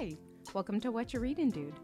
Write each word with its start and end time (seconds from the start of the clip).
Hi, 0.00 0.16
welcome 0.54 0.80
to 0.80 0.90
What 0.90 1.12
You're 1.12 1.20
Reading, 1.20 1.50
Dude. 1.50 1.74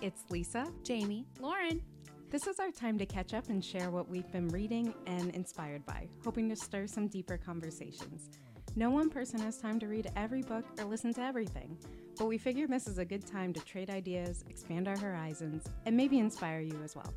It's 0.00 0.24
Lisa. 0.30 0.66
Jamie, 0.82 1.26
Lauren. 1.38 1.82
This 2.30 2.46
is 2.46 2.58
our 2.58 2.70
time 2.70 2.96
to 2.96 3.04
catch 3.04 3.34
up 3.34 3.50
and 3.50 3.62
share 3.62 3.90
what 3.90 4.08
we've 4.08 4.32
been 4.32 4.48
reading 4.48 4.94
and 5.06 5.28
inspired 5.34 5.84
by, 5.84 6.08
hoping 6.24 6.48
to 6.48 6.56
stir 6.56 6.86
some 6.86 7.06
deeper 7.06 7.36
conversations. 7.36 8.30
No 8.76 8.88
one 8.88 9.10
person 9.10 9.40
has 9.40 9.58
time 9.58 9.78
to 9.80 9.88
read 9.88 10.10
every 10.16 10.40
book 10.40 10.64
or 10.78 10.86
listen 10.86 11.12
to 11.14 11.20
everything, 11.20 11.76
but 12.18 12.24
we 12.24 12.38
figure 12.38 12.66
this 12.66 12.86
is 12.86 12.96
a 12.96 13.04
good 13.04 13.26
time 13.26 13.52
to 13.52 13.60
trade 13.60 13.90
ideas, 13.90 14.42
expand 14.48 14.88
our 14.88 14.96
horizons, 14.96 15.66
and 15.84 15.94
maybe 15.94 16.18
inspire 16.18 16.60
you 16.60 16.80
as 16.82 16.96
well. 16.96 17.12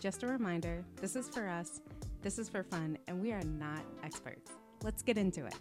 Just 0.00 0.24
a 0.24 0.26
reminder 0.26 0.84
this 1.00 1.14
is 1.14 1.28
for 1.28 1.46
us, 1.46 1.82
this 2.20 2.40
is 2.40 2.48
for 2.48 2.64
fun, 2.64 2.98
and 3.06 3.22
we 3.22 3.30
are 3.30 3.44
not 3.44 3.84
experts. 4.02 4.50
Let's 4.82 5.04
get 5.04 5.18
into 5.18 5.46
it. 5.46 5.54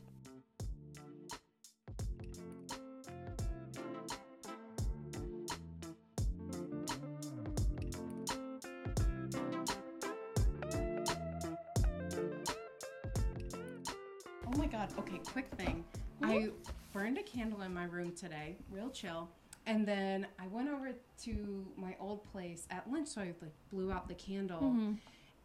In 17.63 17.73
my 17.73 17.85
room 17.85 18.13
today, 18.13 18.57
real 18.69 18.89
chill. 18.89 19.29
And 19.65 19.85
then 19.87 20.27
I 20.39 20.47
went 20.47 20.69
over 20.69 20.91
to 21.23 21.67
my 21.77 21.95
old 21.99 22.23
place 22.31 22.67
at 22.69 22.89
lunch, 22.91 23.07
so 23.09 23.21
I 23.21 23.33
like 23.41 23.53
blew 23.71 23.91
out 23.91 24.07
the 24.07 24.13
candle. 24.15 24.61
Mm-hmm. 24.61 24.93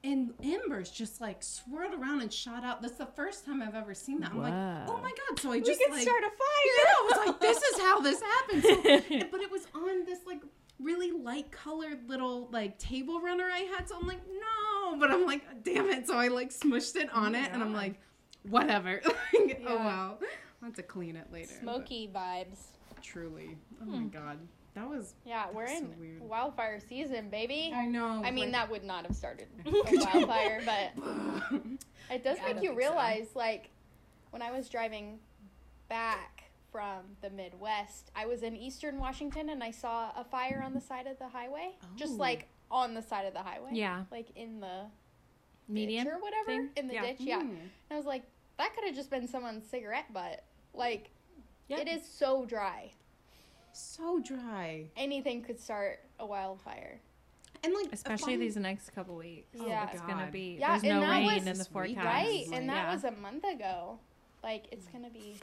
And 0.05 0.33
embers 0.45 0.91
just 0.91 1.21
like 1.21 1.43
swirled 1.43 1.93
around 1.95 2.21
and 2.21 2.33
shot 2.33 2.65
out. 2.65 2.83
That's 2.83 2.95
the 2.99 3.07
first 3.07 3.45
time 3.45 3.61
I've 3.63 3.75
ever 3.75 3.95
seen 3.95 4.21
that. 4.21 4.31
I'm 4.31 4.41
like, 4.41 4.53
oh 4.89 5.01
my 5.03 5.11
god! 5.11 5.41
So 5.41 5.51
I 5.51 5.55
We 5.55 5.63
just 5.63 5.81
can 5.81 5.93
like, 5.93 6.03
start 6.03 6.21
a 6.23 6.31
fire. 6.31 6.75
yeah. 6.79 6.93
I 6.97 7.03
was 7.03 7.27
like, 7.27 7.41
this 7.41 7.63
is 7.63 7.81
how 7.81 8.01
this 8.01 8.21
happens. 8.23 8.63
So, 8.63 9.27
but 9.33 9.41
it 9.41 9.51
was 9.51 9.67
on 9.75 10.05
this 10.05 10.21
like 10.25 10.41
really 10.79 11.11
light 11.11 11.51
colored 11.51 12.09
little 12.09 12.49
like 12.53 12.79
table 12.79 13.21
runner 13.21 13.49
I 13.53 13.61
had. 13.77 13.89
So 13.89 13.97
I'm 14.01 14.07
like, 14.07 14.21
no, 14.29 14.97
but 14.99 15.11
I'm 15.11 15.27
like, 15.27 15.65
damn 15.65 15.89
it. 15.91 16.07
So 16.07 16.17
I 16.17 16.29
like 16.29 16.51
smushed 16.51 16.95
it 16.95 17.13
on 17.13 17.35
it, 17.35 17.51
and 17.53 17.61
I'm 17.63 17.73
like, 17.75 17.95
whatever. 18.49 19.01
Like, 19.35 19.63
Oh 19.67 19.77
wow, 19.77 20.19
I'll 20.63 20.69
have 20.69 20.77
to 20.77 20.83
clean 20.83 21.17
it 21.17 21.27
later. 21.33 21.55
Smoky 21.61 22.11
vibes. 22.15 22.59
Truly, 23.03 23.57
oh 23.81 23.85
my 23.87 24.07
god, 24.09 24.39
that 24.75 24.89
was. 24.89 25.15
Yeah, 25.25 25.47
we're 25.55 25.69
so 25.69 25.77
in 25.77 25.99
weird. 26.01 26.21
wildfire 26.21 26.81
season, 26.81 27.31
baby. 27.31 27.73
I 27.75 27.87
know. 27.87 28.23
I 28.25 28.31
mean, 28.33 28.47
like- 28.47 28.53
that 28.53 28.71
would 28.71 28.85
not 28.85 29.07
have 29.07 29.15
started 29.15 29.47
a 29.67 29.71
wildfire, 29.71 30.63
but 30.65 31.05
it 32.11 32.25
does 32.25 32.39
Yeah, 32.39 32.47
make 32.47 32.57
you 32.57 32.61
think 32.71 32.73
so. 32.73 32.75
realize, 32.75 33.29
like, 33.37 33.71
when 34.31 34.43
I 34.43 34.51
was 34.51 34.69
driving 34.69 35.21
back 35.89 36.51
from 36.73 37.03
the 37.23 37.31
Midwest, 37.31 38.11
I 38.17 38.27
was 38.27 38.43
in 38.43 38.57
Eastern 38.57 38.99
Washington 38.99 39.49
and 39.51 39.63
I 39.63 39.71
saw 39.71 40.11
a 40.17 40.25
fire 40.25 40.61
on 40.65 40.75
the 40.75 40.81
side 40.81 41.07
of 41.07 41.19
the 41.19 41.29
highway. 41.29 41.77
Just 41.97 42.15
Oh. 42.15 42.17
like 42.17 42.49
on 42.71 42.95
the 42.95 43.01
side 43.03 43.27
of 43.27 43.33
the 43.33 43.43
highway. 43.43 43.71
Yeah. 43.73 44.05
Like 44.11 44.27
in 44.37 44.61
the 44.61 44.87
Median 45.69 46.05
ditch 46.05 46.15
or 46.15 46.19
whatever. 46.21 46.47
thing? 46.47 46.71
In 46.77 46.89
the 46.89 46.95
Yeah. 46.95 47.03
ditch, 47.03 47.21
yeah. 47.21 47.39
Mm. 47.41 47.51
And 47.51 47.61
I 47.93 47.97
was 47.97 48.05
like, 48.07 48.25
that 48.59 48.75
could 48.75 48.85
have 48.85 48.95
just 48.95 49.09
been 49.09 49.27
someone's 49.29 49.67
cigarette 49.71 50.13
butt. 50.13 50.45
Like, 50.79 51.11
Yep. 51.69 51.81
it 51.81 51.89
is 51.89 52.09
so 52.09 52.47
dry. 52.47 52.93
So 53.73 54.21
dry, 54.21 54.91
Anything 54.97 55.43
could 55.43 55.61
start 55.61 56.01
a 56.19 56.27
wildfire. 56.27 57.01
and 57.65 57.75
like 57.75 57.93
Especially 57.93 58.35
fun- 58.35 58.41
these 58.41 58.57
next 58.57 58.91
couple 58.91 59.17
weeks. 59.17 59.49
Oh, 59.61 59.67
yeah. 59.67 59.91
It's 59.91 60.01
gonna 60.03 60.31
be 60.31 60.57
Yeah, 60.61 60.79
there's 60.79 60.85
and 60.85 61.01
no 61.01 61.01
that 61.01 61.11
rain 61.11 61.35
was 61.35 61.47
in 61.47 61.59
the 61.59 61.65
forecast. 61.65 62.05
Right, 62.07 62.47
Like, 62.47 62.57
and 62.59 62.69
that 62.69 62.85
yeah. 62.87 62.93
was 62.95 63.05
a 63.05 63.11
month 63.11 63.45
ago. 63.45 63.99
Like 64.43 64.67
it's 64.71 64.87
mm. 64.87 64.93
gonna 64.93 65.11
be 65.11 65.37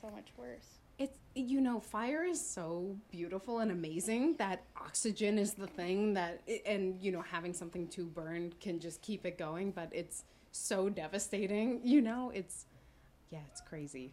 so 0.00 0.08
much 0.10 0.28
worse. 0.36 0.78
It's 0.98 1.18
you 1.34 1.60
know, 1.60 1.78
fire 1.78 2.24
is 2.24 2.40
so 2.40 2.96
beautiful 3.10 3.58
and 3.58 3.70
amazing 3.70 4.36
that 4.36 4.64
oxygen 4.78 5.38
is 5.38 5.52
the 5.52 5.66
thing 5.66 6.14
that 6.14 6.40
and 6.64 6.98
you 7.02 7.12
know, 7.12 7.20
having 7.20 7.52
something 7.52 7.86
to 7.88 8.06
burn 8.06 8.54
can 8.60 8.80
just 8.80 9.02
keep 9.02 9.26
it 9.26 9.36
going, 9.36 9.72
but 9.72 9.90
it's 9.92 10.24
so 10.52 10.88
devastating, 10.88 11.80
you 11.84 12.00
know, 12.00 12.30
it's 12.34 12.64
yeah, 13.30 13.40
it's 13.50 13.60
crazy. 13.60 14.12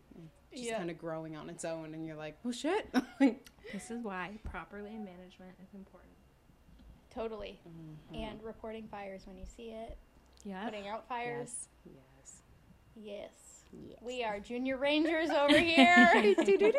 It's 0.51 0.61
just 0.61 0.71
Yeah. 0.71 0.77
kind 0.77 0.89
of 0.91 0.97
growing 0.97 1.35
on 1.35 1.49
its 1.49 1.65
own 1.65 1.93
and 1.93 2.05
you're 2.05 2.15
like, 2.15 2.37
"Oh 2.45 2.51
shit." 2.51 2.87
This 3.71 3.89
is 3.89 4.03
why 4.03 4.31
proper 4.43 4.81
land 4.81 5.05
management 5.05 5.53
is 5.63 5.73
important. 5.73 6.11
Totally. 7.13 7.59
Mm-hmm. 7.67 8.15
And 8.15 8.43
reporting 8.43 8.87
fires 8.91 9.21
when 9.25 9.37
you 9.37 9.45
see 9.45 9.69
it. 9.69 9.97
Yeah. 10.43 10.65
Putting 10.65 10.87
out 10.89 11.07
fires. 11.07 11.69
yes. 11.85 11.95
Yes. 11.95 12.41
Yes. 12.95 13.29
Yes. 13.89 13.97
We 14.01 14.23
are 14.23 14.39
junior 14.49 14.77
rangers 14.77 15.29
over 15.29 15.57
here. 15.57 16.09
Do-do-do. 16.45 16.71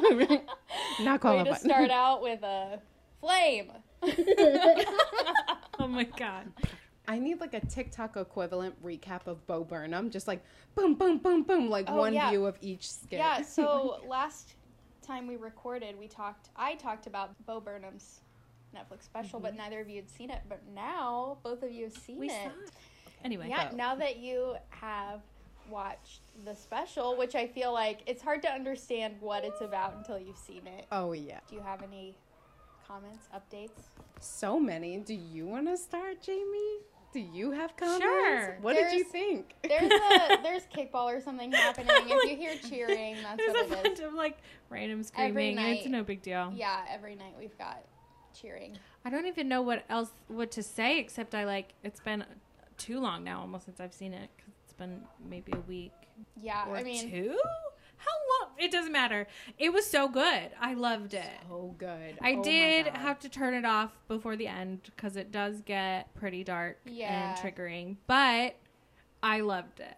Not 0.00 0.20
Way 0.20 0.38
to 1.14 1.18
qualified. 1.18 1.60
start 1.60 1.90
out 1.90 2.22
with 2.22 2.42
a 2.42 2.80
flame. 3.20 3.72
Oh 5.78 5.88
my 5.88 6.04
god. 6.04 6.52
I 7.08 7.18
need 7.18 7.40
like 7.40 7.54
a 7.54 7.60
TikTok 7.60 8.16
equivalent 8.16 8.82
recap 8.84 9.26
of 9.26 9.46
Bo 9.46 9.64
Burnham, 9.64 10.10
just 10.10 10.26
like 10.26 10.42
boom, 10.74 10.94
boom, 10.94 11.18
boom, 11.18 11.42
boom, 11.44 11.70
like 11.70 11.86
Oh, 11.88 11.96
one 11.96 12.14
yeah. 12.14 12.30
view 12.30 12.46
of 12.46 12.56
each 12.60 12.90
skit. 12.90 13.18
yeah, 13.18 13.42
so 13.56 14.00
last 14.08 14.54
time 15.02 15.26
we 15.26 15.36
recorded, 15.36 15.98
we 15.98 16.08
talked 16.08 16.50
I 16.56 16.74
talked 16.74 17.06
about 17.06 17.30
Bo 17.46 17.60
Burnham's 17.60 18.20
Netflix 18.74 19.04
special, 19.04 19.38
but 19.40 19.52
mm-hmm. 19.52 19.58
neither 19.62 19.80
of 19.80 19.88
you 19.88 19.96
had 19.96 20.10
seen 20.10 20.30
it. 20.30 20.40
But 20.48 20.62
now 20.74 21.38
both 21.42 21.62
of 21.62 21.70
you 21.70 21.84
have 21.84 21.96
seen 21.96 22.18
We 22.18 22.26
it. 22.28 22.32
saw 22.32 22.48
it. 22.48 22.70
Anyway, 23.24 23.46
Yeah, 23.48 23.70
Bo. 23.70 23.76
now 23.76 23.94
that 23.94 24.18
you 24.18 24.56
have 24.70 25.20
watched 25.70 26.20
the 26.44 26.54
special, 26.54 27.16
which 27.16 27.34
I 27.34 27.46
feel 27.46 27.72
like 27.72 28.00
it's 28.06 28.22
hard 28.22 28.42
to 28.42 28.48
understand 28.52 29.14
what 29.20 29.44
it's 29.44 29.60
about 29.60 29.94
until 29.96 30.18
you've 30.18 30.36
seen 30.36 30.66
it. 30.66 30.86
oh 30.92 31.12
yeah, 31.12 31.40
Do 31.48 31.54
you 31.56 31.60
have 31.62 31.82
any 31.82 32.16
comments, 32.86 33.28
updates? 33.34 33.70
so 34.20 34.58
many. 34.60 34.98
Do 34.98 35.14
you 35.14 35.46
want 35.46 35.66
to 35.68 35.76
start, 35.76 36.22
Jamie? 36.22 36.78
Do 37.16 37.22
you 37.22 37.50
have 37.52 37.74
comments? 37.78 38.02
Sure. 38.02 38.58
What 38.60 38.74
did 38.74 38.92
you 38.92 39.02
think? 39.02 39.54
There's 39.66 39.90
a 39.90 40.36
there's 40.42 40.64
kickball 40.66 41.04
or 41.06 41.18
something 41.22 41.50
happening. 41.50 41.88
If 42.06 42.30
you 42.30 42.36
hear 42.36 42.54
cheering, 42.68 43.16
that's 43.22 43.38
there's 43.38 43.56
a 43.56 43.68
what 43.70 43.78
it 43.78 43.84
bunch 43.84 43.98
is. 44.00 44.04
of 44.04 44.12
like 44.12 44.36
random 44.68 45.02
screaming, 45.02 45.56
and 45.56 45.78
it's 45.78 45.86
no 45.88 46.02
big 46.02 46.20
deal. 46.20 46.52
Yeah, 46.54 46.80
every 46.90 47.14
night 47.14 47.32
we've 47.38 47.56
got 47.56 47.84
cheering. 48.38 48.76
I 49.06 49.08
don't 49.08 49.24
even 49.24 49.48
know 49.48 49.62
what 49.62 49.86
else 49.88 50.10
what 50.28 50.50
to 50.50 50.62
say 50.62 50.98
except 50.98 51.34
I 51.34 51.46
like 51.46 51.72
it's 51.82 52.00
been 52.00 52.22
too 52.76 53.00
long 53.00 53.24
now 53.24 53.40
almost 53.40 53.64
since 53.64 53.80
I've 53.80 53.94
seen 53.94 54.12
it 54.12 54.28
because 54.36 54.52
it's 54.64 54.74
been 54.74 55.00
maybe 55.30 55.52
a 55.52 55.60
week 55.60 55.92
Yeah, 56.38 56.66
or 56.68 56.76
I 56.76 56.82
mean, 56.82 57.10
two. 57.10 57.40
How 57.98 58.44
long? 58.46 58.52
It 58.58 58.70
doesn't 58.70 58.92
matter. 58.92 59.26
It 59.58 59.72
was 59.72 59.86
so 59.86 60.08
good. 60.08 60.50
I 60.60 60.74
loved 60.74 61.14
it. 61.14 61.30
Oh, 61.50 61.74
good. 61.78 62.18
I 62.20 62.34
Oh 62.38 62.42
did 62.42 62.86
have 62.88 63.18
to 63.20 63.28
turn 63.28 63.54
it 63.54 63.64
off 63.64 63.92
before 64.08 64.36
the 64.36 64.46
end 64.48 64.80
because 64.96 65.16
it 65.16 65.30
does 65.32 65.60
get 65.62 66.12
pretty 66.14 66.44
dark 66.44 66.78
Yeah. 66.86 67.34
and 67.34 67.38
triggering, 67.38 67.96
but 68.06 68.56
I 69.22 69.40
loved 69.40 69.80
it. 69.80 69.96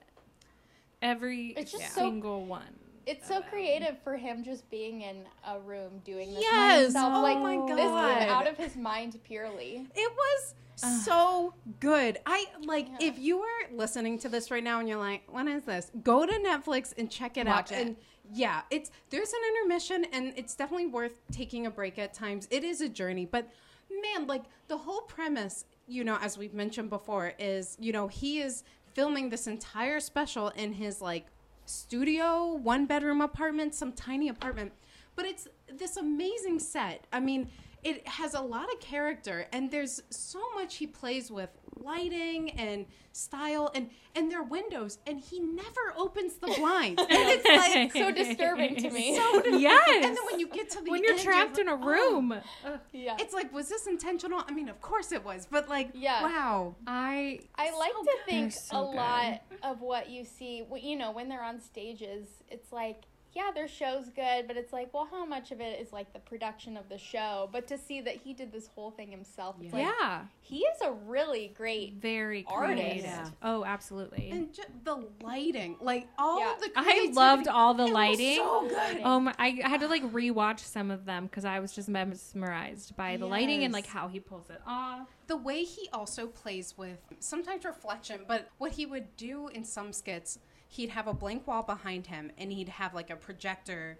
Every 1.00 1.48
It's 1.56 1.72
just 1.72 1.94
so- 1.94 2.00
single 2.02 2.44
one. 2.44 2.78
it's 3.06 3.26
so 3.28 3.40
creative 3.42 3.98
for 4.02 4.16
him 4.16 4.42
just 4.42 4.68
being 4.70 5.02
in 5.02 5.24
a 5.46 5.58
room 5.60 6.00
doing 6.04 6.28
this 6.34 6.44
by 6.44 6.50
Yes. 6.50 6.82
himself. 6.84 7.12
Oh 7.16 7.22
like 7.22 7.38
my 7.38 7.56
this 7.74 7.84
God. 7.84 8.22
out 8.28 8.46
of 8.46 8.56
his 8.56 8.76
mind 8.76 9.18
purely. 9.24 9.86
It 9.94 10.12
was 10.12 10.54
Ugh. 10.82 11.00
so 11.02 11.54
good. 11.80 12.18
I 12.26 12.46
like 12.64 12.88
Yeah. 12.88 13.08
if 13.08 13.18
you 13.18 13.40
are 13.40 13.72
listening 13.72 14.18
to 14.20 14.28
this 14.28 14.50
right 14.50 14.62
now 14.64 14.80
and 14.80 14.88
you're 14.88 14.98
like, 14.98 15.22
when 15.32 15.48
is 15.48 15.64
this?" 15.64 15.90
Go 16.02 16.24
to 16.26 16.32
Netflix 16.32 16.92
and 16.96 17.10
check 17.10 17.36
it 17.36 17.46
Watch 17.46 17.72
out. 17.72 17.78
it. 17.78 17.86
And 17.86 17.96
yeah, 18.32 18.62
it's 18.70 18.90
there's 19.10 19.32
an 19.32 19.40
intermission 19.56 20.04
and 20.12 20.32
it's 20.36 20.54
definitely 20.54 20.86
worth 20.86 21.12
taking 21.32 21.66
a 21.66 21.70
break 21.70 21.98
at 21.98 22.12
times. 22.14 22.46
It 22.50 22.64
is 22.64 22.80
a 22.80 22.88
journey, 22.88 23.24
but 23.26 23.48
man, 23.90 24.26
like 24.26 24.44
the 24.68 24.76
whole 24.76 25.00
premise, 25.02 25.64
you 25.86 26.04
know, 26.04 26.18
as 26.20 26.36
we've 26.36 26.54
mentioned 26.54 26.90
before, 26.90 27.32
is 27.38 27.76
you 27.80 27.92
know 27.92 28.08
he 28.08 28.40
is 28.40 28.64
filming 28.94 29.30
this 29.30 29.46
entire 29.46 30.00
special 30.00 30.48
in 30.50 30.72
his 30.74 31.00
like 31.00 31.26
studio, 31.64 32.54
one 32.54 32.86
bedroom 32.86 33.20
apartment, 33.20 33.74
some 33.74 33.92
tiny 33.92 34.28
apartment. 34.28 34.72
But 35.16 35.26
it's 35.26 35.48
this 35.72 35.96
amazing 35.96 36.58
set. 36.60 37.06
I 37.12 37.20
mean, 37.20 37.48
it 37.96 38.06
has 38.08 38.34
a 38.34 38.40
lot 38.40 38.72
of 38.72 38.80
character 38.80 39.46
and 39.52 39.70
there's 39.70 40.02
so 40.10 40.40
much 40.54 40.76
he 40.76 40.86
plays 40.86 41.30
with 41.30 41.50
lighting 41.76 42.50
and 42.52 42.86
style 43.12 43.70
and 43.74 43.90
and 44.14 44.30
their 44.30 44.42
windows 44.42 44.98
and 45.06 45.18
he 45.20 45.40
never 45.40 45.94
opens 45.96 46.34
the 46.34 46.48
blinds. 46.58 47.00
And 47.08 47.08
it's 47.10 47.44
like 47.46 47.92
So 48.02 48.10
disturbing 48.12 48.76
to 48.76 48.90
me. 48.90 49.16
so 49.16 49.40
dis- 49.40 49.60
Yes. 49.60 49.88
And 50.04 50.16
then 50.16 50.24
when 50.30 50.38
you 50.40 50.48
get 50.48 50.70
to 50.70 50.80
the 50.82 50.90
when 50.90 51.02
you're 51.02 51.12
end, 51.14 51.22
trapped 51.22 51.50
like, 51.56 51.60
in 51.60 51.68
a 51.68 51.74
oh. 51.74 51.78
room. 51.78 52.32
Ugh. 52.32 52.78
Yeah. 52.92 53.16
it's 53.18 53.34
like 53.34 53.52
was 53.52 53.68
this 53.68 53.86
intentional? 53.86 54.42
I 54.46 54.52
mean, 54.52 54.68
of 54.68 54.80
course 54.80 55.12
it 55.12 55.24
was, 55.24 55.46
but 55.50 55.68
like 55.68 55.90
Yeah. 55.94 56.22
wow. 56.22 56.74
I 56.86 57.40
I 57.56 57.76
like 57.78 57.92
So 57.92 58.02
to 58.02 58.04
good. 58.04 58.26
think 58.26 58.52
so 58.52 58.76
a 58.78 58.82
lot 58.82 59.42
of 59.62 59.80
what 59.80 60.10
you 60.10 60.24
see, 60.24 60.64
you 60.80 60.96
know, 60.96 61.10
when 61.12 61.28
they're 61.28 61.42
on 61.44 61.60
stages, 61.60 62.26
it's 62.50 62.72
like, 62.72 63.02
yeah, 63.38 63.50
their 63.54 63.68
show's 63.68 64.10
good, 64.10 64.48
but 64.48 64.56
it's 64.56 64.72
like, 64.72 64.92
well, 64.92 65.06
how 65.08 65.24
much 65.24 65.52
of 65.52 65.60
it 65.60 65.80
is 65.80 65.92
like 65.92 66.12
the 66.12 66.18
production 66.18 66.76
of 66.76 66.88
the 66.88 66.98
show? 66.98 67.48
But 67.52 67.68
to 67.68 67.78
see 67.78 68.00
that 68.00 68.16
he 68.16 68.34
did 68.34 68.50
this 68.50 68.68
whole 68.74 68.90
thing 68.90 69.10
himself, 69.12 69.54
it's 69.62 69.72
like, 69.72 69.86
yeah, 70.00 70.22
he 70.40 70.58
is 70.58 70.80
a 70.82 70.90
really 70.90 71.52
great. 71.56 71.94
very 71.94 72.44
Artist. 72.48 72.76
creative. 72.82 73.04
Yeah. 73.04 73.28
Oh, 73.42 73.64
absolutely. 73.64 74.30
And 74.32 74.52
ju- 74.52 74.62
the 74.82 75.04
lighting, 75.22 75.76
like 75.80 76.08
all 76.18 76.40
Yeah. 76.40 76.54
the 76.60 76.70
I 76.76 77.10
loved 77.14 77.46
all 77.46 77.74
the 77.74 77.84
it 77.84 77.86
was 77.86 77.92
lighting. 77.94 78.36
so 78.38 78.68
good. 78.68 79.00
Oh 79.04 79.20
my! 79.20 79.34
I 79.38 79.50
had 79.62 79.80
to 79.80 79.86
like 79.88 80.02
rewatch 80.12 80.58
some 80.60 80.90
of 80.90 81.04
them 81.04 81.26
because 81.26 81.44
I 81.44 81.60
was 81.60 81.72
just 81.72 81.88
mesmerized 81.88 82.96
by 82.96 83.16
the 83.16 83.26
lighting 83.26 83.62
and 83.64 83.72
like 83.72 83.86
how 83.86 84.08
he 84.08 84.18
pulls 84.20 84.50
it 84.50 84.60
off. 84.66 85.06
the 85.28 85.36
way 85.36 85.62
he 85.62 85.88
also 85.92 86.26
plays 86.26 86.74
with 86.76 86.98
sometimes 87.20 87.64
reflection, 87.64 88.20
but 88.26 88.48
what 88.58 88.72
he 88.72 88.84
would 88.86 89.16
do 89.16 89.48
in 89.48 89.64
some 89.64 89.92
skits, 89.92 90.38
he'd 90.68 90.90
have 90.90 91.06
a 91.06 91.14
blank 91.14 91.46
wall 91.46 91.62
behind 91.62 92.06
him 92.06 92.30
and 92.38 92.52
he'd 92.52 92.68
have 92.68 92.94
like 92.94 93.10
a 93.10 93.16
projector 93.16 93.98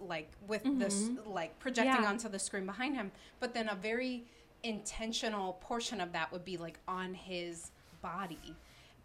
like 0.00 0.30
with 0.46 0.62
mm-hmm. 0.64 0.78
this 0.78 1.10
like 1.26 1.58
projecting 1.58 2.02
Yeah. 2.02 2.08
onto 2.08 2.28
the 2.28 2.38
screen 2.38 2.66
behind 2.66 2.94
him, 2.94 3.10
but 3.40 3.54
then 3.54 3.68
a 3.68 3.74
very 3.74 4.24
intentional 4.62 5.54
portion 5.54 6.00
of 6.00 6.12
that 6.12 6.32
would 6.32 6.44
be 6.44 6.56
like 6.56 6.78
on 6.86 7.14
his 7.14 7.70
body. 8.02 8.54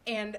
And 0.08 0.38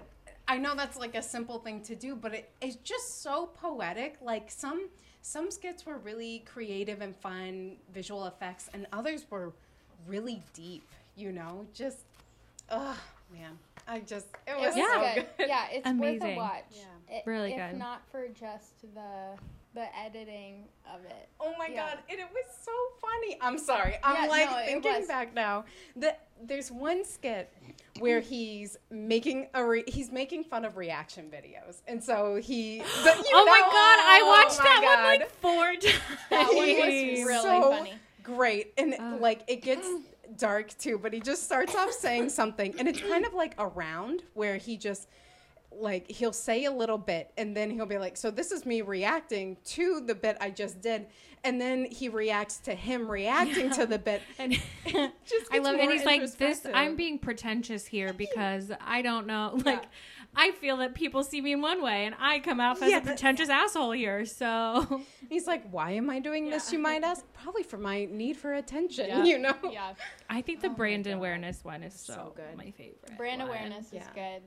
I 0.49 0.59
know 0.59 0.75
that's 0.75 0.97
like 0.97 1.15
a 1.15 1.23
simple 1.23 1.59
thing 1.59 1.81
to 1.83 1.95
do, 1.95 2.17
but 2.17 2.35
it, 2.35 2.51
it's 2.61 2.77
just 2.77 3.23
so 3.23 3.47
poetic. 3.47 4.17
Like 4.21 4.51
some 4.51 4.89
some 5.23 5.51
skits 5.51 5.85
were 5.85 5.99
really 5.99 6.45
creative 6.47 7.01
and 7.03 7.15
fun 7.15 7.77
visual 7.93 8.27
effects, 8.27 8.71
and 8.73 8.87
others 8.93 9.27
were 9.31 9.53
really 10.07 10.43
deep. 10.55 10.89
You 11.15 11.33
know, 11.33 11.67
just 11.75 11.99
oh 12.71 12.99
man, 13.33 13.59
I 13.89 14.01
just 14.01 14.27
it 14.47 14.51
It 14.53 14.57
was 14.61 14.75
was 14.75 14.77
Yeah. 14.77 15.15
good. 15.15 15.27
Yeah, 15.49 15.67
it's 15.71 15.85
worth 15.87 15.95
Amazing. 15.95 16.35
a 16.35 16.37
watch. 16.37 16.65
Yeah. 16.73 17.17
It- 17.17 17.23
Really 17.27 17.55
if 17.55 17.71
good. 17.71 17.79
not 17.79 18.03
for 18.11 18.29
just 18.29 18.81
the 18.95 19.37
the 19.73 19.87
editing 19.97 20.65
of 20.93 21.05
it. 21.05 21.29
Oh 21.39 21.55
my 21.57 21.69
Yeah. 21.69 21.91
god, 21.91 21.99
and 22.11 22.19
it 22.19 22.27
was 22.33 22.45
so 22.61 22.73
funny. 23.01 23.39
I'm 23.41 23.57
sorry. 23.57 23.99
I'm 24.03 24.25
Yeah, 24.25 24.29
like 24.29 24.51
no, 24.51 24.57
thinking 24.83 25.07
back 25.07 25.33
now. 25.33 25.65
The, 25.95 26.17
there's 26.43 26.73
one 26.73 27.05
skit 27.05 27.53
where 28.01 28.19
he's 28.19 28.77
making 28.91 29.47
a 29.55 29.65
re- 29.65 29.85
he's 29.87 30.11
making 30.11 30.43
fun 30.43 30.65
of 30.65 30.77
reaction 30.77 31.31
videos, 31.31 31.83
and 31.87 32.03
so 32.03 32.35
he. 32.37 32.79
the- 32.79 32.85
you 32.85 33.31
oh 33.33 33.45
my 33.47 33.61
god! 33.61 33.73
I 33.73 34.21
Oh 34.25 34.27
watched 34.27 34.59
my 34.59 34.65
that 34.65 34.83
one 34.83 35.21
like 35.21 35.31
four 35.31 35.67
times. 35.77 36.01
That 36.31 36.49
one 36.49 36.57
was 36.67 36.77
really 36.77 37.25
so 37.25 37.71
funny. 37.71 37.95
Great, 38.25 38.73
and 38.77 38.95
Ugh. 38.99 39.21
like 39.21 39.43
it 39.47 39.63
gets 39.63 39.87
dark 40.37 40.77
too, 40.79 40.99
but 40.99 41.13
he 41.13 41.21
just 41.21 41.45
starts 41.45 41.75
off 41.75 41.93
saying 41.93 42.29
something, 42.31 42.75
and 42.79 42.89
it's 42.89 43.01
kind 43.01 43.25
of 43.25 43.35
like 43.35 43.55
a 43.59 43.67
round 43.67 44.23
where 44.35 44.57
he 44.57 44.77
just 44.77 45.09
like 45.73 46.11
he'll 46.11 46.33
say 46.33 46.65
a 46.65 46.71
little 46.71 46.99
bit 46.99 47.31
and 47.39 47.57
then 47.57 47.71
he'll 47.71 47.87
be 47.87 47.97
like 47.97 48.17
so 48.17 48.29
this 48.29 48.51
is 48.51 48.67
me 48.67 48.83
reacting 48.83 49.57
to 49.65 50.01
the 50.01 50.17
bit 50.17 50.37
i 50.41 50.51
just 50.51 50.81
did 50.81 51.07
and 51.45 51.61
then 51.61 51.85
he 51.87 52.09
reacts 52.09 52.59
to 52.59 52.75
him 52.75 53.11
reacting 53.11 53.71
to 53.71 53.87
the 53.87 53.99
bit 53.99 54.23
And 54.39 54.53
just 55.25 55.53
I 55.53 55.59
love 55.59 55.75
it. 55.75 55.81
And 55.81 55.93
he's 55.93 56.05
like, 56.05 56.37
"This. 56.37 56.67
I'm 56.73 56.97
being 56.97 57.19
pretentious 57.19 57.87
here 57.87 58.13
because 58.17 58.73
I 58.81 59.03
don't 59.03 59.27
know. 59.27 59.59
Like, 59.65 59.85
I 60.37 60.53
feel 60.53 60.77
that 60.79 60.95
people 60.95 61.25
see 61.25 61.41
me 61.41 61.53
in 61.53 61.61
one 61.61 61.83
way, 61.83 62.07
and 62.07 62.15
I 62.19 62.39
come 62.41 62.61
off 62.61 62.81
as 62.83 62.91
Yeah, 62.91 62.99
a 62.99 63.01
but- 63.01 63.09
pretentious 63.09 63.49
asshole 63.49 63.91
here. 63.93 64.25
So 64.25 65.03
he's 65.29 65.47
like 65.47 65.69
why 65.71 65.93
am 65.93 66.11
i 66.11 66.19
doing 66.19 66.49
this 66.51 66.73
you 66.73 66.79
might 66.79 67.03
ask 67.05 67.25
probably 67.35 67.63
for 67.63 67.79
my 67.79 68.05
need 68.07 68.37
for 68.37 68.55
attention 68.55 69.07
Yeah. 69.09 69.25
you 69.25 69.39
know 69.39 69.55
Yeah, 69.71 69.95
I 70.29 70.41
think 70.43 70.61
the 70.61 70.69
Oh 70.69 70.75
brand 70.75 71.07
awareness 71.07 71.63
one 71.65 71.83
is 71.85 71.95
so, 71.95 72.13
So 72.15 72.33
good. 72.37 72.57
my 72.57 72.71
favorite. 72.73 73.17
brand 73.17 73.41
one. 73.41 73.49
awareness 73.49 73.93
is 73.93 74.03
good. 74.15 74.43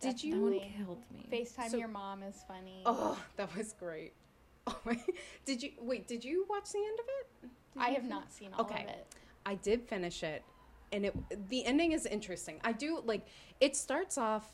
Did 0.00 0.22
you- 0.22 0.34
That 0.34 0.40
one 0.40 0.60
killed 0.86 1.02
me. 1.12 1.28
FaceTime 1.32 1.70
So- 1.70 1.76
your 1.78 1.88
mom 1.88 2.22
is 2.22 2.36
funny. 2.48 2.82
oh 2.86 3.18
that 3.36 3.54
was 3.56 3.72
great 3.78 4.12
oh 4.66 4.78
my 4.84 4.98
did 5.44 5.62
you 5.62 5.70
wait 5.80 6.08
did 6.08 6.24
you 6.24 6.46
watch 6.48 6.70
the 6.72 6.78
end 6.78 6.98
of 6.98 7.06
it 7.08 7.50
Did 7.74 7.82
I 7.82 7.88
have 7.90 8.04
not 8.04 8.32
seen 8.32 8.50
all 8.54 8.62
Okay. 8.64 8.84
of 8.84 8.88
it. 8.90 9.06
I 9.46 9.54
did 9.56 9.82
finish 9.82 10.22
it, 10.22 10.42
and 10.90 11.04
it 11.06 11.14
the 11.50 11.64
ending 11.66 11.92
is 11.92 12.06
interesting. 12.06 12.60
I 12.64 12.72
do 12.72 13.00
like 13.04 13.26
it 13.60 13.76
starts 13.76 14.16
off. 14.16 14.50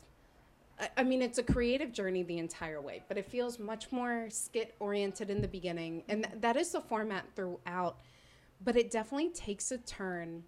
I- 0.97 1.03
mean, 1.03 1.21
it's 1.21 1.37
a 1.37 1.43
creative 1.43 1.91
journey 1.91 2.23
the 2.23 2.37
entire 2.37 2.81
way, 2.81 3.03
but 3.07 3.17
it 3.17 3.25
feels 3.25 3.59
much 3.59 3.91
more 3.91 4.29
skit 4.29 4.75
oriented 4.79 5.29
in 5.29 5.41
the 5.41 5.47
beginning, 5.47 6.03
and 6.07 6.23
th- 6.23 6.41
that 6.41 6.55
is 6.55 6.71
the 6.71 6.81
format 6.81 7.25
throughout. 7.35 7.99
But 8.63 8.75
it 8.75 8.91
definitely 8.91 9.29
takes 9.29 9.71
a 9.71 9.77
turn 9.77 10.43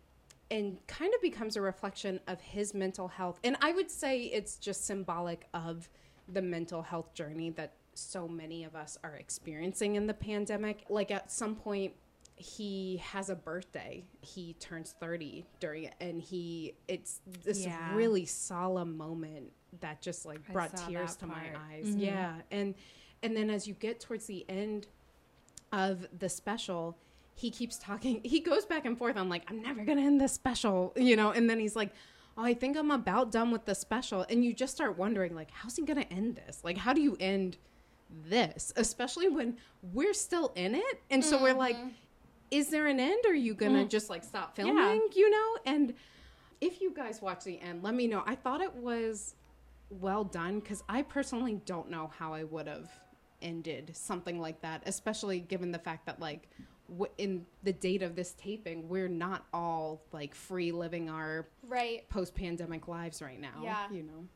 and 0.52 0.78
kind 0.88 1.14
of 1.14 1.22
becomes 1.22 1.56
a 1.56 1.62
reflection 1.62 2.20
of 2.28 2.40
his 2.42 2.74
mental 2.74 3.08
health. 3.08 3.40
And 3.44 3.58
I 3.62 3.72
would 3.72 3.90
say 3.90 4.24
it's 4.24 4.58
just 4.58 4.86
symbolic 4.86 5.48
of 5.54 5.90
the 6.28 6.42
mental 6.42 6.84
health 6.84 7.14
journey 7.14 7.50
that 7.52 7.74
so 7.96 8.28
many 8.28 8.64
of 8.64 8.76
us 8.76 8.98
are 9.04 9.16
experiencing 9.16 9.96
in 9.96 10.08
the 10.08 10.14
pandemic. 10.14 10.84
Like 10.90 11.12
at 11.12 11.32
some 11.32 11.56
point, 11.56 11.94
he 12.36 12.98
has 12.98 13.30
a 13.30 13.36
birthday. 13.36 14.04
He 14.22 14.54
turns 14.60 14.96
30 15.00 15.46
during 15.60 15.86
it, 15.86 15.96
and 16.02 16.22
he, 16.22 16.74
it's 16.88 17.22
this 17.44 17.66
Yeah. 17.66 17.96
really 17.96 18.26
solemn 18.26 18.98
moment 18.98 19.52
that 19.82 20.02
just 20.02 20.26
like 20.26 20.46
brought 20.52 20.76
tears 20.76 21.16
to 21.18 21.28
my 21.28 21.50
eyes. 21.72 21.86
Mhm. 21.88 22.00
Yeah. 22.00 22.36
And, 22.52 22.76
and 23.22 23.36
then 23.36 23.50
as 23.50 23.68
you 23.68 23.74
get 23.76 24.00
towards 24.00 24.26
the 24.26 24.46
end 24.50 24.88
of 25.72 26.06
the 26.20 26.30
special, 26.30 26.98
he 27.36 27.50
keeps 27.50 27.78
talking. 27.78 28.22
He 28.24 28.40
goes 28.40 28.66
back 28.66 28.86
and 28.86 28.98
forth. 28.98 29.18
I'm 29.18 29.30
like, 29.30 29.44
I'm 29.50 29.62
never 29.62 29.84
gonna 29.84 30.02
end 30.02 30.22
this 30.22 30.34
special, 30.34 30.94
you 30.96 31.16
know. 31.16 31.32
And 31.32 31.50
then 31.50 31.60
he's 31.60 31.76
like, 31.76 31.92
Oh, 32.36 32.44
I 32.44 32.56
think 32.56 32.76
I'm 32.78 32.90
about 32.90 33.32
done 33.32 33.52
with 33.52 33.66
the 33.66 33.76
special. 33.76 34.26
And 34.28 34.44
you 34.44 34.54
just 34.56 34.74
start 34.74 34.98
wondering, 34.98 35.36
like, 35.36 35.52
how's 35.52 35.76
he 35.76 35.84
gonna 35.86 36.06
end 36.10 36.36
this? 36.36 36.62
Like, 36.64 36.78
how 36.78 36.92
do 36.92 37.00
you 37.02 37.16
end 37.20 37.58
this? 38.28 38.74
Especially 38.76 39.30
when 39.30 39.58
we're 39.94 40.14
still 40.16 40.52
in 40.56 40.74
it, 40.76 41.02
and 41.12 41.24
so 41.24 41.42
we're 41.42 41.54
like, 41.54 41.76
is 42.54 42.70
there 42.70 42.88
an 42.88 43.00
end? 43.00 43.26
Or 43.26 43.32
are 43.32 43.36
you 43.36 43.54
gonna 43.54 43.86
Mm. 43.86 43.90
just 43.90 44.10
like 44.10 44.24
stop 44.24 44.58
Yeah. 44.58 44.66
filming? 44.66 45.10
You 45.16 45.30
know? 45.30 45.58
And 45.66 45.94
if 46.62 46.82
you 46.82 46.92
guys 46.94 47.22
watch 47.22 47.44
the 47.44 47.60
end, 47.60 47.84
let 47.84 47.94
me 47.94 48.08
know. 48.08 48.24
I 48.26 48.36
thought 48.36 48.62
it 48.62 48.74
was 48.76 49.36
well 49.90 50.24
done 50.24 50.60
because 50.60 50.84
I 50.90 51.02
personally 51.04 51.56
don't 51.66 51.90
know 51.90 52.08
how 52.08 52.34
I 52.34 52.44
would 52.44 52.68
have 52.68 52.90
ended 53.42 53.96
something 53.96 54.40
like 54.40 54.62
that, 54.62 54.84
especially 54.86 55.40
given 55.40 55.72
the 55.72 55.80
fact 55.80 56.06
that 56.06 56.20
like 56.20 56.50
w- 56.90 57.12
in 57.18 57.46
the 57.64 57.74
date 57.74 58.02
of 58.02 58.16
this 58.16 58.34
taping, 58.34 58.88
we're 58.88 59.08
not 59.10 59.46
all 59.54 60.02
like 60.12 60.34
free 60.36 60.72
living 60.72 61.10
our 61.10 61.48
Right. 61.64 62.08
post-pandemic 62.10 62.88
lives 62.88 63.22
right 63.22 63.40
now. 63.40 63.62
Yeah. 63.62 63.90
you 63.92 64.04
know. 64.04 64.28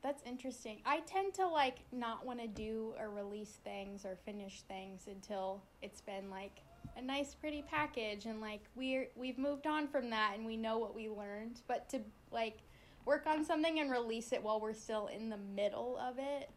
That's 0.00 0.22
interesting. 0.22 0.80
I 0.86 1.00
tend 1.00 1.34
to 1.34 1.46
like 1.48 1.80
not 1.92 2.24
want 2.24 2.40
to 2.40 2.46
do 2.46 2.94
or 2.98 3.10
release 3.10 3.56
things 3.64 4.04
or 4.06 4.16
finish 4.16 4.62
things 4.62 5.06
until 5.08 5.60
it's 5.82 6.00
been 6.00 6.30
like 6.30 6.62
a 6.96 7.02
nice 7.02 7.34
pretty 7.34 7.62
package 7.62 8.26
and 8.26 8.40
like 8.40 8.60
we're 8.74 9.08
we've 9.16 9.38
moved 9.38 9.66
on 9.66 9.86
from 9.88 10.10
that 10.10 10.32
and 10.36 10.44
we 10.46 10.56
know 10.56 10.78
what 10.78 10.94
we 10.94 11.08
learned. 11.08 11.60
But 11.68 11.88
to 11.90 12.00
like 12.32 12.58
work 13.04 13.26
on 13.26 13.44
something 13.44 13.78
and 13.80 13.90
release 13.90 14.32
it 14.32 14.42
while 14.42 14.60
we're 14.60 14.72
still 14.74 15.06
in 15.06 15.30
the 15.30 15.38
middle 15.56 15.96
of 15.98 16.18
it. 16.18 16.50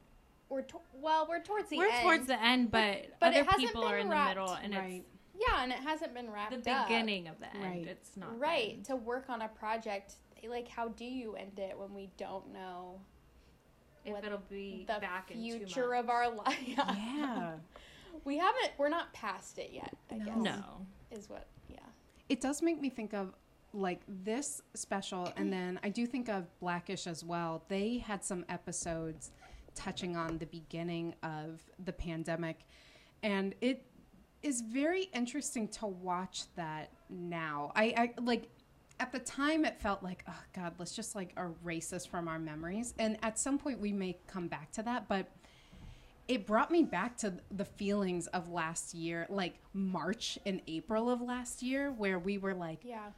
We're 0.50 0.64
to- 0.64 0.82
well, 0.94 1.26
we're 1.30 1.42
towards 1.42 1.70
the 1.70 1.78
We're 1.78 1.88
end. 1.88 2.02
towards 2.04 2.28
the 2.28 2.44
end, 2.44 2.72
but, 2.72 3.06
but 3.22 3.34
it 3.34 3.38
other 3.42 3.44
hasn't 3.52 3.68
people 3.68 3.84
are 3.86 3.96
been 3.96 4.08
in 4.08 4.10
the 4.10 4.26
middle, 4.26 4.52
and 4.52 4.74
Right. 4.76 5.04
yeah, 5.34 5.64
and 5.64 5.72
it 5.72 5.78
hasn't 5.78 6.14
been 6.14 6.30
wrapped 6.30 6.52
it's 6.52 6.66
the 6.66 6.72
up. 6.72 6.90
beginning 6.90 7.30
of 7.30 7.40
the 7.40 7.48
end. 7.56 7.64
Right. 7.64 7.88
It's 7.88 8.18
not 8.18 8.38
Right. 8.38 8.84
To 8.86 8.98
work 8.98 9.30
on 9.30 9.42
a 9.44 9.48
project, 9.48 10.16
like 10.46 10.68
how 10.68 10.90
do 10.90 11.06
you 11.06 11.36
end 11.36 11.58
it 11.58 11.78
when 11.80 11.94
we 11.94 12.10
don't 12.18 12.52
know 12.52 13.00
If 14.04 14.12
what 14.14 14.26
it'll 14.26 14.40
be 14.50 14.84
the 14.88 15.00
back 15.00 15.32
in 15.32 15.38
two 15.42 15.60
future 15.60 15.94
of 15.94 16.10
our 16.10 16.30
life? 16.36 16.58
Yeah. 16.66 17.54
We 18.26 18.38
haven't. 18.38 18.72
We're 18.78 18.90
not 18.90 19.14
past 19.14 19.58
it 19.58 19.72
yet. 19.74 19.96
I 20.12 20.16
No. 20.18 20.26
guess. 20.26 20.38
No. 20.38 20.64
Is 21.12 21.30
what? 21.30 21.48
Yeah. 21.70 21.80
it 22.30 22.40
does 22.42 22.62
make 22.62 22.80
me 22.80 22.90
think 22.90 23.14
of 23.14 23.34
like 23.74 24.02
this 24.08 24.62
special 24.74 25.32
and 25.38 25.52
then 25.58 25.80
i 25.84 25.88
do 25.90 26.06
think 26.06 26.28
of 26.28 26.46
black-ish 26.60 27.08
as 27.08 27.24
well 27.24 27.64
they 27.70 27.98
had 28.00 28.22
some 28.24 28.44
episodes 28.50 29.32
touching 29.76 30.18
on 30.18 30.38
the 30.40 30.46
beginning 30.48 31.14
of 31.24 31.62
the 31.86 31.94
pandemic 31.94 32.60
and 33.24 33.56
it 33.62 33.86
is 34.44 34.60
very 34.62 35.04
interesting 35.14 35.68
to 35.70 35.86
watch 35.86 36.44
that 36.58 36.92
now 37.10 37.72
i, 37.76 37.94
I 38.18 38.22
like 38.22 38.50
at 39.00 39.12
the 39.14 39.20
time 39.20 39.64
it 39.64 39.80
felt 39.82 40.04
like 40.04 40.26
oh 40.28 40.44
god 40.54 40.74
let's 40.78 40.94
just 40.94 41.16
like 41.16 41.34
erase 41.38 41.90
this 41.92 42.06
from 42.06 42.28
our 42.28 42.40
memories 42.40 42.94
and 43.00 43.18
at 43.24 43.40
some 43.40 43.58
point 43.58 43.80
we 43.80 43.94
may 43.94 44.18
come 44.28 44.48
back 44.50 44.72
to 44.74 44.84
that 44.84 45.08
but 45.08 45.30
it 46.32 46.46
brought 46.48 46.72
me 46.72 46.84
back 46.84 47.18
to 47.18 47.34
the 47.52 47.66
feelings 47.66 48.28
of 48.28 48.48
last 48.50 48.94
year, 48.94 49.28
like 49.30 49.56
March 49.74 50.40
and 50.46 50.62
April 50.66 51.10
of 51.10 51.20
last 51.22 51.62
year, 51.62 51.92
where 51.92 52.18
we 52.20 52.38
were 52.38 52.54
like, 52.54 52.80
Yeah. 52.86 53.12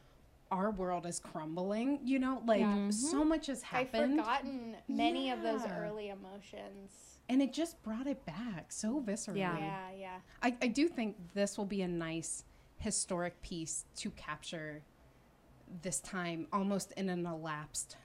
our 0.50 0.72
world 0.72 1.06
is 1.06 1.20
crumbling, 1.20 2.00
you 2.04 2.18
know, 2.18 2.42
like 2.48 2.62
Yeah. 2.62 2.90
so 2.90 3.24
much 3.24 3.46
has 3.48 3.62
happened. 3.62 4.20
I've 4.20 4.26
forgotten 4.26 4.78
many 4.88 5.30
of 5.30 5.44
those 5.44 5.62
early 5.68 6.10
emotions. 6.10 7.20
And 7.30 7.40
it 7.42 7.54
just 7.54 7.82
brought 7.84 8.08
it 8.08 8.26
back 8.26 8.72
so 8.72 9.00
viscerally. 9.00 9.38
Yeah. 9.38 9.58
Yeah. 9.60 9.92
Yeah. 10.00 10.18
I, 10.42 10.56
I 10.64 10.68
do 10.68 10.88
think 10.88 11.16
this 11.36 11.56
will 11.58 11.66
be 11.66 11.84
a 11.84 11.88
nice 11.88 12.44
historic 12.80 13.40
piece 13.44 13.86
to 13.98 14.10
capture 14.12 14.82
this 15.84 16.00
time 16.02 16.48
almost 16.52 16.92
in 16.94 17.10
an 17.10 17.26
elapsed 17.28 17.98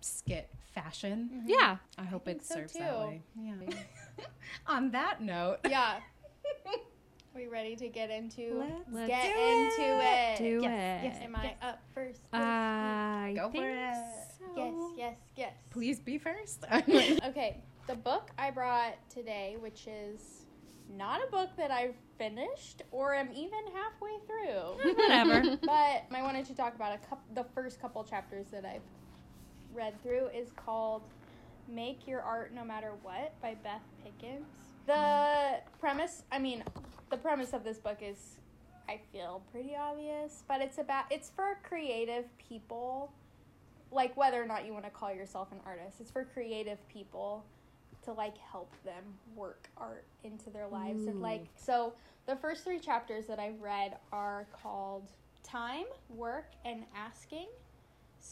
skit 0.00 0.48
fashion. 0.74 1.30
Mm-hmm. 1.32 1.48
Yeah. 1.48 1.76
I 1.98 2.04
hope 2.04 2.24
think 2.26 2.38
it 2.38 2.46
so, 2.46 2.54
serves 2.56 2.72
too. 2.72 2.78
that 2.80 2.98
way. 2.98 3.22
Yeah. 3.40 3.54
On 4.66 4.90
that 4.92 5.20
note, 5.20 5.58
Yeah. 5.68 5.96
Are 6.66 6.72
we 7.34 7.46
ready 7.48 7.76
to 7.76 7.88
get 7.88 8.10
into 8.10 8.62
Let's 8.92 9.08
get 9.08 9.22
do 9.22 9.40
into 9.40 10.00
it? 10.02 10.38
Do 10.38 10.60
Yes, 10.62 11.02
it. 11.02 11.04
yes. 11.06 11.16
Am 11.22 11.36
I 11.36 11.54
up 11.62 11.82
first? 11.94 12.20
I 12.32 13.32
Go 13.36 13.46
for 13.48 13.52
think 13.52 13.64
it. 13.66 13.94
so. 14.38 14.52
yes, 14.56 14.74
yes, 14.96 15.16
yes. 15.36 15.52
please 15.70 15.98
be 16.00 16.18
first. 16.18 16.64
Okay, 17.26 17.62
the 17.86 17.94
book 17.94 18.30
I 18.38 18.50
brought 18.50 18.94
today, 19.10 19.56
which 19.60 19.86
is 19.86 20.44
not 20.96 21.20
a 21.26 21.30
book 21.30 21.50
that 21.56 21.70
I've 21.70 21.96
finished 22.16 22.82
or 22.92 23.14
am 23.14 23.28
even 23.34 23.58
halfway 23.74 24.16
through, 24.26 24.94
Whatever. 24.94 25.56
but 25.62 26.16
I 26.16 26.22
wanted 26.22 26.46
to 26.46 26.54
talk 26.54 26.74
about 26.76 26.94
a 26.94 26.98
couple, 26.98 27.24
the 27.34 27.44
first 27.54 27.80
couple 27.80 28.02
chapters 28.04 28.46
that 28.52 28.64
I've 28.64 28.82
read 29.76 30.00
through 30.02 30.28
is 30.34 30.50
called 30.56 31.02
"Make 31.68 32.06
Your 32.06 32.22
Art 32.22 32.52
No 32.54 32.64
Matter 32.64 32.92
What" 33.02 33.40
by 33.42 33.54
Beth 33.62 33.82
Pickens. 34.02 34.46
The 34.86 35.60
premise, 35.78 36.22
I 36.32 36.38
mean, 36.38 36.64
the 37.10 37.16
premise 37.16 37.52
of 37.52 37.64
this 37.64 37.78
book 37.78 37.98
is, 38.00 38.36
I 38.88 39.00
feel 39.12 39.42
pretty 39.52 39.76
obvious, 39.76 40.44
but 40.48 40.60
it's 40.60 40.78
about 40.78 41.04
it's 41.10 41.30
for 41.30 41.58
creative 41.62 42.24
people, 42.38 43.12
like 43.92 44.16
whether 44.16 44.42
or 44.42 44.46
not 44.46 44.64
you 44.64 44.72
want 44.72 44.84
to 44.84 44.90
call 44.90 45.12
yourself 45.12 45.52
an 45.52 45.60
artist. 45.66 46.00
It's 46.00 46.10
for 46.10 46.24
creative 46.24 46.78
people 46.88 47.44
to 48.04 48.12
like 48.12 48.38
help 48.38 48.72
them 48.84 49.02
work 49.34 49.68
art 49.76 50.04
into 50.22 50.48
their 50.48 50.68
lives 50.68 51.06
and 51.06 51.16
mm. 51.16 51.22
like 51.22 51.46
so 51.56 51.92
the 52.26 52.36
first 52.36 52.64
three 52.64 52.78
chapters 52.78 53.26
that 53.26 53.38
I've 53.38 53.60
read 53.60 53.96
are 54.12 54.46
called 54.62 55.10
Time, 55.42 55.84
Work, 56.08 56.52
and 56.64 56.84
Asking. 56.94 57.46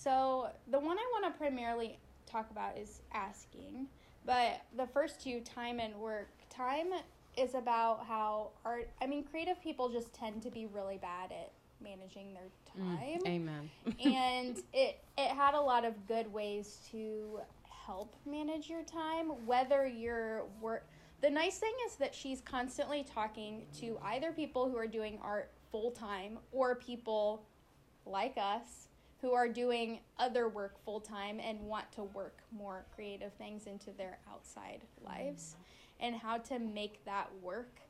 So 0.03 0.49
the 0.71 0.79
one 0.79 0.99
I 0.99 1.07
want 1.13 1.33
to 1.33 1.39
primarily 1.39 1.99
talk 2.27 2.51
about 2.51 2.77
is 2.77 3.01
asking, 3.13 3.87
but 4.27 4.61
the 4.77 4.87
first 4.87 5.23
two, 5.23 5.41
time 5.41 5.79
and 5.79 5.95
work, 5.97 6.29
time 6.51 6.89
is 7.37 7.55
about 7.55 8.05
how 8.07 8.51
art. 8.65 8.91
I 9.01 9.07
mean, 9.07 9.25
creative 9.25 9.63
people 9.63 9.89
just 9.89 10.13
tend 10.13 10.43
to 10.43 10.51
be 10.51 10.67
really 10.67 10.99
bad 10.99 11.33
at 11.33 11.53
managing 11.81 12.35
their 12.35 12.51
mm, 12.79 12.97
time 12.97 13.21
Amen. 13.27 13.71
and 14.05 14.63
it 14.73 15.03
it 15.19 15.29
had 15.29 15.55
a 15.55 15.61
lot 15.61 15.85
of 15.85 16.07
good 16.07 16.33
ways 16.33 16.79
to 16.91 17.41
help 17.69 18.15
manage 18.25 18.71
your 18.71 18.83
time 18.85 19.27
whether 19.45 19.87
you're 19.87 20.45
work 20.63 20.87
the 21.21 21.29
nice 21.29 21.59
thing 21.59 21.73
is 21.87 21.97
that 21.97 22.15
she's 22.15 22.41
constantly 22.41 23.05
talking 23.05 23.67
to 23.79 23.99
either 24.05 24.33
people 24.33 24.71
who 24.71 24.77
are 24.79 24.87
doing 24.87 25.19
art 25.23 25.51
full 25.71 25.91
time 25.91 26.39
or 26.53 26.75
people 26.75 27.45
like 28.07 28.37
us 28.39 28.89
who 29.25 29.33
are 29.33 29.49
doing 29.49 30.01
other 30.19 30.51
work 30.51 30.77
full 30.85 31.01
time 31.01 31.41
and 31.41 31.59
want 31.61 31.91
to 31.91 32.03
work 32.03 32.43
more 32.53 32.85
creative 32.95 33.33
things 33.33 33.67
into 33.67 33.91
their 33.93 34.19
outside 34.31 34.83
lives 35.03 35.57
and 35.99 36.15
how 36.15 36.37
to 36.37 36.59
make 36.59 37.03
that 37.07 37.31
work 37.41 37.81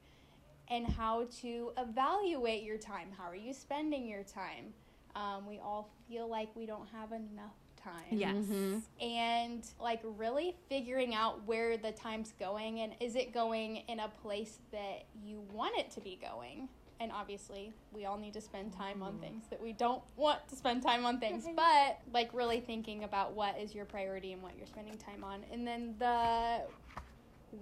and 0.69 0.87
how 0.87 1.27
to 1.41 1.73
evaluate 1.77 2.63
your 2.63 2.79
time. 2.79 3.09
How 3.19 3.25
are 3.25 3.35
you 3.35 3.53
spending 3.53 4.07
your 4.07 4.23
time? 4.23 4.73
Um, 5.17 5.45
we 5.49 5.59
all 5.59 5.91
feel 6.09 6.29
like 6.29 6.55
we 6.55 6.67
don't 6.67 6.87
have 6.93 7.11
enough 7.11 7.57
time. 7.77 8.13
Yes. 8.13 8.37
Mhm. 8.37 8.83
And 9.01 9.67
like 9.81 10.03
really 10.05 10.57
figuring 10.69 11.17
out 11.17 11.45
where 11.47 11.77
the 11.77 11.91
time's 11.91 12.31
going 12.39 12.79
and 12.79 12.95
is 13.01 13.17
it 13.17 13.33
going 13.33 13.79
in 13.89 13.99
a 13.99 14.09
place 14.09 14.61
that 14.71 15.07
you 15.21 15.41
want 15.53 15.77
it 15.79 15.91
to 15.91 16.01
be 16.01 16.15
going? 16.15 16.69
And 17.01 17.11
obviously, 17.13 17.73
we 17.93 18.05
all 18.05 18.17
need 18.17 18.35
to 18.35 18.41
spend 18.41 18.73
time 18.73 19.03
on 19.03 19.13
mm-hmm. 19.13 19.23
things 19.23 19.45
that 19.51 19.61
we 19.61 19.73
don't 19.73 20.03
want 20.17 20.47
to 20.49 20.57
spend 20.57 20.83
time 20.83 21.05
on 21.05 21.19
things, 21.19 21.45
mm-hmm. 21.45 21.57
but 21.57 21.99
like 22.13 22.33
really 22.33 22.61
thinking 22.61 23.05
about 23.05 23.35
what 23.35 23.59
is 23.59 23.75
your 23.75 23.85
priority 23.85 24.33
and 24.33 24.43
what 24.43 24.53
you're 24.57 24.67
spending 24.67 24.97
time 24.97 25.25
on. 25.25 25.45
And 25.53 25.67
then 25.67 25.95
the 25.99 26.61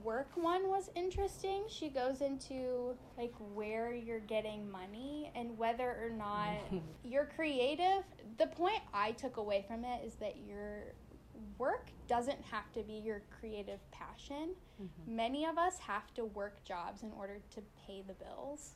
work 0.04 0.30
one 0.34 0.68
was 0.68 0.90
interesting. 0.94 1.64
She 1.68 1.88
goes 1.88 2.20
into 2.20 2.94
like 3.18 3.32
where 3.54 3.94
you're 3.94 4.20
getting 4.20 4.70
money 4.70 5.30
and 5.34 5.56
whether 5.58 5.96
or 6.02 6.10
not 6.10 6.58
you're 7.04 7.28
creative. 7.36 8.04
The 8.38 8.46
point 8.46 8.80
I 8.94 9.12
took 9.12 9.36
away 9.36 9.64
from 9.66 9.84
it 9.84 10.04
is 10.04 10.14
that 10.16 10.36
your 10.46 10.94
work 11.58 11.88
doesn't 12.08 12.40
have 12.50 12.70
to 12.72 12.82
be 12.82 12.94
your 12.94 13.22
creative 13.40 13.78
passion. 13.90 14.50
Mm-hmm. 14.82 15.16
Many 15.16 15.46
of 15.46 15.58
us 15.58 15.78
have 15.78 16.12
to 16.14 16.24
work 16.24 16.62
jobs 16.64 17.02
in 17.02 17.12
order 17.18 17.38
to 17.54 17.62
pay 17.86 18.02
the 18.06 18.14
bills, 18.14 18.74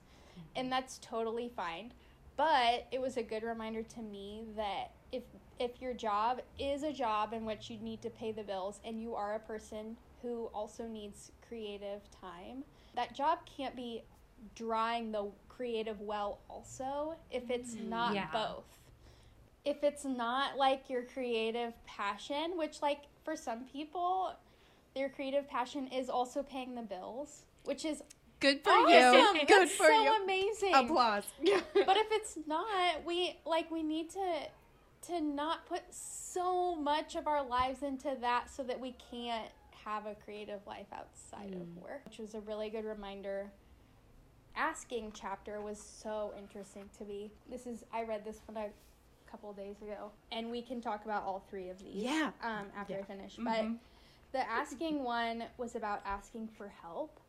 and 0.55 0.71
that's 0.71 0.99
totally 0.99 1.50
fine. 1.55 1.93
But 2.37 2.87
it 2.93 3.00
was 3.00 3.16
a 3.16 3.23
good 3.23 3.43
reminder 3.43 3.83
to 3.83 4.00
me 4.00 4.45
that 4.57 4.90
if 5.12 5.23
if 5.59 5.81
your 5.81 5.95
job 5.95 6.43
is 6.59 6.83
a 6.83 6.93
job 6.93 7.33
in 7.33 7.47
which 7.47 7.71
you 7.71 7.78
need 7.78 8.02
to 8.02 8.11
pay 8.11 8.33
the 8.33 8.43
bills 8.43 8.81
and 8.85 9.00
you 9.00 9.14
are 9.14 9.35
a 9.35 9.38
person 9.38 9.97
who 10.21 10.50
also 10.52 10.87
needs 10.87 11.33
creative 11.49 12.02
time, 12.21 12.64
that 12.95 13.14
job 13.14 13.38
can't 13.47 13.75
be 13.75 14.02
drawing 14.55 15.12
the 15.12 15.26
creative 15.49 16.00
well 16.02 16.40
also 16.50 17.14
if 17.31 17.50
it's 17.50 17.75
mm. 17.75 17.88
not 17.88 18.14
Yeah. 18.14 18.28
both. 18.33 18.64
If 19.64 19.83
it's 19.83 20.05
not 20.05 20.57
like 20.57 20.90
your 20.90 21.02
creative 21.02 21.73
passion, 21.87 22.57
which 22.57 22.83
like 22.83 23.05
for 23.25 23.35
some 23.35 23.64
people 23.64 24.33
their 24.95 25.09
creative 25.09 25.49
passion 25.49 25.88
is 25.88 26.09
also 26.09 26.43
paying 26.43 26.75
the 26.75 26.83
bills, 26.83 27.45
which 27.64 27.85
is 27.85 28.02
Good 28.40 28.61
for 28.62 28.71
awesome. 28.71 29.37
you. 29.37 29.47
Good 29.47 29.62
That's 29.62 29.73
for 29.73 29.87
so 29.87 30.02
you. 30.02 30.23
amazing 30.23 30.75
Applause. 30.75 31.25
but 31.75 31.97
if 31.97 32.07
it's 32.11 32.38
not, 32.47 33.05
we 33.07 33.37
like 33.47 33.71
we 33.71 33.83
need 33.83 34.11
to 34.11 34.33
to 35.09 35.21
not 35.21 35.66
put 35.66 35.83
so 35.90 36.75
much 36.75 37.14
of 37.16 37.26
our 37.26 37.45
lives 37.47 37.83
into 37.83 38.16
that 38.21 38.50
so 38.50 38.62
that 38.64 38.78
we 38.81 38.95
can't 39.11 39.49
have 39.85 40.05
a 40.07 40.14
creative 40.25 40.61
life 40.66 40.87
outside 40.93 41.52
Mm. 41.52 41.62
of 41.62 41.76
work, 41.83 42.00
which 42.05 42.19
was 42.19 42.35
a 42.35 42.40
really 42.40 42.69
good 42.71 42.85
reminder. 42.85 43.50
Asking 44.57 45.12
chapter 45.14 45.61
was 45.61 45.78
so 45.78 46.33
interesting 46.38 46.88
to 46.99 47.05
me. 47.05 47.31
This 47.50 47.66
is 47.66 47.85
I 47.93 48.02
read 48.05 48.25
this 48.25 48.40
one 48.47 48.57
a 48.62 48.69
couple 49.31 49.52
days 49.52 49.76
ago, 49.83 50.11
and 50.33 50.50
we 50.50 50.62
can 50.62 50.81
talk 50.81 51.05
about 51.05 51.23
all 51.25 51.45
three 51.50 51.69
of 51.69 51.78
these. 51.78 52.02
Yeah. 52.02 52.31
Um, 52.43 52.66
after 52.76 52.95
Yeah. 52.95 53.00
I 53.00 53.02
finish, 53.05 53.37
but 53.37 53.64
Mhm. 53.64 53.78
the 54.33 54.49
asking 54.50 55.05
one 55.05 55.45
was 55.59 55.75
about 55.76 56.00
asking 56.05 56.49
for 56.49 56.69
help. 56.69 57.21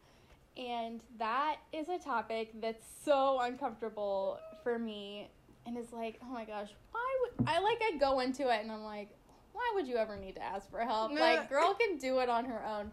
And 0.58 1.02
that 1.20 1.58
is 1.72 1.88
a 1.90 2.00
topic 2.00 2.60
that's 2.62 2.86
so 3.06 3.40
uncomfortable 3.42 4.40
for 4.64 4.80
me. 4.80 5.30
And 5.66 5.78
it's 5.78 5.94
like, 5.94 6.20
oh 6.24 6.34
my 6.34 6.46
gosh, 6.46 6.70
why 6.92 7.18
would 7.22 7.48
I 7.48 7.60
like 7.60 7.78
I 7.82 7.98
go 7.98 8.20
into 8.22 8.44
it 8.50 8.62
and 8.62 8.72
I'm 8.72 8.84
like, 8.84 9.10
why 9.54 9.72
would 9.76 9.88
you 9.88 9.98
ever 9.98 10.16
need 10.18 10.36
to 10.36 10.44
ask 10.44 10.70
for 10.70 10.80
help? 10.80 11.12
Like, 11.20 11.50
girl 11.50 11.76
can 11.80 11.98
do 11.98 12.20
it 12.20 12.30
on 12.30 12.46
her 12.46 12.64
own. 12.66 12.92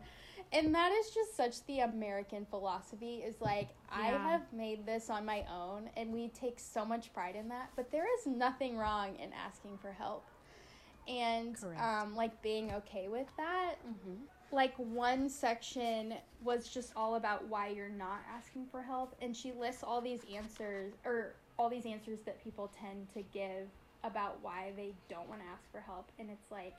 And 0.52 0.74
that 0.74 0.92
is 0.92 1.10
just 1.10 1.36
such 1.36 1.64
the 1.66 1.80
American 1.80 2.46
philosophy 2.46 3.16
is 3.16 3.40
like, 3.40 3.68
I 3.90 4.08
have 4.28 4.42
made 4.52 4.86
this 4.86 5.10
on 5.10 5.24
my 5.24 5.44
own, 5.52 5.90
and 5.96 6.12
we 6.12 6.28
take 6.28 6.60
so 6.60 6.84
much 6.84 7.12
pride 7.12 7.34
in 7.34 7.48
that. 7.48 7.70
But 7.76 7.90
there 7.90 8.04
is 8.18 8.26
nothing 8.26 8.76
wrong 8.76 9.16
in 9.16 9.30
asking 9.32 9.78
for 9.78 9.92
help. 9.92 10.26
And 11.08 11.56
um, 11.80 12.14
like 12.16 12.40
being 12.42 12.72
okay 12.72 13.08
with 13.08 13.26
that 13.36 13.74
Mhm. 13.86 14.20
Like 14.52 14.74
one 14.76 15.28
section 15.28 16.14
was 16.42 16.68
just 16.68 16.92
all 16.96 17.14
about 17.16 17.46
why 17.48 17.68
you're 17.68 17.88
not 17.88 18.20
asking 18.36 18.66
for 18.70 18.82
help 18.82 19.14
and 19.20 19.36
she 19.36 19.52
lists 19.52 19.82
all 19.82 20.00
these 20.00 20.20
answers 20.34 20.92
or 21.04 21.34
all 21.58 21.68
these 21.68 21.86
answers 21.86 22.20
that 22.24 22.42
people 22.42 22.70
tend 22.78 23.06
to 23.14 23.22
give 23.32 23.68
about 24.02 24.38
why 24.42 24.72
they 24.76 24.92
don't 25.08 25.28
want 25.28 25.40
to 25.40 25.46
ask 25.46 25.62
for 25.72 25.80
help 25.80 26.10
and 26.18 26.28
it's 26.30 26.50
like 26.50 26.74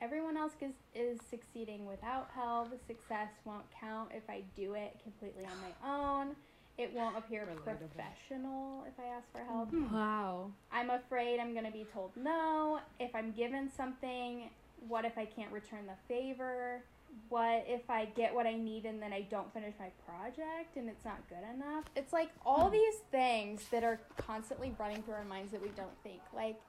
everyone 0.00 0.36
else 0.36 0.52
is, 0.60 0.74
is 0.94 1.18
succeeding 1.28 1.86
without 1.86 2.28
help 2.34 2.68
success 2.86 3.28
won't 3.44 3.64
count 3.80 4.10
if 4.14 4.22
i 4.28 4.42
do 4.54 4.74
it 4.74 4.96
completely 5.02 5.44
on 5.44 5.52
my 5.60 5.88
own 5.90 6.36
it 6.78 6.92
won't 6.92 7.16
appear 7.16 7.42
Relatable. 7.42 7.78
professional 7.94 8.84
if 8.86 8.94
i 9.00 9.08
ask 9.16 9.26
for 9.32 9.42
help 9.52 9.70
hmm. 9.70 9.84
Hmm. 9.84 9.94
Wow. 9.94 10.50
I'm 10.70 10.90
afraid 10.90 11.40
I'm 11.40 11.52
going 11.52 11.64
to 11.64 11.72
be 11.72 11.86
told 11.92 12.10
no. 12.16 12.80
If 13.00 13.14
I'm 13.14 13.32
given 13.32 13.70
something, 13.74 14.50
what 14.88 15.04
if 15.04 15.18
I 15.18 15.24
can't 15.24 15.52
return 15.52 15.86
the 15.86 15.96
favor? 16.08 16.82
What 17.28 17.64
if 17.66 17.88
I 17.88 18.06
get 18.06 18.34
what 18.34 18.46
I 18.46 18.54
need 18.54 18.84
and 18.84 19.00
then 19.00 19.12
I 19.12 19.22
don't 19.22 19.52
finish 19.52 19.74
my 19.78 19.90
project 20.06 20.76
and 20.76 20.88
it's 20.88 21.04
not 21.04 21.18
good 21.28 21.44
enough? 21.54 21.84
It's 21.94 22.12
like 22.12 22.30
all 22.44 22.66
hmm. 22.66 22.74
these 22.74 22.96
things 23.10 23.64
that 23.70 23.84
are 23.84 24.00
constantly 24.16 24.74
running 24.78 25.02
through 25.02 25.14
our 25.14 25.24
minds 25.24 25.52
that 25.52 25.62
we 25.62 25.70
don't 25.76 25.96
think. 26.02 26.20
Like, 26.34 26.60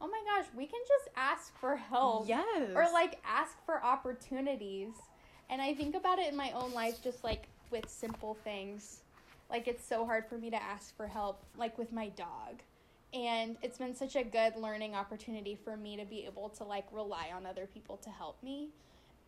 oh 0.00 0.08
my 0.08 0.20
gosh, 0.26 0.46
we 0.56 0.66
can 0.66 0.80
just 0.86 1.08
ask 1.16 1.56
for 1.58 1.76
help. 1.76 2.28
Yes. 2.28 2.70
Or 2.74 2.86
like 2.92 3.20
ask 3.26 3.56
for 3.64 3.82
opportunities. 3.82 4.92
And 5.50 5.60
I 5.60 5.74
think 5.74 5.94
about 5.94 6.18
it 6.18 6.28
in 6.28 6.36
my 6.36 6.52
own 6.52 6.72
life 6.72 7.02
just 7.02 7.24
like 7.24 7.48
with 7.70 7.88
simple 7.88 8.36
things. 8.44 9.00
Like 9.50 9.68
it's 9.68 9.86
so 9.86 10.04
hard 10.04 10.26
for 10.26 10.38
me 10.38 10.50
to 10.50 10.62
ask 10.62 10.96
for 10.96 11.06
help 11.06 11.44
like 11.56 11.78
with 11.78 11.92
my 11.92 12.08
dog. 12.10 12.60
And 13.14 13.56
it's 13.62 13.78
been 13.78 13.94
such 13.94 14.16
a 14.16 14.24
good 14.24 14.56
learning 14.56 14.94
opportunity 14.94 15.54
for 15.62 15.76
me 15.76 15.96
to 15.96 16.04
be 16.04 16.24
able 16.26 16.48
to 16.50 16.64
like 16.64 16.86
rely 16.92 17.30
on 17.34 17.46
other 17.46 17.66
people 17.66 17.96
to 17.98 18.10
help 18.10 18.42
me. 18.42 18.70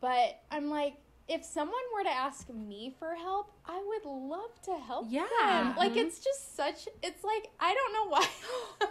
But 0.01 0.41
I'm 0.51 0.69
like 0.71 0.95
if 1.29 1.45
someone 1.45 1.75
were 1.93 2.05
to 2.05 2.11
ask 2.11 2.49
me 2.51 2.95
for 3.01 3.15
help, 3.17 3.51
I 3.65 3.83
would 3.85 4.09
love 4.09 4.61
to 4.63 4.73
help 4.77 5.07
Yeah. 5.11 5.27
them. 5.45 5.75
Like 5.77 5.95
Mhm. 5.95 5.97
it's 5.99 6.21
just 6.21 6.55
such 6.57 6.89
it's 7.03 7.25
like 7.25 7.51
I 7.61 7.75
don't 7.75 7.93
know 7.93 8.09
why 8.11 8.27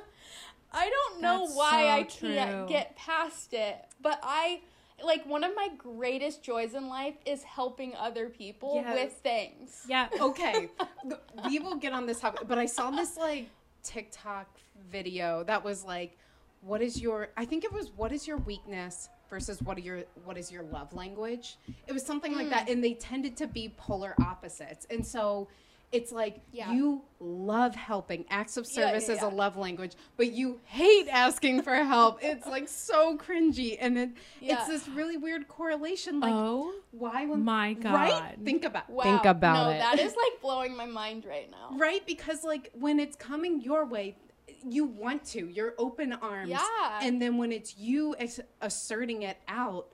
I 0.71 0.89
don't 0.89 1.21
know 1.21 1.45
That's 1.45 1.55
why 1.55 1.87
I 1.89 2.03
so 2.03 2.27
can't 2.27 2.49
true. 2.49 2.65
get 2.67 2.95
past 2.97 3.53
it, 3.53 3.77
but 4.01 4.19
I 4.23 4.61
like 5.03 5.25
one 5.25 5.43
of 5.43 5.55
my 5.55 5.69
greatest 5.77 6.41
joys 6.43 6.73
in 6.73 6.87
life 6.89 7.15
is 7.25 7.43
helping 7.43 7.95
other 7.95 8.29
people 8.29 8.75
Yes. 8.75 8.93
with 8.93 9.13
things. 9.13 9.85
Yeah. 9.87 10.07
okay, 10.19 10.69
we 11.45 11.59
will 11.59 11.75
get 11.75 11.93
on 11.93 12.05
this 12.05 12.19
topic, 12.21 12.47
but 12.47 12.57
I 12.57 12.65
saw 12.65 12.91
this 12.91 13.15
like 13.17 13.47
TikTok 13.85 14.47
video 14.91 15.43
that 15.45 15.63
was 15.63 15.83
like, 15.85 16.17
"What 16.61 16.81
is 16.81 17.01
your?" 17.01 17.29
I 17.37 17.45
think 17.45 17.63
it 17.63 17.71
was, 17.71 17.91
"What 17.91 18.11
is 18.11 18.27
your 18.27 18.37
weakness?" 18.37 19.09
versus 19.27 19.59
what 19.63 19.75
are 19.75 19.81
your 19.81 20.03
what 20.23 20.37
is 20.37 20.51
your 20.51 20.61
love 20.61 20.93
language 20.93 21.57
it 21.87 21.91
was 21.91 22.05
something 22.05 22.35
like 22.35 22.45
Mm. 22.45 22.51
that 22.51 22.69
and 22.69 22.83
they 22.83 22.93
tended 22.93 23.35
to 23.37 23.47
be 23.47 23.69
polar 23.69 24.13
opposites 24.21 24.85
and 24.91 25.03
so 25.05 25.47
it's 25.91 26.11
like 26.11 26.41
Yeah. 26.51 26.71
you 26.71 27.03
love 27.19 27.75
helping 27.75 28.25
acts 28.29 28.57
of 28.57 28.67
service 28.67 29.07
yeah, 29.07 29.15
is 29.15 29.21
a 29.21 29.27
love 29.27 29.55
language 29.57 29.93
but 30.17 30.31
you 30.31 30.59
hate 30.65 31.07
asking 31.09 31.61
for 31.61 31.75
help 31.75 32.19
it's 32.21 32.45
like 32.45 32.67
so 32.67 33.17
cringy 33.17 33.77
and 33.79 33.97
it, 33.97 34.09
Yeah. 34.41 34.57
it's 34.59 34.67
this 34.67 34.87
really 34.89 35.17
weird 35.17 35.47
correlation 35.47 36.19
like 36.19 36.33
oh 36.33 36.73
why 36.91 37.25
when 37.25 37.43
my 37.43 37.73
God! 37.73 37.93
right 37.93 38.35
think 38.43 38.65
about 38.65 38.89
Wow. 38.89 39.03
think 39.03 39.25
about 39.25 39.67
no, 39.67 39.69
it 39.75 39.79
that 39.79 39.99
is 39.99 40.15
like 40.15 40.41
blowing 40.41 40.75
my 40.75 40.85
mind 40.85 41.25
right 41.25 41.49
now. 41.49 41.77
Right, 41.77 42.05
because 42.05 42.43
like 42.43 42.71
when 42.73 42.99
it's 42.99 43.15
coming 43.15 43.61
your 43.61 43.85
way, 43.85 44.17
you 44.63 44.85
want 44.85 45.23
to. 45.25 45.47
You're 45.49 45.73
open 45.77 46.13
arms. 46.13 46.49
Yeah. 46.49 46.99
And 47.01 47.21
then 47.21 47.37
when 47.37 47.51
it's 47.51 47.77
you 47.77 48.15
asserting 48.61 49.23
it 49.23 49.37
out, 49.47 49.87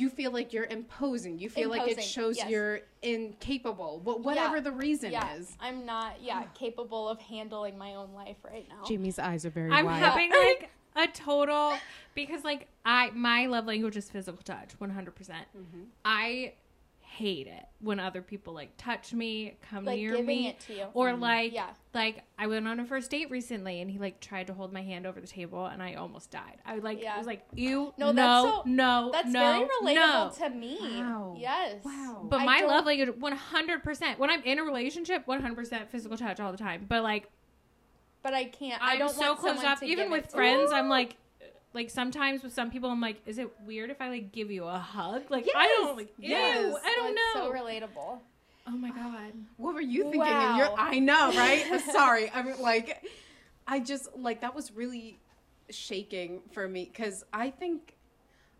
you 0.00 0.08
feel 0.10 0.30
like 0.32 0.52
you're 0.52 0.64
imposing. 0.64 1.38
You 1.38 1.48
feel 1.50 1.68
like 1.70 1.88
it 1.90 2.02
shows 2.02 2.36
yes. 2.36 2.48
you're 2.50 2.80
incapable. 3.02 4.00
But 4.04 4.20
whatever 4.22 4.56
Yeah. 4.56 4.62
the 4.62 4.72
reason 4.72 5.12
Yeah, 5.12 5.34
is. 5.34 5.56
I'm 5.60 5.84
not 5.86 6.16
yeah 6.22 6.44
capable 6.54 7.08
of 7.08 7.20
handling 7.20 7.76
my 7.78 7.94
own 7.94 8.12
life 8.14 8.36
right 8.44 8.66
now. 8.68 8.84
Jamie's 8.86 9.18
eyes 9.18 9.44
are 9.44 9.50
very 9.50 9.70
I'm 9.70 9.86
wide. 9.86 10.02
having 10.02 10.30
like 10.46 10.70
a 10.96 11.06
total 11.08 11.74
because 12.14 12.42
like 12.44 12.66
I 12.84 13.10
my 13.10 13.46
love 13.46 13.66
language 13.66 13.96
is 13.96 14.10
physical 14.10 14.42
touch, 14.42 14.72
100. 14.78 15.14
percent 15.14 15.46
Mm-hmm. 15.56 15.82
I 16.04 16.54
hate 17.16 17.46
it 17.48 17.64
when 17.80 17.98
other 17.98 18.22
people 18.22 18.54
like 18.54 18.70
touch 18.76 19.12
me, 19.12 19.56
come 19.68 19.84
Like 19.84 19.98
near 19.98 20.10
giving 20.12 20.26
me, 20.26 20.46
it 20.48 20.60
to 20.60 20.74
you. 20.74 20.84
or 20.94 21.08
mm-hmm. 21.08 21.20
like 21.22 21.52
Yeah. 21.52 21.70
like 21.92 22.22
I 22.38 22.46
went 22.46 22.68
on 22.68 22.78
a 22.78 22.84
first 22.84 23.10
date 23.10 23.30
recently 23.30 23.80
and 23.80 23.90
he 23.90 23.98
like 23.98 24.20
tried 24.20 24.46
to 24.46 24.54
hold 24.54 24.72
my 24.72 24.82
hand 24.82 25.06
over 25.06 25.20
the 25.20 25.26
table 25.26 25.66
and 25.66 25.82
I 25.82 25.94
almost 25.94 26.30
died. 26.30 26.58
I 26.64 26.76
like 26.76 27.02
Yeah. 27.02 27.18
was 27.18 27.26
like 27.26 27.42
ew 27.54 27.92
No, 27.98 28.12
no 28.12 28.12
that's 28.12 28.44
no 28.44 28.50
so- 28.50 28.62
no 28.66 29.10
That's 29.12 29.28
no, 29.28 29.40
very 29.82 29.94
relatable 29.96 30.40
no. 30.40 30.48
to 30.48 30.54
me. 30.54 30.78
Wow. 30.80 31.36
Yes. 31.38 31.84
Wow. 31.84 32.26
But 32.30 32.40
I 32.42 32.44
my 32.44 32.60
don't- 32.60 32.68
love 32.68 32.86
language 32.86 33.08
100% 33.18 34.18
when 34.18 34.30
I'm 34.30 34.42
in 34.44 34.58
a 34.58 34.62
relationship 34.62 35.26
100% 35.26 35.88
physical 35.88 36.16
touch 36.16 36.38
all 36.38 36.52
the 36.52 36.58
time. 36.58 36.86
But 36.88 37.02
like 37.02 37.28
But 38.22 38.34
I 38.34 38.44
can't. 38.44 38.80
I 38.82 38.92
I'm 38.92 38.98
don't 39.00 39.10
so 39.14 39.20
want 39.30 39.38
closed 39.40 39.64
off. 39.64 39.82
Even 39.82 40.10
with 40.10 40.30
friends, 40.30 40.70
me. 40.70 40.76
I'm 40.76 40.88
like, 40.88 41.16
like 41.72 41.90
sometimes 41.90 42.42
with 42.42 42.52
some 42.52 42.70
people, 42.70 42.90
I'm 42.90 43.00
like, 43.00 43.20
is 43.26 43.38
it 43.38 43.48
weird 43.64 43.90
if 43.90 44.00
I 44.00 44.08
like 44.08 44.32
give 44.32 44.50
you 44.50 44.64
a 44.64 44.78
hug? 44.78 45.30
Like 45.30 45.48
I 45.54 45.66
don't 45.66 45.96
like, 45.96 46.12
ew, 46.18 46.28
Yes. 46.30 46.74
I 46.84 46.94
don't 46.96 47.14
That's 47.14 47.34
know. 47.34 47.52
So 47.52 47.52
relatable. 47.52 48.18
oh 48.66 48.76
my 48.76 48.90
god. 48.90 49.32
What 49.56 49.74
were 49.74 49.80
you 49.80 50.02
thinking 50.10 50.20
in 50.20 50.56
your 50.56 50.68
Wow. 50.70 50.74
I 50.78 50.98
know, 50.98 51.32
right? 51.32 51.80
Sorry. 51.92 52.30
I 52.34 52.42
mean 52.42 52.60
like 52.60 53.02
I 53.66 53.78
just 53.80 54.16
like 54.16 54.40
that 54.40 54.54
was 54.54 54.72
really 54.72 55.20
shaking 55.70 56.42
for 56.52 56.66
me 56.68 56.86
cuz 56.86 57.24
I 57.32 57.50
think 57.50 57.94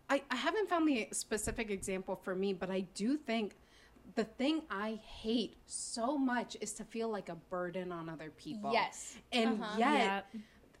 I, 0.09 0.21
I 0.29 0.35
haven't 0.35 0.69
found 0.69 0.87
the 0.87 1.07
specific 1.11 1.69
example 1.71 2.15
for 2.15 2.35
me, 2.35 2.53
but 2.53 2.69
I 2.69 2.81
do 2.81 3.15
think 3.17 3.55
the 4.15 4.25
thing 4.25 4.63
I 4.69 4.99
hate 5.05 5.57
so 5.67 6.17
much 6.17 6.57
is 6.59 6.73
to 6.73 6.83
feel 6.83 7.07
like 7.09 7.29
a 7.29 7.35
burden 7.35 7.91
on 7.93 8.09
other 8.09 8.29
people. 8.29 8.73
Yes. 8.73 9.15
And 9.31 9.61
Uh-huh. 9.61 9.75
yet 9.79 10.25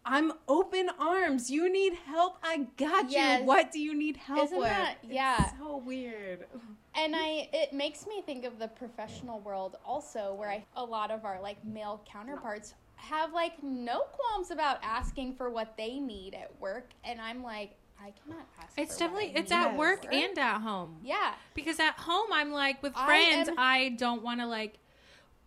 I'm 0.05 0.33
open 0.47 0.89
arms. 0.99 1.49
You 1.51 1.71
need 1.71 1.93
help. 1.93 2.37
I 2.43 2.67
got 2.77 3.09
Yes. 3.11 3.41
you. 3.41 3.45
What 3.45 3.71
do 3.71 3.79
you 3.79 3.93
need 3.93 4.17
help 4.17 4.45
Isn't 4.45 4.57
with? 4.57 4.67
that- 4.67 4.97
It's 5.03 5.13
yeah. 5.13 5.51
so 5.59 5.77
weird. 5.77 6.47
And 6.93 7.15
I 7.15 7.47
it 7.53 7.71
makes 7.71 8.05
me 8.05 8.21
think 8.21 8.43
of 8.43 8.59
the 8.59 8.67
professional 8.67 9.39
world 9.39 9.77
also 9.85 10.33
where 10.33 10.49
I 10.49 10.65
a 10.75 10.83
lot 10.83 11.09
of 11.09 11.23
our 11.23 11.39
like 11.41 11.63
male 11.63 12.01
counterparts 12.05 12.73
have 12.97 13.31
like 13.31 13.63
no 13.63 14.01
qualms 14.11 14.51
about 14.51 14.79
asking 14.83 15.35
for 15.35 15.49
what 15.49 15.77
they 15.77 16.01
need 16.01 16.33
at 16.33 16.51
work 16.59 16.89
and 17.05 17.21
I'm 17.21 17.43
like 17.43 17.77
I 17.97 18.11
cannot 18.21 18.45
ask 18.61 18.77
It's 18.77 18.97
definitely 18.97 19.27
I 19.33 19.39
it's 19.39 19.53
at 19.53 19.77
work 19.77 20.03
work. 20.03 20.13
and 20.13 20.37
at 20.37 20.59
home. 20.59 20.97
Yeah. 21.01 21.33
Because 21.53 21.79
at 21.79 21.93
home, 21.93 22.27
I'm 22.33 22.51
like 22.51 22.83
with 22.83 22.91
I 22.97 23.05
friends, 23.05 23.47
am- 23.47 23.55
I 23.57 23.95
don't 23.97 24.21
want 24.21 24.41
to 24.41 24.47
like. 24.47 24.77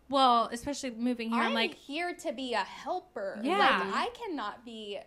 Well, 0.09 0.49
especially 0.53 0.91
moving 0.91 1.31
here, 1.31 1.41
I'm, 1.41 1.49
I'm 1.49 1.55
like, 1.55 1.75
here 1.75 2.15
to 2.15 2.33
be 2.33 2.53
a 2.53 2.59
helper. 2.59 3.41
Yeah. 3.43 3.59
Like 3.59 3.95
I 3.95 4.09
cannot 4.15 4.65
be 4.65 4.99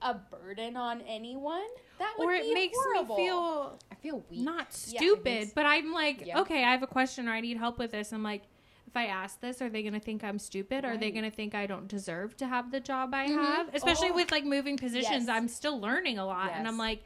a 0.00 0.14
burden 0.14 0.76
on 0.76 1.00
anyone. 1.02 1.62
That 1.98 2.14
would 2.18 2.24
or 2.28 2.32
be 2.32 2.38
it 2.48 2.54
makes 2.54 2.76
horrible. 2.82 3.16
me 3.16 3.26
feel 3.26 3.78
I 3.90 3.94
feel 3.96 4.24
weak. 4.30 4.40
not 4.40 4.66
Yeah. 4.88 4.98
stupid, 5.00 5.52
but 5.54 5.66
I'm 5.66 5.92
like, 5.92 6.26
Yeah. 6.26 6.40
okay, 6.40 6.64
I 6.64 6.70
have 6.72 6.82
a 6.82 6.86
question 6.88 7.28
or 7.28 7.32
I 7.32 7.40
need 7.40 7.56
help 7.56 7.78
with 7.78 7.92
this. 7.92 8.12
I'm 8.12 8.22
like, 8.22 8.42
if 8.86 8.96
I 8.96 9.06
ask 9.06 9.40
this, 9.40 9.62
are 9.62 9.68
they 9.70 9.82
going 9.82 9.94
to 9.94 10.00
think 10.00 10.22
I'm 10.22 10.38
stupid? 10.38 10.84
Are 10.84 10.96
they 10.98 11.10
going 11.10 11.24
to 11.24 11.30
think 11.30 11.54
I 11.54 11.66
don't 11.66 11.88
deserve 11.88 12.36
to 12.38 12.46
have 12.46 12.70
the 12.70 12.80
job 12.80 13.14
I 13.14 13.26
Mhm. 13.28 13.36
have? 13.38 13.74
Especially 13.74 14.10
Oh. 14.10 14.14
with 14.14 14.30
like 14.30 14.44
moving 14.44 14.76
positions, 14.76 15.26
Yes. 15.26 15.28
I'm 15.28 15.48
still 15.48 15.80
learning 15.80 16.18
a 16.18 16.26
lot. 16.26 16.50
And 16.52 16.66
I'm 16.68 16.76
like, 16.78 17.02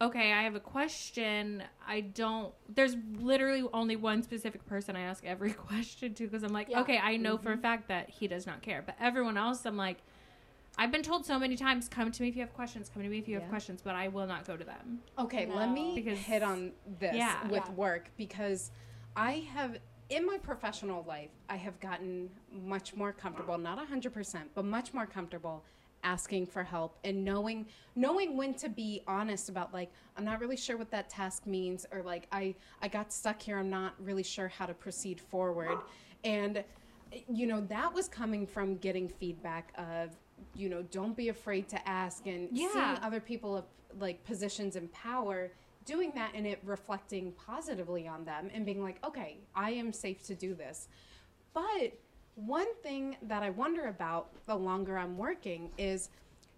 okay, 0.00 0.32
I 0.32 0.42
have 0.42 0.54
a 0.54 0.60
question. 0.60 1.62
I 1.86 2.00
don't, 2.00 2.52
there's 2.68 2.96
literally 3.20 3.64
only 3.72 3.96
one 3.96 4.22
specific 4.22 4.66
person 4.66 4.96
I 4.96 5.02
ask 5.02 5.24
every 5.24 5.52
question 5.68 6.14
to 6.14 6.24
because 6.24 6.42
I'm 6.42 6.52
like, 6.52 6.68
Yeah. 6.68 6.80
okay, 6.80 6.98
I 6.98 7.16
know 7.16 7.38
for 7.38 7.50
a 7.50 7.52
mm-hmm. 7.52 7.62
fact 7.62 7.88
that 7.88 8.10
he 8.10 8.26
does 8.26 8.46
not 8.46 8.62
care. 8.62 8.82
But 8.84 8.96
everyone 9.00 9.36
else, 9.36 9.64
I'm 9.64 9.76
like, 9.76 9.98
I've 10.78 10.90
been 10.90 11.02
told 11.02 11.26
so 11.26 11.38
many 11.38 11.54
times, 11.56 11.88
come 11.88 12.10
to 12.10 12.22
me 12.22 12.28
if 12.28 12.34
you 12.34 12.40
have 12.40 12.54
questions, 12.54 12.90
come 12.92 13.02
to 13.02 13.08
me 13.08 13.18
if 13.18 13.28
you 13.28 13.38
have 13.38 13.48
questions, 13.48 13.82
but 13.82 13.94
I 13.94 14.08
will 14.08 14.26
not 14.26 14.46
go 14.46 14.56
to 14.56 14.64
them. 14.64 15.00
Okay, 15.18 15.46
let 15.46 15.70
me 15.70 15.94
Because- 15.94 16.18
hit 16.18 16.42
on 16.42 16.72
this 16.98 17.14
Yeah. 17.14 17.46
with 17.48 17.64
Yeah. 17.66 17.72
work 17.72 18.10
because 18.16 18.70
I 19.14 19.46
have 19.52 19.78
in 20.08 20.26
my 20.26 20.38
professional 20.38 21.04
life 21.04 21.30
I 21.48 21.56
have 21.56 21.78
gotten 21.80 22.30
much 22.50 22.94
more 22.94 23.12
comfortable, 23.12 23.56
not 23.58 23.78
100%, 23.78 24.50
but 24.54 24.64
much 24.64 24.92
more 24.92 25.06
comfortable 25.06 25.64
asking 26.02 26.46
for 26.46 26.64
help 26.64 26.98
and 27.04 27.24
knowing 27.24 27.66
knowing 27.94 28.36
when 28.36 28.54
to 28.54 28.68
be 28.68 29.02
honest 29.06 29.48
about 29.48 29.72
like 29.72 29.92
I'm 30.16 30.24
not 30.24 30.40
really 30.40 30.56
sure 30.56 30.76
what 30.76 30.90
that 30.90 31.08
task 31.10 31.46
means 31.46 31.86
or 31.92 32.02
like 32.02 32.26
I 32.32 32.54
I 32.80 32.88
got 32.88 33.12
stuck 33.12 33.40
here. 33.40 33.58
I'm 33.58 33.70
not 33.70 33.94
really 33.98 34.22
sure 34.22 34.48
how 34.48 34.66
to 34.66 34.74
proceed 34.74 35.20
forward. 35.20 35.78
And 36.24 36.64
you 37.28 37.46
know 37.46 37.60
that 37.62 37.92
was 37.92 38.08
coming 38.08 38.46
from 38.46 38.76
getting 38.78 39.08
feedback 39.08 39.72
of 39.76 40.16
you 40.54 40.68
know 40.68 40.82
don't 40.82 41.16
be 41.16 41.28
afraid 41.28 41.68
to 41.68 41.88
ask 41.88 42.26
and 42.26 42.48
Yeah. 42.52 42.68
seeing 42.72 43.04
other 43.04 43.20
people 43.20 43.56
of 43.56 43.64
like 43.98 44.24
positions 44.24 44.76
in 44.76 44.88
power 44.88 45.52
doing 45.84 46.12
that 46.14 46.32
and 46.34 46.46
it 46.46 46.60
reflecting 46.64 47.32
positively 47.32 48.08
on 48.08 48.24
them 48.24 48.50
and 48.54 48.64
being 48.64 48.82
like 48.82 49.04
okay 49.04 49.38
i 49.54 49.70
am 49.70 49.92
safe 49.92 50.24
to 50.26 50.34
do 50.34 50.54
this. 50.54 50.88
But 51.54 51.98
one 52.34 52.74
thing 52.82 53.16
that 53.22 53.42
i 53.42 53.50
wonder 53.50 53.88
about 53.88 54.30
the 54.46 54.54
longer 54.54 54.96
i'm 54.96 55.18
working 55.18 55.70
is 55.76 56.08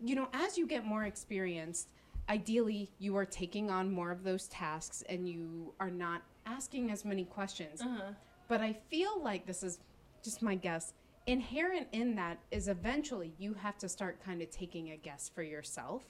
you 0.03 0.15
know 0.15 0.29
as 0.33 0.57
you 0.57 0.67
get 0.67 0.85
more 0.85 1.05
experienced 1.05 1.89
ideally 2.29 2.91
you 2.99 3.17
are 3.17 3.25
taking 3.25 3.71
on 3.71 3.91
more 3.91 4.11
of 4.11 4.23
those 4.23 4.47
tasks 4.49 5.03
and 5.09 5.29
you 5.29 5.73
are 5.81 5.91
not 5.91 6.23
asking 6.47 6.91
as 6.91 7.05
many 7.05 7.25
questions 7.25 7.81
uh-huh. 7.83 8.13
but 8.49 8.61
I 8.61 8.73
feel 8.91 9.23
like 9.23 9.47
this 9.47 9.63
is 9.63 9.79
just 10.25 10.43
my 10.43 10.55
guess. 10.55 10.95
Inherent 11.27 11.87
in 11.93 12.17
that 12.17 12.39
is 12.51 12.69
eventually 12.69 13.35
you 13.39 13.55
have 13.55 13.79
to 13.79 13.89
start 13.89 14.25
kind 14.25 14.43
of 14.43 14.51
taking 14.51 14.91
a 14.91 14.97
guess 14.97 15.31
for 15.33 15.43
yourself. 15.43 16.03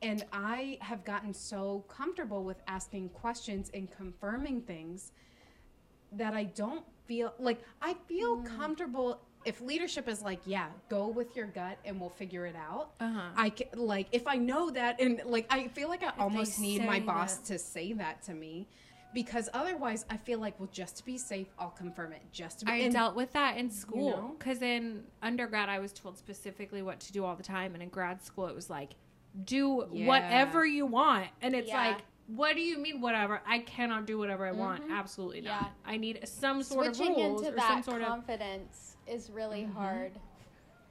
And 0.00 0.24
I 0.32 0.78
have 0.80 1.04
gotten 1.04 1.34
so 1.34 1.84
comfortable 1.88 2.44
with 2.44 2.62
asking 2.68 3.08
questions 3.08 3.70
and 3.74 3.90
confirming 3.90 4.60
things 4.62 5.12
that 6.12 6.34
I 6.34 6.44
don't 6.44 6.84
feel 7.06 7.32
like 7.38 7.62
I 7.82 7.94
feel 8.06 8.38
comfortable 8.42 9.20
if 9.44 9.60
leadership 9.60 10.08
is 10.08 10.20
like, 10.20 10.40
yeah, 10.44 10.66
go 10.90 11.08
with 11.08 11.34
your 11.36 11.46
gut 11.46 11.78
and 11.84 11.98
we'll 12.00 12.10
figure 12.10 12.44
it 12.44 12.56
out. 12.56 12.90
Uh-huh. 13.00 13.20
I 13.36 13.50
can, 13.50 13.68
like 13.76 14.08
if 14.12 14.26
I 14.26 14.36
know 14.36 14.70
that 14.70 15.00
and 15.00 15.22
like 15.24 15.46
I 15.50 15.68
feel 15.68 15.88
like 15.88 16.02
I 16.02 16.12
almost 16.18 16.58
need 16.60 16.84
my 16.84 17.00
boss 17.00 17.36
that. 17.36 17.46
to 17.52 17.58
say 17.58 17.92
that 17.94 18.22
to 18.24 18.34
me 18.34 18.66
because 19.14 19.48
otherwise 19.54 20.04
I 20.10 20.18
feel 20.18 20.38
like 20.38 20.58
well 20.60 20.68
just 20.70 20.96
to 20.98 21.04
be 21.04 21.16
safe 21.16 21.46
I'll 21.58 21.70
confirm 21.70 22.12
it 22.12 22.20
just 22.30 22.58
to 22.60 22.66
be 22.66 22.72
I 22.72 22.76
and- 22.76 22.92
dealt 22.92 23.16
with 23.16 23.32
that 23.32 23.56
in 23.56 23.70
school 23.70 24.10
know? 24.10 24.34
because 24.38 24.60
in 24.60 25.04
undergrad 25.22 25.70
I 25.70 25.78
was 25.78 25.92
told 25.92 26.18
specifically 26.18 26.82
what 26.82 27.00
to 27.00 27.12
do 27.12 27.24
all 27.24 27.34
the 27.36 27.42
time, 27.42 27.72
and 27.72 27.82
in 27.82 27.88
grad 27.88 28.22
school 28.22 28.48
it 28.48 28.54
was 28.54 28.68
like, 28.68 28.90
do 29.44 29.86
Yeah. 29.92 30.06
whatever 30.08 30.66
you 30.66 30.84
want, 30.84 31.28
and 31.40 31.54
it's 31.54 31.68
Yeah. 31.68 31.88
like, 31.92 31.98
what 32.28 32.54
do 32.56 32.60
you 32.62 32.78
mean 32.78 33.00
whatever? 33.00 33.40
I 33.46 33.60
cannot 33.60 34.06
do 34.06 34.18
whatever 34.18 34.46
I 34.46 34.52
want. 34.52 34.82
Mm-hmm. 34.82 34.92
Absolutely 34.92 35.40
Yeah. 35.40 35.60
not. 35.60 35.72
I 35.84 35.96
need 35.96 36.20
some 36.28 36.62
sort 36.62 36.94
Switching 36.94 37.12
of 37.12 37.16
rules 37.18 37.40
into 37.42 37.52
or 37.52 37.56
that 37.56 37.68
some 37.68 37.82
sort 37.82 38.02
of. 38.02 38.08
confidence 38.08 38.96
is 39.06 39.30
really 39.30 39.62
Mm-hmm. 39.62 39.72
hard. 39.72 40.12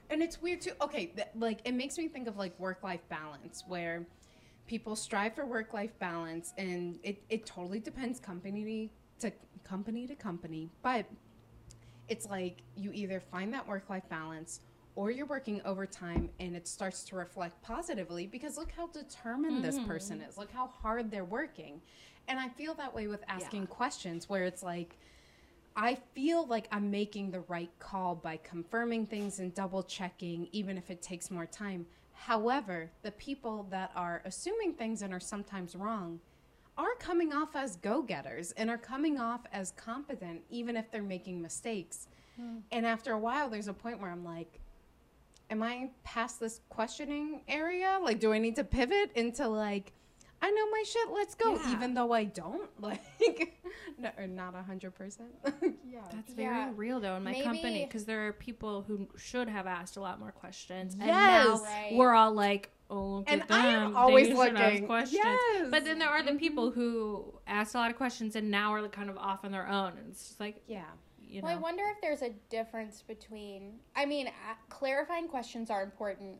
And 0.10 0.23
it's 0.23 0.41
weird 0.41 0.62
too. 0.62 0.71
Okay, 0.82 1.08
th- 1.08 1.28
like 1.36 1.60
it 1.65 1.73
makes 1.73 1.97
me 1.97 2.08
think 2.08 2.28
of 2.28 2.38
like 2.38 2.58
work 2.60 2.82
life 2.84 3.02
balance 3.10 3.63
where 3.67 4.06
people 4.65 4.95
strive 4.95 5.36
for 5.36 5.45
work 5.45 5.73
life 5.73 5.97
balance 6.00 6.54
and 6.58 6.97
it, 7.04 7.21
it 7.30 7.45
totally 7.45 7.80
depends 7.80 8.19
company 8.19 8.91
to 9.19 9.32
company 9.63 10.08
to 10.08 10.15
company, 10.15 10.69
but 10.82 11.06
it's 12.08 12.26
like 12.30 12.62
you 12.76 12.91
either 12.93 13.19
find 13.19 13.54
that 13.54 13.67
work 13.67 13.89
life 13.89 14.08
balance 14.10 14.62
or 14.97 15.12
you're 15.12 15.27
working 15.27 15.62
overtime 15.63 16.27
and 16.39 16.55
it 16.55 16.67
starts 16.67 17.03
to 17.03 17.15
reflect 17.15 17.62
positively 17.62 18.25
because 18.25 18.57
look 18.57 18.71
how 18.75 18.88
determined 18.88 19.63
this 19.63 19.77
mm-hmm. 19.77 19.86
person 19.86 20.21
is. 20.21 20.39
Look 20.39 20.51
how 20.51 20.65
hard 20.65 21.12
they're 21.12 21.23
working. 21.23 21.79
And 22.27 22.39
I 22.39 22.49
feel 22.49 22.73
that 22.73 22.95
way 22.95 23.05
with 23.05 23.23
asking 23.27 23.67
questions 23.67 24.27
where 24.27 24.43
it's 24.45 24.63
like, 24.63 24.97
I 25.75 25.99
feel 26.15 26.47
like 26.47 26.67
I'm 26.71 26.89
making 26.89 27.29
the 27.29 27.41
right 27.41 27.69
call 27.77 28.15
by 28.15 28.38
confirming 28.38 29.05
things 29.05 29.38
and 29.39 29.53
double 29.53 29.83
checking, 29.83 30.49
even 30.51 30.79
if 30.79 30.89
it 30.89 31.03
takes 31.03 31.29
more 31.29 31.45
time. 31.45 31.86
However, 32.13 32.89
the 33.03 33.12
people 33.12 33.67
that 33.69 33.91
are 33.95 34.23
assuming 34.25 34.73
things 34.73 35.03
and 35.03 35.13
are 35.13 35.19
sometimes 35.19 35.75
wrong 35.75 36.19
are 36.75 36.95
coming 36.97 37.33
off 37.33 37.55
as 37.55 37.75
go 37.75 38.01
getters 38.01 38.51
and 38.53 38.67
are 38.67 38.79
coming 38.79 39.19
off 39.19 39.41
as 39.53 39.73
competent, 39.77 40.41
even 40.49 40.75
if 40.75 40.89
they're 40.89 41.03
making 41.03 41.39
mistakes. 41.39 42.07
Hmm. 42.36 42.57
And 42.71 42.83
after 42.83 43.13
a 43.13 43.19
while, 43.19 43.47
there's 43.47 43.67
a 43.67 43.73
point 43.73 44.01
where 44.01 44.10
I'm 44.10 44.25
like, 44.25 44.60
am 45.49 45.63
I 45.63 45.89
past 46.03 46.39
this 46.39 46.62
questioning 46.69 47.41
area? 47.47 47.99
Like, 48.01 48.19
do 48.19 48.33
I 48.33 48.39
need 48.39 48.55
to 48.57 48.63
pivot 48.63 49.12
into 49.15 49.47
like, 49.47 49.93
I 50.41 50.51
know 50.51 50.69
my 50.69 50.83
shit, 50.86 51.10
let's 51.12 51.33
go, 51.36 51.55
Yeah. 51.55 51.71
even 51.71 51.93
though 51.93 52.12
I 52.12 52.25
don't? 52.25 52.69
Like, 52.79 53.60
no, 53.97 54.10
or 54.19 54.27
not 54.27 54.53
100%. 54.53 55.17
yeah. 55.89 55.99
That's 56.13 56.33
very 56.33 56.55
Yeah. 56.55 56.71
real 56.75 56.99
though 56.99 57.15
in 57.15 57.23
my 57.23 57.31
Maybe- 57.31 57.43
company 57.43 57.86
because 57.86 58.05
there 58.05 58.27
are 58.27 58.33
people 58.33 58.83
who 58.83 59.07
should 59.17 59.49
have 59.49 59.65
asked 59.65 59.97
a 59.97 59.99
lot 60.01 60.19
more 60.19 60.31
questions, 60.31 60.93
and 60.93 61.03
Yes. 61.05 61.45
now 61.47 61.63
Right. 61.63 61.93
we're 61.95 62.13
all 62.13 62.33
like, 62.33 62.69
"Oh, 62.89 63.15
look 63.17 63.31
And 63.31 63.41
at 63.41 63.51
I 63.51 63.67
am 63.67 63.95
always 63.95 64.27
they 64.29 64.36
should 64.36 64.55
ask 64.55 64.73
looking. 64.73 64.86
questions." 64.86 65.23
Yes. 65.23 65.67
But 65.71 65.86
then 65.86 65.97
there 65.97 66.10
are 66.10 66.21
the 66.21 66.29
mm-hmm. 66.31 66.38
people 66.38 66.69
who 66.71 67.33
asked 67.47 67.73
a 67.73 67.79
lot 67.79 67.89
of 67.89 67.97
questions 67.97 68.36
and 68.36 68.51
now 68.51 68.73
are 68.73 68.81
like 68.83 68.91
kind 68.91 69.10
of 69.10 69.17
off 69.17 69.43
on 69.43 69.51
their 69.51 69.67
own, 69.67 69.93
and 69.97 70.10
it's 70.12 70.27
just 70.27 70.39
like, 70.39 70.62
Yeah. 70.67 70.86
You 71.28 71.42
Well, 71.42 71.52
I 71.52 71.56
wonder 71.56 71.84
if 71.94 72.02
there's 72.02 72.22
a 72.22 72.32
difference 72.50 73.02
between. 73.02 73.74
I 73.96 74.06
mean, 74.06 74.28
a- 74.28 74.32
clarifying 74.70 75.28
questions 75.28 75.70
are 75.70 75.84
important 75.84 76.38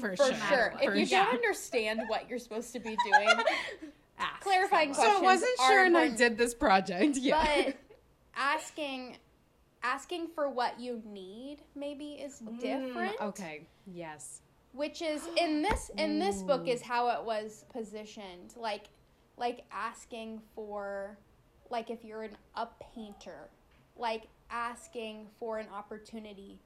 For, 0.00 0.16
for 0.16 0.16
sure. 0.16 0.34
sure. 0.48 0.74
For 0.82 0.92
If 0.92 0.98
you 0.98 1.06
sure. 1.06 1.24
don't 1.24 1.34
understand 1.34 2.02
what 2.08 2.28
you're 2.28 2.38
supposed 2.38 2.72
to 2.72 2.80
be 2.80 2.96
doing, 3.04 3.28
ask 4.18 4.40
clarifying 4.42 4.94
someone. 4.94 5.16
So 5.16 5.20
I 5.20 5.22
wasn't 5.22 5.58
sure 5.66 5.84
and 5.84 5.96
I 5.96 6.08
did 6.08 6.38
this 6.38 6.54
project. 6.54 7.16
Yeah. 7.20 7.44
but 7.66 7.76
asking 8.36 9.16
asking 9.82 10.28
for 10.34 10.48
what 10.48 10.78
you 10.80 11.02
need 11.06 11.58
maybe 11.74 12.12
is 12.14 12.40
Mm, 12.42 12.60
different. 12.60 13.20
okay. 13.20 13.66
Yes. 13.86 14.40
which 14.72 15.02
is 15.02 15.22
in 15.36 15.62
this 15.62 15.90
in 15.96 16.18
this 16.18 16.42
book 16.42 16.66
is 16.68 16.82
how 16.82 17.08
it 17.10 17.24
was 17.24 17.64
positioned 17.72 18.54
like 18.56 18.88
like 19.36 19.64
asking 19.72 20.40
for 20.54 21.16
like 21.70 21.90
if 21.90 22.04
you're 22.04 22.22
an, 22.24 22.36
a 22.56 22.66
painter 22.94 23.48
like 23.98 24.28
asking 24.50 25.26
for 25.38 25.58
an 25.58 25.66
opportunity 25.74 26.58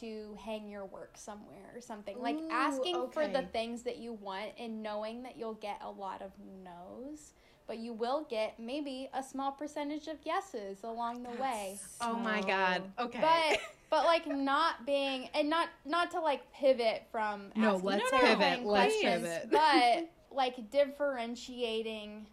to 0.00 0.36
hang 0.44 0.68
your 0.68 0.84
work 0.84 1.12
somewhere 1.14 1.72
or 1.74 1.80
something 1.80 2.20
like 2.20 2.36
Ooh, 2.36 2.48
asking 2.50 3.08
for 3.10 3.26
the 3.26 3.42
things 3.52 3.82
that 3.82 3.96
you 3.96 4.12
want 4.12 4.50
and 4.58 4.82
knowing 4.82 5.22
that 5.22 5.36
you'll 5.36 5.54
get 5.54 5.80
a 5.82 5.90
lot 5.90 6.22
of 6.22 6.30
no's 6.62 7.32
but 7.66 7.78
you 7.78 7.92
will 7.92 8.26
get 8.30 8.58
maybe 8.60 9.08
a 9.14 9.22
small 9.22 9.50
percentage 9.52 10.06
of 10.06 10.16
yeses 10.24 10.84
along 10.84 11.22
the 11.22 11.30
way 11.42 11.78
Oh 12.00 12.14
my 12.16 12.40
God. 12.42 12.82
Okay. 12.98 13.18
but 13.20 13.60
but 13.90 14.04
like 14.04 14.26
not 14.26 14.84
being 14.86 15.28
and 15.34 15.48
not 15.50 15.68
not 15.84 16.10
to 16.12 16.20
like 16.20 16.50
pivot 16.52 17.04
from 17.10 17.50
No, 17.56 17.74
asking 17.76 17.84
let's 17.88 18.08
clarifying 18.10 18.54
pivot, 18.58 18.66
let's 18.66 19.00
questions, 19.00 19.22
pivot. 19.22 19.50
but 19.50 20.08
like 20.36 20.70
differentiating 20.70 22.26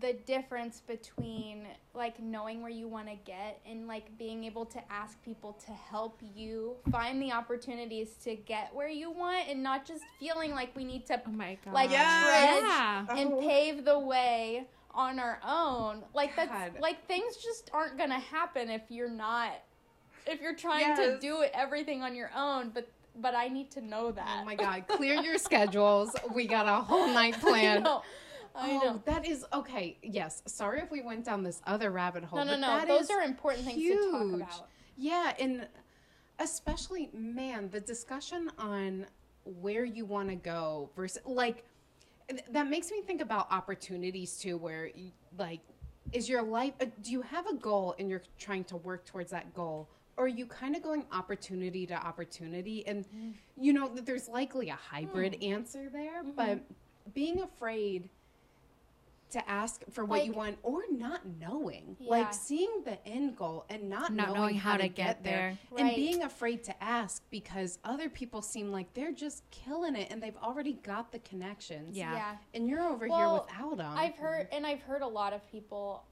the 0.00 0.14
difference 0.26 0.80
between 0.80 1.66
like 1.92 2.18
knowing 2.18 2.62
where 2.62 2.70
you 2.70 2.88
want 2.88 3.06
to 3.06 3.16
get 3.26 3.60
and 3.68 3.86
like 3.86 4.16
being 4.18 4.44
able 4.44 4.64
to 4.64 4.80
ask 4.90 5.22
people 5.22 5.52
to 5.66 5.72
help 5.72 6.18
you 6.34 6.74
find 6.90 7.20
the 7.20 7.30
opportunities 7.30 8.14
to 8.24 8.34
get 8.34 8.74
where 8.74 8.88
you 8.88 9.10
want 9.10 9.46
and 9.48 9.62
not 9.62 9.84
just 9.84 10.02
feeling 10.18 10.52
like 10.52 10.74
we 10.74 10.84
need 10.84 11.04
to 11.06 11.20
Oh 11.26 11.30
my 11.30 11.58
god! 11.64 11.74
like 11.74 11.90
Yes. 11.90 12.22
tread 12.24 12.62
yeah. 12.62 13.06
and 13.22 13.32
Oh. 13.34 13.40
pave 13.40 13.84
the 13.84 13.98
way 13.98 14.66
on 14.94 15.18
our 15.18 15.38
own. 15.46 16.02
Like 16.14 16.34
that's 16.34 16.80
like 16.80 17.06
things 17.06 17.36
just 17.36 17.70
aren't 17.74 17.98
gonna 17.98 18.18
happen 18.20 18.70
if 18.70 18.82
you're 18.88 19.10
not 19.10 19.50
if 20.26 20.40
you're 20.40 20.54
trying 20.56 20.96
to 20.96 21.18
do 21.20 21.44
everything 21.52 22.02
on 22.02 22.14
your 22.14 22.30
own. 22.34 22.70
But 22.72 22.88
but 23.16 23.34
I 23.34 23.48
need 23.48 23.70
to 23.72 23.80
know 23.82 24.10
that. 24.12 24.38
Oh 24.40 24.44
my 24.46 24.54
God. 24.54 24.86
Clear 24.88 25.14
your 25.20 25.36
schedules. 25.38 26.16
We 26.34 26.46
got 26.46 26.66
a 26.66 26.82
whole 26.82 27.06
night 27.08 27.36
I 28.54 28.72
know. 28.72 28.80
Oh, 28.82 28.84
know. 28.92 29.02
that 29.06 29.26
is 29.26 29.44
okay. 29.52 29.98
Yes. 30.02 30.42
Sorry 30.46 30.80
if 30.80 30.90
we 30.90 31.02
went 31.02 31.24
down 31.24 31.42
this 31.42 31.60
other 31.66 31.90
rabbit 31.90 32.24
hole. 32.24 32.44
No, 32.44 32.56
no, 32.56 32.60
but 32.60 32.88
no. 32.88 32.98
Those 32.98 33.10
are 33.10 33.22
important 33.22 33.66
things 33.66 33.80
to 33.82 34.10
talk 34.10 34.22
huge. 34.22 34.34
about. 34.34 34.68
Yeah, 34.96 35.32
and 35.40 35.66
especially, 36.38 37.10
man, 37.12 37.68
the 37.70 37.80
discussion 37.80 38.50
on 38.58 39.06
where 39.60 39.84
you 39.84 40.04
want 40.04 40.28
to 40.28 40.36
go 40.36 40.90
versus 40.96 41.22
like 41.26 41.64
that 42.50 42.68
makes 42.68 42.90
me 42.90 43.02
think 43.02 43.20
about 43.20 43.50
opportunities 43.50 44.38
too, 44.38 44.56
where 44.56 44.86
you, 44.86 45.10
like, 45.36 45.60
is 46.12 46.28
your 46.28 46.42
life? 46.42 46.72
Uh, 46.80 46.86
do 47.02 47.10
you 47.10 47.22
have 47.22 47.46
a 47.46 47.54
goal 47.54 47.94
and 47.98 48.08
you're 48.08 48.22
trying 48.38 48.64
to 48.64 48.76
work 48.76 49.04
towards 49.04 49.30
that 49.30 49.52
goal? 49.54 49.88
Or 50.16 50.26
are 50.26 50.28
you 50.28 50.46
kind 50.46 50.76
of 50.76 50.82
going 50.82 51.04
opportunity 51.12 51.86
to 51.86 51.94
opportunity? 51.94 52.86
And 52.86 53.04
mm. 53.04 53.34
you 53.58 53.72
know, 53.72 53.88
that 53.94 54.06
there's 54.06 54.28
likely 54.28 54.68
a 54.68 54.76
hybrid 54.76 55.34
hmm. 55.34 55.52
answer 55.52 55.88
there, 55.92 56.22
mm-hmm. 56.22 56.30
but 56.36 56.60
being 57.14 57.42
afraid 57.42 58.08
to 59.34 59.48
ask 59.50 59.82
for 59.92 60.04
what 60.04 60.24
you 60.26 60.32
want 60.32 60.56
or 60.62 60.82
not 60.90 61.20
knowing 61.40 61.96
Yeah. 62.00 62.10
like 62.10 62.32
seeing 62.34 62.82
the 62.84 62.98
end 63.06 63.36
goal 63.36 63.66
and 63.68 63.88
not, 63.90 64.12
Not 64.12 64.28
knowing, 64.28 64.40
knowing 64.40 64.54
how, 64.56 64.70
how 64.72 64.76
to 64.78 64.82
to 64.84 64.88
get, 64.88 65.06
get 65.22 65.24
there, 65.24 65.58
there. 65.76 65.86
and 65.86 65.94
being 65.94 66.22
afraid 66.22 66.64
to 66.64 66.82
ask 66.82 67.22
because 67.30 67.78
other 67.84 68.08
people 68.08 68.40
seem 68.42 68.72
like 68.72 68.92
they're 68.94 69.12
just 69.12 69.48
killing 69.50 69.94
it 69.96 70.08
and 70.10 70.22
they've 70.22 70.36
already 70.42 70.74
got 70.82 71.12
the 71.12 71.18
connections 71.20 71.96
Yeah. 71.96 72.14
yeah. 72.14 72.36
and 72.54 72.68
you're 72.68 72.82
over 72.82 73.06
Well, 73.08 73.46
here 73.48 73.68
without 73.68 73.76
them 73.78 73.96
I've 73.96 74.16
heard, 74.16 74.48
and 74.52 74.66
I've 74.66 74.82
heard 74.82 75.02
a 75.02 75.06
lot 75.08 75.32
of 75.32 75.46
people 75.50 76.04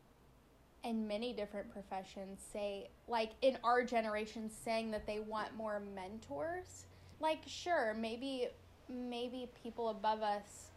in 0.85 1.07
many 1.07 1.33
different 1.33 1.73
professions 1.73 2.41
say, 2.53 2.91
like 3.07 3.31
in 3.41 3.57
our 3.63 3.85
generation, 3.85 4.51
saying 4.51 4.91
that 4.91 5.07
they 5.07 5.21
want 5.21 5.55
more 5.57 5.81
mentors. 5.95 6.87
Like, 7.21 7.39
sure, 7.47 7.95
maybe, 7.97 8.49
maybe 8.89 9.49
people 9.63 9.91
above 9.91 10.23
us 10.23 10.71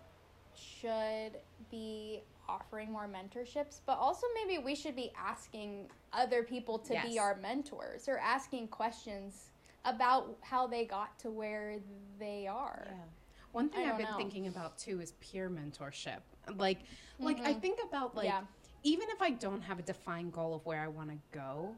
should 0.53 1.31
be 1.71 2.21
offering 2.47 2.91
more 2.91 3.07
mentorships, 3.07 3.81
but 3.85 3.97
also 3.97 4.25
maybe 4.35 4.63
we 4.63 4.75
should 4.75 4.95
be 4.95 5.11
asking 5.17 5.89
other 6.13 6.43
people 6.43 6.79
to 6.79 6.93
Yes. 6.93 7.05
be 7.05 7.19
our 7.19 7.35
mentors 7.35 8.07
or 8.07 8.17
asking 8.17 8.67
questions 8.67 9.51
about 9.83 10.37
how 10.41 10.65
they 10.67 10.85
got 10.85 11.17
to 11.19 11.29
where 11.29 11.77
they 12.19 12.47
are. 12.47 12.87
Yeah. 12.89 13.03
One 13.51 13.69
thing 13.69 13.87
I've 13.87 13.97
been 13.97 14.07
know. 14.07 14.17
thinking 14.17 14.47
about 14.47 14.77
too 14.77 14.99
is 14.99 15.13
peer 15.13 15.49
mentorship. 15.49 16.19
Like, 16.57 16.79
like 17.19 17.39
I 17.39 17.51
mm-hmm. 17.51 17.59
think 17.59 17.79
about 17.87 18.15
like 18.15 18.25
Yeah. 18.25 18.41
even 18.83 19.07
if 19.09 19.21
I 19.21 19.31
don't 19.31 19.61
have 19.61 19.79
a 19.79 19.83
defined 19.83 20.33
goal 20.33 20.53
of 20.53 20.65
where 20.65 20.81
I 20.81 20.87
want 20.87 21.09
to 21.11 21.17
go, 21.31 21.73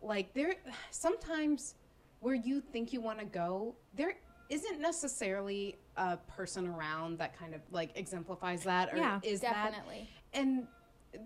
like 0.00 0.32
there 0.34 0.54
sometimes 0.90 1.74
where 2.20 2.34
you 2.34 2.60
think 2.60 2.92
you 2.92 3.00
want 3.00 3.18
to 3.18 3.24
go, 3.26 3.74
there 3.94 4.14
isn't 4.48 4.80
necessarily 4.80 5.76
a 5.96 6.16
person 6.16 6.66
around 6.66 7.18
that 7.18 7.38
kind 7.38 7.54
of 7.54 7.60
like 7.70 7.90
exemplifies 7.94 8.62
that 8.64 8.92
or 8.92 8.96
Yeah, 8.96 9.20
is 9.22 9.40
that 9.40 9.72
Definitely. 9.72 10.08
and 10.32 10.66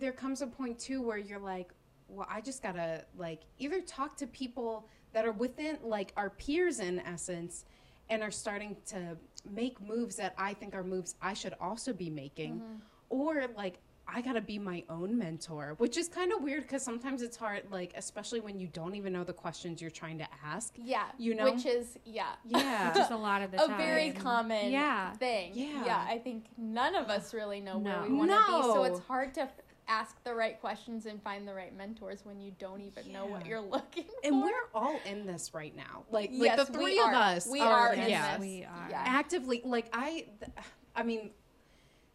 there 0.00 0.12
comes 0.12 0.42
a 0.42 0.46
point 0.46 0.78
too 0.78 1.00
where 1.02 1.18
you're 1.18 1.38
like 1.38 1.70
well 2.08 2.26
i 2.28 2.40
just 2.40 2.62
gotta 2.62 3.04
like 3.16 3.42
either 3.58 3.80
talk 3.80 4.16
to 4.16 4.26
people 4.26 4.88
that 5.12 5.24
are 5.24 5.32
within 5.32 5.78
like 5.82 6.12
our 6.16 6.30
peers 6.30 6.80
in 6.80 6.98
essence 7.00 7.64
and 8.10 8.22
are 8.22 8.30
starting 8.30 8.76
to 8.86 9.16
make 9.48 9.80
moves 9.80 10.16
that 10.16 10.34
i 10.38 10.52
think 10.52 10.74
are 10.74 10.82
moves 10.84 11.14
i 11.22 11.32
should 11.32 11.54
also 11.60 11.92
be 11.92 12.10
making 12.10 12.56
mm-hmm. 12.56 12.74
or 13.10 13.46
like 13.56 13.78
i 14.08 14.20
gotta 14.20 14.40
be 14.40 14.58
my 14.58 14.82
own 14.88 15.16
mentor 15.18 15.74
which 15.78 15.96
is 15.96 16.08
kind 16.08 16.32
of 16.32 16.42
weird 16.42 16.62
because 16.62 16.82
sometimes 16.82 17.22
it's 17.22 17.36
hard 17.36 17.62
like 17.70 17.92
especially 17.96 18.40
when 18.40 18.58
you 18.58 18.66
don't 18.68 18.94
even 18.94 19.12
know 19.12 19.24
the 19.24 19.32
questions 19.32 19.80
you're 19.80 19.90
trying 19.90 20.18
to 20.18 20.26
ask 20.44 20.74
Yeah. 20.76 21.04
You 21.18 21.34
know? 21.34 21.44
Which 21.52 21.66
is, 21.66 21.98
yeah. 22.04 22.32
yeah 22.46 22.92
Just 22.96 23.10
a 23.10 23.16
lot 23.16 23.42
of 23.42 23.50
the 23.50 23.62
a 23.62 23.66
time. 23.66 23.78
very 23.78 24.10
common 24.12 24.70
Yeah. 24.70 25.12
thing. 25.14 25.52
Yeah. 25.54 25.84
Yeah. 25.84 26.06
I 26.08 26.18
think 26.18 26.46
none 26.56 26.94
of 26.94 27.08
us 27.08 27.34
really 27.34 27.60
know 27.60 27.78
where 27.78 28.00
we 28.02 28.14
want 28.14 28.30
to 28.30 28.36
be. 28.36 28.62
So 28.62 28.84
it's 28.84 29.00
hard 29.00 29.34
to 29.34 29.48
ask 29.88 30.22
the 30.24 30.34
right 30.34 30.60
questions 30.60 31.06
and 31.06 31.22
find 31.22 31.46
the 31.46 31.54
right 31.54 31.76
mentors 31.76 32.24
when 32.24 32.40
you 32.40 32.52
don't 32.58 32.80
even 32.80 33.12
know 33.12 33.24
what 33.26 33.46
you're 33.46 33.60
looking 33.60 34.04
for. 34.04 34.10
and 34.28 34.42
we're 34.42 34.68
all 34.74 34.98
in 35.06 35.26
this 35.26 35.52
right 35.54 35.76
now 35.76 36.04
like, 36.10 36.30
Yes, 36.32 36.58
like 36.58 36.66
the 36.66 36.72
three 36.72 36.98
of 36.98 37.06
us 37.10 37.46
We 37.46 37.60
are, 37.60 37.72
are 37.90 37.94
in 37.94 38.08
yeah 38.10 38.32
this. 38.36 38.40
We 38.40 38.64
are. 38.64 38.86
Yeah. 38.90 39.02
actively 39.06 39.62
like 39.64 39.86
i 39.92 40.10
th- 40.40 40.50
i 40.96 41.02
mean 41.04 41.30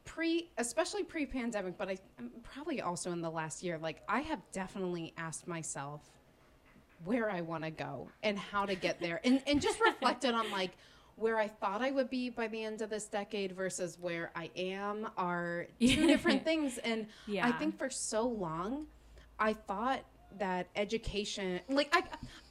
pre 0.06 0.50
especially 0.58 1.04
pre-pandemic 1.04 1.78
but 1.78 1.88
i 1.88 1.98
probably 2.44 2.82
also 2.82 3.12
in 3.12 3.22
the 3.22 3.30
last 3.30 3.64
year 3.64 3.78
like 3.78 4.02
i 4.08 4.20
have 4.20 4.40
definitely 4.52 5.14
asked 5.18 5.48
myself 5.48 6.02
where 7.06 7.30
i 7.30 7.42
want 7.42 7.64
to 7.64 7.72
go 7.72 8.08
and 8.24 8.38
how 8.38 8.66
to 8.66 8.76
get 8.76 9.00
there 9.00 9.20
and, 9.24 9.42
and 9.48 9.62
just 9.62 9.80
reflected 9.80 10.34
on 10.34 10.50
like 10.52 10.72
where 11.18 11.38
i 11.38 11.48
thought 11.48 11.82
i 11.82 11.92
would 11.92 12.10
be 12.10 12.30
by 12.30 12.48
the 12.48 12.64
end 12.64 12.82
of 12.82 12.90
this 12.90 13.06
decade 13.06 13.52
versus 13.52 13.98
where 14.02 14.32
i 14.36 14.50
am 14.56 15.08
are 15.18 15.68
two 15.80 16.08
different 16.08 16.44
things. 16.46 16.78
And 16.80 17.06
i 17.42 17.52
think 17.52 17.78
for 17.78 17.90
so 17.90 18.28
long 18.28 18.88
i 19.40 19.54
thought 19.54 20.02
that 20.40 20.68
education 20.76 21.60
like 21.70 21.90
i 21.94 22.04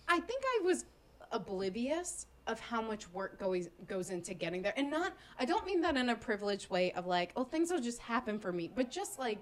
i 0.08 0.20
think 0.20 0.42
i 0.44 0.60
was 0.64 0.84
oblivious 1.32 2.26
of 2.50 2.60
how 2.60 2.82
much 2.82 3.08
work 3.12 3.38
goes 3.38 3.68
goes 3.86 4.10
into 4.10 4.34
getting 4.34 4.62
there. 4.62 4.74
And 4.76 4.90
not 4.90 5.12
I 5.38 5.44
don't 5.44 5.64
mean 5.64 5.80
that 5.82 5.96
in 5.96 6.08
a 6.10 6.16
privileged 6.16 6.68
way 6.70 6.92
of 6.92 7.06
like, 7.06 7.32
oh 7.36 7.44
things 7.44 7.70
will 7.70 7.80
just 7.80 8.00
happen 8.00 8.38
for 8.38 8.52
me, 8.52 8.70
but 8.74 8.90
just 8.90 9.18
like 9.18 9.38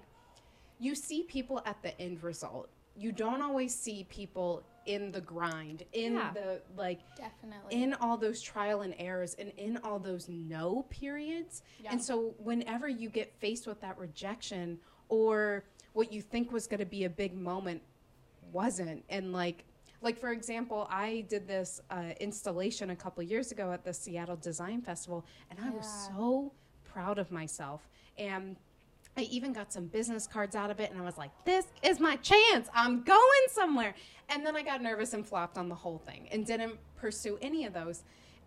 you 0.79 0.95
see 0.95 1.23
people 1.23 1.61
at 1.65 1.81
the 1.81 1.99
end 1.99 2.23
result. 2.23 2.69
You 2.95 3.11
don't 3.11 3.41
always 3.41 3.73
see 3.73 4.05
people 4.09 4.63
in 4.85 5.11
the 5.11 5.21
grind, 5.21 5.83
in 5.93 6.13
Yeah. 6.15 6.31
the 6.33 6.61
like 6.77 6.99
Definitely. 7.15 7.81
in 7.83 7.93
all 7.95 8.17
those 8.17 8.41
trial 8.41 8.81
and 8.81 8.93
errors 8.97 9.35
and 9.39 9.51
in 9.57 9.77
all 9.83 9.99
those 9.99 10.29
no 10.29 10.85
periods. 10.89 11.63
Yeah. 11.83 11.91
And 11.91 12.01
so 12.03 12.33
whenever 12.39 12.87
you 12.87 13.09
get 13.09 13.33
faced 13.39 13.67
with 13.67 13.79
that 13.81 13.97
rejection 13.97 14.79
or 15.09 15.63
what 15.93 16.11
you 16.13 16.21
think 16.21 16.51
was 16.51 16.67
going 16.67 16.79
to 16.79 16.85
be 16.85 17.03
a 17.05 17.09
big 17.09 17.35
moment 17.35 17.81
wasn't 18.51 19.03
and 19.09 19.31
like 19.33 19.63
like 20.01 20.17
for 20.17 20.31
example, 20.31 20.87
I 20.89 21.25
did 21.29 21.47
this 21.47 21.81
uh, 21.89 22.11
installation 22.19 22.91
a 22.91 22.95
couple 22.95 23.23
years 23.23 23.51
ago 23.51 23.71
at 23.71 23.83
the 23.83 23.93
Seattle 23.93 24.37
Design 24.37 24.81
Festival 24.81 25.25
and 25.49 25.59
I 25.59 25.69
was 25.69 26.09
so 26.15 26.51
proud 26.83 27.19
of 27.19 27.31
myself 27.31 27.87
and 28.17 28.55
I 29.17 29.23
even 29.23 29.51
got 29.51 29.73
some 29.73 29.87
business 29.87 30.27
cards 30.27 30.55
out 30.55 30.71
of 30.71 30.79
it, 30.79 30.91
and 30.91 31.01
I 31.01 31.03
was 31.03 31.17
like, 31.17 31.31
"This 31.43 31.65
is 31.83 31.99
my 31.99 32.15
chance. 32.17 32.69
I'm 32.73 33.03
going 33.03 33.45
somewhere." 33.49 33.93
And 34.29 34.45
then 34.45 34.55
I 34.55 34.63
got 34.63 34.81
nervous 34.81 35.13
and 35.13 35.27
flopped 35.27 35.57
on 35.57 35.67
the 35.67 35.75
whole 35.75 35.97
thing, 35.97 36.29
and 36.31 36.45
didn't 36.45 36.77
pursue 36.95 37.37
any 37.41 37.65
of 37.65 37.73
those, 37.73 38.03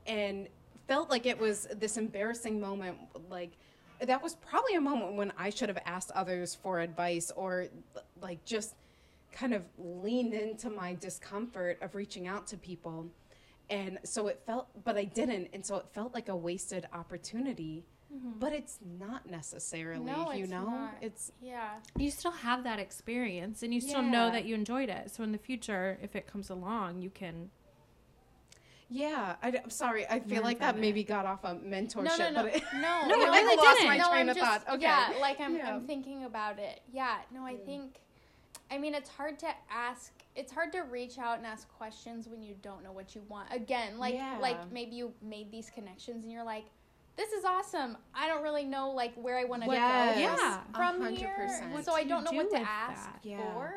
and 0.06 0.48
felt 0.88 1.10
like 1.10 1.26
it 1.26 1.38
was 1.38 1.68
this 1.76 1.96
embarrassing 1.98 2.58
moment. 2.58 2.96
Like 3.28 3.52
that 4.00 4.22
was 4.22 4.36
probably 4.36 4.74
a 4.76 4.80
moment 4.80 5.14
when 5.14 5.32
I 5.36 5.50
should 5.50 5.68
have 5.68 5.78
asked 5.84 6.10
others 6.12 6.54
for 6.54 6.80
advice, 6.80 7.30
or 7.36 7.66
like 8.22 8.42
just 8.46 8.74
kind 9.32 9.54
of 9.54 9.62
leaned 9.78 10.34
into 10.34 10.70
my 10.70 10.94
discomfort 10.94 11.78
of 11.82 11.94
reaching 11.94 12.26
out 12.28 12.46
to 12.48 12.56
people. 12.56 13.06
And 13.70 13.98
so 14.04 14.26
it 14.28 14.42
felt, 14.46 14.68
but 14.84 14.96
I 14.96 15.04
didn't, 15.04 15.48
and 15.54 15.64
so 15.64 15.76
it 15.76 15.86
felt 15.94 16.12
like 16.14 16.28
a 16.28 16.36
wasted 16.36 16.86
opportunity. 16.92 17.84
Mm-hmm. 18.14 18.38
But 18.40 18.52
it's 18.52 18.78
not 18.98 19.24
necessarily, 19.30 20.04
No, 20.04 20.32
you 20.32 20.42
it's 20.42 20.50
know. 20.52 20.64
not. 20.66 20.94
It's 21.00 21.32
yeah. 21.40 21.70
you 21.96 22.10
still 22.10 22.30
have 22.32 22.62
that 22.64 22.78
experience 22.78 23.62
and 23.62 23.72
you 23.72 23.80
still 23.80 24.02
know 24.02 24.30
that 24.30 24.44
you 24.44 24.54
enjoyed 24.54 24.90
it. 24.90 25.10
So 25.14 25.22
in 25.24 25.32
the 25.32 25.38
future, 25.38 25.98
if 26.02 26.14
it 26.14 26.26
comes 26.26 26.50
along, 26.50 27.00
you 27.00 27.08
can. 27.08 27.48
yeah. 28.90 29.36
I, 29.42 29.48
am 29.48 29.70
sorry. 29.70 30.06
I 30.08 30.20
feel 30.20 30.36
Learn 30.36 30.44
like 30.44 30.58
that 30.60 30.74
it. 30.76 30.80
maybe 30.82 31.02
got 31.04 31.24
off 31.24 31.44
a 31.44 31.54
mentorship, 31.54 32.04
No, 32.04 32.16
no, 32.18 32.30
no, 32.30 32.42
but 32.42 32.56
it, 32.56 32.62
no. 32.74 32.80
No, 33.08 33.16
no, 33.16 33.22
it 33.22 33.28
I 33.30 33.40
really 33.40 33.56
lost 33.56 33.78
didn't. 33.78 33.86
my 33.88 33.96
no, 33.96 34.08
train 34.10 34.20
I'm 34.20 34.28
of 34.28 34.36
just, 34.36 34.46
thought. 34.66 34.74
Okay. 34.74 34.82
Yeah, 34.82 35.12
like 35.20 35.40
I'm, 35.40 35.56
Yeah. 35.56 35.74
I'm 35.74 35.86
thinking 35.86 36.24
about 36.24 36.58
it. 36.58 36.80
Yeah, 36.92 37.16
no, 37.32 37.46
I 37.46 37.56
think, 37.56 38.00
I 38.72 38.78
mean, 38.78 38.94
it's 38.94 39.10
hard 39.10 39.38
to 39.40 39.48
ask. 39.70 40.12
It's 40.34 40.50
hard 40.50 40.72
to 40.72 40.80
reach 40.80 41.18
out 41.18 41.36
and 41.36 41.46
ask 41.46 41.68
questions 41.76 42.26
when 42.26 42.42
you 42.42 42.54
don't 42.62 42.82
know 42.82 42.92
what 42.92 43.14
you 43.14 43.20
want. 43.28 43.48
Again, 43.52 43.98
like 43.98 44.14
Yeah. 44.14 44.38
like 44.40 44.72
maybe 44.72 44.96
you 44.96 45.12
made 45.20 45.50
these 45.52 45.68
connections 45.68 46.24
and 46.24 46.32
you're 46.32 46.42
like, 46.44 46.64
this 47.16 47.32
is 47.32 47.44
awesome. 47.44 47.98
I 48.14 48.26
don't 48.28 48.42
really 48.42 48.64
know 48.64 48.90
like 48.92 49.12
where 49.16 49.36
I 49.36 49.44
want 49.44 49.62
to 49.64 49.70
Yes. 49.70 50.14
go 50.14 50.20
Yeah. 50.22 50.60
from 50.74 51.00
A 51.02 51.04
hundred 51.04 51.18
here. 51.18 51.68
What 51.72 51.84
so 51.84 51.92
I 51.92 52.02
do 52.04 52.08
don't 52.08 52.24
you 52.32 52.38
know 52.38 52.44
what 52.44 52.50
to 52.52 52.60
ask? 52.60 53.10
Yeah. 53.22 53.52
for. 53.52 53.74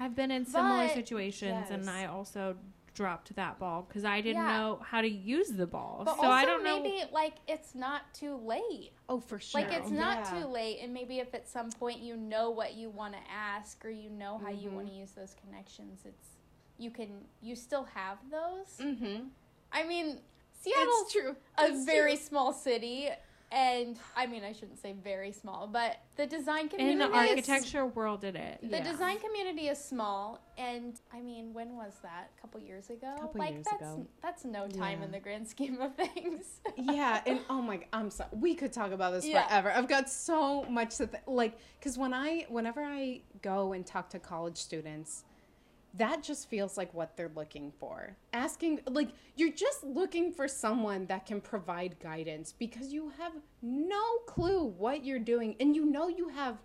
I've 0.00 0.16
been 0.16 0.32
in 0.32 0.44
similar 0.44 0.86
But- 0.88 0.94
situations 0.94 1.70
and 1.70 1.88
I 1.88 2.06
also 2.06 2.56
dropped 2.96 3.36
that 3.36 3.58
ball 3.58 3.84
because 3.86 4.04
I 4.04 4.20
didn't 4.20 4.42
Yeah. 4.42 4.56
know 4.58 4.80
how 4.82 5.00
to 5.02 5.08
use 5.08 5.50
the 5.50 5.66
ball. 5.66 6.02
But 6.04 6.16
so 6.16 6.22
also 6.22 6.30
I 6.30 6.44
don't 6.46 6.64
know. 6.64 6.80
maybe 6.82 7.04
like 7.12 7.34
it's 7.46 7.74
not 7.74 8.12
too 8.14 8.34
late. 8.36 8.92
oh, 9.08 9.20
for 9.20 9.38
sure. 9.38 9.60
Like 9.60 9.72
it's 9.72 9.90
not 9.90 10.16
Yeah. 10.32 10.40
too 10.40 10.46
late, 10.48 10.78
and 10.80 10.92
maybe 10.92 11.20
if 11.20 11.32
at 11.34 11.46
some 11.48 11.70
point 11.70 12.00
you 12.00 12.16
know 12.16 12.50
what 12.50 12.74
you 12.74 12.90
want 12.90 13.12
to 13.14 13.20
ask 13.30 13.84
or 13.84 13.90
you 13.90 14.10
know 14.10 14.38
how 14.38 14.48
you 14.50 14.70
Mhm. 14.70 14.72
want 14.74 14.88
to 14.88 14.94
use 14.94 15.12
those 15.12 15.34
connections, 15.34 16.04
it's 16.04 16.30
you 16.78 16.90
can 16.90 17.26
you 17.40 17.54
still 17.54 17.84
have 17.84 18.18
those. 18.30 18.78
Mm-hmm. 18.78 19.28
I 19.70 19.84
mean, 19.84 20.20
Seattle's 20.52 21.12
true. 21.12 21.36
a 21.58 21.66
It's 21.66 21.84
very 21.84 22.16
true. 22.16 22.24
small 22.24 22.52
city, 22.52 23.10
and 23.52 23.98
I 24.16 24.26
mean 24.26 24.42
I 24.44 24.52
shouldn't 24.52 24.80
say 24.80 24.92
very 25.04 25.30
small, 25.32 25.66
but 25.66 25.98
the 26.16 26.26
design 26.26 26.68
community 26.68 26.92
in 27.04 27.08
community 27.10 27.34
the 27.34 27.40
is- 27.42 27.48
architecture 27.48 27.86
world, 27.86 28.24
it 28.24 28.34
is. 28.36 28.70
the 28.70 28.78
Yeah. 28.78 28.90
design 28.90 29.18
community 29.20 29.68
is 29.68 29.78
small, 29.82 30.40
and 30.58 30.98
I 31.12 31.20
mean, 31.20 31.52
when 31.54 31.76
was 31.76 31.94
that? 32.02 32.30
A 32.36 32.40
couple 32.40 32.60
years 32.60 32.90
ago. 32.90 33.14
Couple 33.20 33.38
like 33.40 33.52
years 33.54 33.66
that's 33.70 33.82
ago. 33.82 34.06
that's 34.22 34.44
no 34.44 34.66
time 34.68 34.98
Yeah. 35.00 35.04
in 35.06 35.12
the 35.12 35.20
grand 35.20 35.46
scheme 35.54 35.80
of 35.80 35.94
things. 35.94 36.60
yeah, 36.76 37.22
and 37.26 37.40
oh 37.48 37.62
my, 37.62 37.80
I'm 37.92 38.10
sorry. 38.10 38.30
We 38.32 38.54
could 38.54 38.72
talk 38.72 38.90
about 38.92 39.12
this 39.12 39.26
Yeah. 39.26 39.46
forever. 39.46 39.70
I've 39.70 39.88
got 39.88 40.08
so 40.10 40.64
much 40.64 40.96
to 40.96 41.06
th- 41.06 41.22
like, 41.26 41.58
because 41.78 41.96
when 41.96 42.12
I, 42.12 42.46
whenever 42.48 42.82
I 42.82 43.20
go 43.42 43.72
and 43.72 43.86
talk 43.86 44.10
to 44.10 44.18
college 44.18 44.56
students, 44.56 45.24
that 45.98 46.22
just 46.22 46.48
feels 46.48 46.76
like 46.76 46.92
what 46.94 47.16
they're 47.16 47.30
looking 47.34 47.72
for. 47.78 48.16
Asking, 48.32 48.80
like, 48.86 49.10
you're 49.34 49.52
just 49.52 49.84
looking 49.84 50.32
for 50.32 50.48
someone 50.48 51.06
that 51.06 51.26
can 51.26 51.40
provide 51.40 51.98
guidance 52.00 52.52
because 52.52 52.92
you 52.92 53.12
have 53.18 53.32
no 53.62 54.02
clue 54.26 54.64
what 54.64 55.04
you're 55.04 55.18
doing, 55.18 55.56
and 55.60 55.74
you 55.74 55.84
know 55.84 56.08
you 56.08 56.28
have 56.28 56.58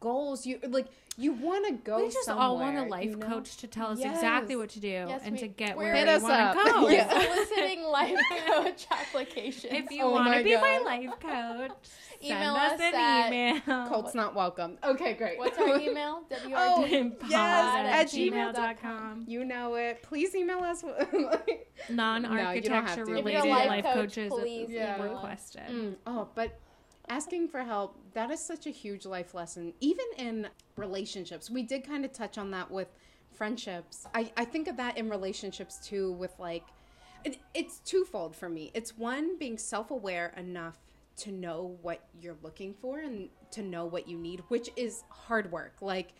goals. 0.00 0.46
You 0.46 0.58
like, 0.68 0.86
you 1.16 1.32
want 1.32 1.66
to 1.66 1.72
go. 1.72 2.04
we 2.04 2.10
just 2.10 2.28
all 2.28 2.56
want 2.58 2.76
a 2.78 2.82
life 2.84 3.06
you 3.10 3.16
know? 3.16 3.26
coach 3.26 3.56
to 3.58 3.66
tell 3.66 3.88
us 3.88 3.98
exactly 4.00 4.54
what 4.56 4.70
to 4.70 4.80
do 4.80 4.86
Yes, 4.88 5.22
and 5.24 5.32
we- 5.34 5.38
to 5.40 5.48
get 5.48 5.76
where 5.76 5.92
we 5.92 6.22
want 6.22 6.56
to 6.56 6.64
go. 6.72 6.82
We're 6.84 6.92
Yeah. 6.92 7.08
soliciting 7.10 7.82
life 7.84 8.16
coach 8.46 8.86
applications. 8.90 9.72
If 9.72 9.90
you 9.90 10.04
Oh 10.04 10.10
want 10.10 10.34
to 10.34 10.44
be 10.44 10.56
my 10.56 10.78
life 10.84 11.10
coach, 11.20 11.72
Email 12.22 12.54
us, 12.54 12.72
us 12.72 12.80
an 12.80 12.94
at- 12.94 13.28
email. 13.32 13.88
Colt's 13.88 14.14
not 14.14 14.34
welcome. 14.34 14.76
Okay, 14.82 15.14
great. 15.14 15.38
What's 15.38 15.56
our 15.58 15.78
email? 15.80 16.22
WRD. 16.30 16.52
Oh, 16.56 16.82
Pod 17.20 17.30
yes, 17.30 17.32
at 17.32 17.86
at 17.86 18.06
gmail.com. 18.08 19.24
You 19.28 19.44
know 19.44 19.74
it. 19.76 20.02
Please 20.02 20.34
email 20.34 20.58
us. 20.58 20.82
Non-architecture 21.88 23.04
to. 23.04 23.10
If 23.12 23.24
related 23.24 23.44
life 23.48 23.68
life 23.68 23.84
coach, 23.84 23.94
coaches 23.94 24.32
please 24.36 24.70
Yeah. 24.70 24.96
email 24.96 25.10
us. 25.16 25.22
requested. 25.22 25.62
Mm, 25.70 25.94
oh, 26.06 26.28
but 26.34 26.58
asking 27.08 27.48
for 27.48 27.62
help, 27.62 27.96
that 28.14 28.30
is 28.30 28.40
such 28.40 28.66
a 28.66 28.70
huge 28.70 29.06
life 29.06 29.34
lesson. 29.34 29.72
Even 29.80 30.06
in 30.16 30.48
relationships, 30.76 31.50
we 31.50 31.62
did 31.62 31.86
kind 31.86 32.04
of 32.04 32.12
touch 32.12 32.38
on 32.38 32.50
that 32.52 32.70
with 32.70 32.88
friendships. 33.32 34.06
I, 34.14 34.32
I 34.36 34.44
think 34.44 34.68
of 34.68 34.76
that 34.76 34.96
in 34.98 35.08
relationships 35.08 35.78
too, 35.86 36.12
with 36.12 36.32
like, 36.38 36.64
it, 37.24 37.38
it's 37.54 37.78
twofold 37.80 38.36
for 38.36 38.48
me. 38.48 38.70
It's 38.74 38.96
one, 38.96 39.38
being 39.38 39.58
self 39.58 39.90
aware 39.90 40.32
enough 40.36 40.78
to 41.18 41.32
know 41.32 41.76
what 41.82 42.04
you're 42.20 42.36
looking 42.42 42.74
for 42.74 43.00
and 43.00 43.28
to 43.50 43.62
know 43.62 43.86
what 43.86 44.08
you 44.08 44.16
need, 44.16 44.42
which 44.48 44.70
is 44.76 45.02
hard 45.08 45.50
work. 45.50 45.76
Like, 45.80 46.14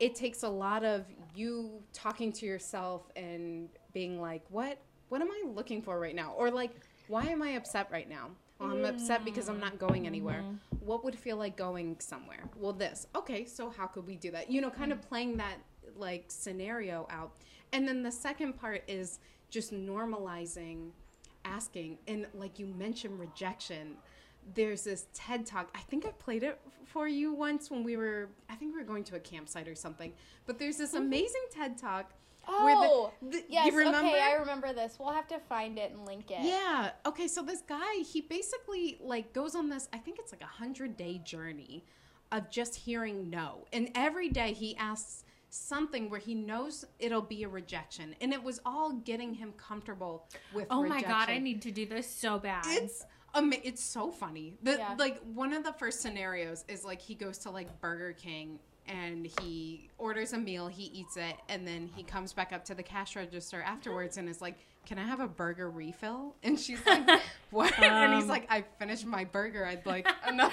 it 0.00 0.14
takes 0.14 0.42
a 0.42 0.48
lot 0.48 0.82
of 0.84 1.04
you 1.34 1.82
talking 1.92 2.32
to 2.32 2.46
yourself 2.46 3.10
and 3.14 3.68
being 3.92 4.20
like, 4.20 4.42
what 4.48 4.78
what 5.10 5.20
am 5.20 5.30
I 5.30 5.42
looking 5.48 5.82
for 5.82 5.98
right 5.98 6.14
now? 6.14 6.34
Or 6.36 6.50
like, 6.50 6.70
why 7.08 7.24
am 7.24 7.42
I 7.42 7.50
upset 7.50 7.88
right 7.90 8.08
now? 8.08 8.30
Well, 8.60 8.70
I'm 8.70 8.84
upset 8.84 9.24
because 9.24 9.48
I'm 9.48 9.58
not 9.58 9.78
going 9.78 10.06
anywhere. 10.06 10.42
Mm-hmm. 10.42 10.86
What 10.86 11.02
would 11.04 11.18
feel 11.18 11.36
like 11.36 11.56
going 11.56 11.96
somewhere? 11.98 12.44
Well, 12.56 12.72
this. 12.72 13.06
Okay, 13.16 13.44
so 13.46 13.70
how 13.70 13.86
could 13.86 14.06
we 14.06 14.16
do 14.16 14.30
that? 14.32 14.50
You 14.50 14.60
know, 14.60 14.70
kind 14.70 14.92
of 14.92 15.00
playing 15.00 15.38
that 15.38 15.56
like 15.96 16.26
scenario 16.28 17.06
out. 17.10 17.32
And 17.72 17.88
then 17.88 18.02
the 18.02 18.12
second 18.12 18.54
part 18.54 18.82
is 18.86 19.18
just 19.48 19.72
normalizing 19.72 20.90
asking 21.46 21.96
and 22.06 22.26
like 22.34 22.58
you 22.58 22.66
mentioned 22.66 23.18
rejection 23.18 23.96
there's 24.54 24.84
this 24.84 25.06
TED 25.12 25.46
talk. 25.46 25.70
I 25.74 25.80
think 25.80 26.06
I 26.06 26.10
played 26.12 26.42
it 26.42 26.60
for 26.84 27.06
you 27.06 27.32
once 27.32 27.70
when 27.70 27.84
we 27.84 27.96
were, 27.96 28.28
I 28.48 28.54
think 28.54 28.74
we 28.74 28.80
were 28.80 28.86
going 28.86 29.04
to 29.04 29.16
a 29.16 29.20
campsite 29.20 29.68
or 29.68 29.74
something. 29.74 30.12
But 30.46 30.58
there's 30.58 30.76
this 30.76 30.94
mm-hmm. 30.94 31.04
amazing 31.04 31.42
TED 31.50 31.78
talk. 31.78 32.12
Where 32.46 32.74
the- 32.74 32.80
Oh, 32.82 33.12
the- 33.22 33.44
yes. 33.48 33.66
you 33.66 33.76
remember? 33.78 33.98
Okay, 34.08 34.20
I 34.22 34.34
remember 34.34 34.72
this. 34.72 34.98
We'll 34.98 35.12
have 35.12 35.28
to 35.28 35.38
find 35.38 35.78
it 35.78 35.92
and 35.92 36.04
link 36.06 36.30
it. 36.30 36.40
Yeah. 36.42 36.90
Okay. 37.06 37.28
So 37.28 37.42
this 37.42 37.62
guy, 37.62 37.96
he 38.02 38.20
basically 38.22 38.98
like 39.00 39.32
goes 39.32 39.54
on 39.54 39.68
this. 39.68 39.88
I 39.92 39.98
think 39.98 40.18
it's 40.18 40.32
like 40.32 40.42
a 40.42 40.46
hundred 40.46 40.96
day 40.96 41.18
journey 41.24 41.84
of 42.32 42.50
just 42.50 42.74
hearing 42.76 43.28
no, 43.30 43.66
and 43.72 43.90
every 43.94 44.28
day 44.28 44.52
he 44.52 44.76
asks 44.76 45.24
something 45.52 46.08
where 46.08 46.20
he 46.20 46.32
knows 46.34 46.84
it'll 47.00 47.20
be 47.22 47.42
a 47.42 47.48
rejection, 47.48 48.14
and 48.20 48.32
it 48.32 48.40
was 48.42 48.60
all 48.64 48.92
getting 48.92 49.34
him 49.34 49.52
comfortable 49.56 50.28
with. 50.54 50.66
Oh 50.70 50.84
my 50.84 51.02
god, 51.02 51.28
I 51.28 51.38
need 51.38 51.62
to 51.62 51.72
do 51.72 51.86
this 51.86 52.08
so 52.08 52.38
bad. 52.38 52.62
It's 52.68 53.04
ama- 53.34 53.56
it's 53.64 53.82
so 53.82 54.12
funny. 54.12 54.54
The 54.62 54.76
Yeah. 54.78 54.94
like 54.96 55.18
one 55.34 55.52
of 55.52 55.64
the 55.64 55.72
first 55.72 56.00
scenarios 56.00 56.64
is 56.68 56.84
like 56.84 57.00
he 57.00 57.16
goes 57.16 57.38
to 57.38 57.50
like 57.50 57.80
Burger 57.80 58.12
King 58.12 58.60
and 58.88 59.26
he 59.40 59.88
orders 59.98 60.32
a 60.32 60.38
meal, 60.38 60.68
he 60.68 60.84
eats 60.84 61.16
it, 61.16 61.36
and 61.48 61.66
then 61.66 61.88
he 61.94 62.02
comes 62.02 62.32
back 62.32 62.52
up 62.52 62.64
to 62.66 62.74
the 62.74 62.82
cash 62.82 63.14
register 63.16 63.62
afterwards 63.62 64.16
and 64.16 64.28
is 64.28 64.40
like, 64.40 64.58
"Can 64.86 64.98
I 64.98 65.04
have 65.06 65.20
a 65.20 65.28
burger 65.28 65.70
refill?" 65.70 66.34
And 66.42 66.58
she's 66.58 66.84
like, 66.86 67.08
"What?" 67.50 67.78
and 67.78 68.14
he's 68.14 68.24
Um. 68.24 68.28
like, 68.28 68.46
"I 68.50 68.64
finished 68.78 69.06
my 69.06 69.24
burger. 69.24 69.64
I'd 69.66 69.86
like 69.86 70.08
another." 70.24 70.52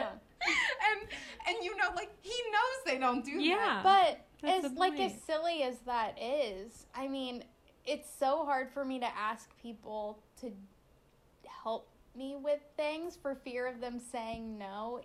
and 0.00 1.08
and 1.48 1.56
you 1.62 1.76
know, 1.76 1.88
like 1.96 2.10
he 2.20 2.34
knows 2.50 2.84
they 2.86 2.98
don't 2.98 3.24
do 3.24 3.36
that. 3.38 3.42
yeah. 3.44 3.80
But 3.82 4.24
That's 4.42 4.66
as 4.66 4.72
like 4.72 4.98
as 5.00 5.12
silly 5.26 5.62
as 5.62 5.78
that 5.86 6.18
is, 6.20 6.86
I 6.94 7.08
mean, 7.08 7.44
it's 7.86 8.08
so 8.18 8.44
hard 8.44 8.70
for 8.70 8.84
me 8.84 8.98
to 9.00 9.06
ask 9.16 9.50
people 9.60 10.18
to 10.40 10.52
help 11.62 11.88
me 12.16 12.36
with 12.36 12.60
things 12.76 13.16
for 13.16 13.34
fear 13.34 13.66
of 13.66 13.80
them 13.80 13.98
saying 13.98 14.58
no. 14.58 15.00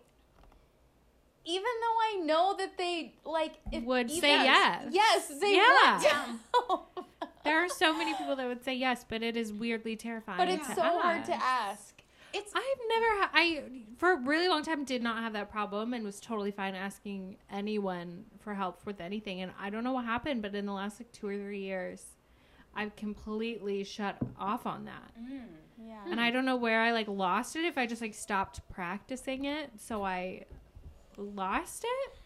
Even 1.45 1.63
though 1.81 2.19
I 2.21 2.23
know 2.25 2.55
that 2.57 2.77
they 2.77 3.13
like 3.25 3.53
if, 3.71 3.83
Would 3.83 4.09
even- 4.09 4.21
say 4.21 4.43
yes. 4.43 4.87
Yes, 4.91 5.27
they 5.39 5.55
Yeah. 5.55 5.97
would. 5.99 6.39
help. 6.67 7.05
there 7.43 7.63
are 7.63 7.69
so 7.69 7.93
many 7.97 8.13
people 8.15 8.35
that 8.35 8.47
would 8.47 8.63
say 8.63 8.75
yes, 8.75 9.05
but 9.07 9.23
it 9.23 9.35
is 9.37 9.51
weirdly 9.53 9.95
terrifying. 9.95 10.37
But 10.37 10.49
it's 10.49 10.67
to 10.67 10.75
so 10.75 10.81
hard 10.99 11.25
to 11.25 11.33
ask. 11.33 11.95
It's 12.31 12.51
I've 12.53 12.61
never 12.89 13.05
had. 13.21 13.29
I 13.33 13.63
for 13.97 14.11
a 14.11 14.15
really 14.17 14.47
long 14.47 14.61
time 14.63 14.83
did 14.83 15.01
not 15.01 15.23
have 15.23 15.33
that 15.33 15.49
problem 15.49 15.93
and 15.95 16.03
was 16.03 16.19
totally 16.19 16.51
fine 16.51 16.75
asking 16.75 17.37
anyone 17.49 18.25
for 18.41 18.53
help 18.53 18.85
with 18.85 19.01
anything. 19.01 19.41
And 19.41 19.51
I 19.59 19.71
don't 19.71 19.83
know 19.83 19.93
what 19.93 20.05
happened, 20.05 20.43
but 20.43 20.53
in 20.53 20.67
the 20.67 20.73
last 20.73 20.99
like 20.99 21.11
two 21.11 21.27
or 21.27 21.35
three 21.37 21.61
years, 21.61 22.05
I've 22.75 22.95
completely 22.95 23.83
shut 23.83 24.17
off 24.37 24.67
on 24.67 24.85
that. 24.85 25.11
Mm. 25.19 25.41
Yeah. 25.87 25.95
And 26.11 26.21
I 26.21 26.29
don't 26.29 26.45
know 26.45 26.57
where 26.57 26.81
I 26.81 26.91
like 26.91 27.07
lost 27.07 27.55
it. 27.55 27.65
If 27.65 27.79
I 27.79 27.87
just 27.87 28.01
like 28.01 28.13
stopped 28.13 28.59
practicing 28.69 29.45
it, 29.45 29.71
so 29.77 30.03
I 30.03 30.43
lost 31.19 31.83
it. 31.85 32.19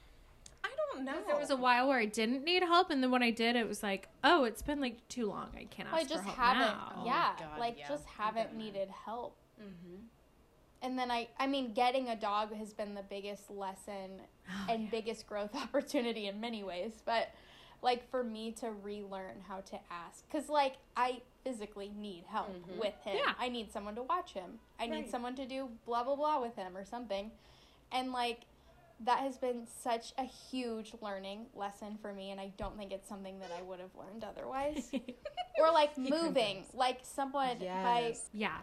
I 0.64 0.70
don't 0.94 1.04
know. 1.06 1.18
There 1.28 1.38
was 1.38 1.50
a 1.50 1.56
while 1.58 1.88
where 1.88 2.00
I 2.00 2.06
didn't 2.06 2.44
need 2.46 2.64
help, 2.64 2.90
and 2.90 3.04
then 3.04 3.12
when 3.12 3.24
I 3.24 3.32
did, 3.32 3.56
it 3.56 3.68
was 3.68 3.84
like, 3.84 4.08
oh, 4.24 4.44
it's 4.46 4.62
been 4.62 4.80
like 4.80 5.06
too 5.10 5.28
long. 5.28 5.50
I 5.56 5.66
can't 5.66 5.90
ask 5.90 5.98
I 5.98 6.04
for 6.04 6.10
just 6.10 6.24
help 6.24 6.38
haven't. 6.38 6.78
now. 6.78 7.04
yeah, 7.06 7.32
Oh 7.38 7.44
God, 7.52 7.60
like 7.60 7.78
yeah. 7.80 7.88
just 7.90 8.04
I've 8.20 8.26
haven't 8.26 8.48
done 8.50 8.58
that. 8.58 8.64
needed 8.64 8.90
help. 9.06 9.36
Mhm. 9.62 10.00
And 10.82 11.00
then 11.00 11.10
I, 11.12 11.30
I 11.40 11.48
mean, 11.48 11.74
getting 11.74 12.10
a 12.10 12.16
dog 12.16 12.54
has 12.56 12.74
been 12.74 12.94
the 12.94 13.04
biggest 13.04 13.50
lesson 13.50 14.22
Oh, 14.50 14.66
and 14.70 14.84
yeah. 14.84 14.90
biggest 14.92 15.26
growth 15.28 15.56
opportunity 15.62 16.28
in 16.28 16.40
many 16.42 16.64
ways. 16.64 16.92
But 17.06 17.30
like 17.82 18.10
for 18.10 18.24
me 18.24 18.52
to 18.60 18.72
relearn 18.84 19.42
how 19.48 19.60
to 19.62 19.80
ask, 19.92 20.26
because 20.30 20.50
like 20.50 20.76
I 20.96 21.22
physically 21.44 21.92
need 21.98 22.24
help 22.28 22.50
Mhm. 22.50 22.80
with 22.80 22.94
him. 23.04 23.18
Yeah. 23.18 23.34
I 23.40 23.50
need 23.50 23.72
someone 23.72 23.96
to 23.96 24.04
watch 24.04 24.34
him. 24.34 24.60
I 24.80 24.88
need 24.88 25.10
someone 25.10 25.36
to 25.36 25.46
do 25.46 25.70
blah 25.86 26.04
blah 26.04 26.16
blah 26.16 26.40
with 26.42 26.56
him 26.56 26.76
or 26.78 26.86
something. 26.86 27.32
And 27.92 28.12
like 28.12 28.42
that 29.06 29.20
has 29.20 29.38
been 29.38 29.66
such 29.82 30.14
a 30.18 30.24
huge 30.24 30.94
learning 31.02 31.46
lesson 31.56 31.98
for 32.02 32.14
me, 32.14 32.32
and 32.32 32.40
I 32.40 32.52
don't 32.58 32.78
think 32.78 32.92
it's 32.92 33.08
something 33.08 33.40
that 33.40 33.52
I 33.58 33.62
would 33.62 33.80
have 33.80 33.94
learned 33.98 34.24
otherwise. 34.24 34.92
or 35.60 35.72
like 35.72 35.98
moving, 35.98 36.66
like 36.74 37.00
someone 37.04 37.60
my 37.60 38.00
Yes. 38.08 38.30
yeah. 38.34 38.58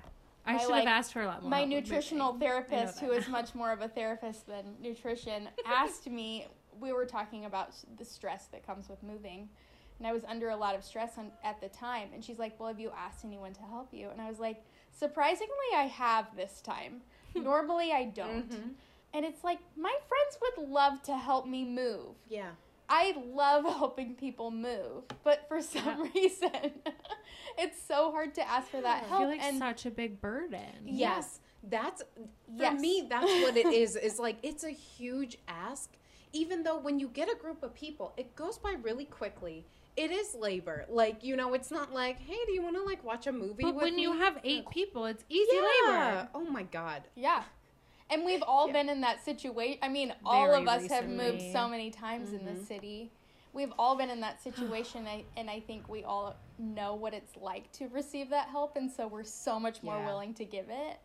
I 0.47 0.57
should 0.59 0.71
like- 0.71 0.87
have 0.87 0.99
asked 0.99 1.13
for 1.13 1.23
a 1.23 1.27
lot 1.27 1.43
more. 1.43 1.51
my 1.51 1.65
nutritional 1.65 2.33
moving. 2.33 2.49
therapist, 2.49 3.01
who 3.01 3.13
is 3.13 3.29
much 3.29 3.55
more 3.55 3.71
of 3.73 3.83
a 3.83 3.89
therapist 3.89 4.47
than 4.47 4.77
nutrition, 4.81 5.49
asked 5.67 6.09
me. 6.09 6.47
We 6.81 6.93
were 6.93 7.05
talking 7.05 7.45
about 7.45 7.75
the 7.99 8.05
stress 8.07 8.47
that 8.53 8.67
comes 8.67 8.89
with 8.89 9.03
moving, 9.03 9.51
and 9.99 10.07
I 10.09 10.13
was 10.15 10.23
under 10.25 10.49
a 10.49 10.57
lot 10.57 10.75
of 10.75 10.83
stress 10.83 11.19
on, 11.19 11.31
at 11.45 11.61
the 11.61 11.69
time. 11.69 12.09
And 12.15 12.25
she's 12.25 12.39
like, 12.39 12.59
"Well, 12.59 12.69
have 12.69 12.81
you 12.81 12.91
asked 12.97 13.23
anyone 13.25 13.53
to 13.53 13.61
help 13.63 13.93
you?" 13.93 14.09
And 14.09 14.19
I 14.19 14.29
was 14.31 14.39
like, 14.39 14.65
"Surprisingly, 14.91 15.71
I 15.77 15.83
have 15.85 16.35
this 16.37 16.63
time. 16.63 17.03
Normally, 17.35 17.93
I 17.93 18.05
don't." 18.05 18.51
Mhm. 18.51 18.71
And 19.13 19.25
it's 19.25 19.43
like 19.45 19.59
my 19.77 19.95
friends 20.09 20.39
would 20.59 20.69
love 20.69 21.03
to 21.05 21.17
help 21.17 21.47
me 21.47 21.65
move. 21.65 22.15
Yeah. 22.29 22.51
I 22.89 23.15
love 23.33 23.65
helping 23.65 24.15
people 24.15 24.51
move, 24.51 25.05
but 25.23 25.47
for 25.49 25.63
some 25.63 26.11
reason, 26.15 26.51
it's 27.59 27.81
so 27.87 28.11
hard 28.11 28.35
to 28.35 28.49
ask 28.49 28.69
for 28.69 28.81
that 28.81 29.05
I 29.05 29.07
help. 29.07 29.21
feel 29.21 29.29
like 29.31 29.43
and 29.43 29.59
such 29.59 29.87
a 29.87 29.91
big 29.91 30.21
burden. 30.21 30.61
Yeah. 30.85 31.17
Yes. 31.17 31.41
That's 31.63 32.03
for 32.03 32.63
Yes. 32.63 32.81
me 32.81 33.07
that's 33.09 33.27
what 33.27 33.57
it 33.57 33.67
is. 33.73 33.95
Is 33.97 34.19
like 34.19 34.37
it's 34.43 34.65
a 34.65 34.71
huge 34.71 35.39
ask 35.47 35.91
even 36.33 36.63
though 36.63 36.79
when 36.79 36.99
you 37.01 37.09
get 37.09 37.29
a 37.29 37.35
group 37.37 37.63
of 37.65 37.75
people, 37.75 38.13
it 38.17 38.37
goes 38.37 38.57
by 38.59 38.77
really 38.83 39.05
quickly. 39.05 39.67
It 39.97 40.13
is 40.13 40.35
labor. 40.37 40.87
Like, 40.89 41.25
you 41.25 41.35
know, 41.37 41.53
it's 41.55 41.73
not 41.73 41.93
like, 41.93 42.19
"Hey, 42.21 42.39
do 42.47 42.53
you 42.53 42.63
want 42.63 42.77
to 42.77 42.83
like 42.85 43.03
watch 43.05 43.27
a 43.27 43.33
movie 43.33 43.65
But 43.65 43.75
when 43.75 43.99
you 43.99 44.13
have 44.13 44.39
eight 44.45 44.69
people, 44.71 45.07
it's 45.07 45.25
easy 45.29 45.49
yeah. 45.57 45.61
labor. 45.89 46.29
Oh 46.35 46.45
my 46.45 46.63
god. 46.63 47.03
Yeah. 47.17 47.43
And 48.11 48.25
we've 48.25 48.43
all 48.43 48.67
Yeah. 48.67 48.73
been 48.75 48.89
in 48.89 49.01
that 49.03 49.25
situation. 49.25 49.79
I 49.83 49.89
mean, 49.89 50.13
all 50.25 50.47
Very 50.47 50.63
of 50.63 50.69
us 50.69 50.87
have 50.89 51.09
moved 51.09 51.41
so 51.53 51.69
many 51.69 51.91
times 51.91 52.33
in 52.33 52.41
Mhm. 52.41 52.45
this 52.57 52.67
city. 52.67 53.13
We've 53.53 53.73
all 53.79 53.97
been 53.97 54.11
in 54.11 54.21
that 54.21 54.41
situation, 54.43 55.07
and 55.37 55.51
I 55.51 55.61
think 55.61 55.89
we 55.89 56.05
all 56.05 56.37
know 56.59 56.95
what 56.95 57.15
it's 57.15 57.37
like 57.37 57.71
to 57.73 57.89
receive 57.89 58.29
that 58.31 58.49
help, 58.49 58.77
and 58.77 58.91
so 58.91 59.07
we're 59.07 59.25
so 59.25 59.59
much 59.61 59.83
more 59.83 59.97
Yeah. 59.97 60.07
willing 60.07 60.35
to 60.35 60.45
give 60.45 60.69
it. 60.71 61.01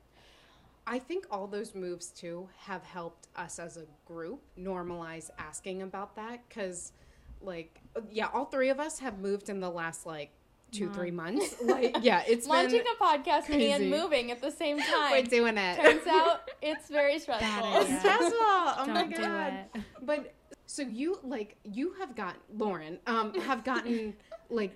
I 0.87 0.99
think 0.99 1.25
all 1.31 1.47
those 1.47 1.73
moves 1.73 2.11
too 2.11 2.47
have 2.57 2.83
helped 2.83 3.27
us 3.35 3.57
as 3.57 3.75
a 3.77 3.87
group 4.05 4.43
normalize 4.55 5.31
asking 5.39 5.81
about 5.81 6.15
that 6.15 6.47
cuz 6.49 6.93
like 7.41 7.81
yeah, 8.11 8.29
all 8.33 8.45
three 8.45 8.69
of 8.69 8.79
us 8.79 8.99
have 8.99 9.17
moved 9.19 9.49
in 9.49 9.59
the 9.59 9.69
last 9.69 10.05
like 10.05 10.31
2 10.77 10.89
3 10.91 11.11
months. 11.11 11.55
Like 11.63 11.97
yeah, 12.01 12.23
it's 12.27 12.47
Launching 12.47 12.83
been 12.83 12.87
a 12.99 13.03
podcast 13.03 13.45
crazy. 13.45 13.71
and 13.71 13.89
moving 13.89 14.31
at 14.31 14.41
the 14.41 14.51
same 14.51 14.79
time. 14.79 15.11
we're 15.11 15.23
doing 15.23 15.57
it. 15.57 15.75
Turns 15.77 16.07
out 16.07 16.49
it's 16.61 16.89
very 16.89 17.13
Bad 17.13 17.21
stressful. 17.21 17.67
idea. 17.67 17.81
It's 17.81 17.99
stressful. 17.99 18.37
Oh 18.39 18.83
Don't 18.85 18.93
my 18.93 19.03
do 19.07 19.21
god. 19.21 19.53
it. 19.75 19.81
But 20.03 20.33
so 20.65 20.81
you 20.81 21.19
like 21.23 21.55
you 21.63 21.93
have 21.99 22.15
got 22.15 22.35
Lauren 22.57 22.99
um 23.07 23.33
have 23.41 23.63
gotten 23.63 24.13
like 24.49 24.75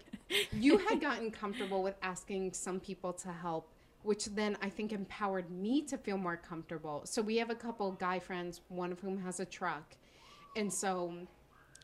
you 0.53 0.77
had 0.77 1.01
gotten 1.01 1.31
comfortable 1.31 1.81
with 1.83 1.95
asking 2.01 2.53
some 2.53 2.79
people 2.79 3.12
to 3.13 3.29
help 3.31 3.69
which 4.03 4.25
then 4.27 4.57
I 4.62 4.69
think 4.69 4.93
empowered 4.93 5.51
me 5.51 5.81
to 5.83 5.97
feel 5.97 6.17
more 6.17 6.38
comfortable. 6.38 7.01
So 7.05 7.21
we 7.21 7.35
have 7.38 7.49
a 7.49 7.55
couple 7.55 7.91
guy 7.91 8.17
friends, 8.19 8.62
one 8.69 8.93
of 8.93 8.99
whom 9.01 9.17
has 9.23 9.41
a 9.41 9.45
truck. 9.45 9.95
And 10.55 10.71
so 10.71 11.13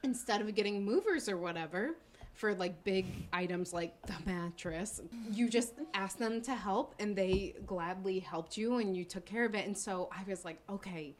instead 0.01 0.39
of 0.41 0.56
getting 0.56 0.86
movers 0.86 1.28
or 1.28 1.36
whatever 1.38 1.95
for 2.36 2.54
like 2.54 2.84
big 2.84 3.06
items 3.34 3.74
like 3.74 4.00
the 4.06 4.13
mattress, 4.26 5.02
you 5.32 5.50
just 5.50 5.74
asked 5.93 6.19
them 6.19 6.41
to 6.41 6.54
help 6.54 6.93
and 7.00 7.15
they 7.15 7.56
gladly 7.65 8.19
helped 8.19 8.58
you 8.58 8.78
and 8.78 8.95
you 8.95 9.06
took 9.06 9.26
care 9.26 9.45
of 9.45 9.56
it. 9.56 9.65
And 9.65 9.78
so 9.78 10.10
I 10.12 10.24
was 10.30 10.43
like, 10.45 10.60
okay, 10.69 11.15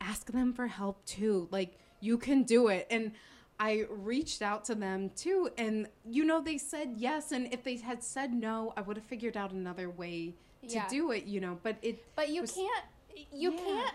ask 0.00 0.32
them 0.32 0.52
for 0.52 0.66
help 0.66 1.04
too. 1.04 1.48
Like 1.50 1.78
you 2.00 2.16
can 2.18 2.42
do 2.44 2.68
it. 2.68 2.86
And 2.90 3.12
I 3.60 3.86
reached 3.90 4.42
out 4.42 4.64
to 4.64 4.74
them 4.74 5.10
too. 5.14 5.50
And 5.58 5.86
you 6.10 6.24
know, 6.24 6.40
they 6.40 6.58
said 6.58 6.94
yes. 6.96 7.30
And 7.32 7.52
if 7.52 7.62
they 7.62 7.76
had 7.76 8.02
said 8.02 8.32
no, 8.32 8.72
I 8.76 8.80
would 8.80 8.96
have 8.96 9.06
figured 9.06 9.36
out 9.36 9.52
another 9.52 9.90
way 9.90 10.34
to 10.68 10.74
Yeah. 10.74 10.88
do 10.88 11.10
it, 11.12 11.24
you 11.24 11.40
know, 11.40 11.58
but 11.62 11.76
it, 11.82 12.02
But 12.16 12.30
you 12.30 12.40
was- 12.40 12.52
can't. 12.52 12.84
You 13.32 13.52
Yeah. 13.52 13.58
can't. 13.58 13.94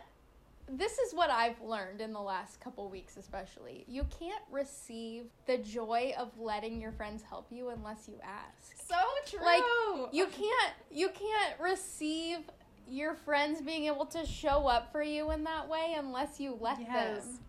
This 0.72 1.00
is 1.00 1.14
what 1.14 1.30
I've 1.32 1.60
learned 1.62 2.00
in 2.02 2.14
the 2.14 2.20
last 2.22 2.60
couple 2.60 2.88
weeks, 2.90 3.18
especially. 3.18 3.86
You 3.88 4.06
can't 4.20 4.44
receive 4.52 5.26
the 5.48 5.58
joy 5.58 6.14
of 6.18 6.30
letting 6.40 6.80
your 6.80 6.92
friends 6.92 7.24
help 7.24 7.48
you 7.52 7.70
unless 7.70 8.08
you 8.08 8.20
ask. 8.24 8.76
so 8.88 8.96
true. 9.26 9.44
Like, 9.46 9.64
You 10.12 10.28
can't. 10.28 10.74
You 10.92 11.10
can't 11.10 11.60
receive 11.60 12.40
your 12.88 13.14
friends 13.16 13.62
being 13.62 13.86
able 13.86 14.06
to 14.08 14.26
show 14.26 14.68
up 14.68 14.92
for 14.92 15.02
you 15.04 15.32
in 15.32 15.44
that 15.46 15.68
way 15.68 15.96
unless 15.98 16.40
you 16.40 16.58
let 16.60 16.80
Yes. 16.80 17.24
them. 17.26 17.40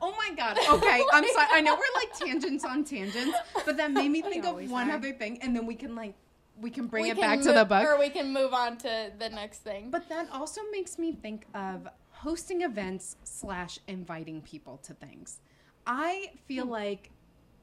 Oh 0.00 0.14
my 0.16 0.34
god. 0.34 0.58
Okay, 0.68 1.02
I'm 1.12 1.24
sorry. 1.28 1.46
I 1.52 1.60
know 1.60 1.74
we're 1.74 2.00
like 2.00 2.18
tangents 2.18 2.64
on 2.64 2.84
tangents, 2.84 3.36
but 3.66 3.76
that 3.76 3.92
made 3.92 4.08
me 4.10 4.20
think 4.22 4.44
of 4.44 4.68
one 4.70 4.90
are. 4.90 4.94
other 4.94 5.12
thing, 5.12 5.38
and 5.42 5.54
then 5.54 5.64
we 5.66 5.74
can 5.74 5.94
like 5.94 6.14
we 6.60 6.70
can 6.70 6.86
bring 6.86 7.04
We 7.04 7.10
it 7.10 7.16
can 7.16 7.22
back 7.22 7.40
to 7.46 7.52
the 7.52 7.64
book. 7.64 7.84
or 7.86 7.98
we 7.98 8.10
can 8.10 8.32
move 8.32 8.52
on 8.52 8.76
to 8.78 9.12
the 9.18 9.30
next 9.30 9.58
thing. 9.60 9.90
But 9.90 10.08
that 10.10 10.28
also 10.32 10.60
makes 10.72 10.98
me 10.98 11.12
think 11.12 11.46
of 11.54 11.88
hosting 12.22 12.62
events 12.62 13.16
slash 13.24 13.78
inviting 13.88 14.40
people 14.42 14.76
to 14.78 14.94
things. 14.94 15.40
I 15.86 16.30
feel 16.46 16.64
Hmm. 16.66 16.70
like 16.70 17.10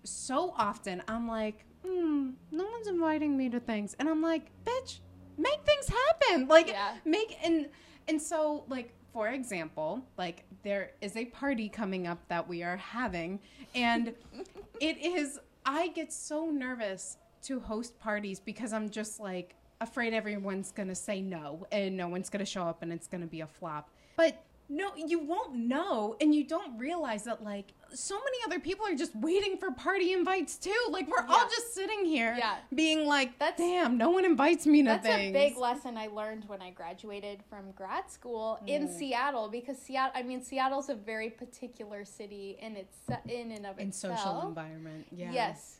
so 0.04 0.54
often 0.58 1.02
I'm 1.08 1.28
like, 1.28 1.66
hmm, 1.86 2.32
no 2.52 2.66
one's 2.66 2.88
inviting 2.88 3.38
me 3.38 3.50
to 3.50 3.60
things, 3.60 3.96
and 4.00 4.10
I'm 4.10 4.22
like, 4.22 4.52
bitch, 4.66 5.00
make 5.38 5.62
things 5.66 5.88
happen. 5.90 6.48
Like, 6.48 6.68
Yeah. 6.68 6.96
make 7.06 7.38
and 7.44 7.70
and 8.08 8.22
so 8.22 8.66
like 8.68 8.94
for 9.14 9.30
example, 9.30 10.06
like 10.18 10.44
there 10.64 10.92
is 11.02 11.16
a 11.16 11.26
party 11.26 11.68
coming 11.70 12.06
up 12.06 12.20
that 12.28 12.48
we 12.48 12.62
are 12.64 12.78
having, 12.78 13.40
and 13.74 14.14
it 14.82 14.98
is. 14.98 15.40
I 15.66 15.88
get 15.90 16.12
so 16.12 16.50
nervous 16.50 17.18
to 17.44 17.60
host 17.60 17.98
parties 18.00 18.40
because 18.40 18.74
I'm 18.74 18.90
just 18.90 19.20
like 19.20 19.56
afraid 19.82 20.14
everyone's 20.14 20.72
gonna 20.72 20.96
say 20.96 21.22
no 21.22 21.66
and 21.72 21.96
no 21.96 22.08
one's 22.10 22.30
gonna 22.30 22.46
show 22.46 22.64
up 22.64 22.82
and 22.82 22.92
it's 22.92 23.08
gonna 23.08 23.28
be 23.28 23.42
a 23.42 23.48
flop. 23.48 23.90
But 24.18 24.42
no, 24.70 24.92
you 24.96 25.20
won't 25.20 25.56
know, 25.56 26.16
and 26.22 26.34
you 26.34 26.44
don't 26.44 26.78
realize 26.78 27.24
that 27.24 27.44
like 27.44 27.74
so 27.92 28.16
many 28.16 28.38
other 28.46 28.60
people 28.60 28.86
are 28.86 28.94
just 28.94 29.16
waiting 29.16 29.58
for 29.58 29.72
party 29.72 30.14
invites 30.14 30.58
too. 30.58 30.72
Like 30.92 31.08
we're 31.08 31.26
all 31.28 31.46
just 31.50 31.74
sitting 31.74 32.06
here, 32.06 32.36
Yeah. 32.38 32.58
being 32.74 33.08
like, 33.08 33.40
That's- 33.40 33.58
"Damn, 33.58 33.98
no 33.98 34.12
one 34.12 34.26
invites 34.26 34.68
me 34.68 34.84
to 34.84 34.90
That's 34.90 35.08
things." 35.08 35.30
a 35.32 35.34
big 35.34 35.58
lesson 35.58 35.98
I 35.98 36.06
learned 36.08 36.46
when 36.48 36.62
I 36.62 36.70
graduated 36.70 37.44
from 37.50 37.72
grad 37.72 38.12
school 38.12 38.60
in 38.68 38.88
Mm. 38.88 38.98
Seattle 38.98 39.48
because 39.50 39.80
Seattle 39.80 40.12
I 40.14 40.22
mean 40.22 40.44
Seattle's 40.44 40.90
a 40.90 40.96
very 40.96 41.32
particular 41.32 42.06
city 42.06 42.58
in 42.62 42.76
its 42.76 42.96
in 43.28 43.52
and 43.52 43.66
of 43.66 43.80
in 43.80 43.88
itself. 43.88 44.20
social 44.20 44.48
environment. 44.48 45.08
Yeah. 45.12 45.32
Yes. 45.32 45.78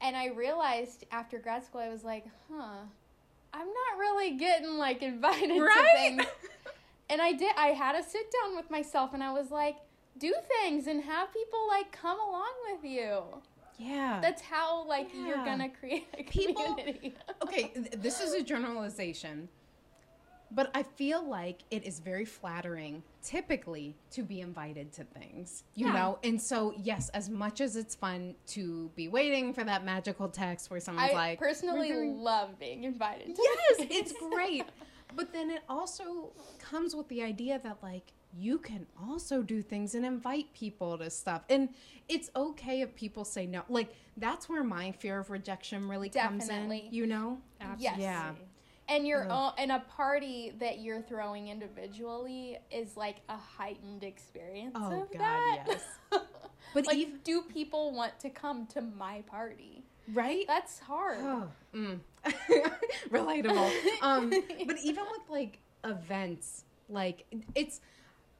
And 0.00 0.16
I 0.16 0.26
realized 0.28 1.04
after 1.12 1.38
grad 1.38 1.64
school 1.64 1.80
I 1.80 1.88
was 1.90 2.02
like, 2.04 2.24
"Huh. 2.50 2.78
I'm 3.52 3.66
not 3.66 3.98
really 3.98 4.36
getting 4.36 4.78
like 4.78 5.02
invited 5.02 5.48
to 5.48 5.60
Right? 5.62 5.92
things." 5.96 6.24
And 7.10 7.20
I 7.20 7.32
did 7.32 7.52
I 7.56 7.68
had 7.68 7.94
a 7.96 8.02
sit 8.02 8.32
down 8.42 8.56
with 8.56 8.70
myself 8.70 9.12
and 9.14 9.22
I 9.22 9.32
was 9.32 9.50
like, 9.50 9.76
"Do 10.18 10.32
things 10.62 10.86
and 10.86 11.02
have 11.02 11.32
people 11.32 11.66
like 11.68 11.90
come 11.92 12.18
along 12.20 12.52
with 12.70 12.84
you." 12.90 13.22
Yeah. 13.78 14.20
That's 14.22 14.42
how 14.42 14.84
like 14.86 15.08
you're 15.14 15.44
going 15.44 15.58
to 15.58 15.68
create 15.68 16.06
a 16.18 16.22
People- 16.22 16.74
community. 16.76 17.14
okay, 17.42 17.68
th- 17.74 17.90
this 17.92 18.20
is 18.20 18.34
a 18.34 18.42
generalization. 18.42 19.48
But 20.52 20.70
I 20.74 20.82
feel 20.82 21.22
like 21.24 21.60
it 21.70 21.84
is 21.84 22.00
very 22.00 22.24
flattering, 22.24 23.04
typically, 23.22 23.94
to 24.10 24.24
be 24.24 24.40
invited 24.40 24.92
to 24.94 25.04
things, 25.04 25.62
you 25.76 25.86
Yeah. 25.86 25.92
know? 25.92 26.18
And 26.24 26.42
so, 26.42 26.74
yes, 26.76 27.08
as 27.10 27.30
much 27.30 27.60
as 27.60 27.76
it's 27.76 27.94
fun 27.94 28.34
to 28.48 28.90
be 28.96 29.06
waiting 29.06 29.54
for 29.54 29.62
that 29.62 29.84
magical 29.84 30.28
text 30.28 30.68
where 30.68 30.80
someone's 30.80 31.12
I 31.12 31.14
like, 31.14 31.38
personally 31.38 31.86
doing 31.88 32.18
love 32.18 32.58
being 32.58 32.82
invited. 32.82 33.36
To 33.36 33.42
yes, 33.78 33.86
it's 33.90 34.12
great. 34.12 34.64
But 35.14 35.32
then 35.32 35.50
it 35.50 35.62
also 35.68 36.32
comes 36.58 36.94
with 36.94 37.08
the 37.08 37.22
idea 37.22 37.60
that 37.62 37.78
like 37.82 38.12
you 38.36 38.58
can 38.58 38.86
also 39.08 39.42
do 39.42 39.60
things 39.62 39.94
and 39.94 40.04
invite 40.06 40.52
people 40.54 40.96
to 40.98 41.10
stuff. 41.10 41.42
And 41.50 41.70
it's 42.08 42.30
okay 42.36 42.80
if 42.80 42.94
people 42.94 43.24
say 43.24 43.46
no. 43.46 43.62
Like 43.68 43.94
that's 44.16 44.48
where 44.48 44.62
my 44.64 44.92
fear 44.92 45.18
of 45.18 45.30
rejection 45.30 45.88
really 45.88 46.08
comes 46.08 46.48
in, 46.48 46.70
you 46.90 47.06
know? 47.06 47.38
Yes. 47.78 47.96
Yeah. 47.98 48.32
And 48.88 49.06
your 49.06 49.24
Ugh. 49.24 49.30
own, 49.30 49.52
and 49.56 49.70
a 49.72 49.80
party 49.80 50.52
that 50.58 50.80
you're 50.80 51.00
throwing 51.02 51.46
individually 51.48 52.58
is 52.72 52.96
like 52.96 53.18
a 53.28 53.36
heightened 53.36 54.02
experience. 54.02 54.72
Oh, 54.74 55.02
of 55.02 55.12
God, 55.12 55.18
that. 55.20 55.64
yes. 55.68 55.84
But 56.74 56.86
like, 56.86 56.96
even- 56.96 57.20
do 57.24 57.42
people 57.42 57.92
want 57.92 58.18
to 58.20 58.30
come 58.30 58.66
to 58.68 58.80
my 58.80 59.22
party? 59.26 59.84
Right? 60.12 60.44
That's 60.46 60.78
hard. 60.80 61.18
Oh, 61.20 61.48
mm. 61.74 62.00
relatable. 63.10 63.70
Um, 64.02 64.30
but 64.66 64.76
even 64.82 65.04
with 65.10 65.22
like 65.28 65.58
events, 65.84 66.64
like 66.88 67.24
it's, 67.54 67.80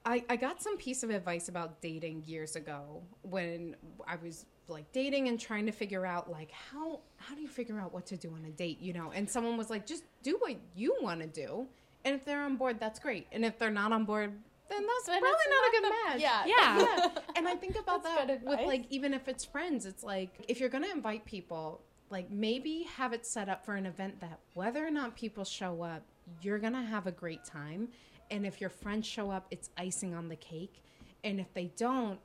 I, 0.05 0.25
I 0.29 0.37
got 0.37 0.63
some 0.63 0.77
piece 0.79 1.03
of 1.03 1.11
advice 1.11 1.49
about 1.49 1.81
dating 1.81 2.25
years 2.27 2.57
ago 2.57 3.03
when 3.23 3.77
I 4.07 4.17
was 4.17 4.47
like 4.69 4.91
dating 4.93 5.29
and 5.29 5.39
trying 5.39 5.67
to 5.67 5.73
figure 5.73 6.07
out 6.07 6.31
like 6.31 6.51
how 6.53 7.01
how 7.17 7.35
do 7.35 7.41
you 7.43 7.49
figure 7.49 7.81
out 7.81 7.93
what 7.93 8.07
to 8.07 8.17
do 8.17 8.29
on 8.33 8.45
a 8.47 8.51
date, 8.51 8.81
you 8.81 8.93
know? 8.93 9.11
And 9.15 9.29
someone 9.29 9.57
was 9.57 9.69
like, 9.71 9.87
just 9.87 10.05
do 10.23 10.37
what 10.39 10.57
you 10.75 10.97
want 11.03 11.21
to 11.21 11.27
do, 11.27 11.67
and 12.05 12.15
if 12.15 12.25
they're 12.25 12.43
on 12.43 12.57
board, 12.57 12.79
that's 12.81 12.99
great. 12.99 13.27
And 13.33 13.45
if 13.45 13.59
they're 13.59 13.71
not 13.71 13.93
on 13.93 14.05
board, 14.05 14.33
then 14.71 14.87
that's 14.87 15.07
Then 15.07 15.21
probably 15.21 15.37
it's 15.39 15.49
not 15.51 15.69
a 15.69 15.71
good 15.73 15.85
the- 15.85 16.11
match. 16.11 16.21
Yeah. 16.21 16.45
Yeah. 16.47 16.79
Yeah. 16.99 17.09
And 17.37 17.49
I 17.49 17.55
think 17.55 17.75
about 17.79 18.03
That's 18.03 18.17
that 18.17 18.29
with 18.29 18.43
advice. 18.43 18.67
like 18.67 18.85
even 18.91 19.13
if 19.15 19.27
it's 19.29 19.45
friends, 19.45 19.87
it's 19.87 20.03
like 20.05 20.31
if 20.49 20.61
you're 20.61 20.69
gonna 20.69 20.89
invite 20.95 21.25
people, 21.25 21.81
like 22.11 22.31
maybe 22.31 22.87
have 22.97 23.13
it 23.13 23.25
set 23.25 23.49
up 23.49 23.65
for 23.65 23.75
an 23.77 23.87
event 23.87 24.21
that 24.21 24.39
whether 24.55 24.85
or 24.87 24.91
not 24.91 25.17
people 25.17 25.45
show 25.45 25.83
up, 25.83 26.03
you're 26.43 26.59
gonna 26.59 26.85
have 26.85 27.07
a 27.07 27.13
great 27.13 27.45
time. 27.45 27.89
And 28.31 28.45
if 28.45 28.61
your 28.61 28.71
friends 28.71 29.07
show 29.07 29.31
up, 29.31 29.47
it's 29.51 29.71
icing 29.77 30.15
on 30.15 30.29
the 30.29 30.37
cake. 30.37 30.83
And 31.25 31.41
if 31.41 31.53
they 31.55 31.71
don't, 31.77 32.19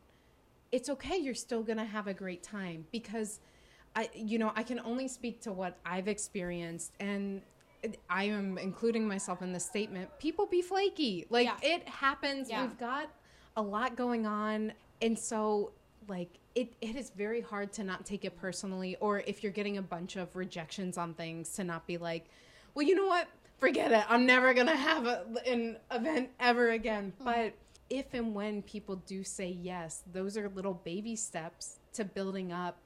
it's 0.72 0.90
okay. 0.90 1.18
You're 1.18 1.34
still 1.36 1.64
gonna 1.64 1.86
have 1.86 2.08
a 2.08 2.14
great 2.14 2.44
time 2.44 2.86
because 2.92 3.40
I, 3.96 4.10
you 4.14 4.38
know, 4.38 4.52
I 4.56 4.64
can 4.64 4.80
only 4.82 5.08
speak 5.08 5.40
to 5.42 5.54
what 5.54 5.78
I've 5.86 6.08
experienced, 6.10 6.92
and 7.00 7.42
I 8.10 8.26
am 8.26 8.58
including 8.58 9.08
myself 9.08 9.42
in 9.42 9.54
this 9.54 9.66
statement. 9.66 10.10
People 10.20 10.48
be 10.48 10.62
flaky, 10.62 11.28
like 11.30 11.46
Yeah. 11.46 11.58
it 11.62 11.88
happens. 11.88 12.50
Yeah. 12.50 12.64
We've 12.64 12.78
got 12.78 13.10
a 13.56 13.62
lot 13.62 13.96
going 13.96 14.26
on, 14.26 14.74
and 15.02 15.18
so 15.18 15.72
like 16.08 16.40
it, 16.56 16.74
it 16.82 16.96
is 16.96 17.10
very 17.12 17.42
hard 17.42 17.72
to 17.74 17.84
not 17.84 18.06
take 18.06 18.26
it 18.26 18.38
personally, 18.38 18.96
or 19.00 19.20
if 19.22 19.44
you're 19.44 19.52
getting 19.52 19.78
a 19.78 19.82
bunch 19.82 20.16
of 20.16 20.36
rejections 20.36 20.98
on 20.98 21.14
things, 21.14 21.50
to 21.56 21.64
not 21.64 21.86
be 21.88 21.98
like, 21.98 22.26
well, 22.74 22.86
you 22.86 22.96
know 22.96 23.08
what, 23.08 23.28
forget 23.60 23.92
it. 23.92 24.06
I'm 24.10 24.26
never 24.26 24.54
gonna 24.54 24.76
have 24.76 25.06
a, 25.06 25.26
an 25.46 25.78
event 25.92 26.30
ever 26.40 26.70
again. 26.72 27.14
Mm. 27.22 27.26
But 27.26 27.54
if 27.90 28.14
and 28.14 28.34
when 28.34 28.62
people 28.64 28.96
do 29.06 29.24
say 29.24 29.50
yes, 29.62 30.04
those 30.12 30.38
are 30.38 30.50
little 30.50 30.74
baby 30.74 31.16
steps 31.16 31.80
to 31.94 32.06
building 32.06 32.52
up 32.52 32.78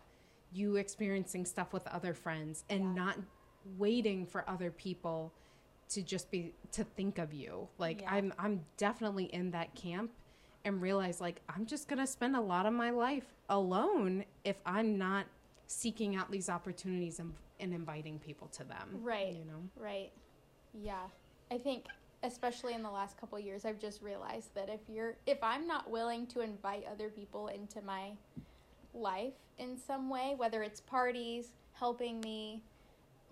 you 0.51 0.78
experiencing 0.78 1.45
stuff 1.45 1.74
with 1.74 1.86
other 1.88 2.13
friends 2.13 2.63
and 2.70 2.82
Yeah. 2.82 3.03
not 3.03 3.17
waiting 3.78 4.26
for 4.26 4.49
other 4.49 4.72
people 4.72 5.32
to 5.89 6.01
just 6.01 6.32
be 6.32 6.53
to 6.72 6.84
think 6.84 7.17
of 7.20 7.34
you. 7.34 7.67
Like 7.78 8.01
Yeah. 8.01 8.13
I'm 8.13 8.34
I'm 8.39 8.65
definitely 8.78 9.26
in 9.26 9.51
that 9.51 9.76
camp 9.76 10.11
and 10.66 10.82
realize 10.82 11.22
like 11.22 11.41
I'm 11.53 11.66
just 11.66 11.88
going 11.88 11.99
to 11.99 12.07
spend 12.07 12.36
a 12.36 12.41
lot 12.41 12.66
of 12.66 12.74
my 12.74 12.89
life 12.89 13.26
alone 13.49 14.26
if 14.43 14.57
I'm 14.66 14.97
not 14.97 15.26
seeking 15.68 16.16
out 16.16 16.32
these 16.32 16.49
opportunities 16.49 17.20
and, 17.20 17.34
and 17.60 17.74
inviting 17.74 18.20
people 18.20 18.47
to 18.47 18.64
them. 18.64 18.99
Right. 19.01 19.34
You 19.34 19.45
know. 19.45 19.62
Right. 19.78 20.12
Yeah. 20.74 21.03
I 21.51 21.57
think 21.57 21.86
especially 22.24 22.74
in 22.74 22.84
the 22.84 22.91
last 22.91 23.18
couple 23.18 23.38
of 23.38 23.45
years 23.45 23.64
I've 23.66 23.80
just 23.80 24.01
realized 24.01 24.53
that 24.53 24.70
if 24.70 24.82
you're 24.89 25.16
if 25.26 25.38
I'm 25.41 25.66
not 25.68 25.89
willing 25.89 26.28
to 26.28 26.41
invite 26.41 26.86
other 26.91 27.10
people 27.10 27.47
into 27.47 27.82
my 27.82 28.12
life 28.93 29.34
in 29.57 29.78
some 29.78 30.10
way, 30.10 30.34
whether 30.38 30.64
it's 30.64 30.82
parties, 30.82 31.49
helping 31.74 32.20
me, 32.22 32.62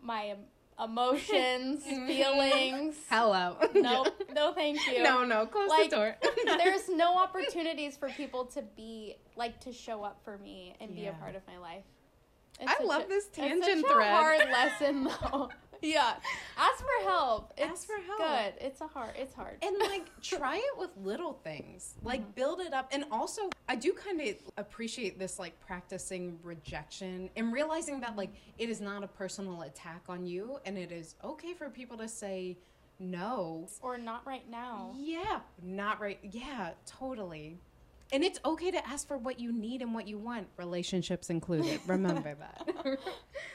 my 0.01 0.35
emotions, 0.83 1.83
feelings. 2.07 2.95
Hello. 3.09 3.57
No, 3.73 4.05
no, 4.33 4.53
thank 4.53 4.79
you. 4.87 5.03
no, 5.03 5.23
no, 5.23 5.45
close 5.45 5.69
Like, 5.69 5.89
the 5.89 5.95
door. 5.95 6.15
There's 6.57 6.87
no 6.89 7.17
opportunities 7.17 7.97
for 7.97 8.09
people 8.09 8.45
to 8.45 8.61
be 8.75 9.15
like 9.35 9.59
to 9.61 9.71
show 9.71 10.03
up 10.03 10.19
for 10.23 10.37
me 10.37 10.75
and 10.79 10.95
be 10.95 11.07
a 11.07 11.13
part 11.13 11.35
of 11.35 11.41
my 11.47 11.57
life. 11.57 11.83
I 12.65 12.83
love 12.83 13.03
a- 13.05 13.07
this 13.07 13.25
it's 13.27 13.35
tangent 13.37 13.85
such 13.85 13.91
thread. 13.91 14.07
A 14.11 14.15
hard 14.15 14.49
lesson 14.51 15.03
though. 15.03 15.49
Yeah, 15.81 16.13
ask 16.57 16.77
for 16.79 17.09
help. 17.09 17.53
It's 17.57 17.69
Ask 17.69 17.87
for 17.87 18.01
help. 18.05 18.19
Good. 18.19 18.65
It's 18.65 18.81
a 18.81 18.87
hard. 18.87 19.11
It's 19.17 19.33
hard. 19.33 19.57
and 19.61 19.77
like 19.79 20.09
try 20.21 20.57
it 20.57 20.79
with 20.79 20.89
little 21.03 21.33
things 21.43 21.95
like 22.03 22.21
mm-hmm. 22.21 22.31
build 22.31 22.59
it 22.59 22.73
up 22.73 22.87
and 22.91 23.05
also 23.11 23.49
i 23.67 23.75
do 23.75 23.93
kind 23.93 24.21
of 24.21 24.35
appreciate 24.57 25.19
this 25.19 25.39
like 25.39 25.59
practicing 25.59 26.37
rejection 26.43 27.29
and 27.35 27.53
realizing 27.53 27.99
that 27.99 28.15
like 28.15 28.29
it 28.57 28.69
is 28.69 28.81
not 28.81 29.03
a 29.03 29.07
personal 29.07 29.61
attack 29.63 30.03
on 30.09 30.25
you 30.25 30.57
and 30.65 30.77
it 30.77 30.91
is 30.91 31.15
okay 31.23 31.53
for 31.53 31.69
people 31.69 31.97
to 31.97 32.07
say 32.07 32.57
no 32.99 33.67
or 33.81 33.97
not 33.97 34.25
right 34.25 34.49
now. 34.49 34.91
yeah 34.97 35.39
not 35.61 35.99
right 36.01 36.19
yeah 36.23 36.71
totally 36.85 37.59
and 38.11 38.23
it's 38.23 38.39
okay 38.45 38.71
to 38.71 38.87
ask 38.87 39.07
for 39.07 39.17
what 39.17 39.39
you 39.39 39.51
need 39.51 39.81
and 39.81 39.93
what 39.93 40.07
you 40.07 40.17
want 40.17 40.47
relationships 40.57 41.29
included 41.29 41.79
remember 41.87 42.35
that 42.35 42.97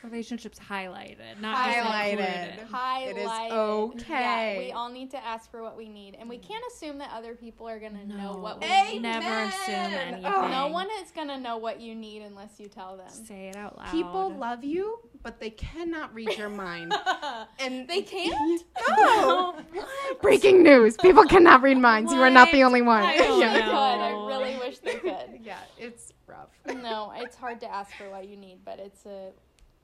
Relationships 0.03 0.59
highlighted, 0.59 1.41
not 1.41 1.57
Highlighted. 1.57 2.51
included. 2.51 2.73
Highlighted. 2.73 3.11
It 3.11 3.17
is 3.19 3.25
Yeah, 3.29 3.57
okay. 3.57 4.57
we 4.59 4.73
all 4.73 4.91
need 4.91 5.11
to 5.13 5.25
ask 5.25 5.51
for 5.51 5.63
what 5.63 5.77
we 5.77 5.89
need, 5.89 6.17
and 6.19 6.29
we 6.29 6.39
mm. 6.39 6.49
can't 6.49 6.65
assume 6.73 6.99
that 6.99 7.11
other 7.15 7.35
people 7.35 7.69
are 7.69 7.79
gonna 7.79 8.05
know 8.05 8.33
what 8.37 8.61
we 8.61 8.67
Amen. 8.67 8.93
need. 8.95 9.03
Never 9.03 9.49
assume 9.49 9.75
anything. 9.75 10.27
Oh. 10.27 10.49
No 10.49 10.69
one 10.69 10.89
is 11.03 11.13
gonna 11.13 11.39
know 11.39 11.57
what 11.57 11.81
you 11.81 11.95
need 11.95 12.23
unless 12.23 12.59
you 12.59 12.69
tell 12.69 12.97
them. 12.97 13.09
Say 13.11 13.49
it 13.49 13.57
out 13.57 13.79
loud. 13.79 13.91
people 13.93 14.35
love 14.35 14.65
you 14.65 14.99
but 15.23 15.41
they 15.41 15.51
cannot 15.51 16.13
read 16.15 16.37
your 16.37 16.49
mind 16.49 16.95
and 17.59 17.89
They 17.89 18.03
can't. 18.03 18.63
No. 18.89 19.57
Breaking 20.23 20.63
news. 20.63 20.97
People 20.97 21.25
cannot 21.25 21.63
read 21.63 21.79
minds. 21.79 22.13
You 22.13 22.21
are 22.21 22.31
not 22.31 22.51
the 22.53 22.63
only 22.65 22.83
one. 22.83 23.03
I 23.05 23.13
They 23.13 23.19
don't 23.27 23.41
could. 23.41 23.61
know. 23.61 23.73
I 23.73 24.11
really 24.29 24.57
wish 24.59 24.79
they 24.79 24.95
could. 24.95 25.41
yeah, 25.43 25.59
it's 25.79 26.13
rough. 26.27 26.51
No, 26.83 27.13
it's 27.17 27.37
hard 27.37 27.61
to 27.61 27.73
ask 27.73 27.93
for 27.97 28.09
what 28.11 28.29
you 28.29 28.37
need, 28.37 28.59
but 28.65 28.79
it's 28.79 29.07
a 29.07 29.31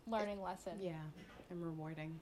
learning 0.09 0.43
lesson. 0.43 0.73
Yeah, 0.81 0.93
and 1.51 1.63
rewarding. 1.65 2.19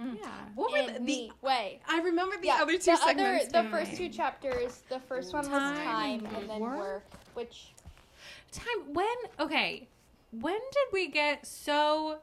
Mm. 0.00 0.18
Yeah. 0.20 0.28
What 0.54 0.72
were 0.72 0.78
In 0.78 1.06
the, 1.06 1.30
the 1.30 1.30
way. 1.46 1.80
I 1.88 2.00
remember 2.02 2.36
the 2.40 2.48
yeah, 2.48 2.58
other 2.60 2.72
two 2.76 2.92
the 2.96 2.98
other, 3.02 3.40
the 3.50 3.64
first 3.70 3.96
two 3.96 4.08
chapters. 4.10 4.82
The 4.90 5.00
first 5.00 5.32
one 5.32 5.50
was 5.50 5.58
Time 5.58 5.76
time, 5.86 6.26
and 6.26 6.36
and 6.36 6.50
then 6.50 6.60
work. 6.60 6.78
work, 6.78 7.04
which 7.34 7.72
Time 8.52 8.92
when? 8.92 9.06
Okay. 9.40 9.88
When 10.32 10.54
did 10.54 10.92
we 10.92 11.08
get 11.08 11.46
so 11.46 12.18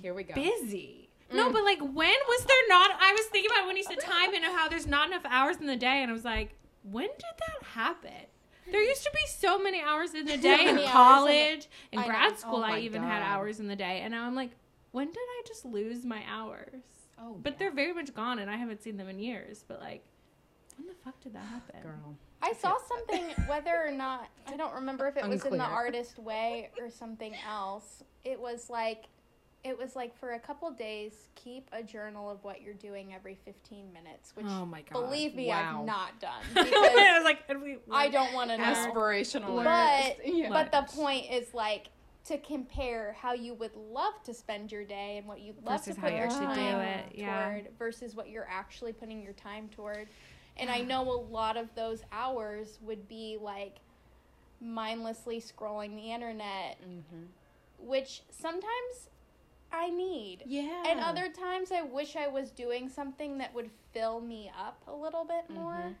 Here 0.00 0.14
we 0.14 0.22
go. 0.24 0.34
busy? 0.34 1.08
No, 1.32 1.48
Mm. 1.48 1.52
but 1.52 1.64
like 1.64 1.80
when 1.80 1.92
was 2.28 2.44
there 2.44 2.68
not? 2.68 2.90
I 3.00 3.12
was 3.12 3.26
thinking 3.26 3.50
about 3.50 3.66
when 3.66 3.76
you 3.76 3.82
said 3.84 4.00
time 4.00 4.34
and 4.34 4.44
how 4.44 4.68
there's 4.68 4.86
not 4.86 5.08
enough 5.08 5.22
hours 5.24 5.56
in 5.56 5.66
the 5.66 5.76
day, 5.76 6.02
and 6.02 6.10
I 6.10 6.14
was 6.14 6.24
like, 6.24 6.54
when 6.82 7.06
did 7.08 7.22
that 7.38 7.66
happen? 7.68 8.26
There 8.70 8.82
used 8.82 9.02
to 9.04 9.10
be 9.12 9.26
so 9.28 9.58
many 9.58 9.80
hours 9.82 10.14
in 10.14 10.24
the 10.26 10.36
day 10.36 10.52
in 10.60 10.64
many 10.66 10.68
in 10.70 10.76
the- 10.76 10.92
college, 10.92 11.68
in 11.90 11.98
I 12.00 12.06
grad 12.06 12.38
school. 12.38 12.56
Oh 12.56 12.62
I 12.62 12.70
my 12.72 12.78
even 12.80 13.02
had 13.02 13.22
hours 13.22 13.60
in 13.60 13.66
the 13.68 13.76
day, 13.76 14.00
and 14.02 14.12
now 14.12 14.26
I'm 14.26 14.34
like, 14.34 14.50
when 14.92 15.06
did 15.08 15.16
I 15.18 15.42
just 15.46 15.64
lose 15.64 16.04
my 16.04 16.22
hours? 16.28 16.82
Oh, 17.18 17.34
But 17.42 17.52
yeah. 17.54 17.58
they're 17.60 17.70
very 17.72 17.92
much 17.92 18.14
gone, 18.14 18.38
and 18.38 18.50
I 18.50 18.56
haven't 18.56 18.82
seen 18.82 18.96
them 18.96 19.08
in 19.08 19.18
years. 19.18 19.64
But 19.66 19.80
like, 19.80 20.02
when 20.76 20.86
the 20.86 20.94
fuck 21.04 21.18
did 21.20 21.34
that 21.34 21.44
happen? 21.44 21.80
girl. 21.82 22.16
I 22.42 22.52
saw 22.54 22.76
something. 22.88 23.24
Whether 23.46 23.86
or 23.86 23.90
not 23.92 24.28
I 24.46 24.56
don't 24.56 24.74
remember 24.74 25.06
if 25.06 25.16
it 25.16 25.26
was 25.28 25.44
in 25.44 25.56
the 25.56 25.64
artist 25.64 26.18
way 26.18 26.70
or 26.80 26.90
something 26.90 27.34
else. 27.48 28.02
It 28.24 28.38
was 28.40 28.68
like, 28.68 29.04
it 29.64 29.78
was 29.78 29.94
like 29.94 30.16
for 30.18 30.32
a 30.32 30.40
couple 30.40 30.70
days, 30.72 31.12
keep 31.36 31.68
a 31.72 31.82
journal 31.82 32.28
of 32.28 32.42
what 32.42 32.62
you're 32.62 32.74
doing 32.74 33.14
every 33.14 33.36
15 33.44 33.92
minutes. 33.92 34.32
Which, 34.34 34.46
Oh 34.48 34.66
my 34.66 34.82
god! 34.82 34.92
believe 35.00 35.34
me, 35.36 35.48
Wow. 35.48 35.80
I've 35.80 35.86
not 35.86 36.20
done 36.20 36.42
I 36.56 37.14
was 37.16 37.24
like, 37.24 37.40
and 37.48 37.62
we- 37.62 37.78
I 37.90 38.08
don't 38.08 38.32
want 38.32 38.50
to 38.50 38.58
know. 38.58 38.64
Aspirational. 38.64 39.62
But 39.62 40.26
yeah. 40.34 40.48
but 40.48 40.72
the 40.72 40.82
point 40.92 41.30
is 41.30 41.54
like 41.54 41.88
to 42.24 42.38
compare 42.38 43.16
how 43.20 43.32
you 43.34 43.54
would 43.54 43.74
love 43.76 44.14
to 44.24 44.32
spend 44.34 44.70
your 44.72 44.84
day 44.84 45.16
and 45.18 45.26
what 45.26 45.40
you'd 45.40 45.56
love 45.64 45.80
Versus 45.80 45.94
to 45.96 46.00
how 46.00 46.06
put 46.06 46.12
you 46.12 46.18
your 46.18 46.26
actually 46.26 46.46
do 46.54 46.60
time 46.60 46.80
it, 46.80 47.04
yeah. 47.14 47.44
toward 47.50 47.68
versus 47.78 48.14
what 48.14 48.28
you're 48.30 48.46
actually 48.48 48.92
putting 48.92 49.20
your 49.22 49.32
time 49.32 49.68
toward. 49.74 50.06
And 50.56 50.70
I 50.70 50.82
know 50.82 51.02
a 51.10 51.18
lot 51.20 51.56
of 51.56 51.74
those 51.74 52.02
hours 52.12 52.78
would 52.82 53.08
be 53.08 53.38
like 53.40 53.76
mindlessly 54.60 55.40
scrolling 55.40 55.96
the 55.96 56.12
internet, 56.12 56.78
Mhm. 56.82 57.26
which 57.78 58.22
sometimes 58.30 59.08
I 59.72 59.90
need. 59.90 60.44
Yeah. 60.46 60.84
And 60.86 61.00
other 61.00 61.28
times 61.30 61.72
I 61.72 61.82
wish 61.82 62.16
I 62.16 62.28
was 62.28 62.50
doing 62.50 62.88
something 62.88 63.38
that 63.38 63.54
would 63.54 63.70
fill 63.92 64.20
me 64.20 64.50
up 64.58 64.82
a 64.86 64.94
little 64.94 65.24
bit 65.24 65.48
more. 65.50 65.74
Mhm. 65.74 65.94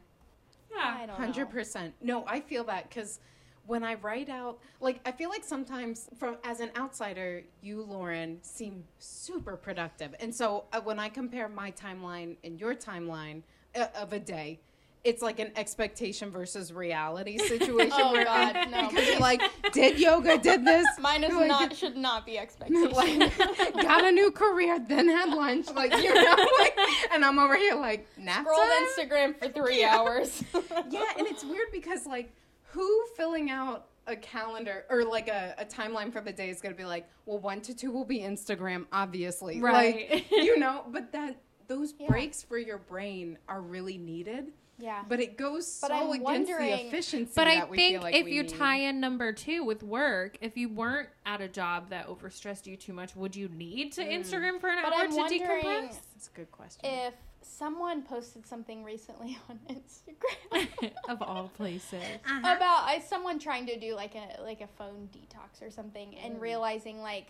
Yeah. 0.70 0.96
I 1.02 1.06
don't 1.06 1.16
Hundred 1.16 1.46
know. 1.48 1.52
percent. 1.52 1.94
No, 2.00 2.24
I 2.26 2.40
feel 2.40 2.64
that 2.64 2.88
because 2.88 3.20
when 3.66 3.84
I 3.84 3.94
write 3.94 4.28
out, 4.28 4.58
like, 4.80 5.00
I 5.06 5.12
feel 5.12 5.30
like 5.30 5.44
sometimes, 5.44 6.08
from 6.18 6.36
as 6.44 6.60
an 6.60 6.70
outsider, 6.76 7.44
you, 7.60 7.82
Lauren, 7.82 8.38
seem 8.42 8.84
super 8.98 9.56
productive, 9.56 10.14
and 10.18 10.34
so 10.34 10.64
uh, 10.72 10.80
when 10.80 10.98
I 10.98 11.08
compare 11.08 11.48
my 11.48 11.70
timeline 11.70 12.36
and 12.42 12.58
your 12.60 12.74
timeline 12.74 13.42
uh, 13.74 13.86
of 13.94 14.12
a 14.12 14.18
day. 14.18 14.60
It's 15.04 15.20
like 15.20 15.40
an 15.40 15.50
expectation 15.56 16.30
versus 16.30 16.72
reality 16.72 17.36
oh, 17.40 17.46
situation. 17.46 17.92
Oh, 17.92 18.12
where 18.12 18.24
God, 18.24 18.54
no, 18.70 18.88
because 18.88 19.08
you're 19.08 19.18
like, 19.18 19.42
did 19.72 19.98
yoga, 19.98 20.38
did 20.38 20.64
this, 20.64 20.86
Mine 21.00 21.24
is 21.24 21.34
Like- 21.34 21.48
not 21.48 21.74
should 21.76 21.96
not 21.96 22.24
be 22.24 22.38
expectation. 22.38 22.90
like, 22.92 23.38
got 23.82 24.04
a 24.04 24.12
new 24.12 24.30
career, 24.30 24.78
then 24.78 25.08
had 25.08 25.30
lunch, 25.30 25.68
like 25.74 25.92
you 25.96 26.14
know, 26.14 26.36
like, 26.60 26.78
and 27.12 27.24
I'm 27.24 27.38
over 27.40 27.56
here 27.56 27.74
like 27.74 28.06
nap 28.16 28.44
Scrolled 28.46 28.60
time? 28.60 29.08
Instagram 29.08 29.36
for 29.38 29.48
three 29.48 29.80
Yeah. 29.80 29.96
hours. 29.98 30.44
yeah, 30.88 31.04
and 31.18 31.26
it's 31.26 31.42
weird 31.44 31.68
because 31.72 32.06
like 32.06 32.32
who 32.66 33.04
filling 33.16 33.50
out 33.50 33.86
a 34.06 34.14
calendar 34.16 34.84
or 34.88 35.04
like 35.04 35.28
a, 35.28 35.54
a 35.58 35.64
timeline 35.64 36.12
for 36.12 36.20
the 36.20 36.32
day 36.32 36.48
is 36.48 36.60
gonna 36.60 36.74
be 36.76 36.84
like, 36.84 37.08
well, 37.26 37.38
one 37.40 37.60
to 37.62 37.74
two 37.74 37.90
will 37.90 38.04
be 38.04 38.20
Instagram, 38.20 38.86
obviously. 38.92 39.60
Right. 39.60 40.08
Like 40.12 40.30
you 40.30 40.58
know, 40.60 40.84
but 40.90 41.10
that 41.10 41.36
those 41.66 41.94
Yeah. 41.98 42.06
breaks 42.08 42.42
for 42.42 42.56
your 42.58 42.78
brain 42.78 43.36
are 43.48 43.60
really 43.60 43.98
needed. 43.98 44.52
Yeah. 44.82 45.04
But 45.08 45.20
it 45.20 45.38
goes 45.38 45.78
But 45.80 45.88
so 45.88 45.94
I'm 45.94 46.10
against 46.20 46.50
the 46.50 46.86
efficiency. 46.86 47.32
But 47.36 47.46
I 47.46 47.54
that 47.60 47.70
we 47.70 47.76
think 47.76 47.92
feel 47.94 48.02
like 48.02 48.14
if 48.16 48.26
you 48.28 48.42
need. 48.42 48.48
tie 48.58 48.76
in 48.76 48.98
number 49.00 49.32
two 49.32 49.62
with 49.64 49.82
work, 49.82 50.36
if 50.40 50.56
you 50.56 50.68
weren't 50.68 51.08
at 51.24 51.40
a 51.40 51.48
job 51.48 51.90
that 51.90 52.08
overstressed 52.08 52.66
you 52.66 52.76
too 52.76 52.92
much, 52.92 53.14
would 53.14 53.36
you 53.36 53.48
need 53.48 53.92
to 53.92 54.02
Mm. 54.02 54.18
Instagram 54.20 54.60
for 54.60 54.68
an 54.70 54.78
But 54.82 54.92
hour 54.92 55.02
I'm 55.02 55.10
to 55.10 55.16
wondering 55.16 55.40
decompress? 55.62 55.96
That's 56.14 56.28
a 56.28 56.36
good 56.36 56.50
question. 56.50 56.80
if 56.84 57.14
someone 57.42 58.02
posted 58.02 58.46
something 58.46 58.82
recently 58.84 59.38
on 59.48 59.58
Instagram 59.70 60.92
of 61.08 61.22
all 61.22 61.48
places. 61.56 62.02
Uh-huh. 62.26 62.38
about 62.56 62.84
I, 62.84 63.00
someone 63.06 63.38
trying 63.38 63.66
to 63.66 63.78
do 63.78 63.94
like 63.94 64.14
a 64.14 64.42
like 64.42 64.60
a 64.60 64.68
phone 64.78 65.08
detox 65.12 65.64
or 65.66 65.70
something 65.70 66.16
and 66.18 66.36
Mm. 66.36 66.40
realizing 66.40 67.00
like 67.00 67.28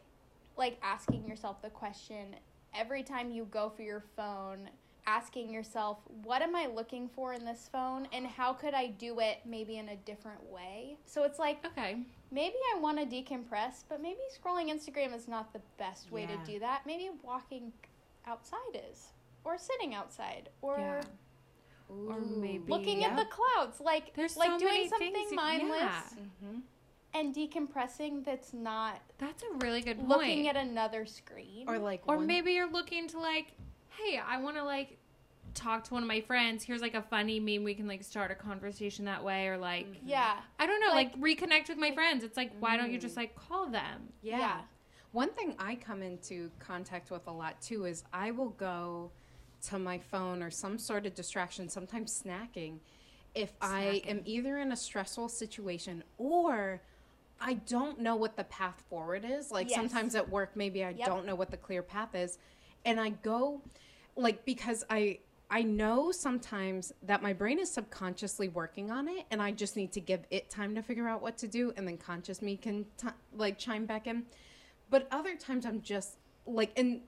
like 0.57 0.79
asking 0.83 1.27
yourself 1.27 1.61
the 1.63 1.71
question 1.71 2.37
every 2.75 3.03
time 3.03 3.31
you 3.31 3.45
go 3.51 3.71
for 3.71 3.83
your 3.83 4.03
phone 4.17 4.69
asking 5.07 5.53
yourself 5.53 5.99
what 6.25 6.43
am 6.43 6.55
i 6.55 6.67
looking 6.67 7.09
for 7.09 7.33
in 7.33 7.45
this 7.45 7.69
phone 7.73 8.07
and 8.13 8.27
how 8.27 8.53
could 8.53 8.73
i 8.75 8.87
do 8.87 9.19
it 9.21 9.39
maybe 9.45 9.77
in 9.79 9.89
a 9.89 9.97
different 9.97 10.43
way 10.51 10.97
so 11.05 11.25
it's 11.25 11.39
like 11.41 11.59
Okay. 11.67 11.97
maybe 12.31 12.55
i 12.75 12.79
want 12.79 12.99
to 12.99 13.05
decompress 13.07 13.83
but 13.89 14.01
maybe 14.01 14.19
scrolling 14.33 14.71
instagram 14.73 15.15
is 15.15 15.27
not 15.27 15.53
the 15.53 15.61
best 15.77 16.13
way 16.13 16.23
Yeah. 16.31 16.37
to 16.45 16.53
do 16.53 16.59
that 16.61 16.83
maybe 16.87 17.11
walking 17.23 17.73
outside 18.27 18.59
is 18.91 19.09
or 19.45 19.59
sitting 19.59 19.95
outside 19.95 20.49
or 20.61 20.79
Yeah. 20.79 21.01
Or 22.09 22.21
maybe- 22.21 22.71
looking 22.73 23.05
at 23.05 23.17
the 23.17 23.27
clouds 23.27 23.79
like 23.81 24.15
There's 24.15 24.37
like 24.37 24.51
so 24.53 24.59
doing 24.59 24.89
something 24.89 25.15
you- 25.15 25.35
mindless 25.35 25.81
yeah. 25.81 26.03
Mhm. 26.45 26.63
and 27.13 27.35
decompressing 27.35 28.25
that's 28.25 28.55
not 28.55 29.01
That's 29.19 29.43
a 29.43 29.51
really 29.61 29.83
good 29.83 29.99
point. 29.99 30.09
looking 30.09 30.49
at 30.49 30.57
another 30.57 31.05
screen. 31.05 31.69
Or 31.69 31.79
like 31.79 32.03
or 32.09 32.17
one- 32.17 32.27
maybe 32.27 32.53
you're 32.53 32.71
looking 32.71 33.09
to 33.09 33.19
like, 33.19 33.49
hey, 33.99 34.19
I 34.25 34.39
want 34.39 34.57
to 34.57 34.65
like 34.65 34.99
talk 35.55 35.85
to 35.85 35.95
one 35.95 36.03
of 36.03 36.09
my 36.09 36.21
friends. 36.21 36.65
Here's 36.65 36.81
like 36.81 36.95
a 36.95 37.03
funny 37.03 37.39
meme. 37.41 37.65
We 37.65 37.75
can 37.75 37.87
like 37.87 38.03
start 38.03 38.31
a 38.31 38.35
conversation 38.35 39.05
that 39.07 39.23
way, 39.23 39.49
or 39.49 39.59
like 39.59 39.87
yeah, 40.05 40.37
I 40.59 40.67
don't 40.67 40.81
know, 40.81 40.89
like, 40.93 41.15
Like- 41.17 41.39
reconnect 41.39 41.69
with 41.69 41.79
my 41.79 41.93
friends. 41.93 42.25
It's 42.25 42.37
like 42.37 42.53
why 42.61 42.77
don't 42.77 42.91
you 42.91 42.99
Mm. 42.99 43.03
just 43.03 43.17
like 43.17 43.35
call 43.37 43.67
them? 43.67 44.13
Yeah. 44.23 44.39
Yeah. 44.39 44.61
One 45.13 45.31
thing 45.35 45.55
I 45.59 45.75
come 45.75 46.03
into 46.03 46.51
contact 46.59 47.11
with 47.11 47.27
a 47.27 47.31
lot 47.33 47.61
too 47.61 47.85
is 47.85 48.03
I 48.13 48.31
will 48.31 48.51
go 48.51 49.11
to 49.69 49.79
my 49.79 49.99
phone 49.99 50.43
or 50.43 50.51
some 50.51 50.79
sort 50.79 51.05
of 51.07 51.15
distraction, 51.15 51.69
sometimes 51.69 52.21
snacking, 52.23 52.79
if 53.35 53.53
I 53.61 54.03
am 54.07 54.23
either 54.25 54.59
in 54.59 54.73
a 54.73 54.77
stressful 54.77 55.29
situation 55.29 56.03
or 56.19 56.81
I 57.41 57.55
don't 57.55 58.01
know 58.01 58.17
what 58.17 58.37
the 58.37 58.45
path 58.45 58.83
forward 58.89 59.25
is. 59.29 59.51
Like 59.51 59.69
Yes. 59.69 59.77
sometimes 59.77 60.15
at 60.15 60.29
work, 60.31 60.57
maybe 60.57 60.83
I 60.83 60.91
Yep. 60.91 61.07
don't 61.07 61.27
know 61.27 61.35
what 61.35 61.51
the 61.51 61.57
clear 61.57 61.83
path 61.83 62.15
is. 62.15 62.39
And 62.85 63.01
I 63.01 63.11
go, 63.11 63.61
like, 64.17 64.45
because 64.45 64.85
I. 64.91 65.19
I 65.55 65.61
know 65.61 66.13
sometimes 66.13 66.95
that 67.03 67.23
my 67.23 67.35
brain 67.35 67.59
is 67.59 67.71
subconsciously 67.71 68.49
working 68.49 68.91
on 68.91 69.07
it, 69.07 69.27
and 69.31 69.43
I 69.43 69.51
just 69.51 69.77
need 69.77 69.93
to 69.93 70.01
give 70.01 70.21
it 70.31 70.49
time 70.49 70.75
to 70.77 70.83
figure 70.83 71.07
out 71.07 71.21
what 71.21 71.37
to 71.37 71.47
do, 71.47 71.75
and 71.77 71.87
then 71.87 71.99
conscious 71.99 72.41
me 72.41 72.57
can 72.57 72.87
t- 72.97 73.09
like 73.37 73.59
chime 73.59 73.85
back 73.85 74.07
in 74.07 74.25
but 74.93 75.09
other 75.11 75.35
times 75.35 75.67
i'm 75.67 75.81
just 75.81 76.19
like 76.47 76.71
in 76.79 77.01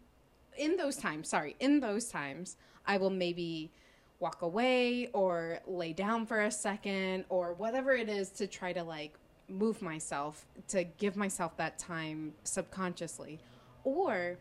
in 0.59 0.77
those 0.77 0.97
times 0.97 1.29
sorry 1.29 1.55
in 1.61 1.79
those 1.79 2.09
times 2.09 2.57
i 2.87 2.97
will 2.97 3.11
maybe 3.11 3.71
walk 4.19 4.43
away 4.43 5.09
or 5.13 5.61
lay 5.67 5.93
down 5.93 6.27
for 6.27 6.41
a 6.41 6.51
second 6.51 7.25
or 7.29 7.53
whatever 7.55 7.93
it 7.93 8.09
is 8.09 8.31
to 8.31 8.47
try 8.47 8.73
to 8.73 8.83
like 8.83 9.15
move 9.49 9.83
myself 9.83 10.47
to 10.67 10.83
give 10.83 11.15
myself 11.15 11.57
that 11.57 11.79
time 11.79 12.33
subconsciously 12.43 13.39
or 13.85 14.39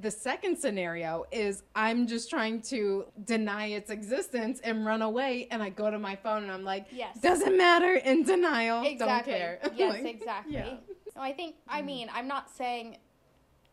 the 0.00 0.10
second 0.10 0.58
scenario 0.58 1.24
is 1.30 1.62
I'm 1.74 2.06
just 2.06 2.28
trying 2.30 2.62
to 2.62 3.06
deny 3.24 3.66
its 3.66 3.90
existence 3.90 4.60
and 4.64 4.84
run 4.84 5.02
away, 5.02 5.46
and 5.50 5.62
I 5.62 5.70
go 5.70 5.90
to 5.90 5.98
my 5.98 6.16
phone 6.16 6.42
and 6.42 6.50
I'm 6.52 6.64
like, 6.64 6.86
Yes. 6.90 7.18
doesn't 7.20 7.56
matter, 7.56 7.94
in 7.94 8.24
denial, 8.24 8.84
exactly. 8.84 9.32
don't 9.32 9.38
care. 9.40 9.58
Yes, 9.76 10.02
Like, 10.02 10.14
exactly. 10.14 10.54
yeah. 10.54 10.76
No, 11.16 11.22
I 11.22 11.32
think 11.32 11.56
I 11.68 11.80
mean 11.82 12.10
I'm 12.12 12.26
not 12.26 12.50
saying 12.50 12.96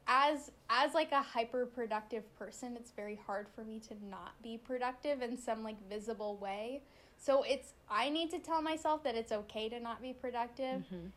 as 0.08 0.52
as 0.70 0.94
like 0.94 1.12
a 1.12 1.22
hyper 1.22 1.66
productive 1.66 2.24
person, 2.38 2.76
it's 2.76 2.92
very 2.92 3.20
hard 3.26 3.48
for 3.56 3.64
me 3.64 3.80
to 3.80 3.96
not 4.10 4.34
be 4.44 4.58
productive 4.58 5.22
in 5.22 5.38
some 5.38 5.64
like 5.64 5.78
visible 5.90 6.38
way. 6.38 6.82
So 7.18 7.44
it's 7.44 7.74
I 7.90 8.10
need 8.10 8.30
to 8.32 8.40
tell 8.40 8.62
myself 8.62 9.04
that 9.04 9.16
it's 9.16 9.32
okay 9.32 9.70
to 9.70 9.80
not 9.80 10.02
be 10.02 10.14
productive. 10.14 10.84
Mhm. 10.94 11.12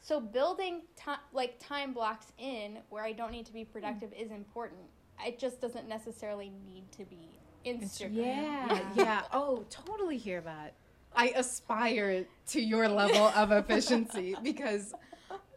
So 0.00 0.20
building 0.20 0.82
time 0.96 1.18
like 1.32 1.58
time 1.58 1.92
blocks 1.92 2.32
in 2.38 2.78
where 2.88 3.04
I 3.04 3.12
don't 3.12 3.32
need 3.32 3.46
to 3.46 3.52
be 3.52 3.64
productive 3.64 4.12
is 4.12 4.30
important. 4.30 4.80
It 5.24 5.38
just 5.38 5.60
doesn't 5.60 5.88
necessarily 5.88 6.52
need 6.66 6.90
to 6.92 7.04
be 7.04 7.28
Instagram. 7.66 8.16
Yeah, 8.16 8.80
yeah. 8.94 9.22
Oh, 9.32 9.64
totally 9.68 10.16
hear 10.16 10.40
that. 10.40 10.74
I 11.14 11.28
aspire 11.36 12.24
to 12.48 12.60
your 12.60 12.88
level 12.88 13.28
of 13.28 13.52
efficiency 13.52 14.36
because 14.42 14.94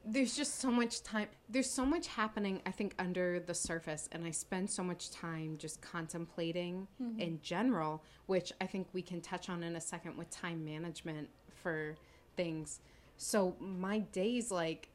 there's 0.06 0.36
just 0.36 0.60
so 0.60 0.70
much 0.70 1.04
time. 1.04 1.28
There's 1.48 1.70
so 1.70 1.86
much 1.86 2.08
happening, 2.08 2.62
I 2.66 2.72
think, 2.72 2.96
under 3.00 3.40
the 3.40 3.54
surface, 3.54 4.10
and 4.12 4.26
I 4.26 4.32
spend 4.32 4.70
so 4.70 4.84
much 4.84 5.12
time 5.12 5.58
just 5.58 5.82
contemplating 5.82 6.88
mm-hmm. 7.02 7.20
in 7.20 7.40
general, 7.42 8.04
which 8.26 8.52
I 8.60 8.66
think 8.66 8.88
we 8.92 9.02
can 9.02 9.22
touch 9.22 9.50
on 9.50 9.64
in 9.64 9.76
a 9.76 9.82
second 9.82 10.18
with 10.18 10.30
time 10.30 10.66
management 10.66 11.30
for 11.54 11.96
things. 12.36 12.82
So 13.24 13.56
my 13.60 14.00
days, 14.00 14.52
like, 14.52 14.90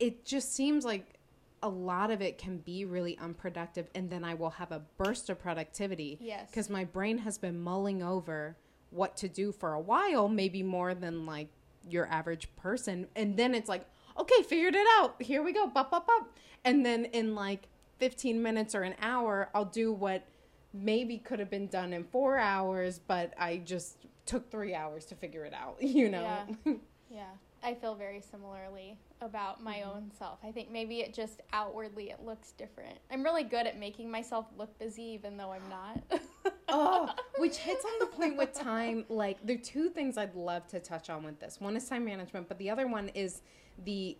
it 0.00 0.24
just 0.24 0.52
seems 0.54 0.84
like 0.84 1.14
a 1.62 1.68
lot 1.68 2.10
of 2.10 2.20
it 2.20 2.38
can 2.38 2.58
be 2.58 2.84
really 2.84 3.16
unproductive, 3.18 3.88
and 3.94 4.10
then 4.10 4.24
I 4.24 4.34
will 4.34 4.50
have 4.50 4.72
a 4.72 4.82
burst 4.96 5.30
of 5.30 5.38
productivity 5.38 6.18
Yes. 6.20 6.50
because 6.50 6.68
my 6.68 6.84
brain 6.84 7.18
has 7.18 7.38
been 7.38 7.60
mulling 7.60 8.02
over 8.02 8.56
what 8.90 9.16
to 9.18 9.28
do 9.28 9.52
for 9.52 9.74
a 9.74 9.80
while, 9.80 10.28
maybe 10.28 10.62
more 10.62 10.94
than 10.94 11.26
like 11.26 11.48
your 11.88 12.06
average 12.06 12.48
person. 12.56 13.06
And 13.14 13.36
then 13.36 13.54
it's 13.54 13.68
like, 13.68 13.86
okay, 14.18 14.42
figured 14.42 14.74
it 14.74 14.86
out. 14.98 15.20
Here 15.22 15.42
we 15.42 15.52
go. 15.52 15.66
Bop, 15.66 15.90
bop, 15.90 16.06
bop. 16.06 16.36
And 16.64 16.84
then 16.84 17.04
in 17.06 17.34
like 17.34 17.68
15 17.98 18.42
minutes 18.42 18.74
or 18.74 18.82
an 18.82 18.94
hour, 19.00 19.50
I'll 19.54 19.64
do 19.64 19.92
what 19.92 20.26
maybe 20.72 21.18
could 21.18 21.38
have 21.38 21.50
been 21.50 21.66
done 21.68 21.92
in 21.92 22.04
four 22.04 22.38
hours, 22.38 22.98
but 22.98 23.34
I 23.38 23.58
just 23.58 23.98
took 24.26 24.50
three 24.50 24.74
hours 24.74 25.06
to 25.06 25.14
figure 25.14 25.44
it 25.44 25.54
out, 25.54 25.76
you 25.82 26.08
know? 26.08 26.46
Yeah, 26.62 26.74
I 27.62 27.74
feel 27.74 27.94
very 27.94 28.20
similarly 28.20 28.96
about 29.20 29.62
my 29.62 29.78
mm-hmm. 29.78 29.90
own 29.90 30.10
self. 30.16 30.38
I 30.44 30.52
think 30.52 30.70
maybe 30.70 31.00
it 31.00 31.12
just 31.12 31.40
outwardly 31.52 32.10
it 32.10 32.24
looks 32.24 32.52
different. 32.52 32.98
I'm 33.10 33.22
really 33.22 33.42
good 33.42 33.66
at 33.66 33.78
making 33.78 34.10
myself 34.10 34.46
look 34.56 34.78
busy 34.78 35.02
even 35.02 35.36
though 35.36 35.52
I'm 35.52 35.68
not. 35.68 36.22
oh, 36.68 37.12
which 37.38 37.56
hits 37.56 37.84
on 37.84 37.92
the 38.00 38.06
point 38.06 38.36
with 38.36 38.52
time. 38.52 39.04
Like, 39.08 39.38
there 39.44 39.56
are 39.56 39.60
two 39.60 39.88
things 39.88 40.16
I'd 40.16 40.34
love 40.34 40.66
to 40.68 40.80
touch 40.80 41.10
on 41.10 41.24
with 41.24 41.40
this. 41.40 41.60
One 41.60 41.76
is 41.76 41.88
time 41.88 42.04
management, 42.04 42.48
but 42.48 42.58
the 42.58 42.70
other 42.70 42.86
one 42.86 43.08
is 43.10 43.42
the 43.84 44.16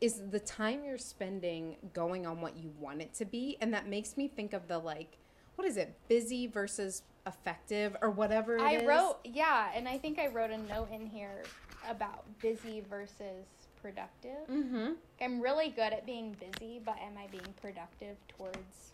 is 0.00 0.22
the 0.30 0.40
time 0.40 0.82
you're 0.82 0.96
spending 0.96 1.76
going 1.92 2.26
on 2.26 2.40
what 2.40 2.56
you 2.56 2.72
want 2.78 3.02
it 3.02 3.12
to 3.12 3.26
be, 3.26 3.58
and 3.60 3.74
that 3.74 3.86
makes 3.86 4.16
me 4.16 4.28
think 4.28 4.54
of 4.54 4.66
the 4.66 4.78
like, 4.78 5.18
what 5.56 5.66
is 5.66 5.76
it, 5.76 5.94
busy 6.08 6.46
versus 6.46 7.02
effective 7.26 7.96
or 8.02 8.10
whatever. 8.10 8.56
it 8.56 8.62
I 8.62 8.76
is. 8.76 8.86
wrote, 8.86 9.16
yeah, 9.24 9.70
and 9.74 9.88
I 9.88 9.98
think 9.98 10.18
I 10.18 10.28
wrote 10.28 10.50
a 10.50 10.58
note 10.58 10.88
in 10.92 11.06
here 11.06 11.42
about 11.88 12.24
busy 12.40 12.82
versus 12.88 13.46
productive. 13.80 14.46
Mm-hmm. 14.50 14.92
I'm 15.20 15.40
really 15.40 15.70
good 15.70 15.92
at 15.92 16.06
being 16.06 16.36
busy, 16.38 16.80
but 16.84 16.96
am 16.98 17.16
I 17.18 17.26
being 17.28 17.54
productive 17.60 18.16
towards 18.28 18.92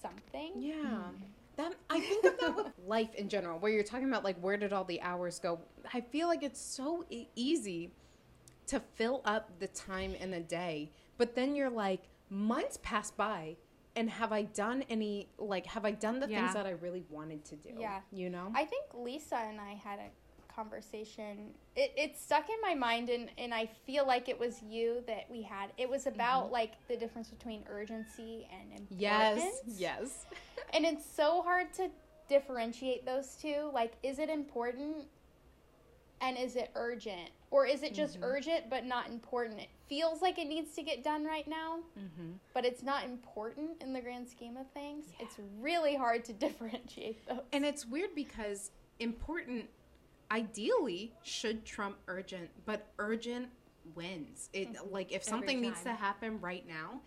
something? 0.00 0.52
Yeah. 0.56 1.02
That 1.56 1.74
I 1.90 2.00
think 2.00 2.24
of 2.24 2.38
that 2.40 2.56
with 2.56 2.72
life 2.86 3.14
in 3.14 3.28
general, 3.28 3.58
where 3.58 3.72
you're 3.72 3.82
talking 3.82 4.08
about 4.08 4.24
like 4.24 4.38
where 4.40 4.56
did 4.56 4.72
all 4.72 4.84
the 4.84 5.00
hours 5.02 5.38
go? 5.38 5.58
I 5.92 6.00
feel 6.00 6.28
like 6.28 6.42
it's 6.42 6.60
so 6.60 7.04
e- 7.10 7.26
easy 7.34 7.90
to 8.68 8.80
fill 8.94 9.20
up 9.24 9.50
the 9.58 9.66
time 9.68 10.14
in 10.14 10.32
a 10.34 10.40
day, 10.40 10.90
but 11.18 11.34
then 11.34 11.54
you're 11.54 11.70
like, 11.70 12.02
months 12.30 12.78
pass 12.82 13.10
by 13.10 13.56
and 13.96 14.08
have 14.08 14.32
I 14.32 14.42
done 14.42 14.84
any 14.88 15.28
like 15.38 15.66
have 15.66 15.84
I 15.84 15.90
done 15.90 16.20
the 16.20 16.28
Yeah. 16.28 16.40
things 16.40 16.54
that 16.54 16.66
I 16.66 16.70
really 16.70 17.04
wanted 17.10 17.44
to 17.46 17.56
do? 17.56 17.70
Yeah. 17.78 18.00
You 18.12 18.30
know? 18.30 18.52
I 18.54 18.64
think 18.64 18.84
Lisa 18.94 19.36
and 19.36 19.60
I 19.60 19.74
had 19.74 19.98
a 19.98 20.08
conversation. 20.54 21.52
It, 21.76 21.92
it 21.96 22.18
stuck 22.18 22.48
in 22.48 22.56
my 22.60 22.74
mind, 22.74 23.08
and, 23.08 23.30
and 23.38 23.54
I 23.54 23.66
feel 23.86 24.06
like 24.06 24.28
it 24.28 24.38
was 24.38 24.62
you 24.62 25.02
that 25.06 25.26
we 25.30 25.42
had. 25.42 25.70
It 25.78 25.88
was 25.88 26.06
about 26.06 26.44
mm-hmm. 26.44 26.52
like 26.52 26.72
the 26.88 26.96
difference 26.96 27.28
between 27.28 27.64
urgency 27.68 28.48
and 28.52 28.80
importance. 28.80 29.60
yes. 29.66 29.78
Yes. 29.78 30.26
And 30.72 30.84
it's 30.84 31.04
so 31.04 31.42
hard 31.42 31.72
to 31.74 31.90
differentiate 32.28 33.04
those 33.04 33.34
two. 33.34 33.70
Like, 33.74 33.94
is 34.04 34.20
it 34.20 34.28
important 34.30 35.06
and 36.20 36.36
is 36.36 36.56
it 36.56 36.70
urgent? 36.74 37.30
Or 37.50 37.66
is 37.66 37.82
it 37.82 37.94
just 37.94 38.18
urgent 38.22 38.70
but 38.70 38.84
not 38.84 39.08
important? 39.08 39.58
It 39.60 39.68
feels 39.88 40.22
like 40.22 40.38
it 40.38 40.46
needs 40.46 40.74
to 40.76 40.82
get 40.82 41.02
done 41.02 41.24
right 41.24 41.48
now, 41.48 41.78
Mm-hmm. 41.98 42.32
but 42.54 42.64
it's 42.64 42.82
not 42.82 43.04
important 43.04 43.70
in 43.80 43.92
the 43.92 44.00
grand 44.00 44.28
scheme 44.28 44.56
of 44.56 44.70
things. 44.72 45.06
It's 45.18 45.36
really 45.60 45.96
hard 45.96 46.24
to 46.26 46.32
differentiate 46.46 47.26
those. 47.28 47.40
And 47.52 47.64
it's 47.64 47.86
weird 47.86 48.10
because 48.14 48.70
important 49.00 49.66
ideally 50.30 51.12
should 51.22 51.64
trump 51.64 51.96
urgent, 52.06 52.50
but 52.66 52.86
urgent 52.98 53.48
wins. 53.94 54.48
It 54.52 54.68
like 54.92 55.10
if 55.12 55.24
something 55.24 55.60
needs 55.60 55.82
to 55.82 55.90
happen 55.92 56.40
right 56.40 56.66
now, 56.68 57.00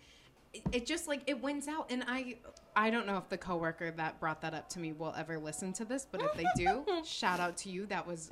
it, 0.52 0.62
it 0.72 0.86
just 0.86 1.08
like 1.08 1.22
it 1.26 1.42
wins 1.42 1.68
out. 1.68 1.86
And 1.90 2.04
I 2.06 2.36
I 2.76 2.90
don't 2.90 3.06
know 3.06 3.16
if 3.16 3.28
the 3.28 3.38
coworker 3.38 3.90
that 3.92 4.20
brought 4.20 4.42
that 4.42 4.52
up 4.52 4.68
to 4.70 4.78
me 4.80 4.92
will 4.92 5.14
ever 5.16 5.38
listen 5.38 5.72
to 5.74 5.84
this, 5.84 6.06
but 6.10 6.20
if 6.22 6.34
they 6.34 6.44
do, 6.56 6.84
shout 7.04 7.40
out 7.40 7.56
to 7.58 7.70
you. 7.70 7.86
That 7.86 8.06
was 8.06 8.30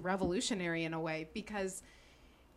revolutionary 0.00 0.84
in 0.84 0.94
a 0.94 1.00
way 1.00 1.28
because 1.34 1.82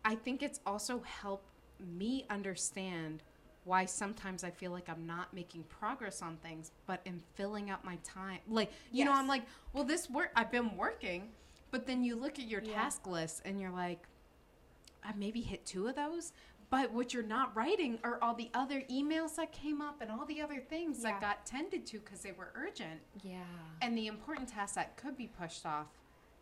I 0.04 0.14
think 0.14 0.42
it's 0.42 0.60
also 0.66 1.00
helped 1.00 1.48
me 1.80 2.24
understand 2.30 3.22
why 3.64 3.84
sometimes 3.84 4.44
I 4.44 4.50
feel 4.50 4.70
like 4.70 4.88
I'm 4.88 5.06
not 5.06 5.34
making 5.34 5.64
progress 5.64 6.22
on 6.22 6.36
things, 6.36 6.70
but 6.86 7.00
am 7.04 7.20
filling 7.34 7.70
up 7.70 7.84
my 7.84 7.96
time. 8.04 8.38
Like, 8.48 8.70
you 8.92 9.04
know, 9.04 9.12
I'm 9.12 9.26
like, 9.26 9.42
well, 9.72 9.82
this 9.82 10.08
work, 10.08 10.30
I've 10.36 10.52
been 10.52 10.76
working, 10.76 11.30
but 11.72 11.84
then 11.86 12.04
you 12.04 12.14
look 12.14 12.38
at 12.38 12.46
your 12.46 12.62
Yeah. 12.62 12.74
task 12.74 13.06
list 13.08 13.42
and 13.44 13.60
you're 13.60 13.72
like, 13.72 14.06
I 15.04 15.12
maybe 15.16 15.40
hit 15.40 15.66
two 15.66 15.88
of 15.88 15.96
those. 15.96 16.32
But 16.70 16.92
what 16.92 17.14
you're 17.14 17.22
not 17.22 17.54
writing 17.56 17.98
are 18.02 18.18
all 18.22 18.34
the 18.34 18.50
other 18.54 18.82
emails 18.90 19.36
that 19.36 19.52
came 19.52 19.80
up 19.80 20.00
and 20.00 20.10
all 20.10 20.26
the 20.26 20.40
other 20.40 20.60
things 20.60 21.02
Yeah. 21.02 21.10
that 21.12 21.20
got 21.20 21.46
tended 21.46 21.86
to 21.86 21.98
because 21.98 22.20
they 22.22 22.32
were 22.32 22.52
urgent. 22.54 23.00
Yeah. 23.22 23.42
And 23.82 23.96
the 23.98 24.06
important 24.06 24.48
tasks 24.48 24.74
that 24.76 24.96
could 24.96 25.16
be 25.16 25.26
pushed 25.28 25.66
off. 25.66 25.86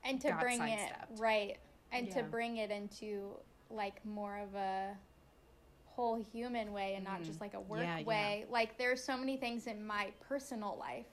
And 0.05 0.20
to 0.20 0.32
bring 0.40 0.61
it 0.62 0.92
right 1.18 1.57
and 1.92 2.11
to 2.11 2.22
bring 2.22 2.57
it 2.59 2.70
into 2.70 3.30
like 3.70 4.05
more 4.05 4.38
of 4.38 4.55
a 4.55 4.96
whole 5.86 6.16
human 6.32 6.72
way 6.72 6.94
and 6.96 7.05
not 7.05 7.20
Mhm. 7.20 7.24
just 7.26 7.40
like 7.40 7.55
a 7.55 7.61
work 7.61 7.82
Yeah, 7.82 7.98
yeah. 7.98 8.05
way 8.05 8.46
like 8.50 8.76
there's 8.76 9.02
so 9.02 9.16
many 9.16 9.36
things 9.36 9.66
in 9.66 9.84
my 9.86 10.12
personal 10.20 10.76
life 10.76 11.07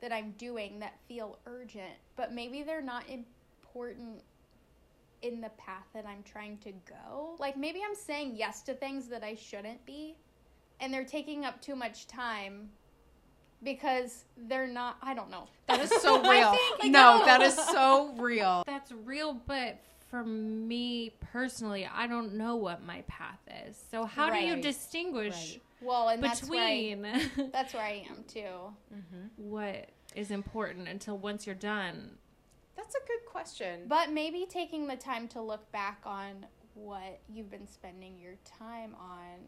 that 0.00 0.12
i'm 0.12 0.32
doing 0.32 0.78
that 0.80 0.98
feel 1.06 1.38
urgent 1.46 1.94
but 2.16 2.32
maybe 2.32 2.62
they're 2.62 2.82
not 2.82 3.08
important 3.08 4.22
in 5.22 5.40
the 5.40 5.50
path 5.50 5.86
that 5.94 6.04
i'm 6.04 6.22
trying 6.24 6.58
to 6.58 6.72
go 6.84 7.36
like 7.38 7.56
maybe 7.56 7.80
i'm 7.82 7.94
saying 7.94 8.34
yes 8.34 8.60
to 8.62 8.74
things 8.74 9.08
that 9.08 9.22
i 9.22 9.34
shouldn't 9.34 9.84
be 9.86 10.16
and 10.80 10.92
they're 10.92 11.04
taking 11.04 11.44
up 11.44 11.60
too 11.62 11.76
much 11.76 12.06
time 12.08 12.68
because 13.64 14.24
they're 14.36 14.66
not 14.66 14.96
i 15.02 15.14
don't 15.14 15.30
know 15.30 15.48
That 15.66 15.80
is 15.80 15.90
so 16.02 16.22
real. 16.30 16.54
think- 16.80 16.92
no, 16.92 17.18
no. 17.18 17.24
that 17.24 17.40
is 17.42 17.54
so 17.54 18.12
real. 18.18 18.62
That's 18.66 18.92
real, 18.92 19.34
but 19.46 19.80
for 20.10 20.22
me 20.22 21.14
personally, 21.32 21.88
I 21.92 22.06
don't 22.06 22.34
know 22.34 22.54
what 22.56 22.84
my 22.84 23.02
path 23.08 23.40
is. 23.66 23.82
So 23.90 24.04
how 24.04 24.30
do 24.30 24.36
you 24.36 24.56
distinguish 24.60 25.34
Right. 25.34 25.62
well 25.80 26.08
and 26.10 26.22
that's 26.22 26.44
where 26.48 26.62
I, 26.64 26.94
between 26.94 27.50
that's 27.52 27.74
where 27.74 27.82
i 27.82 28.06
am 28.08 28.24
too 28.28 28.40
mm-hmm. 28.94 29.26
what 29.36 29.88
is 30.14 30.30
important 30.30 30.86
until 30.88 31.18
once 31.18 31.46
you're 31.46 31.54
done? 31.56 32.18
That's 32.76 32.94
a 32.94 33.06
good 33.06 33.24
question. 33.26 33.80
But 33.88 34.12
maybe 34.12 34.46
taking 34.48 34.86
the 34.86 34.96
time 34.96 35.26
to 35.28 35.40
look 35.40 35.70
back 35.72 36.00
on 36.04 36.46
what 36.74 37.20
you've 37.28 37.50
been 37.50 37.66
spending 37.66 38.18
your 38.18 38.34
time 38.44 38.94
on 39.00 39.38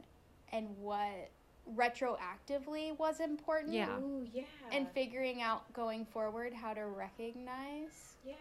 and 0.53 0.69
what 0.79 1.31
retroactively 1.75 2.97
was 2.99 3.21
important. 3.21 3.75
Yeah. 3.75 3.99
Ooh, 3.99 4.27
yeah. 4.33 4.45
And 4.73 4.87
figuring 4.93 5.43
out 5.43 5.73
going 5.73 6.05
forward 6.05 6.53
how 6.53 6.75
to 6.75 6.87
recognize 6.87 8.17
yeah. 8.25 8.35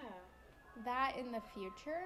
that 0.84 1.15
in 1.17 1.32
the 1.32 1.41
future. 1.53 2.03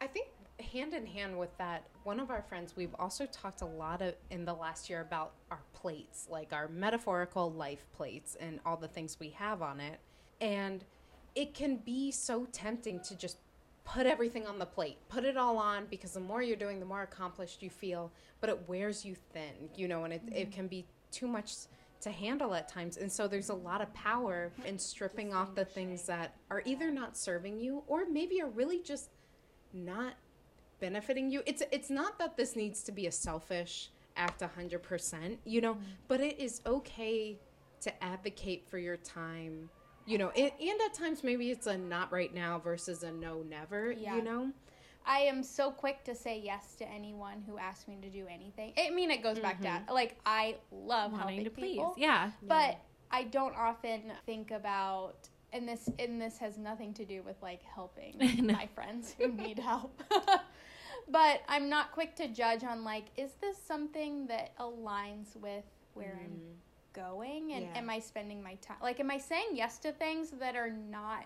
I 0.00 0.06
think 0.06 0.28
hand 0.72 0.94
in 0.94 1.06
hand 1.06 1.38
with 1.38 1.56
that, 1.58 1.84
one 2.04 2.20
of 2.20 2.30
our 2.30 2.42
friends, 2.42 2.74
we've 2.76 2.94
also 2.98 3.26
talked 3.26 3.62
a 3.62 3.66
lot 3.66 4.02
of, 4.02 4.14
in 4.30 4.44
the 4.44 4.54
last 4.54 4.88
year 4.88 5.00
about 5.00 5.32
our 5.50 5.60
plates, 5.72 6.28
like 6.30 6.52
our 6.52 6.68
metaphorical 6.68 7.50
life 7.52 7.84
plates 7.96 8.36
and 8.40 8.60
all 8.64 8.76
the 8.76 8.88
things 8.88 9.18
we 9.18 9.30
have 9.30 9.62
on 9.62 9.80
it. 9.80 9.98
And 10.40 10.84
it 11.34 11.54
can 11.54 11.76
be 11.76 12.10
so 12.10 12.46
tempting 12.52 13.00
to 13.00 13.16
just 13.16 13.38
put 13.88 14.06
everything 14.06 14.46
on 14.46 14.58
the 14.58 14.66
plate, 14.66 14.98
put 15.08 15.24
it 15.24 15.36
all 15.36 15.56
on 15.56 15.86
because 15.90 16.12
the 16.12 16.20
more 16.20 16.42
you're 16.42 16.56
doing, 16.56 16.78
the 16.78 16.86
more 16.86 17.02
accomplished 17.02 17.62
you 17.62 17.70
feel, 17.70 18.12
but 18.40 18.50
it 18.50 18.68
wears 18.68 19.04
you 19.04 19.16
thin, 19.32 19.70
you 19.74 19.88
know, 19.88 20.04
and 20.04 20.12
it, 20.12 20.22
it 20.30 20.52
can 20.52 20.68
be 20.68 20.84
too 21.10 21.26
much 21.26 21.52
to 22.02 22.10
handle 22.10 22.54
at 22.54 22.68
times. 22.68 22.98
And 22.98 23.10
so 23.10 23.26
there's 23.26 23.48
a 23.48 23.54
lot 23.54 23.80
of 23.80 23.92
power 23.94 24.52
in 24.66 24.78
stripping 24.78 25.32
off 25.32 25.54
the 25.54 25.64
things 25.64 26.02
that 26.04 26.34
are 26.50 26.62
either 26.66 26.90
not 26.90 27.16
serving 27.16 27.58
you 27.58 27.82
or 27.86 28.04
maybe 28.06 28.42
are 28.42 28.50
really 28.50 28.80
just 28.82 29.08
not 29.72 30.14
benefiting 30.80 31.30
you. 31.30 31.42
It's 31.46 31.62
it's 31.72 31.90
not 31.90 32.18
that 32.18 32.36
this 32.36 32.54
needs 32.54 32.82
to 32.84 32.92
be 32.92 33.06
a 33.06 33.12
selfish 33.12 33.90
act 34.16 34.42
100%, 34.42 35.38
you 35.44 35.60
know, 35.60 35.78
but 36.08 36.20
it 36.20 36.38
is 36.38 36.60
okay 36.66 37.38
to 37.80 38.04
advocate 38.04 38.68
for 38.68 38.78
your 38.78 38.96
time. 38.96 39.70
You 40.08 40.18
know, 40.18 40.30
and, 40.30 40.50
and 40.60 40.80
at 40.86 40.94
times 40.94 41.22
maybe 41.22 41.50
it's 41.50 41.66
a 41.66 41.76
not 41.76 42.10
right 42.10 42.32
now 42.32 42.58
versus 42.58 43.02
a 43.02 43.12
no 43.12 43.42
never, 43.42 43.92
Yeah. 43.92 44.16
you 44.16 44.22
know? 44.22 44.52
I 45.04 45.20
am 45.20 45.42
so 45.42 45.70
quick 45.70 46.04
to 46.04 46.14
say 46.14 46.38
yes 46.38 46.74
to 46.76 46.88
anyone 46.88 47.42
who 47.46 47.58
asks 47.58 47.88
me 47.88 47.96
to 48.02 48.10
do 48.10 48.26
anything. 48.30 48.74
I 48.78 48.90
mean, 48.90 49.10
it 49.10 49.22
goes 49.22 49.38
back 49.38 49.60
to 49.62 49.68
mm-hmm. 49.68 49.92
like 49.92 50.16
I 50.26 50.56
love 50.70 51.12
Wanting 51.12 51.28
helping 51.28 51.44
to 51.44 51.50
please. 51.50 51.72
people. 51.72 51.94
Yeah. 51.96 52.30
but 52.42 52.78
I 53.10 53.24
don't 53.24 53.56
often 53.56 54.12
think 54.26 54.50
about 54.50 55.28
and 55.52 55.66
this 55.66 55.88
and 55.98 56.20
this 56.20 56.36
has 56.38 56.58
nothing 56.58 56.92
to 56.94 57.04
do 57.06 57.22
with 57.22 57.36
like 57.42 57.62
helping 57.62 58.16
No. 58.46 58.52
my 58.54 58.68
friends 58.74 59.14
who 59.18 59.28
need 59.28 59.58
help. 59.58 60.02
but 61.08 61.40
I'm 61.48 61.68
not 61.68 61.92
quick 61.92 62.14
to 62.16 62.28
judge 62.28 62.64
on 62.64 62.84
like 62.84 63.06
is 63.16 63.32
this 63.40 63.56
something 63.56 64.26
that 64.26 64.56
aligns 64.58 65.36
with 65.36 65.64
where 65.94 66.18
I'm 66.22 66.30
mm-hmm. 66.30 66.52
Going 67.08 67.52
and 67.52 67.64
Yeah. 67.64 67.78
am 67.78 67.90
I 67.90 67.98
spending 68.00 68.42
my 68.42 68.54
time 68.56 68.76
like 68.82 68.98
am 69.00 69.10
I 69.10 69.18
saying 69.18 69.50
yes 69.54 69.78
to 69.78 69.92
things 69.92 70.30
that 70.40 70.56
are 70.56 70.70
not 70.70 71.24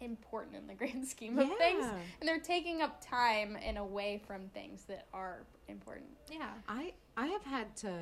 important 0.00 0.54
in 0.56 0.66
the 0.66 0.74
grand 0.74 1.06
scheme 1.14 1.38
of 1.38 1.48
things 1.56 1.84
and 2.20 2.28
they're 2.28 2.38
taking 2.40 2.82
up 2.82 3.00
time 3.04 3.56
and 3.64 3.78
away 3.78 4.20
from 4.26 4.42
things 4.48 4.84
that 4.84 5.06
are 5.14 5.38
important. 5.68 6.10
Yeah. 6.30 6.48
I 6.68 6.92
I 7.16 7.26
have 7.28 7.42
had 7.44 7.74
to 7.78 7.92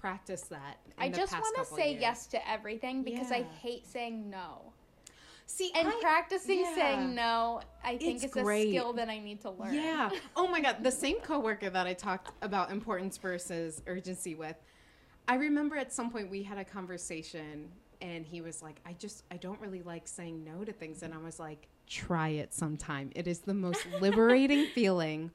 practice 0.00 0.42
that. 0.42 0.76
in 0.86 0.92
I 1.02 1.08
the 1.08 1.16
just 1.16 1.32
want 1.32 1.56
to 1.56 1.64
say 1.64 1.90
years. 1.92 2.00
yes 2.00 2.26
to 2.28 2.48
everything 2.50 3.02
because 3.02 3.32
I 3.32 3.42
hate 3.60 3.84
saying 3.86 4.30
no. 4.30 4.72
See, 5.48 5.70
And 5.74 5.88
I- 5.88 6.00
practicing 6.00 6.60
yeah. 6.60 6.74
saying 6.74 7.14
no, 7.14 7.60
I 7.84 7.96
think 7.96 8.22
It's 8.22 8.36
is 8.36 8.42
great. 8.42 8.68
a 8.68 8.70
skill 8.70 8.92
that 8.94 9.08
I 9.08 9.18
need 9.18 9.40
to 9.42 9.50
learn. 9.50 9.74
Yeah. 9.74 10.10
Oh 10.36 10.46
my 10.48 10.60
God. 10.60 10.82
The 10.82 10.90
same 10.92 11.18
coworker 11.20 11.70
that 11.70 11.86
I 11.86 11.94
talked 11.94 12.30
about 12.42 12.70
importance 12.70 13.16
versus 13.16 13.82
urgency 13.86 14.34
with. 14.36 14.56
I 15.28 15.34
remember 15.36 15.76
at 15.76 15.92
some 15.92 16.10
point 16.10 16.30
we 16.30 16.42
had 16.42 16.58
a 16.58 16.64
conversation 16.64 17.68
and 18.00 18.24
he 18.26 18.40
was 18.40 18.62
like, 18.62 18.80
I 18.86 18.92
just, 18.94 19.24
I 19.30 19.36
don't 19.36 19.60
really 19.60 19.82
like 19.82 20.06
saying 20.06 20.44
no 20.44 20.64
to 20.64 20.72
things. 20.72 21.02
And 21.02 21.14
I 21.14 21.18
was 21.18 21.38
like, 21.38 21.68
try 21.86 22.28
it 22.28 22.52
sometime. 22.52 23.10
It 23.14 23.26
is 23.26 23.40
the 23.40 23.54
most 23.54 23.86
liberating 24.00 24.66
feeling 24.66 25.30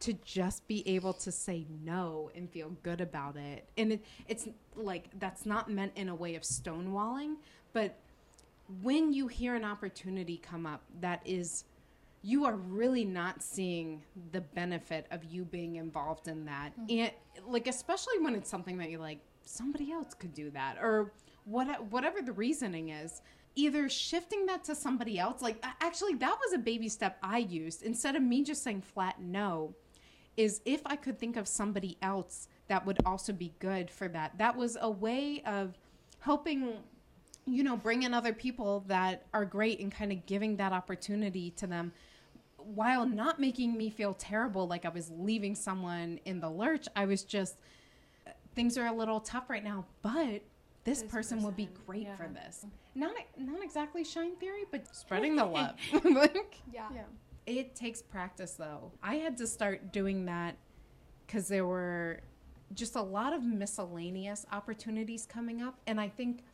to 0.00 0.14
just 0.24 0.66
be 0.66 0.86
able 0.88 1.12
to 1.12 1.30
say 1.30 1.66
no 1.84 2.30
and 2.34 2.50
feel 2.50 2.70
good 2.82 3.00
about 3.00 3.36
it. 3.36 3.68
And 3.76 3.92
it, 3.92 4.04
it's 4.28 4.48
like, 4.74 5.08
that's 5.18 5.46
not 5.46 5.70
meant 5.70 5.92
in 5.96 6.08
a 6.08 6.14
way 6.14 6.34
of 6.34 6.42
stonewalling, 6.42 7.36
but 7.72 7.98
when 8.82 9.12
you 9.12 9.28
hear 9.28 9.54
an 9.54 9.64
opportunity 9.64 10.36
come 10.36 10.64
up 10.64 10.82
that 11.00 11.20
is 11.24 11.64
you 12.22 12.44
are 12.44 12.54
really 12.54 13.04
not 13.04 13.42
seeing 13.42 14.02
the 14.32 14.40
benefit 14.40 15.06
of 15.10 15.24
you 15.24 15.44
being 15.44 15.76
involved 15.76 16.28
in 16.28 16.44
that 16.44 16.70
mm-hmm. 16.78 17.00
and 17.00 17.10
like 17.48 17.66
especially 17.66 18.18
when 18.20 18.34
it's 18.34 18.48
something 18.48 18.78
that 18.78 18.90
you're 18.90 19.00
like 19.00 19.20
somebody 19.50 19.92
else 19.92 20.14
could 20.14 20.34
do 20.34 20.50
that 20.50 20.76
or 20.80 21.12
what 21.44 21.84
whatever 21.90 22.22
the 22.22 22.32
reasoning 22.32 22.90
is 22.90 23.22
either 23.56 23.88
shifting 23.88 24.46
that 24.46 24.62
to 24.64 24.74
somebody 24.74 25.18
else 25.18 25.42
like 25.42 25.64
actually 25.80 26.14
that 26.14 26.36
was 26.44 26.52
a 26.52 26.58
baby 26.58 26.88
step 26.88 27.18
i 27.22 27.38
used 27.38 27.82
instead 27.82 28.14
of 28.14 28.22
me 28.22 28.42
just 28.44 28.62
saying 28.62 28.80
flat 28.80 29.20
no 29.20 29.74
is 30.36 30.60
if 30.64 30.80
i 30.86 30.94
could 30.94 31.18
think 31.18 31.36
of 31.36 31.48
somebody 31.48 31.98
else 32.02 32.48
that 32.68 32.86
would 32.86 32.98
also 33.04 33.32
be 33.32 33.52
good 33.58 33.90
for 33.90 34.08
that 34.08 34.36
that 34.38 34.56
was 34.56 34.76
a 34.80 34.90
way 34.90 35.42
of 35.44 35.76
helping 36.20 36.78
you 37.46 37.64
know, 37.64 37.76
bring 37.76 38.02
in 38.02 38.14
other 38.14 38.32
people 38.32 38.84
that 38.86 39.26
are 39.32 39.44
great 39.44 39.80
and 39.80 39.90
kind 39.90 40.12
of 40.12 40.24
giving 40.26 40.56
that 40.56 40.72
opportunity 40.72 41.50
to 41.52 41.66
them 41.66 41.92
while 42.56 43.06
not 43.06 43.40
making 43.40 43.76
me 43.76 43.90
feel 43.90 44.14
terrible 44.14 44.68
like 44.68 44.84
I 44.84 44.90
was 44.90 45.10
leaving 45.10 45.54
someone 45.54 46.20
in 46.24 46.40
the 46.40 46.50
lurch. 46.50 46.86
I 46.94 47.06
was 47.06 47.24
just 47.24 47.56
things 48.60 48.76
are 48.76 48.86
a 48.88 48.92
little 48.92 49.20
tough 49.20 49.48
right 49.48 49.64
now, 49.64 49.86
but 50.02 50.42
this, 50.84 51.00
This 51.00 51.02
person, 51.10 51.42
would 51.44 51.56
be 51.56 51.64
person, 51.66 51.82
great 51.86 52.16
for 52.18 52.28
this. 52.28 52.66
Not 52.94 53.12
not 53.38 53.62
exactly 53.62 54.04
shine 54.04 54.36
theory, 54.36 54.64
but 54.70 54.94
spreading 54.94 55.34
the 55.34 55.44
love. 55.56 55.76
like, 56.04 56.56
Yeah. 56.72 56.88
yeah. 56.94 57.02
It 57.46 57.74
takes 57.74 58.02
practice 58.02 58.52
though. 58.52 58.92
I 59.02 59.14
had 59.16 59.38
to 59.38 59.46
start 59.46 59.92
doing 59.94 60.26
that 60.26 60.56
because 61.26 61.48
there 61.48 61.66
were 61.66 62.20
just 62.74 62.96
a 62.96 63.02
lot 63.02 63.32
of 63.32 63.42
miscellaneous 63.42 64.44
opportunities 64.52 65.24
coming 65.24 65.62
up. 65.62 65.78
And 65.86 65.98
I 65.98 66.08
think 66.10 66.44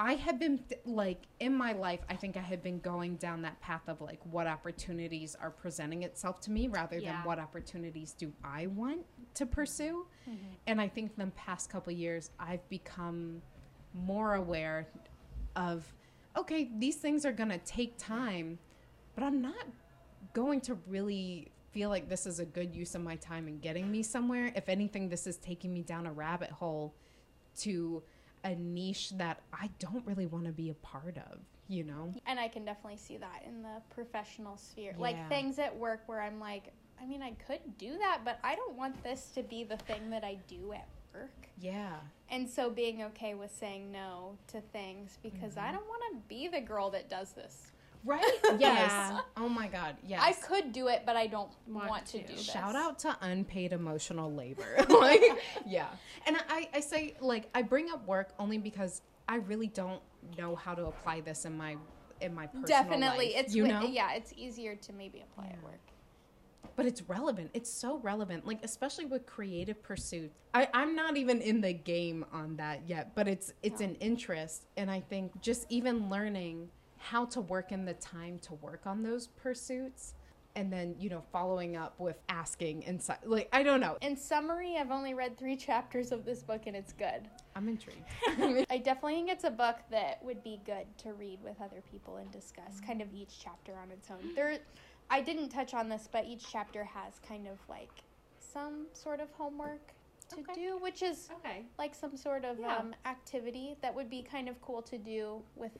I 0.00 0.14
had 0.14 0.38
been 0.38 0.64
like 0.86 1.24
in 1.40 1.54
my 1.54 1.72
life, 1.74 2.00
I 2.08 2.16
think 2.16 2.38
I 2.38 2.40
had 2.40 2.62
been 2.62 2.80
going 2.80 3.16
down 3.16 3.42
that 3.42 3.60
path 3.60 3.82
of 3.86 4.00
like 4.00 4.18
what 4.24 4.46
opportunities 4.46 5.36
are 5.38 5.50
presenting 5.50 6.04
itself 6.04 6.40
to 6.42 6.50
me 6.50 6.68
rather 6.68 6.98
Yeah. 6.98 7.12
than 7.12 7.24
what 7.24 7.38
opportunities 7.38 8.14
do 8.14 8.32
I 8.42 8.68
want 8.68 9.04
to 9.34 9.44
pursue. 9.44 10.06
Mm-hmm. 10.26 10.46
And 10.66 10.80
I 10.80 10.88
think 10.88 11.16
the 11.18 11.26
past 11.36 11.68
couple 11.68 11.92
years, 11.92 12.30
I've 12.40 12.66
become 12.70 13.42
more 13.92 14.36
aware 14.36 14.88
of 15.54 15.92
okay, 16.36 16.70
these 16.78 16.96
things 16.96 17.26
are 17.26 17.32
going 17.32 17.50
to 17.50 17.58
take 17.58 17.98
time, 17.98 18.58
but 19.14 19.22
I'm 19.24 19.42
not 19.42 19.66
going 20.32 20.62
to 20.62 20.78
really 20.88 21.50
feel 21.72 21.90
like 21.90 22.08
this 22.08 22.24
is 22.24 22.38
a 22.40 22.44
good 22.46 22.74
use 22.74 22.94
of 22.94 23.02
my 23.02 23.16
time 23.16 23.48
and 23.48 23.60
getting 23.60 23.90
me 23.90 24.02
somewhere. 24.02 24.50
If 24.56 24.70
anything, 24.70 25.10
this 25.10 25.26
is 25.26 25.36
taking 25.36 25.74
me 25.74 25.82
down 25.82 26.06
a 26.06 26.12
rabbit 26.12 26.50
hole 26.50 26.94
to 27.58 28.02
a 28.44 28.54
niche 28.54 29.10
that 29.16 29.40
I 29.52 29.70
don't 29.78 30.06
really 30.06 30.26
want 30.26 30.46
to 30.46 30.52
be 30.52 30.70
a 30.70 30.74
part 30.74 31.16
of, 31.16 31.38
you 31.68 31.84
know? 31.84 32.14
And 32.26 32.38
I 32.38 32.48
can 32.48 32.64
definitely 32.64 32.98
see 32.98 33.16
that 33.18 33.44
in 33.46 33.62
the 33.62 33.82
professional 33.94 34.56
sphere. 34.56 34.92
Yeah. 34.96 35.02
Like 35.02 35.28
things 35.28 35.58
at 35.58 35.76
work 35.76 36.02
where 36.06 36.20
I'm 36.20 36.40
like, 36.40 36.72
I 37.00 37.06
mean, 37.06 37.22
I 37.22 37.32
could 37.46 37.60
do 37.78 37.96
that, 37.98 38.20
but 38.24 38.38
I 38.44 38.54
don't 38.56 38.76
want 38.76 39.02
this 39.02 39.30
to 39.34 39.42
be 39.42 39.64
the 39.64 39.76
thing 39.76 40.10
that 40.10 40.24
I 40.24 40.38
do 40.48 40.72
at 40.72 40.86
work. 41.14 41.48
Yeah. 41.58 41.96
And 42.30 42.48
so 42.48 42.70
being 42.70 43.02
okay 43.04 43.34
with 43.34 43.54
saying 43.54 43.90
no 43.90 44.36
to 44.48 44.60
things 44.60 45.18
because 45.22 45.56
I 45.56 45.62
mm-hmm. 45.62 45.76
don't 45.76 45.86
want 45.86 46.02
to 46.12 46.28
be 46.28 46.48
the 46.48 46.60
girl 46.60 46.90
that 46.90 47.08
does 47.08 47.32
this. 47.32 47.69
Right? 48.04 48.24
Yes. 48.58 48.90
Yeah. 48.90 49.20
Oh 49.36 49.48
my 49.48 49.68
God. 49.68 49.96
Yes. 50.06 50.22
I 50.24 50.32
could 50.32 50.72
do 50.72 50.88
it, 50.88 51.02
but 51.06 51.16
I 51.16 51.26
don't 51.26 51.50
Want 51.68 51.88
want, 51.88 52.06
to. 52.06 52.18
to. 52.18 52.26
do 52.26 52.34
this. 52.34 52.44
Shout 52.44 52.74
out 52.74 52.98
to 53.00 53.16
unpaid 53.20 53.72
emotional 53.72 54.32
labor. 54.32 54.76
like, 54.88 55.22
yeah. 55.66 55.86
And 56.26 56.36
I, 56.48 56.68
I 56.74 56.80
say, 56.80 57.14
like, 57.20 57.48
I 57.54 57.62
bring 57.62 57.90
up 57.90 58.06
work 58.06 58.32
only 58.38 58.58
because 58.58 59.02
I 59.28 59.36
really 59.36 59.68
don't 59.68 60.00
know 60.38 60.56
how 60.56 60.74
to 60.74 60.86
apply 60.86 61.20
this 61.20 61.44
in 61.44 61.56
my 61.56 61.76
in 62.20 62.34
my 62.34 62.46
personal 62.46 62.66
Definitely, 62.66 63.26
life, 63.26 63.44
it's 63.44 63.54
you 63.54 63.66
know. 63.66 63.82
yeah, 63.82 64.12
it's 64.12 64.34
easier 64.36 64.74
to 64.76 64.92
maybe 64.92 65.22
apply 65.22 65.46
at 65.46 65.62
work. 65.62 65.80
But 66.76 66.84
it's 66.86 67.02
relevant. 67.02 67.50
It's 67.54 67.70
so 67.70 67.98
relevant. 67.98 68.46
Like 68.46 68.58
especially 68.62 69.06
with 69.06 69.24
creative 69.26 69.82
pursuits. 69.82 70.34
I, 70.52 70.68
I'm 70.74 70.94
not 70.94 71.16
even 71.16 71.40
in 71.40 71.60
the 71.60 71.72
game 71.72 72.24
on 72.32 72.56
that 72.56 72.82
yet, 72.86 73.14
but 73.14 73.28
it's 73.28 73.52
it's 73.62 73.80
No. 73.80 73.86
an 73.88 73.94
interest. 73.96 74.66
And 74.76 74.90
I 74.90 75.00
think 75.00 75.40
just 75.40 75.66
even 75.70 76.10
learning 76.10 76.68
how 77.00 77.24
to 77.24 77.40
work 77.40 77.72
in 77.72 77.86
the 77.86 77.94
time 77.94 78.38
to 78.40 78.54
work 78.54 78.82
on 78.86 79.02
those 79.02 79.26
pursuits 79.26 80.14
and 80.54 80.70
then, 80.72 80.94
you 80.98 81.08
know, 81.08 81.22
following 81.32 81.76
up 81.76 81.98
with 81.98 82.18
asking 82.28 82.82
inside 82.82 83.18
like 83.24 83.48
I 83.52 83.62
don't 83.62 83.80
know. 83.80 83.96
In 84.02 84.16
summary, 84.16 84.76
I've 84.78 84.90
only 84.90 85.14
read 85.14 85.38
three 85.38 85.56
chapters 85.68 86.12
of 86.12 86.24
this 86.24 86.42
book 86.42 86.62
and 86.66 86.76
it's 86.76 86.92
good. 86.92 87.28
I'm 87.56 87.68
intrigued. 87.68 88.04
I 88.70 88.78
definitely 88.78 89.14
think 89.14 89.30
it's 89.30 89.44
a 89.44 89.50
book 89.50 89.76
that 89.90 90.22
would 90.22 90.44
be 90.44 90.60
good 90.64 90.86
to 90.98 91.14
read 91.14 91.42
with 91.42 91.60
other 91.60 91.82
people 91.90 92.18
and 92.18 92.30
discuss 92.30 92.80
kind 92.86 93.00
of 93.00 93.08
each 93.14 93.40
chapter 93.42 93.76
on 93.78 93.90
its 93.90 94.10
own. 94.10 94.34
There 94.34 94.58
I 95.08 95.20
didn't 95.20 95.48
touch 95.48 95.74
on 95.74 95.88
this, 95.88 96.08
but 96.12 96.26
each 96.26 96.44
chapter 96.52 96.84
has 96.84 97.14
kind 97.26 97.48
of 97.48 97.58
like 97.68 97.90
some 98.38 98.86
sort 98.92 99.20
of 99.20 99.30
homework 99.32 99.94
to 100.28 100.40
Okay. 100.40 100.54
do, 100.54 100.78
which 100.78 101.02
is 101.02 101.28
Okay. 101.38 101.64
like 101.78 101.94
some 101.94 102.16
sort 102.16 102.44
of 102.44 102.58
Yeah. 102.60 102.76
um, 102.76 102.94
activity 103.06 103.76
that 103.82 103.94
would 103.94 104.10
be 104.10 104.22
kind 104.22 104.48
of 104.48 104.60
cool 104.60 104.82
to 104.82 104.98
do 104.98 105.42
with 105.56 105.72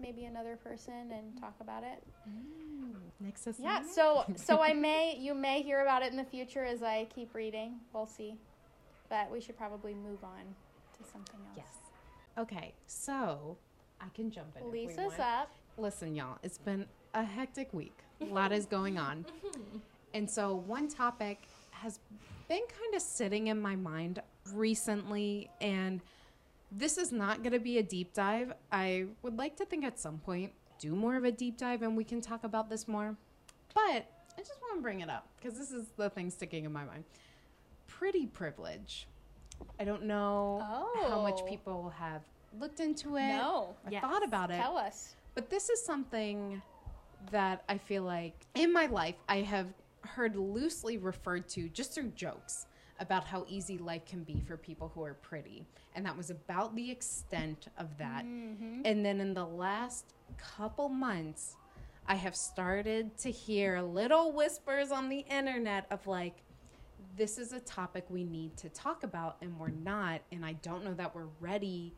maybe 0.00 0.24
another 0.24 0.56
person 0.56 1.12
and 1.12 1.38
talk 1.40 1.54
about 1.60 1.82
it. 1.82 2.02
Mm, 2.28 2.94
Next 3.20 3.48
Yeah, 3.58 3.82
so 3.82 4.24
so 4.36 4.60
I 4.60 4.72
may 4.72 5.16
you 5.18 5.34
may 5.34 5.62
hear 5.62 5.82
about 5.82 6.02
it 6.02 6.10
in 6.10 6.16
the 6.16 6.24
future 6.24 6.64
as 6.64 6.82
I 6.82 7.06
keep 7.14 7.34
reading. 7.34 7.80
We'll 7.92 8.06
see. 8.06 8.36
But 9.08 9.30
we 9.30 9.40
should 9.40 9.56
probably 9.56 9.94
move 9.94 10.24
on 10.24 10.42
to 10.98 11.10
something 11.10 11.40
else. 11.48 11.56
Yes. 11.56 11.66
Okay, 12.36 12.72
so 12.86 13.56
I 14.00 14.06
can 14.14 14.30
jump 14.30 14.56
in. 14.60 14.70
Lisa's 14.70 15.18
up. 15.20 15.50
Listen, 15.76 16.14
y'all, 16.14 16.38
it's 16.42 16.58
been 16.58 16.86
a 17.14 17.22
hectic 17.22 17.72
week. 17.72 17.96
A 18.20 18.24
lot 18.26 18.52
is 18.52 18.66
going 18.66 18.98
on. 18.98 19.24
And 20.14 20.30
so, 20.30 20.54
one 20.54 20.86
topic 20.86 21.42
has 21.72 21.98
been 22.48 22.60
kind 22.60 22.94
of 22.94 23.02
sitting 23.02 23.48
in 23.48 23.60
my 23.60 23.74
mind 23.74 24.22
recently, 24.52 25.50
and 25.60 26.00
this 26.76 26.98
is 26.98 27.12
not 27.12 27.42
going 27.42 27.52
to 27.52 27.58
be 27.60 27.78
a 27.78 27.82
deep 27.82 28.12
dive. 28.14 28.52
I 28.72 29.06
would 29.22 29.36
like 29.38 29.56
to 29.56 29.64
think 29.64 29.84
at 29.84 29.98
some 29.98 30.18
point 30.18 30.52
do 30.78 30.94
more 30.94 31.16
of 31.16 31.24
a 31.24 31.30
deep 31.32 31.56
dive 31.56 31.82
and 31.82 31.96
we 31.96 32.04
can 32.04 32.20
talk 32.20 32.44
about 32.44 32.68
this 32.68 32.88
more. 32.88 33.16
But 33.74 34.06
I 34.36 34.38
just 34.40 34.60
want 34.60 34.76
to 34.78 34.82
bring 34.82 35.00
it 35.00 35.08
up 35.08 35.28
because 35.36 35.56
this 35.58 35.70
is 35.70 35.86
the 35.96 36.10
thing 36.10 36.30
sticking 36.30 36.64
in 36.64 36.72
my 36.72 36.84
mind. 36.84 37.04
Pretty 37.86 38.26
privilege. 38.26 39.06
I 39.78 39.84
don't 39.84 40.04
know 40.04 40.60
how 41.08 41.22
much 41.22 41.40
Oh. 41.42 41.46
people 41.46 41.90
have 41.90 42.22
looked 42.58 42.80
into 42.80 43.16
it 43.16 43.28
No. 43.28 43.76
or 43.84 43.90
Yes. 43.90 44.02
thought 44.02 44.24
about 44.24 44.50
it. 44.50 44.56
Tell 44.60 44.76
us. 44.76 45.14
But 45.34 45.50
this 45.50 45.68
is 45.70 45.84
something 45.84 46.60
that 47.30 47.62
I 47.68 47.78
feel 47.78 48.02
like 48.02 48.34
in 48.54 48.72
my 48.72 48.86
life 48.86 49.14
I 49.28 49.38
have 49.42 49.68
heard 50.02 50.36
loosely 50.36 50.98
referred 50.98 51.48
to 51.50 51.68
just 51.68 51.92
through 51.94 52.08
jokes 52.10 52.66
about 53.00 53.24
how 53.24 53.44
easy 53.48 53.78
life 53.78 54.04
can 54.06 54.22
be 54.22 54.40
for 54.46 54.56
people 54.56 54.90
who 54.94 55.02
are 55.02 55.14
pretty. 55.14 55.66
And 55.94 56.06
that 56.06 56.16
was 56.16 56.30
about 56.30 56.74
the 56.76 56.90
extent 56.90 57.68
of 57.78 57.98
that. 57.98 58.24
Mm-hmm. 58.24 58.82
And 58.84 59.04
then 59.04 59.20
in 59.20 59.34
the 59.34 59.44
last 59.44 60.14
couple 60.38 60.88
months, 60.88 61.56
I 62.06 62.14
have 62.14 62.36
started 62.36 63.16
to 63.18 63.30
hear 63.30 63.80
little 63.80 64.32
whispers 64.32 64.90
on 64.92 65.08
the 65.08 65.24
internet 65.30 65.86
of 65.90 66.06
like, 66.06 66.36
this 67.16 67.38
is 67.38 67.52
a 67.52 67.60
topic 67.60 68.04
we 68.08 68.24
need 68.24 68.56
to 68.58 68.68
talk 68.68 69.04
about, 69.04 69.36
and 69.40 69.58
we're 69.58 69.68
not. 69.68 70.20
And 70.32 70.44
I 70.44 70.54
don't 70.54 70.84
know 70.84 70.94
that 70.94 71.14
we're 71.14 71.28
ready 71.40 71.94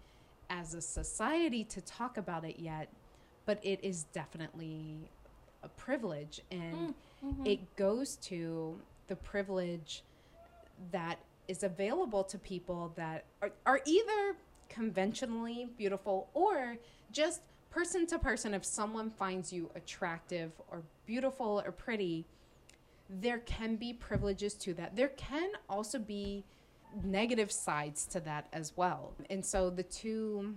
as 0.51 0.75
a 0.75 0.81
society 0.81 1.65
to 1.65 1.81
talk 1.81 2.19
about 2.19 2.45
it 2.45 2.59
yet, 2.59 2.93
but 3.47 3.59
it 3.63 3.81
is 3.83 4.05
definitely 4.13 5.11
a 5.63 5.69
privilege. 5.69 6.41
And 6.51 6.95
it 7.45 7.77
goes 7.77 8.17
to 8.17 8.79
the 9.09 9.17
privilege 9.17 10.03
that 10.93 11.19
is 11.49 11.63
available 11.63 12.25
to 12.25 12.39
people 12.39 12.93
that 12.97 13.25
are, 13.43 13.53
are 13.65 13.81
either 13.85 14.37
conventionally 14.69 15.69
beautiful 15.77 16.29
or 16.35 16.77
just 17.13 17.43
person 17.71 18.07
to 18.07 18.19
person 18.19 18.55
if 18.55 18.65
someone 18.65 19.11
finds 19.11 19.53
you 19.53 19.71
attractive 19.75 20.53
or 20.69 20.83
beautiful 21.07 21.63
or 21.65 21.71
pretty 21.71 22.27
there 23.09 23.39
can 23.39 23.77
be 23.77 23.93
privileges 23.93 24.55
to 24.55 24.75
that. 24.75 24.97
There 24.97 25.09
can 25.09 25.51
also 25.69 25.99
be 25.99 26.45
negative 27.05 27.53
sides 27.53 28.07
to 28.07 28.21
that 28.21 28.49
as 28.53 28.77
well. 28.77 29.13
And 29.31 29.45
so 29.45 29.71
the 29.71 29.83
two 29.83 30.55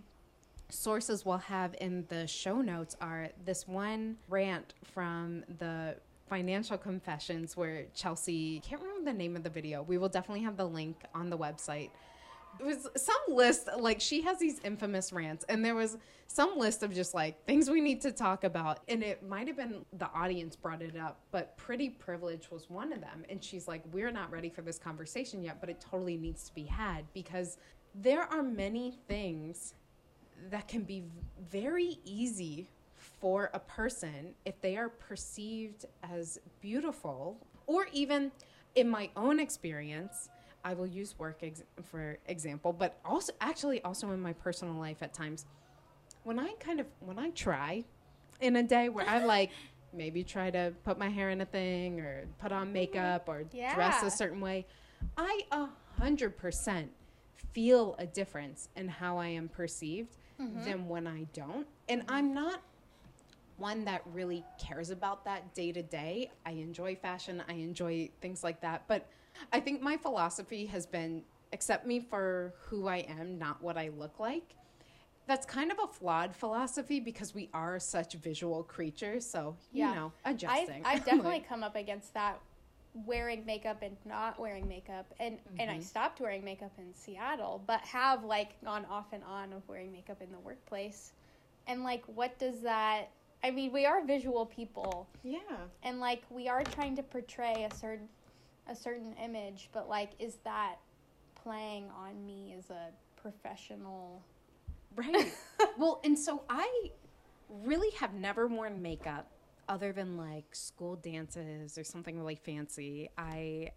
sources 0.70 1.26
we'll 1.26 1.38
have 1.38 1.76
in 1.82 2.06
the 2.10 2.28
show 2.28 2.62
notes 2.62 2.96
are 3.02 3.30
this 3.46 3.68
one 3.68 4.18
rant 4.30 4.74
from 4.84 5.44
the 5.58 5.96
financial 6.30 6.78
confessions 6.78 7.58
where 7.58 7.86
Chelsea 7.94 8.60
can't 8.62 8.82
remember 8.82 9.12
the 9.12 9.18
name 9.18 9.36
of 9.36 9.44
the 9.44 9.50
video. 9.50 9.82
We 9.84 9.98
will 9.98 10.10
definitely 10.10 10.44
have 10.44 10.56
the 10.56 10.66
link 10.66 11.02
on 11.14 11.30
the 11.30 11.38
website. 11.38 11.90
It 12.60 12.66
was 12.66 12.88
some 12.96 13.36
list 13.36 13.70
like 13.78 14.00
she 14.02 14.22
has 14.22 14.38
these 14.38 14.60
infamous 14.64 15.12
rants 15.12 15.46
and 15.50 15.64
there 15.64 15.76
was 15.76 15.98
some 16.28 16.58
list 16.58 16.84
of 16.84 16.94
just 16.94 17.14
like 17.14 17.44
things 17.46 17.70
we 17.70 17.80
need 17.80 18.02
to 18.02 18.12
talk 18.12 18.44
about 18.44 18.80
and 18.88 19.04
it 19.04 19.28
might 19.28 19.48
have 19.48 19.56
been 19.56 19.86
the 19.94 20.10
audience 20.14 20.56
brought 20.56 20.82
it 20.82 20.98
up 20.98 21.20
but 21.32 21.56
pretty 21.58 21.90
privilege 21.90 22.52
was 22.52 22.70
one 22.70 22.92
of 22.92 23.02
them 23.02 23.24
and 23.30 23.44
she's 23.44 23.68
like 23.68 23.84
we're 23.92 24.12
not 24.12 24.30
ready 24.32 24.50
for 24.50 24.62
this 24.62 24.78
conversation 24.78 25.44
yet 25.44 25.60
but 25.62 25.70
it 25.70 25.80
totally 25.80 26.18
needs 26.18 26.44
to 26.44 26.54
be 26.54 26.64
had 26.64 27.06
because 27.14 27.58
there 27.96 28.24
are 28.24 28.44
many 28.44 28.98
things 29.08 29.74
that 30.50 30.68
can 30.68 30.84
be 30.84 31.04
very 31.50 31.98
easy 32.04 32.70
for 33.20 33.50
a 33.54 33.60
person 33.60 34.34
if 34.46 34.60
they 34.62 34.78
are 34.78 34.90
perceived 34.90 35.86
as 36.04 36.40
beautiful 36.62 37.38
or 37.68 37.88
even 37.92 38.32
in 38.76 38.90
my 38.90 39.10
own 39.16 39.40
experience 39.40 40.30
i 40.64 40.74
will 40.74 40.88
use 40.88 41.18
work 41.18 41.40
ex- 41.44 41.64
for 41.84 42.18
example 42.28 42.72
but 42.72 43.00
also 43.04 43.34
actually 43.42 43.82
also 43.84 44.12
in 44.12 44.22
my 44.22 44.34
personal 44.34 44.76
life 44.76 44.98
at 45.02 45.14
times 45.14 45.46
when 46.24 46.40
i 46.40 46.54
kind 46.60 46.80
of 46.80 46.86
when 47.00 47.20
i 47.20 47.30
try 47.32 47.84
in 48.42 48.56
a 48.56 48.64
day 48.64 48.90
where 48.90 49.08
i 49.08 49.24
like 49.36 49.52
maybe 49.92 50.24
try 50.24 50.52
to 50.52 50.74
put 50.84 51.00
my 51.00 51.10
hair 51.10 51.30
in 51.32 51.42
a 51.42 51.46
thing 51.46 52.00
or 52.00 52.26
put 52.40 52.52
on 52.52 52.72
makeup 52.72 53.28
or 53.28 53.44
dress 53.44 54.04
a 54.04 54.12
certain 54.12 54.40
way 54.40 54.66
i 55.18 55.42
a 55.52 55.68
hundred 55.98 56.38
percent 56.38 56.90
feel 57.54 57.96
a 57.98 58.06
difference 58.06 58.70
in 58.76 58.88
how 58.88 59.18
i 59.18 59.28
am 59.28 59.48
perceived 59.48 60.18
mm-hmm. 60.40 60.64
than 60.64 60.88
when 60.88 61.08
i 61.08 61.26
don't. 61.34 61.68
And 61.88 62.04
i'm 62.08 62.34
not 62.34 62.62
one 63.60 63.86
that 63.86 64.02
really 64.06 64.44
cares 64.58 64.90
about 64.90 65.26
that 65.26 65.54
day 65.54 65.72
to 65.72 65.84
day. 65.84 66.32
I 66.46 66.52
enjoy 66.52 66.96
fashion, 66.96 67.44
I 67.48 67.54
enjoy 67.54 68.10
things 68.22 68.44
like 68.44 68.62
that. 68.62 68.86
But 68.88 69.10
I 69.54 69.60
think 69.60 69.82
my 69.82 69.98
philosophy 69.98 70.66
has 70.68 70.86
been 70.86 71.24
accept 71.52 71.86
me 71.86 72.00
for 72.00 72.54
who 72.68 72.88
I 72.88 72.98
am, 72.98 73.38
not 73.38 73.62
what 73.62 73.78
I 73.78 73.90
look 73.90 74.20
like. 74.20 74.56
That's 75.28 75.46
kind 75.46 75.72
of 75.72 75.78
a 75.84 75.88
flawed 75.88 76.36
philosophy 76.36 77.00
because 77.00 77.36
we 77.36 77.50
are 77.54 77.80
such 77.80 78.14
visual 78.14 78.64
creatures. 78.64 79.26
So, 79.26 79.58
you 79.74 79.84
Yeah. 79.84 79.94
know, 79.96 80.14
I've, 80.26 80.34
adjusting. 80.34 80.84
I've 80.86 81.06
definitely 81.06 81.32
Like, 81.32 81.48
come 81.50 81.64
up 81.64 81.76
against 81.76 82.14
that 82.16 82.40
wearing 83.06 83.46
makeup 83.46 83.82
and 83.84 83.96
not 84.06 84.40
wearing 84.40 84.68
makeup 84.68 85.06
and 85.20 85.38
and 85.60 85.70
I 85.70 85.78
Mhm. 85.78 85.84
stopped 85.84 86.20
wearing 86.20 86.44
makeup 86.44 86.72
in 86.80 86.94
Seattle 86.96 87.62
but 87.68 87.82
have 87.82 88.24
like 88.24 88.60
gone 88.64 88.84
off 88.86 89.14
and 89.14 89.24
on 89.24 89.54
of 89.54 89.62
wearing 89.70 89.92
makeup 89.92 90.22
in 90.22 90.32
the 90.32 90.40
workplace 90.40 91.14
and 91.68 91.84
like 91.84 92.04
what 92.08 92.40
does 92.40 92.62
that 92.62 93.12
I 93.44 93.52
mean 93.52 93.72
we 93.72 93.86
are 93.86 94.04
visual 94.06 94.46
people 94.46 95.08
yeah. 95.24 95.40
and 95.84 96.00
like 96.00 96.24
we 96.30 96.48
are 96.50 96.64
trying 96.64 96.96
to 96.98 97.04
portray 97.04 97.68
a 97.70 97.76
certain 97.76 98.10
a 98.68 98.76
certain 98.76 99.16
image 99.24 99.70
but 99.72 99.88
like 99.88 100.12
is 100.20 100.38
that 100.44 100.76
playing 101.36 101.90
on 101.98 102.26
me 102.26 102.54
as 102.58 102.70
a 102.70 102.90
professional 103.20 104.22
Right. 104.96 105.34
well, 105.78 106.02
and 106.04 106.18
so 106.18 106.44
I 106.50 106.92
really 107.50 107.92
have 107.92 108.14
never 108.14 108.48
worn 108.48 108.82
makeup 108.82 109.32
other 109.68 109.92
than 109.92 110.18
like 110.18 110.56
school 110.56 110.96
dances 110.96 111.78
or 111.78 111.84
something 111.84 112.18
really 112.18 112.36
fancy. 112.36 113.10
I 113.18 113.72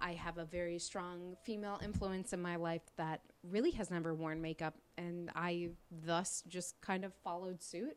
I 0.00 0.12
have 0.12 0.38
a 0.38 0.44
very 0.44 0.78
strong 0.78 1.36
female 1.44 1.78
influence 1.82 2.32
in 2.32 2.40
my 2.40 2.56
life 2.56 2.82
that 2.96 3.20
really 3.42 3.72
has 3.72 3.90
never 3.90 4.14
worn 4.14 4.40
makeup 4.40 4.74
and 4.96 5.30
I 5.34 5.70
thus 5.90 6.42
just 6.48 6.80
kind 6.80 7.04
of 7.04 7.12
followed 7.22 7.62
suit. 7.62 7.96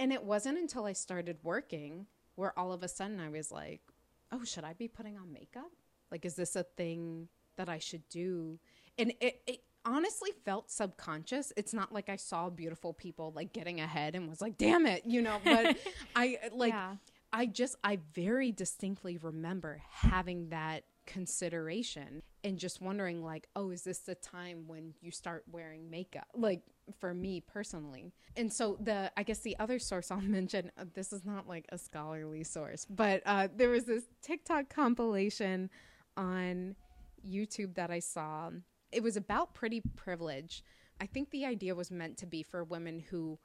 And 0.00 0.14
it 0.14 0.24
wasn't 0.24 0.58
until 0.58 0.86
I 0.86 0.94
started 0.94 1.36
working 1.42 2.06
where 2.34 2.58
all 2.58 2.72
of 2.72 2.82
a 2.82 2.88
sudden 2.88 3.20
I 3.20 3.28
was 3.28 3.52
like, 3.52 3.82
"Oh, 4.32 4.42
should 4.44 4.64
I 4.64 4.72
be 4.72 4.88
putting 4.88 5.18
on 5.18 5.30
makeup? 5.30 5.70
Like 6.10 6.24
is 6.24 6.34
this 6.34 6.56
a 6.56 6.62
thing 6.64 7.28
that 7.56 7.68
I 7.68 7.78
should 7.78 8.08
do?" 8.08 8.58
And 8.98 9.12
it, 9.20 9.42
it 9.46 9.62
honestly 9.84 10.30
felt 10.44 10.70
subconscious. 10.70 11.52
It's 11.54 11.74
not 11.74 11.92
like 11.92 12.08
I 12.08 12.16
saw 12.16 12.48
beautiful 12.48 12.94
people 12.94 13.32
like 13.36 13.52
getting 13.52 13.80
ahead 13.80 14.14
and 14.14 14.26
was 14.26 14.40
like, 14.40 14.56
"Damn 14.56 14.86
it," 14.86 15.04
you 15.04 15.20
know, 15.20 15.38
but 15.44 15.76
I 16.16 16.38
like 16.50 16.72
yeah. 16.72 16.96
I 17.30 17.44
just 17.44 17.76
I 17.84 17.98
very 18.14 18.52
distinctly 18.52 19.18
remember 19.18 19.82
having 19.90 20.48
that 20.48 20.84
consideration 21.10 22.22
and 22.44 22.56
just 22.56 22.80
wondering 22.80 23.22
like, 23.22 23.48
"Oh, 23.56 23.70
is 23.70 23.82
this 23.82 23.98
the 23.98 24.14
time 24.14 24.68
when 24.68 24.94
you 25.00 25.10
start 25.10 25.44
wearing 25.50 25.90
makeup?" 25.90 26.28
Like 26.34 26.62
for 26.98 27.12
me 27.12 27.40
personally. 27.40 28.12
And 28.36 28.52
so 28.52 28.76
the 28.80 29.10
I 29.16 29.24
guess 29.24 29.40
the 29.40 29.58
other 29.58 29.78
source 29.78 30.10
I'll 30.10 30.20
mention, 30.38 30.70
uh, 30.78 30.84
this 30.94 31.12
is 31.12 31.24
not 31.24 31.48
like 31.48 31.66
a 31.70 31.78
scholarly 31.78 32.44
source, 32.44 32.86
but 32.88 33.22
uh 33.26 33.48
there 33.54 33.70
was 33.70 33.84
this 33.84 34.04
TikTok 34.22 34.68
compilation 34.68 35.68
on 36.16 36.76
YouTube 37.28 37.74
that 37.74 37.90
I 37.90 37.98
saw. 37.98 38.50
It 38.92 39.02
was 39.02 39.16
about 39.16 39.54
pretty 39.54 39.82
privilege. 39.96 40.62
I 41.00 41.06
think 41.06 41.30
the 41.30 41.44
idea 41.44 41.74
was 41.74 41.90
meant 41.90 42.18
to 42.18 42.26
be 42.26 42.42
for 42.42 42.62
women 42.62 43.00
who 43.10 43.38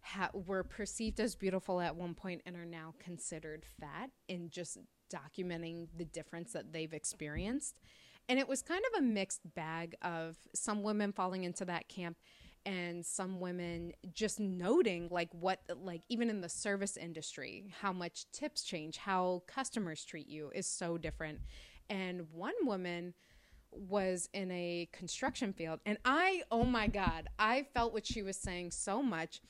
ha- 0.00 0.30
were 0.32 0.64
perceived 0.64 1.20
as 1.20 1.34
beautiful 1.34 1.80
at 1.80 1.96
one 1.96 2.14
point 2.14 2.42
and 2.46 2.56
are 2.56 2.64
now 2.64 2.94
considered 2.98 3.64
fat 3.80 4.10
and 4.28 4.50
just 4.50 4.78
documenting 5.14 5.88
the 5.96 6.04
difference 6.04 6.52
that 6.52 6.72
they've 6.72 6.92
experienced. 6.92 7.80
And 8.28 8.38
it 8.38 8.48
was 8.48 8.62
kind 8.62 8.82
of 8.92 8.98
a 9.00 9.02
mixed 9.02 9.54
bag 9.54 9.94
of 10.02 10.36
some 10.54 10.82
women 10.82 11.12
falling 11.12 11.44
into 11.44 11.64
that 11.66 11.88
camp 11.88 12.16
and 12.66 13.04
some 13.04 13.40
women 13.40 13.92
just 14.12 14.40
noting 14.40 15.08
like 15.10 15.28
what 15.32 15.60
like 15.82 16.02
even 16.08 16.30
in 16.30 16.40
the 16.40 16.48
service 16.48 16.96
industry 16.96 17.64
how 17.80 17.92
much 17.92 18.24
tips 18.32 18.62
change 18.62 18.96
how 18.96 19.42
customers 19.46 20.04
treat 20.04 20.26
you 20.26 20.50
is 20.54 20.66
so 20.66 20.96
different 20.96 21.40
and 21.90 22.22
one 22.32 22.54
woman 22.62 23.12
was 23.70 24.28
in 24.32 24.50
a 24.50 24.88
construction 24.92 25.52
field 25.52 25.80
and 25.84 25.98
i 26.04 26.42
oh 26.50 26.64
my 26.64 26.86
god 26.86 27.28
i 27.38 27.66
felt 27.74 27.92
what 27.92 28.06
she 28.06 28.22
was 28.22 28.36
saying 28.36 28.70
so 28.70 29.02
much 29.02 29.42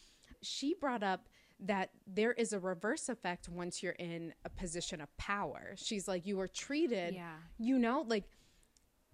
she 0.42 0.74
brought 0.74 1.02
up 1.02 1.28
that 1.60 1.90
there 2.06 2.32
is 2.32 2.52
a 2.52 2.58
reverse 2.58 3.08
effect 3.08 3.48
once 3.48 3.82
you're 3.82 3.92
in 3.92 4.34
a 4.44 4.48
position 4.48 5.00
of 5.00 5.14
power. 5.16 5.74
She's 5.76 6.08
like 6.08 6.26
you 6.26 6.38
are 6.40 6.48
treated 6.48 7.14
Yeah. 7.14 7.36
you 7.58 7.78
know 7.78 8.04
like 8.06 8.24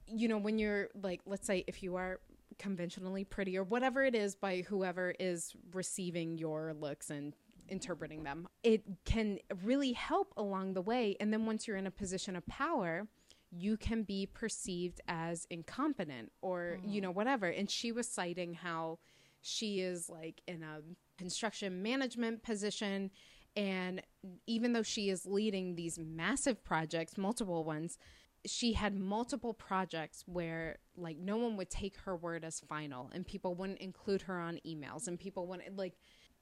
you 0.07 0.29
know 0.29 0.39
when 0.39 0.59
you're 0.59 0.89
like 1.01 1.21
let's 1.27 1.47
say 1.47 1.65
if 1.67 1.83
you 1.83 1.97
are 1.97 2.21
conventionally 2.59 3.25
pretty 3.25 3.57
or 3.57 3.65
whatever 3.65 4.05
it 4.05 4.15
is 4.15 4.35
by 4.35 4.63
whoever 4.63 5.15
is 5.19 5.55
receiving 5.73 6.37
your 6.37 6.75
looks 6.75 7.11
and 7.11 7.35
interpreting 7.69 8.25
them 8.25 8.49
it 8.63 8.83
can 9.05 9.39
really 9.63 9.93
help 9.93 10.33
along 10.37 10.75
the 10.75 10.83
way. 10.83 11.17
And 11.21 11.33
then 11.33 11.47
once 11.47 11.69
you're 11.69 11.77
in 11.77 11.87
a 11.87 11.91
position 11.91 12.37
of 12.37 12.47
power 12.47 13.07
you 13.53 13.77
can 13.77 14.03
be 14.05 14.27
perceived 14.27 15.01
as 15.09 15.47
incompetent 15.51 16.31
or 16.41 16.79
you 16.85 17.01
mm. 17.01 17.05
know 17.05 17.11
whatever. 17.11 17.47
And 17.47 17.69
she 17.71 17.93
was 17.93 18.09
citing 18.09 18.55
how 18.55 18.99
she 19.43 19.81
is 19.81 20.09
like 20.09 20.43
in 20.47 20.63
a 20.63 20.81
construction 21.21 21.83
management 21.83 22.43
position. 22.43 23.11
And 23.55 24.03
even 24.47 24.73
though 24.73 24.83
she 24.83 25.11
is 25.11 25.27
leading 25.27 25.75
these 25.75 25.99
massive 25.99 26.63
projects 26.65 27.19
multiple 27.19 27.65
ones 27.65 27.99
she 28.47 28.73
had 28.73 28.99
multiple 28.99 29.53
projects 29.53 30.25
where 30.27 30.79
like 30.97 31.19
no 31.19 31.37
one 31.37 31.57
would 31.57 31.69
take 31.69 31.97
her 31.99 32.17
word 32.17 32.45
as 32.45 32.61
final 32.61 33.11
and 33.13 33.27
people 33.27 33.55
wouldn't 33.55 33.81
include 33.81 34.23
her 34.23 34.41
on 34.41 34.59
emails 34.67 35.09
and 35.09 35.19
people 35.19 35.47
wouldn't 35.47 35.77
like 35.77 35.95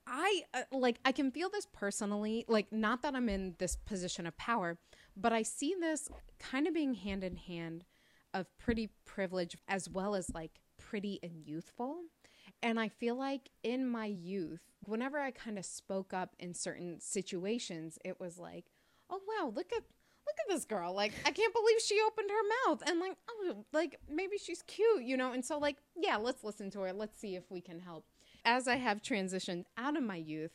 I 0.07 0.43
uh, 0.55 0.63
like 0.71 1.01
I 1.05 1.13
can 1.13 1.31
feel 1.31 1.51
this 1.51 1.67
personally 1.73 2.45
like 2.47 2.73
not 2.73 3.03
that 3.03 3.15
I'm 3.15 3.29
in 3.29 3.57
this 3.59 3.77
position 3.77 4.27
of 4.27 4.37
power 4.37 4.79
but 5.17 5.33
I 5.33 5.43
see 5.43 5.75
this 5.79 6.09
kind 6.39 6.69
of 6.69 6.75
being 6.75 6.95
hand 6.95 7.25
in 7.25 7.37
hand 7.37 7.85
of 8.33 8.47
pretty 8.59 8.91
privilege 9.05 9.57
as 9.67 9.89
well 9.89 10.15
as 10.15 10.31
like 10.33 10.61
pretty 10.79 11.19
and 11.23 11.43
youthful 11.45 12.03
and 12.63 12.79
I 12.79 12.89
feel 12.89 13.17
like 13.17 13.51
in 13.63 13.87
my 13.87 14.07
youth 14.07 14.61
whenever 14.85 15.19
I 15.19 15.31
kind 15.31 15.59
of 15.59 15.65
spoke 15.65 16.13
up 16.13 16.35
in 16.39 16.55
certain 16.55 17.01
situations 17.01 17.99
it 18.05 18.21
was 18.21 18.39
like 18.39 18.67
oh 19.11 19.21
wow 19.27 19.53
look 19.55 19.73
at 19.73 19.83
look 20.27 20.37
at 20.41 20.49
this 20.55 20.65
girl. 20.65 20.95
Like 20.95 21.13
i 21.25 21.31
can't 21.31 21.55
believe 21.55 21.81
she 21.81 22.01
opened 22.07 22.31
her 22.31 22.71
mouth. 22.71 22.83
And 22.87 23.01
like 23.01 23.17
oh 23.31 23.65
like 23.73 23.99
maybe 24.11 24.39
she's 24.39 24.63
cute 24.63 25.03
you 25.03 25.17
know? 25.17 25.33
And 25.33 25.45
so 25.45 25.59
like 25.59 25.77
yeah 25.97 26.17
let's 26.17 26.45
listen 26.45 26.71
to 26.73 26.81
her. 26.81 26.93
Let's 26.93 27.19
see 27.19 27.37
if 27.37 27.51
we 27.51 27.61
can 27.61 27.81
help. 27.81 28.05
As 28.45 28.69
i 28.69 28.77
have 28.77 29.03
transitioned 29.03 29.65
out 29.77 29.97
of 29.97 30.03
my 30.03 30.17
youth 30.17 30.53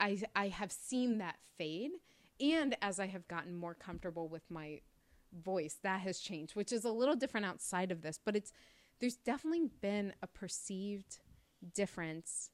i 0.00 0.20
i 0.34 0.48
have 0.48 0.72
seen 0.72 1.18
that 1.18 1.36
fade. 1.58 1.92
And 2.40 2.76
as 2.82 2.98
i 2.98 3.06
have 3.06 3.28
gotten 3.28 3.54
more 3.54 3.74
comfortable 3.74 4.28
with 4.28 4.50
my 4.50 4.80
voice 5.32 5.78
that 5.82 6.00
has 6.00 6.18
changed 6.18 6.54
which 6.54 6.72
is 6.72 6.84
a 6.84 6.90
little 6.90 7.16
different 7.16 7.46
outside 7.46 7.90
of 7.90 8.02
this 8.02 8.18
but 8.22 8.36
it's 8.36 8.52
there's 9.02 9.16
definitely 9.16 9.68
been 9.82 10.14
a 10.22 10.28
perceived 10.28 11.18
difference 11.74 12.50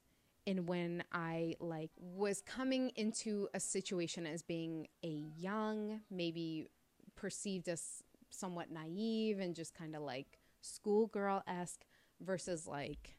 in 0.47 0.65
when 0.65 1.03
I 1.13 1.55
like 1.59 1.91
was 1.95 2.41
coming 2.41 2.89
into 2.95 3.47
a 3.53 3.59
situation 3.59 4.25
as 4.25 4.41
being 4.41 4.87
a 5.03 5.23
young, 5.37 6.01
maybe 6.09 6.67
perceived 7.15 7.69
as 7.69 8.03
somewhat 8.31 8.71
naive 8.71 9.39
and 9.39 9.55
just 9.55 9.75
kind 9.75 9.95
of 9.95 10.01
like 10.01 10.39
schoolgirl 10.61 11.43
esque 11.47 11.85
versus 12.19 12.67
like 12.67 13.17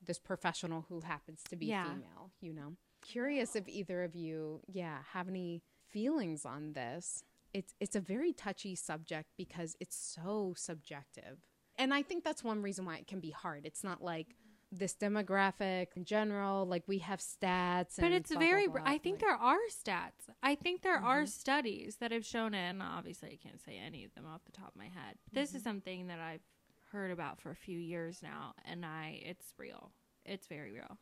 this 0.00 0.20
professional 0.20 0.86
who 0.88 1.00
happens 1.00 1.42
to 1.50 1.56
be 1.56 1.66
Yeah. 1.66 1.82
female, 1.82 2.30
you 2.40 2.52
know? 2.52 2.76
Curious 3.02 3.56
if 3.56 3.68
either 3.68 4.04
of 4.04 4.14
you, 4.14 4.60
yeah, 4.68 4.98
have 5.12 5.28
any 5.28 5.62
feelings 5.88 6.44
on 6.46 6.74
this. 6.74 7.24
It's 7.52 7.74
it's 7.80 7.96
a 7.96 8.00
very 8.00 8.32
touchy 8.32 8.76
subject 8.76 9.30
because 9.36 9.74
it's 9.80 9.96
so 9.96 10.54
subjective. 10.56 11.38
And 11.78 11.94
I 11.94 12.02
think 12.02 12.24
that's 12.24 12.42
one 12.44 12.60
reason 12.62 12.84
why 12.84 12.96
it 12.96 13.06
can 13.06 13.20
be 13.20 13.30
hard. 13.30 13.64
It's 13.64 13.84
not 13.84 14.02
like 14.02 14.34
this 14.70 14.94
demographic 14.94 15.88
in 15.96 16.04
general, 16.04 16.66
like 16.66 16.82
we 16.86 16.98
have 16.98 17.20
stats 17.20 17.98
But 17.98 18.12
it's 18.12 18.30
blah, 18.30 18.38
blah, 18.38 18.46
very. 18.46 18.66
blah. 18.66 18.82
I 18.84 18.98
think 18.98 19.14
Like, 19.14 19.20
there 19.20 19.34
are 19.36 19.58
stats. 19.70 20.28
I 20.42 20.54
think 20.56 20.82
there 20.82 20.98
are 20.98 21.22
Mhm. 21.22 21.28
studies 21.28 21.96
that 21.96 22.10
have 22.12 22.26
shown 22.26 22.52
it. 22.52 22.68
And 22.68 22.82
obviously, 22.82 23.30
I 23.32 23.36
can't 23.36 23.60
say 23.60 23.78
any 23.78 24.04
of 24.04 24.12
them 24.14 24.26
off 24.26 24.44
the 24.44 24.52
top 24.52 24.68
of 24.70 24.76
my 24.76 24.88
head. 24.88 25.16
This 25.32 25.50
Mm-hmm. 25.50 25.56
is 25.56 25.62
something 25.62 26.06
that 26.08 26.20
I've 26.20 26.42
heard 26.90 27.10
about 27.10 27.40
for 27.40 27.50
a 27.50 27.56
few 27.56 27.78
years 27.78 28.22
now, 28.22 28.54
and 28.64 28.84
I 28.84 29.22
it's 29.24 29.54
real. 29.56 29.92
It's 30.26 30.46
very 30.46 30.72
real. 30.72 30.98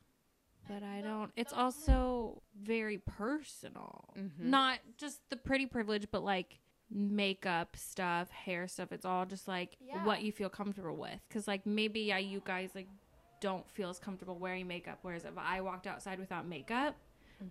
But 0.68 0.82
I 0.82 1.00
don't. 1.00 1.32
It's 1.36 1.52
also 1.52 2.42
very 2.54 2.98
personal. 2.98 4.10
Mhm. 4.16 4.38
Not 4.40 4.80
just 4.96 5.20
the 5.30 5.36
pretty 5.36 5.66
privilege, 5.66 6.08
but 6.10 6.22
like 6.22 6.60
makeup 6.91 7.76
stuff, 7.76 8.30
hair 8.30 8.68
stuff. 8.68 8.93
It's 8.93 9.05
all 9.05 9.26
just 9.26 9.49
like 9.49 9.76
Yeah. 9.80 10.05
what 10.05 10.22
you 10.22 10.32
feel 10.32 10.49
comfortable 10.49 10.97
with. 10.97 11.18
Because 11.28 11.47
like 11.49 11.66
maybe 11.66 12.01
yeah, 12.01 12.18
you 12.18 12.43
guys 12.45 12.70
like 12.74 12.89
don't 13.41 13.68
feel 13.70 13.91
as 13.91 13.99
comfortable 13.99 14.39
wearing 14.39 14.66
makeup. 14.66 14.99
Whereas 15.03 15.24
if 15.24 15.37
I 15.37 15.61
walked 15.61 15.87
outside 15.87 16.18
without 16.18 16.47
makeup, 16.47 16.97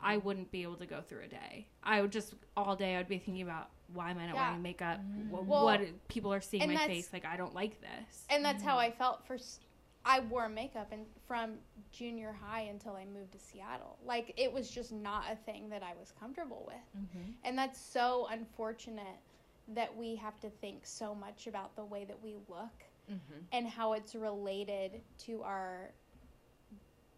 I 0.02 0.16
Mm-hmm. 0.18 0.26
wouldn't 0.28 0.52
be 0.52 0.64
able 0.64 0.78
to 0.78 0.88
go 0.88 1.02
through 1.02 1.26
a 1.26 1.28
day. 1.28 1.68
I 1.84 2.02
would 2.02 2.12
just 2.12 2.34
all 2.58 2.76
day 2.76 2.96
I'd 2.96 3.08
be 3.08 3.20
thinking 3.20 3.44
about 3.44 3.70
why 3.94 4.10
am 4.10 4.18
I 4.18 4.26
not 4.26 4.36
Yeah. 4.36 4.48
wearing 4.48 4.62
makeup? 4.64 5.00
Wh- 5.30 5.48
Well, 5.48 5.64
what 5.66 6.08
people 6.08 6.34
are 6.34 6.42
seeing 6.42 6.68
my 6.74 6.88
face 6.88 7.14
like 7.14 7.24
I 7.26 7.38
don't 7.38 7.54
like 7.54 7.80
this. 7.82 8.26
and 8.32 8.44
that's 8.44 8.64
how 8.64 8.78
I 8.80 8.90
felt 8.90 9.26
for. 9.28 9.38
I 10.08 10.20
wore 10.20 10.47
makeup 10.47 10.91
and 10.91 11.06
from 11.28 11.56
junior 11.91 12.32
high 12.32 12.62
until 12.62 12.95
I 12.95 13.06
moved 13.06 13.32
to 13.32 13.39
Seattle. 13.39 13.97
Like 14.06 14.34
it 14.38 14.51
was 14.53 14.70
just 14.70 14.91
not 14.91 15.24
a 15.32 15.36
thing 15.36 15.70
that 15.70 15.82
I 15.82 15.93
was 15.99 16.12
comfortable 16.20 16.64
with, 16.68 17.03
Mhm. 17.03 17.34
and 17.43 17.58
that's 17.58 17.80
so 17.80 18.28
unfortunate 18.28 19.18
that 19.70 19.95
we 19.97 20.16
have 20.16 20.39
to 20.41 20.49
think 20.49 20.86
so 20.86 21.16
much 21.16 21.47
about 21.47 21.76
the 21.76 21.84
way 21.86 22.06
that 22.06 22.22
we 22.22 22.36
look 22.47 22.84
and 23.51 23.68
how 23.68 23.93
it's 23.93 24.14
related 24.16 25.01
to 25.20 25.41
our 25.43 25.91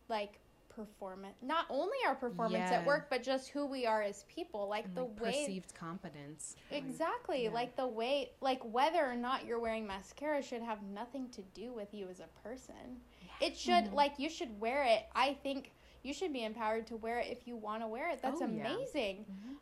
like 0.10 0.40
performance 0.78 1.36
not 1.42 1.66
only 1.70 1.98
our 2.08 2.14
performance 2.16 2.70
Yeah. 2.72 2.80
at 2.80 2.86
work 2.86 3.08
but 3.10 3.24
just 3.24 3.50
who 3.50 3.66
we 3.66 3.86
are 3.88 4.02
as 4.04 4.24
people 4.30 4.68
like 4.70 4.86
And, 4.86 4.96
the 4.96 5.02
like, 5.06 5.20
way 5.22 5.32
perceived 5.32 5.74
competence. 5.74 6.56
exactly 6.72 7.46
Yeah. 7.46 7.50
like 7.60 7.76
the 7.76 7.88
way 7.88 8.32
like 8.42 8.62
whether 8.64 9.04
or 9.06 9.16
not 9.16 9.46
you're 9.46 9.60
wearing 9.60 9.86
mascara 9.88 10.42
should 10.44 10.62
have 10.62 10.84
nothing 10.84 11.30
to 11.32 11.42
do 11.54 11.74
with 11.74 11.94
you 11.94 12.08
as 12.10 12.20
a 12.20 12.30
person 12.44 13.02
it 13.42 13.58
should 13.58 13.86
Mm-hmm. 13.86 13.96
like 13.96 14.14
you 14.20 14.30
should 14.30 14.60
wear 14.60 14.84
it 14.84 15.04
i 15.16 15.34
think 15.44 15.72
you 16.04 16.14
should 16.14 16.32
be 16.32 16.44
empowered 16.44 16.86
to 16.88 16.96
wear 16.98 17.18
it 17.20 17.28
if 17.30 17.48
you 17.48 17.56
want 17.58 17.82
to 17.82 17.88
wear 17.88 18.10
it 18.12 18.22
that's 18.22 18.42
Oh, 18.42 18.48
yeah. 18.48 18.72
amazing 18.72 19.26
Mhm. 19.30 19.56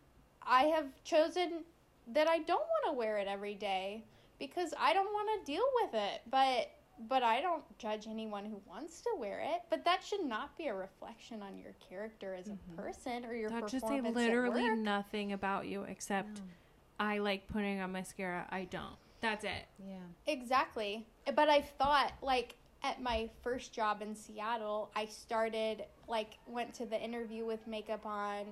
i 0.43 0.63
have 0.65 0.87
chosen 1.03 1.63
that 2.07 2.27
i 2.27 2.37
don't 2.39 2.67
want 2.73 2.83
to 2.87 2.91
wear 2.91 3.17
it 3.17 3.27
every 3.27 3.55
day 3.55 4.03
because 4.37 4.73
i 4.77 4.93
don't 4.93 5.11
want 5.17 5.29
to 5.39 5.51
deal 5.51 5.67
with 5.81 5.93
it 5.93 6.21
but 6.29 6.69
but 7.07 7.23
i 7.23 7.41
don't 7.41 7.63
judge 7.77 8.07
anyone 8.07 8.45
who 8.45 8.61
wants 8.67 9.01
to 9.01 9.09
wear 9.17 9.39
it 9.39 9.61
but 9.69 9.83
that 9.85 10.03
should 10.03 10.23
not 10.23 10.57
be 10.57 10.67
a 10.67 10.73
reflection 10.73 11.41
on 11.41 11.57
your 11.57 11.73
character 11.89 12.33
as 12.33 12.47
a 12.47 12.51
Mhm. 12.51 12.75
person 12.75 13.25
or 13.25 13.33
your 13.33 13.49
That 13.49 13.67
just 13.67 13.87
say 13.87 14.01
literally 14.01 14.69
nothing 14.75 15.33
about 15.33 15.67
you 15.67 15.83
except 15.83 16.41
I 16.97 17.17
like 17.17 17.47
putting 17.47 17.81
on 17.81 17.91
mascara. 17.91 18.47
I 18.49 18.63
don't. 18.65 18.95
That's 19.19 19.43
it. 19.43 19.65
Yeah. 19.79 19.97
Exactly. 20.27 21.05
But 21.35 21.49
I've 21.49 21.67
thought 21.71 22.13
like 22.21 22.55
at 22.83 23.01
my 23.01 23.29
first 23.41 23.73
job 23.73 24.01
in 24.01 24.15
Seattle, 24.15 24.91
I 24.95 25.05
started 25.05 25.85
like 26.07 26.37
went 26.47 26.73
to 26.75 26.85
the 26.85 26.97
interview 27.01 27.45
with 27.45 27.65
makeup 27.67 28.05
on 28.05 28.45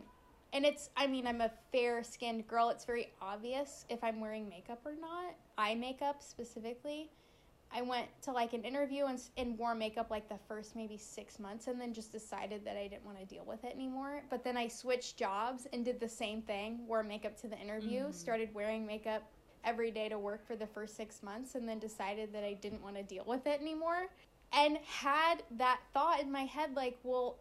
and 0.51 0.65
it's 0.65 0.89
I 0.97 1.07
mean, 1.07 1.25
I'm 1.25 1.39
a 1.41 1.51
fair-skinned 1.71 2.47
girl. 2.47 2.69
It's 2.69 2.83
very 2.85 3.13
obvious 3.21 3.85
if 3.89 4.03
I'm 4.03 4.19
wearing 4.19 4.49
makeup 4.49 4.81
or 4.85 4.93
not. 4.99 5.35
Eye 5.57 5.75
makeup 5.75 6.21
specifically. 6.21 7.09
I 7.75 7.81
went 7.81 8.07
to 8.23 8.31
like 8.31 8.53
an 8.53 8.63
interview 8.63 9.05
and, 9.05 9.19
and 9.35 9.57
wore 9.57 9.73
makeup 9.73 10.11
like 10.11 10.29
the 10.29 10.37
first 10.47 10.75
maybe 10.75 10.95
six 10.95 11.39
months 11.39 11.67
and 11.67 11.81
then 11.81 11.91
just 11.93 12.11
decided 12.11 12.63
that 12.65 12.77
I 12.77 12.87
didn't 12.87 13.03
want 13.03 13.17
to 13.17 13.25
deal 13.25 13.43
with 13.45 13.63
it 13.63 13.73
anymore. 13.73 14.23
But 14.29 14.43
then 14.43 14.55
I 14.57 14.67
switched 14.67 15.17
jobs 15.17 15.65
and 15.73 15.83
did 15.83 15.99
the 15.99 16.07
same 16.07 16.43
thing, 16.43 16.85
wore 16.87 17.01
makeup 17.01 17.35
to 17.41 17.47
the 17.47 17.57
interview, 17.57 18.03
Mhm. 18.03 18.13
started 18.13 18.53
wearing 18.53 18.85
makeup 18.85 19.23
every 19.63 19.89
day 19.89 20.07
to 20.09 20.19
work 20.19 20.45
for 20.45 20.55
the 20.55 20.67
first 20.67 20.95
six 20.95 21.23
months 21.23 21.55
and 21.55 21.67
then 21.67 21.79
decided 21.79 22.31
that 22.33 22.43
I 22.43 22.53
didn't 22.53 22.83
want 22.83 22.95
to 22.97 23.03
deal 23.03 23.23
with 23.25 23.47
it 23.47 23.59
anymore. 23.59 24.07
And 24.51 24.77
had 24.77 25.41
that 25.51 25.81
thought 25.93 26.19
in 26.21 26.31
my 26.31 26.45
head 26.45 26.75
like, 26.75 26.99
well, 27.01 27.39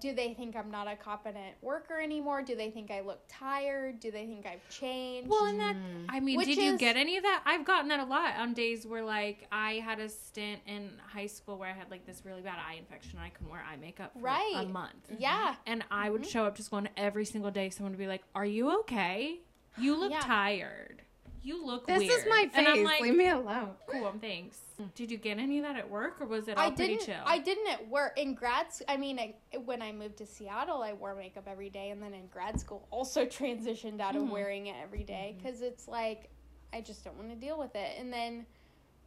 do 0.00 0.14
they 0.14 0.34
think 0.34 0.54
I'm 0.56 0.70
not 0.70 0.86
a 0.86 0.96
competent 0.96 1.54
worker 1.62 2.00
anymore? 2.00 2.42
Do 2.42 2.54
they 2.54 2.70
think 2.70 2.90
I 2.90 3.00
look 3.00 3.20
tired? 3.28 4.00
Do 4.00 4.10
they 4.10 4.26
think 4.26 4.44
I've 4.46 4.66
changed? 4.68 5.30
Well, 5.30 5.46
and 5.46 5.58
that 5.60 5.76
Mm. 5.76 6.06
I 6.08 6.20
mean, 6.20 6.36
Which 6.36 6.46
did 6.46 6.58
you 6.58 6.76
get 6.76 6.96
any 6.96 7.16
of 7.16 7.22
that? 7.22 7.42
I've 7.46 7.64
gotten 7.64 7.88
that 7.88 8.00
a 8.00 8.04
lot 8.04 8.34
on 8.36 8.52
days 8.54 8.86
where 8.86 9.02
like 9.04 9.46
I 9.50 9.74
had 9.74 9.98
a 10.00 10.08
stint 10.08 10.60
in 10.66 10.92
high 11.06 11.26
school 11.26 11.56
where 11.58 11.68
I 11.70 11.72
had 11.72 11.90
like 11.90 12.04
this 12.06 12.22
really 12.24 12.42
bad 12.42 12.58
eye 12.58 12.74
infection 12.74 13.16
and 13.18 13.24
I 13.26 13.30
couldn't 13.30 13.50
wear 13.50 13.64
eye 13.66 13.76
makeup 13.76 14.12
for 14.12 14.26
a 14.28 14.64
month. 14.66 15.10
yeah. 15.18 15.54
And 15.66 15.84
I 15.90 16.10
would 16.10 16.22
Mhm. 16.22 16.30
show 16.30 16.44
up 16.44 16.56
just 16.56 16.70
going 16.70 16.88
every 16.96 17.24
single 17.24 17.50
day. 17.50 17.70
Someone 17.70 17.92
would 17.92 17.98
be 17.98 18.06
like, 18.06 18.22
"Are 18.34 18.44
you 18.46 18.78
okay? 18.80 19.40
You 19.78 19.94
look 19.96 20.10
Yeah. 20.10 20.20
tired. 20.20 21.02
You 21.48 21.64
look 21.64 21.86
This 21.86 22.00
weird." 22.00 22.10
is 22.12 22.26
my 22.28 22.42
face. 22.42 22.50
And 22.56 22.68
I'm 22.68 22.84
like, 22.84 23.00
Leave 23.00 23.16
me 23.16 23.28
alone. 23.30 23.70
"Cool, 23.86 24.12
thanks." 24.20 24.58
Did 24.94 25.10
you 25.10 25.16
get 25.16 25.38
any 25.38 25.58
of 25.58 25.64
that 25.64 25.76
at 25.76 25.88
work, 25.90 26.20
or 26.20 26.26
was 26.26 26.46
it 26.46 26.58
all 26.58 26.66
I 26.66 26.70
pretty 26.70 26.96
didn't. 26.96 27.06
chill? 27.06 27.22
I 27.24 27.38
didn't 27.38 27.68
at 27.68 27.88
work 27.88 28.18
in 28.18 28.34
grad. 28.34 28.70
school, 28.72 28.84
I 28.88 28.98
mean, 28.98 29.18
I, 29.18 29.34
when 29.64 29.80
I 29.80 29.90
moved 29.92 30.18
to 30.18 30.26
Seattle, 30.26 30.82
I 30.82 30.92
wore 30.92 31.14
makeup 31.14 31.48
every 31.48 31.70
day, 31.70 31.88
and 31.90 32.02
then 32.02 32.12
in 32.12 32.26
grad 32.26 32.60
school, 32.60 32.86
also 32.90 33.24
transitioned 33.40 33.98
out 34.00 34.14
of 34.14 34.22
Mhm. 34.24 34.30
wearing 34.30 34.66
it 34.66 34.76
every 34.82 35.04
day 35.04 35.36
because 35.38 35.62
it's 35.62 35.88
like 35.88 36.28
I 36.72 36.82
just 36.82 37.02
don't 37.02 37.16
want 37.16 37.30
to 37.30 37.36
deal 37.36 37.58
with 37.58 37.74
it. 37.74 37.98
And 37.98 38.12
then, 38.12 38.44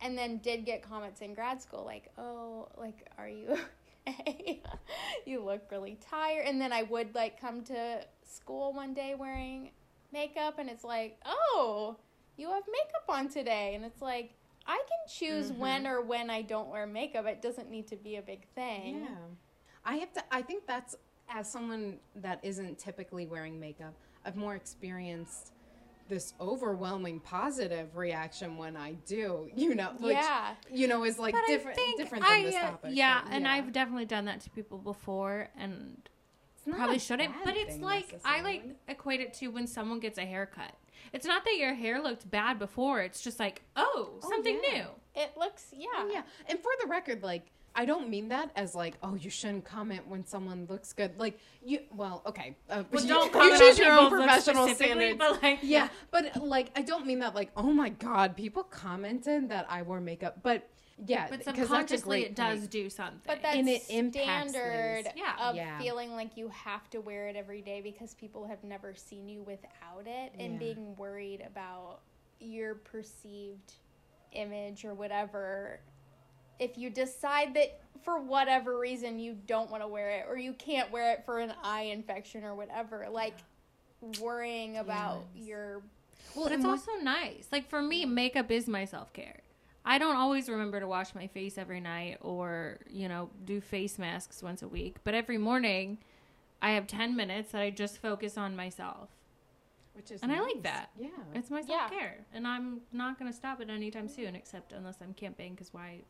and 0.02 0.18
then 0.18 0.40
did 0.40 0.66
get 0.66 0.82
comments 0.82 1.22
in 1.22 1.36
grad 1.36 1.62
school 1.62 1.84
like, 1.86 2.12
"Oh, 2.18 2.70
like, 2.76 3.08
are 3.20 3.30
you 3.30 3.56
okay? 4.08 4.64
you 5.28 5.44
look 5.44 5.70
really 5.70 6.00
tired." 6.10 6.48
And 6.48 6.60
then 6.60 6.74
I 6.74 6.82
would 6.84 7.14
like 7.14 7.40
come 7.40 7.64
to 7.66 8.04
school 8.24 8.74
one 8.74 8.96
day 8.96 9.14
wearing 9.14 9.70
makeup, 10.12 10.56
and 10.58 10.70
it's 10.72 10.84
like, 10.84 11.20
"Oh, 11.24 11.98
you 12.38 12.50
have 12.50 12.64
makeup 12.68 13.04
on 13.10 13.30
today," 13.30 13.76
and 13.76 13.86
it's 13.86 14.02
like. 14.02 14.34
I 14.68 14.78
can 14.78 15.08
choose 15.12 15.52
Mhm. 15.52 15.58
when 15.58 15.88
or 15.88 16.02
when 16.02 16.30
I 16.30 16.44
don't 16.44 16.70
wear 16.70 16.86
makeup. 16.86 17.26
It 17.26 17.42
doesn't 17.42 17.72
need 17.72 17.88
to 17.88 17.96
be 17.96 18.18
a 18.18 18.22
big 18.22 18.48
thing. 18.50 19.02
Yeah. 19.02 19.18
I 19.84 19.96
have 19.96 20.14
to 20.14 20.24
I 20.32 20.44
think 20.44 20.68
that's 20.68 20.96
as 21.28 21.52
someone 21.52 22.00
that 22.18 22.40
isn't 22.44 22.78
typically 22.78 23.26
wearing 23.26 23.60
makeup, 23.60 23.96
I've 24.24 24.36
more 24.36 24.54
experienced 24.54 25.52
this 26.10 26.36
overwhelming 26.40 27.22
positive 27.22 27.96
reaction 27.96 28.56
when 28.58 28.78
I 28.78 28.94
do, 29.08 29.50
you 29.56 29.74
know, 29.74 29.94
which 30.00 30.14
yeah. 30.14 30.54
you 30.70 30.88
know 30.88 31.06
is 31.06 31.18
like 31.18 31.34
But 31.34 31.48
different 31.48 31.80
different 31.98 32.24
than 32.24 32.32
I, 32.34 32.44
this 32.44 32.56
uh, 32.56 32.62
topic. 32.62 32.92
Yeah, 32.94 33.22
but 33.24 33.34
and 33.34 33.48
I've 33.48 33.72
definitely 33.72 34.06
done 34.06 34.26
that 34.26 34.42
to 34.42 34.50
people 34.52 34.78
before, 34.78 35.50
and 35.58 36.08
It's 36.56 36.68
not 36.68 36.78
probably 36.78 37.00
shouldn't. 37.00 37.34
But 37.44 37.58
it's 37.58 37.78
like 37.80 38.20
I 38.24 38.42
like 38.42 38.64
equate 38.88 39.22
it 39.22 39.34
to 39.36 39.48
when 39.48 39.66
someone 39.66 40.00
gets 40.00 40.20
a 40.20 40.26
haircut. 40.26 40.74
It's 41.14 41.26
not 41.26 41.44
that 41.46 41.58
your 41.58 41.74
hair 41.74 42.02
looked 42.02 42.30
bad 42.30 42.58
before. 42.60 43.02
It's 43.02 43.22
just 43.22 43.40
like, 43.40 43.62
oh, 43.76 44.12
Oh, 44.24 44.30
something 44.30 44.60
yeah. 44.64 44.72
new. 44.80 44.86
It 45.16 45.32
looks 45.38 45.66
yeah. 45.76 45.88
Oh, 45.98 46.10
yeah. 46.12 46.22
And 46.48 46.58
for 46.60 46.72
the 46.82 46.88
record, 46.88 47.22
like 47.24 47.52
I 47.74 47.86
don't 47.86 48.10
mean 48.10 48.30
that 48.30 48.52
as 48.58 48.76
like, 48.76 48.96
oh, 49.02 49.16
you 49.16 49.30
shouldn't 49.30 49.64
comment 49.66 50.08
when 50.08 50.26
someone 50.26 50.68
looks 50.70 50.92
good. 50.94 51.18
Like 51.18 51.40
you, 51.64 51.80
well, 51.96 52.22
okay, 52.26 52.56
uh, 52.70 52.84
Well, 52.92 53.02
you- 53.02 53.08
don't 53.10 53.26
you 53.28 53.32
comment 53.32 53.60
choose 53.60 53.80
on 53.80 53.86
your 53.86 53.94
own 53.94 54.06
people's 54.10 54.24
professional 54.26 54.68
specifically, 54.68 55.12
standards. 55.16 55.18
But 55.20 55.42
like, 55.44 55.60
yeah, 55.62 55.90
but 56.12 56.44
like 56.44 56.72
I 56.76 56.82
don't 56.82 57.06
mean 57.06 57.20
that 57.20 57.34
like, 57.36 57.52
oh 57.56 57.72
my 57.72 57.90
god, 57.90 58.36
people 58.36 58.64
commented 58.64 59.50
that 59.50 59.66
I 59.70 59.82
wore 59.84 60.02
makeup, 60.02 60.40
but 60.44 60.68
yeah, 61.06 61.28
but 61.30 61.38
'cause 61.38 61.46
that's 61.46 61.58
a 61.58 61.62
subconsciously 61.62 62.24
it 62.24 62.36
does 62.36 62.60
point. 62.60 62.72
do 62.72 62.90
something. 62.90 63.22
But 63.26 63.42
that 63.42 63.56
And 63.56 63.68
it 63.70 63.84
impacts 63.90 64.52
standard 64.52 65.04
things. 65.06 65.16
Yeah. 65.18 65.50
of 65.50 65.56
Yeah. 65.56 65.80
feeling 65.80 66.12
like 66.12 66.38
you 66.38 66.50
have 66.50 66.90
to 66.92 67.00
wear 67.02 67.28
it 67.28 67.36
every 67.36 67.62
day 67.62 67.82
because 67.82 68.14
people 68.14 68.46
have 68.48 68.64
never 68.64 68.94
seen 68.96 69.28
you 69.30 69.42
without 69.44 70.06
it 70.06 70.34
and 70.38 70.54
Yeah. 70.54 70.60
being 70.60 70.96
worried 70.96 71.42
about 71.42 72.02
your 72.40 72.76
perceived 72.76 73.74
image 74.32 74.86
or 74.86 74.94
whatever. 74.94 75.80
If 76.60 76.78
you 76.78 76.90
decide 76.90 77.54
that 77.56 77.80
for 78.04 78.20
whatever 78.20 78.78
reason 78.78 79.20
you 79.20 79.34
don't 79.34 79.70
want 79.72 79.84
to 79.84 79.88
wear 79.88 80.10
it 80.12 80.26
or 80.28 80.38
you 80.38 80.54
can't 80.54 80.92
wear 80.92 81.12
it 81.14 81.26
for 81.26 81.40
an 81.40 81.54
eye 81.64 81.84
infection 81.84 82.44
or 82.44 82.56
whatever, 82.56 83.08
like 83.10 83.38
worrying 84.20 84.78
about 84.78 85.24
Yes. 85.36 85.48
your 85.48 85.84
Well, 86.36 86.48
it's 86.48 86.64
also 86.66 86.96
nice. 87.02 87.48
Like 87.52 87.68
for 87.68 87.82
me, 87.82 88.06
makeup 88.06 88.52
is 88.52 88.68
my 88.68 88.86
self 88.86 89.12
care. 89.14 89.42
I 89.84 89.98
don't 89.98 90.16
always 90.16 90.48
remember 90.48 90.80
to 90.80 90.88
wash 90.88 91.16
my 91.16 91.28
face 91.28 91.58
every 91.58 91.80
night 91.80 92.18
or, 92.22 92.78
you 92.90 93.08
know, 93.10 93.30
do 93.46 93.60
face 93.60 93.98
masks 93.98 94.44
once 94.44 94.62
a 94.62 94.68
week. 94.68 94.98
But 95.04 95.16
every 95.16 95.38
morning, 95.38 95.98
I 96.62 96.72
have 96.72 96.86
10 96.88 97.16
minutes 97.16 97.52
that 97.52 97.62
I 97.62 97.72
just 97.72 97.98
focus 97.98 98.38
on 98.38 98.56
myself. 98.56 99.10
which 99.94 100.12
is 100.12 100.22
and 100.22 100.32
I 100.32 100.40
like 100.40 100.62
that. 100.64 100.92
Yeah, 101.00 101.08
It's 101.34 101.50
my 101.50 101.62
self 101.62 101.90
care. 101.92 102.18
And 102.34 102.48
I'm 102.48 102.82
not 102.92 103.18
going 103.18 103.30
to 103.32 103.36
stop 103.36 103.60
it 103.60 103.70
anytime 103.70 104.08
mm-hmm. 104.08 104.22
soon, 104.24 104.36
except 104.36 104.72
unless 104.72 104.98
I'm 105.02 105.14
camping, 105.16 105.54
because 105.54 105.74
why 105.74 106.02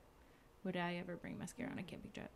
would 0.65 0.75
I 0.75 0.95
ever 0.95 1.15
bring 1.15 1.39
mascara 1.39 1.71
on 1.71 1.79
a 1.79 1.83
camping 1.83 2.11
trip? 2.11 2.29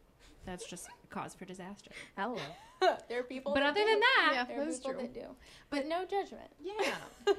That's 0.46 0.66
just 0.68 0.88
a 0.88 1.08
cause 1.08 1.34
for 1.36 1.44
disaster. 1.46 1.92
hello. 2.18 2.38
there 3.10 3.20
are 3.20 3.24
people 3.24 3.54
But 3.54 3.62
that 3.62 3.70
other 3.72 3.82
do. 3.82 3.90
than 3.90 4.00
that- 4.00 4.32
Yeah, 4.34 4.44
there 4.46 4.62
are 4.62 4.66
people 4.72 4.92
true. 4.92 5.02
that 5.02 5.14
do. 5.14 5.26
But- 5.70 5.78
But 5.82 5.88
no 5.88 6.06
judgment. 6.06 6.50
Yeah, 6.64 6.96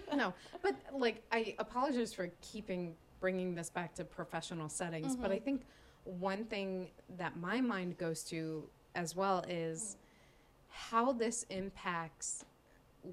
no, 0.17 0.35
but 0.61 0.75
like 0.93 1.23
I 1.33 1.55
apologize 1.59 2.13
for 2.13 2.31
keeping 2.43 2.95
bringing 3.21 3.55
this 3.55 3.71
back 3.71 3.95
to 3.95 4.05
professional 4.05 4.69
settings, 4.69 5.17
but 5.17 5.31
I 5.31 5.39
Mhm. 5.39 5.45
think 5.45 5.67
one 6.05 6.45
thing 6.45 6.91
that 7.17 7.37
my 7.37 7.61
mind 7.61 7.99
goes 7.99 8.23
to 8.25 8.69
as 8.95 9.17
well 9.17 9.41
is 9.49 9.97
how 10.69 11.13
this 11.13 11.43
impacts 11.45 12.45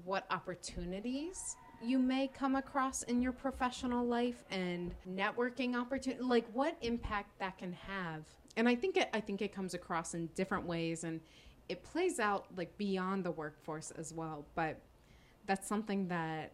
what 0.04 0.26
opportunities 0.30 1.56
you 1.82 1.98
may 1.98 2.28
come 2.28 2.56
across 2.56 3.02
in 3.04 3.20
your 3.20 3.32
professional 3.32 4.04
life 4.06 4.44
and 4.50 4.94
networking 5.08 5.74
opportunity 5.76 6.22
like 6.22 6.46
what 6.52 6.76
impact 6.80 7.38
that 7.38 7.56
can 7.58 7.72
have 7.72 8.24
and 8.56 8.68
i 8.68 8.74
think 8.74 8.96
it 8.96 9.08
i 9.12 9.20
think 9.20 9.40
it 9.42 9.52
comes 9.52 9.74
across 9.74 10.14
in 10.14 10.26
different 10.28 10.64
ways 10.66 11.04
and 11.04 11.20
it 11.68 11.82
plays 11.82 12.18
out 12.18 12.46
like 12.56 12.76
beyond 12.78 13.24
the 13.24 13.30
workforce 13.30 13.90
as 13.92 14.12
well 14.12 14.44
but 14.54 14.80
that's 15.46 15.66
something 15.68 16.08
that 16.08 16.52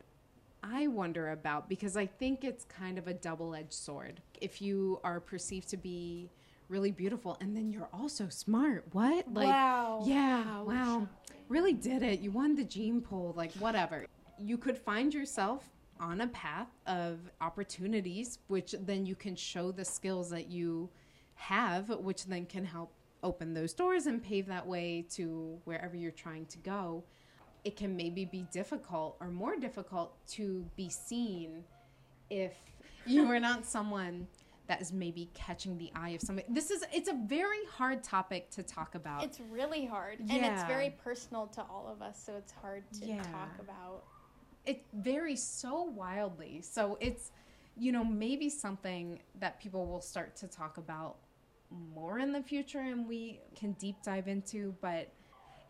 I 0.62 0.86
wonder 0.86 1.30
about 1.30 1.68
because 1.68 1.96
I 1.96 2.06
think 2.06 2.44
it's 2.44 2.64
kind 2.64 2.98
of 2.98 3.06
a 3.06 3.14
double 3.14 3.54
edged 3.54 3.72
sword. 3.72 4.20
If 4.40 4.61
you 4.61 5.00
are 5.04 5.20
perceived 5.20 5.68
to 5.70 5.76
be 5.76 6.30
really 6.68 6.92
beautiful 6.92 7.36
and 7.40 7.56
then 7.56 7.70
you're 7.70 7.88
also 7.92 8.28
smart, 8.28 8.84
what? 8.92 9.32
Like, 9.32 9.48
wow. 9.48 10.02
yeah, 10.06 10.62
wow, 10.62 11.08
really 11.48 11.72
did 11.72 12.02
it. 12.02 12.20
You 12.20 12.30
won 12.30 12.54
the 12.54 12.64
gene 12.64 13.00
pool, 13.00 13.34
like, 13.36 13.52
whatever. 13.54 14.06
You 14.38 14.56
could 14.56 14.78
find 14.78 15.12
yourself 15.12 15.68
on 15.98 16.22
a 16.22 16.28
path 16.28 16.68
of 16.86 17.18
opportunities, 17.40 18.38
which 18.48 18.74
then 18.80 19.04
you 19.04 19.14
can 19.14 19.36
show 19.36 19.70
the 19.70 19.84
skills 19.84 20.30
that 20.30 20.48
you 20.48 20.88
have, 21.34 21.88
which 21.88 22.24
then 22.26 22.46
can 22.46 22.64
help 22.64 22.92
open 23.22 23.52
those 23.52 23.74
doors 23.74 24.06
and 24.06 24.22
pave 24.22 24.46
that 24.46 24.66
way 24.66 25.04
to 25.11 25.58
wherever 25.64 25.96
you're 25.96 26.11
trying 26.11 26.46
to 26.46 26.58
go 26.58 27.04
it 27.64 27.76
can 27.76 27.96
maybe 27.96 28.24
be 28.24 28.46
difficult 28.52 29.16
or 29.20 29.28
more 29.28 29.56
difficult 29.56 30.14
to 30.28 30.64
be 30.76 30.88
seen 30.88 31.64
if 32.30 32.54
you 33.06 33.24
are 33.30 33.40
not 33.40 33.66
someone 33.66 34.26
that 34.66 34.80
is 34.80 34.92
maybe 34.92 35.28
catching 35.34 35.76
the 35.78 35.90
eye 35.96 36.11
of 36.11 36.20
somebody. 36.20 36.46
This 36.48 36.70
is 36.70 36.84
it's 36.92 37.08
a 37.08 37.18
very 37.26 37.64
hard 37.72 38.04
topic 38.04 38.50
to 38.52 38.62
talk 38.62 38.94
about. 38.94 39.24
It's 39.24 39.40
really 39.50 39.84
hard, 39.84 40.20
and 40.20 40.44
it's 40.44 40.62
very 40.64 40.90
personal 41.02 41.48
to 41.48 41.62
all 41.62 41.88
of 41.92 42.02
us, 42.02 42.22
so 42.24 42.36
it's 42.36 42.52
hard 42.52 42.84
to 43.00 43.06
Yeah. 43.06 43.22
talk 43.32 43.58
about. 43.58 44.04
it 44.66 44.84
varies 44.92 45.42
so 45.42 45.82
wildly. 45.82 46.61
So 46.62 46.98
it's, 47.00 47.32
you 47.76 47.92
know, 47.92 48.04
maybe 48.04 48.48
something 48.50 49.20
that 49.40 49.58
people 49.58 49.86
will 49.86 50.02
start 50.02 50.36
to 50.36 50.46
talk 50.46 50.76
about 50.76 51.16
more 51.70 52.18
in 52.18 52.30
the 52.32 52.42
future 52.42 52.80
and 52.80 53.08
we 53.08 53.40
can 53.56 53.72
deep 53.72 53.96
dive 54.04 54.28
into. 54.28 54.74
But 54.82 55.12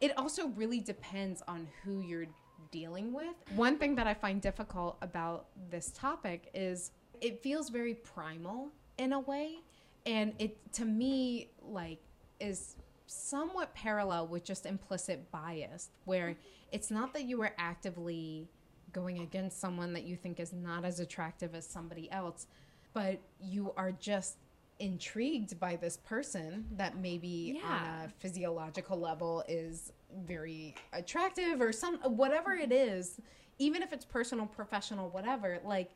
it 0.01 0.17
also 0.17 0.49
really 0.49 0.81
depends 0.81 1.43
on 1.47 1.69
who 1.85 2.01
you're 2.01 2.27
dealing 2.71 3.13
with. 3.13 3.35
One 3.55 3.79
thing 3.79 3.95
that 3.97 4.07
I 4.07 4.15
find 4.15 4.41
difficult 4.41 4.97
about 5.03 5.47
this 5.71 5.91
topic 5.95 6.51
is 6.55 6.93
it 7.21 7.43
feels 7.43 7.69
very 7.69 7.95
primal 7.95 8.69
in 8.99 9.13
a 9.13 9.21
way. 9.21 9.59
And 10.07 10.33
it, 10.39 10.57
to 10.75 10.85
me, 10.85 11.51
like, 11.63 11.99
is 12.39 12.77
somewhat 13.07 13.75
parallel 13.75 14.29
with 14.29 14.45
just 14.45 14.65
implicit 14.65 15.31
bias, 15.31 15.91
where 16.05 16.37
it's 16.73 16.91
not 16.91 17.13
that 17.13 17.25
you 17.25 17.43
are 17.43 17.53
actively 17.59 18.49
going 18.93 19.19
against 19.19 19.61
someone 19.61 19.93
that 19.93 20.05
you 20.05 20.17
think 20.17 20.41
is 20.41 20.53
not 20.53 20.85
as 20.85 21.01
attractive 21.01 21.55
as 21.55 21.67
somebody 21.67 22.11
else, 22.11 22.47
but 22.93 23.21
you 23.41 23.73
are 23.77 23.93
just 23.93 24.37
intrigued 24.81 25.61
by 25.61 25.77
this 25.77 25.99
person 25.99 26.65
that 26.77 26.97
maybe 26.97 27.61
on 27.65 27.73
a 27.73 28.09
physiological 28.19 28.99
level 28.99 29.45
is 29.47 29.93
very 30.25 30.75
attractive 30.93 31.61
or 31.61 31.71
some 31.71 31.99
whatever 31.99 32.53
it 32.55 32.71
mm-hmm. 32.71 32.97
is 32.97 33.21
even 33.59 33.83
if 33.83 33.93
it's 33.93 34.05
personal 34.05 34.47
professional 34.47 35.11
whatever 35.11 35.61
like 35.65 35.91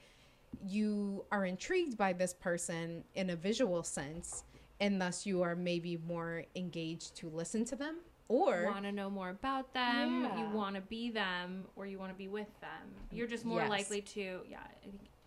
you 0.64 1.24
are 1.32 1.46
intrigued 1.46 1.96
by 1.96 2.12
this 2.12 2.34
person 2.34 3.02
in 3.14 3.30
a 3.30 3.36
visual 3.36 3.82
sense 3.82 4.44
and 4.80 5.00
thus 5.00 5.24
you 5.24 5.42
are 5.42 5.56
maybe 5.56 5.98
more 6.06 6.44
engaged 6.54 7.16
to 7.16 7.28
listen 7.30 7.64
to 7.64 7.74
them 7.74 7.96
or 8.28 8.66
want 8.66 8.84
to 8.84 8.92
know 8.92 9.10
more 9.10 9.28
about 9.28 9.72
them, 9.74 10.22
Yeah. 10.22 10.38
you 10.38 10.56
want 10.56 10.76
to 10.76 10.80
be 10.80 11.10
them, 11.10 11.64
or 11.76 11.86
you 11.86 11.98
want 11.98 12.10
to 12.10 12.16
be 12.16 12.28
with 12.28 12.48
them. 12.60 12.94
You're 13.10 13.26
just 13.26 13.44
more 13.44 13.60
Yes. 13.60 13.70
likely 13.70 14.00
to, 14.00 14.40
yeah. 14.48 14.66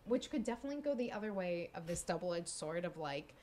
Which 0.05 0.31
could 0.31 0.43
definitely 0.43 0.81
go 0.81 0.95
the 0.95 1.11
other 1.11 1.31
way 1.31 1.69
of 1.75 1.85
this 1.85 2.01
double-edged 2.01 2.47
sword 2.47 2.85
of 2.85 2.97
like 2.97 3.35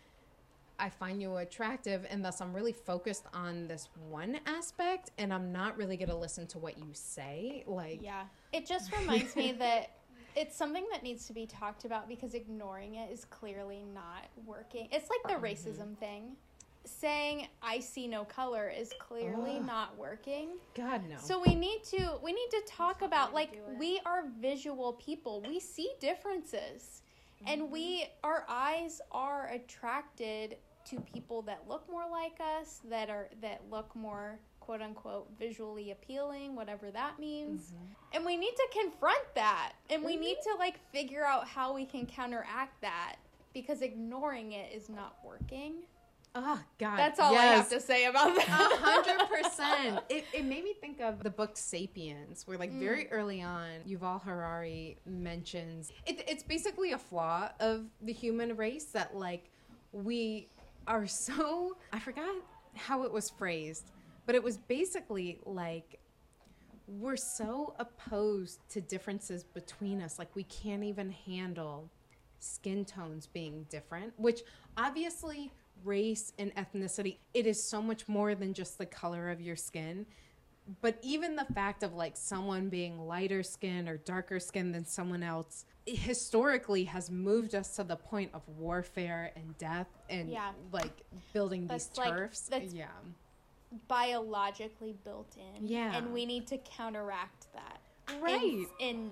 I 0.79 0.89
find 0.89 1.21
you 1.23 1.37
attractive 1.37 2.07
and 2.11 2.25
thus 2.25 2.41
I'm 2.41 2.53
really 2.53 2.73
focused 2.73 3.27
on 3.33 3.69
this 3.69 3.89
one 4.09 4.39
aspect 4.47 5.11
and 5.19 5.33
I'm 5.33 5.53
not 5.53 5.77
really 5.77 5.97
going 5.97 6.09
to 6.09 6.17
listen 6.17 6.47
to 6.49 6.59
what 6.59 6.79
you 6.79 6.89
say 6.93 7.65
like 7.67 8.01
Yeah. 8.03 8.25
It 8.53 8.67
just 8.67 8.93
reminds 8.97 9.37
me 9.37 9.53
that 9.59 9.91
it's 10.37 10.57
something 10.57 10.85
that 10.93 11.03
needs 11.03 11.27
to 11.27 11.33
be 11.33 11.47
talked 11.47 11.85
about 11.85 12.09
because 12.09 12.35
ignoring 12.35 12.97
it 12.97 13.11
is 13.13 13.25
clearly 13.25 13.85
not 13.95 14.25
working. 14.45 14.89
It's 14.91 15.09
like 15.09 15.23
the 15.25 15.35
mm-hmm. 15.35 15.45
racism 15.45 15.97
thing. 15.99 16.37
Saying 16.87 17.49
I 17.63 17.79
see 17.79 18.07
no 18.07 18.25
color 18.25 18.69
is 18.69 18.93
clearly 18.99 19.57
Ugh. 19.57 19.67
not 19.67 19.97
working. 19.97 20.51
god 20.75 21.03
no 21.09 21.17
So 21.19 21.41
we 21.41 21.55
need 21.55 21.83
to 21.85 22.19
we 22.23 22.33
need 22.33 22.51
to 22.51 22.63
talk 22.67 23.01
about 23.01 23.33
like 23.33 23.53
to 23.53 23.57
do 23.57 23.63
it. 23.73 23.79
we 23.79 24.01
are 24.05 24.25
visual 24.39 24.93
people. 24.95 25.43
We 25.47 25.61
see 25.61 25.91
differences. 25.99 27.01
And 27.47 27.71
we 27.71 28.07
our 28.23 28.45
eyes 28.49 29.01
are 29.13 29.49
attracted 29.49 30.57
to 30.87 31.01
people 31.01 31.43
that 31.43 31.65
look 31.69 31.89
more 31.91 32.05
like 32.11 32.39
us, 32.61 32.81
that 32.89 33.11
are 33.11 33.29
that 33.41 33.63
look 33.71 33.95
more 33.95 34.39
quote 34.61 34.81
unquote 34.81 35.29
visually 35.39 35.91
appealing, 35.91 36.57
whatever 36.57 36.91
that 36.91 37.19
means. 37.19 37.61
Mm-hmm. 37.61 38.17
And 38.17 38.25
we 38.25 38.37
need 38.37 38.55
to 38.57 38.69
confront 38.81 39.35
that. 39.35 39.73
And 39.91 40.03
we 40.05 40.17
need 40.17 40.39
mm-hmm. 40.39 40.57
to 40.57 40.59
like 40.59 40.79
figure 40.91 41.25
out 41.25 41.47
how 41.47 41.75
we 41.75 41.85
can 41.85 42.07
counteract 42.07 42.81
that 42.81 43.17
because 43.53 43.83
ignoring 43.83 44.53
it 44.53 44.73
is 44.75 44.89
not 44.89 45.17
working. 45.25 45.83
Oh 46.35 46.61
god 46.79 46.99
That's 46.99 47.21
all 47.21 47.37
I 47.37 47.45
have 47.45 47.69
to 47.71 47.81
say 47.81 48.07
about 48.07 48.33
A 48.33 48.35
that. 48.35 48.47
hundred 48.83 49.29
percent. 49.29 50.01
It 50.09 50.25
it 50.33 50.45
made 50.45 50.65
me 50.65 50.75
think 50.81 51.01
of 51.01 51.23
the 51.23 51.31
book 51.31 51.57
*Sapiens*, 51.57 52.47
where 52.47 52.59
like 52.59 52.73
very 52.73 53.05
mm. 53.05 53.09
early 53.13 53.43
on, 53.43 53.69
Yuval 53.89 54.23
Harari 54.23 54.99
mentions 55.07 55.93
it, 56.07 56.25
it's 56.29 56.43
basically 56.43 56.93
a 56.93 56.99
flaw 56.99 57.51
of 57.61 57.87
the 58.03 58.13
human 58.13 58.57
race 58.57 58.85
that 58.87 59.17
like 59.17 59.51
we 59.93 60.49
are 60.87 61.07
so 61.07 61.77
I 61.93 61.99
forgot 61.99 62.35
how 62.75 63.05
it 63.05 63.13
was 63.13 63.31
phrased, 63.31 63.93
but 64.27 64.35
it 64.35 64.43
was 64.43 64.57
basically 64.57 65.39
like 65.45 66.01
we're 66.87 67.17
so 67.17 67.75
opposed 67.79 68.61
to 68.71 68.81
differences 68.81 69.45
between 69.45 70.03
us, 70.03 70.19
like 70.19 70.35
we 70.35 70.45
can't 70.45 70.85
even 70.85 71.11
handle 71.11 71.89
skin 72.39 72.85
tones 72.85 73.27
being 73.27 73.65
different, 73.71 74.13
which 74.19 74.43
obviously 74.77 75.51
race 75.83 76.33
and 76.39 76.55
ethnicity, 76.55 77.17
it 77.35 77.47
is 77.47 77.63
so 77.63 77.83
much 77.83 78.09
more 78.09 78.35
than 78.35 78.55
just 78.55 78.79
the 78.79 78.87
color 78.87 79.31
of 79.31 79.41
your 79.41 79.57
skin. 79.57 80.07
But 80.81 80.99
even 81.03 81.37
the 81.37 81.45
fact 81.55 81.83
of 81.83 81.93
like 81.95 82.17
someone 82.17 82.69
being 82.71 83.07
lighter 83.07 83.43
skin 83.43 83.89
or 83.89 83.99
darker 83.99 84.41
skin 84.41 84.73
than 84.73 84.85
someone 84.87 85.23
else 85.23 85.67
historically 85.87 86.85
has 86.85 87.11
moved 87.11 87.55
us 87.55 87.77
to 87.77 87.85
the 87.85 87.97
point 87.97 88.31
of 88.33 88.41
warfare 88.49 89.31
and 89.37 89.59
death 89.59 89.89
and 90.09 90.31
Yeah. 90.31 90.53
like 90.73 91.03
building 91.35 91.67
That's, 91.67 91.89
these 91.89 91.99
like, 91.99 92.09
turfs. 92.15 92.49
that's- 92.49 92.73
yeah. 92.73 92.87
biologically 93.89 94.95
built 95.05 95.37
in. 95.37 95.67
Yeah. 95.67 95.95
And 95.97 96.13
we 96.13 96.25
need 96.27 96.47
to 96.49 96.59
counteract 96.59 97.47
that. 97.55 97.81
in- 98.15 98.21
Right. 98.21 98.67
In, 98.81 99.11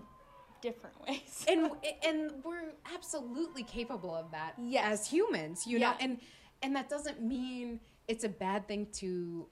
different 0.60 0.94
ways. 1.08 1.44
and 1.48 1.72
and 2.04 2.32
we're 2.44 2.72
absolutely 2.94 3.64
capable 3.64 4.14
of 4.14 4.30
that 4.30 4.54
Yes. 4.56 4.84
as 5.00 5.10
humans 5.10 5.66
you 5.66 5.80
know 5.80 5.92
and 5.98 6.20
and 6.62 6.74
that 6.76 6.88
doesn't 6.88 7.22
mean 7.22 7.80
it's 8.08 8.24
a 8.24 8.28
bad 8.28 8.66
thing 8.68 8.86
to 8.92 9.46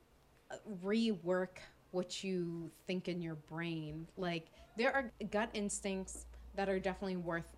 uh, 0.51 0.57
rework 0.85 1.59
what 1.91 2.23
you 2.23 2.71
think 2.87 3.09
in 3.09 3.21
your 3.21 3.35
brain. 3.35 4.07
Like 4.17 4.47
there 4.77 4.93
are 4.93 5.13
gut 5.31 5.51
instincts 5.55 6.27
that 6.57 6.69
are 6.69 6.79
definitely 6.79 7.17
worth 7.17 7.57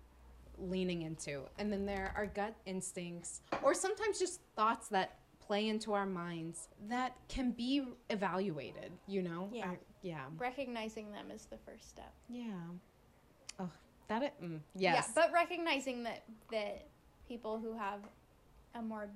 leaning 0.59 1.01
into 1.01 1.41
and 1.57 1.71
then 1.71 1.85
there 1.85 2.13
are 2.15 2.27
gut 2.27 2.55
instincts 2.65 3.41
or 3.63 3.73
sometimes 3.73 4.19
just 4.19 4.39
thoughts 4.55 4.87
that 4.87 5.17
play 5.39 5.67
into 5.67 5.93
our 5.93 6.05
minds 6.05 6.69
that 6.87 7.15
can 7.27 7.51
be 7.51 7.83
evaluated 8.11 8.91
you 9.07 9.23
know? 9.23 9.49
Yeah. 9.51 9.71
Yeah. 10.03 10.25
Recognizing 10.37 11.11
them 11.11 11.31
is 11.31 11.45
the 11.45 11.57
first 11.65 11.89
step. 11.89 12.13
yeah. 12.29 12.51
Oh 13.59 13.69
that 14.07 14.23
it 14.23 14.33
mm, 14.41 14.59
yes. 14.75 15.05
Yeah, 15.07 15.11
but 15.15 15.33
recognizing 15.33 16.03
that 16.03 16.23
that 16.51 16.85
people 17.27 17.59
who 17.59 17.73
have 17.77 17.99
a 18.75 18.81
more 18.81 19.09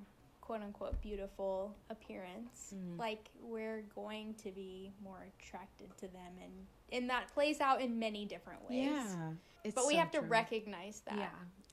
quote 0.47 0.61
unquote 0.61 0.99
beautiful 1.01 1.75
appearance, 1.89 2.73
Mhm. 2.73 2.97
like 2.97 3.29
we're 3.41 3.81
going 3.93 4.33
to 4.35 4.49
be 4.51 4.93
more 5.03 5.27
attracted 5.39 5.95
to 5.97 6.07
them 6.07 6.33
and 6.41 6.53
and 6.93 7.09
that 7.09 7.27
plays 7.33 7.59
out 7.59 7.81
in 7.81 7.99
many 7.99 8.25
different 8.25 8.61
ways. 8.69 8.85
Yeah. 8.85 9.33
It's 9.65 9.75
But 9.75 9.87
we 9.87 9.95
so 9.95 9.99
have 9.99 10.11
to 10.11 10.19
true. 10.19 10.27
recognize 10.29 11.01
that. 11.01 11.17
yeah. 11.17 11.29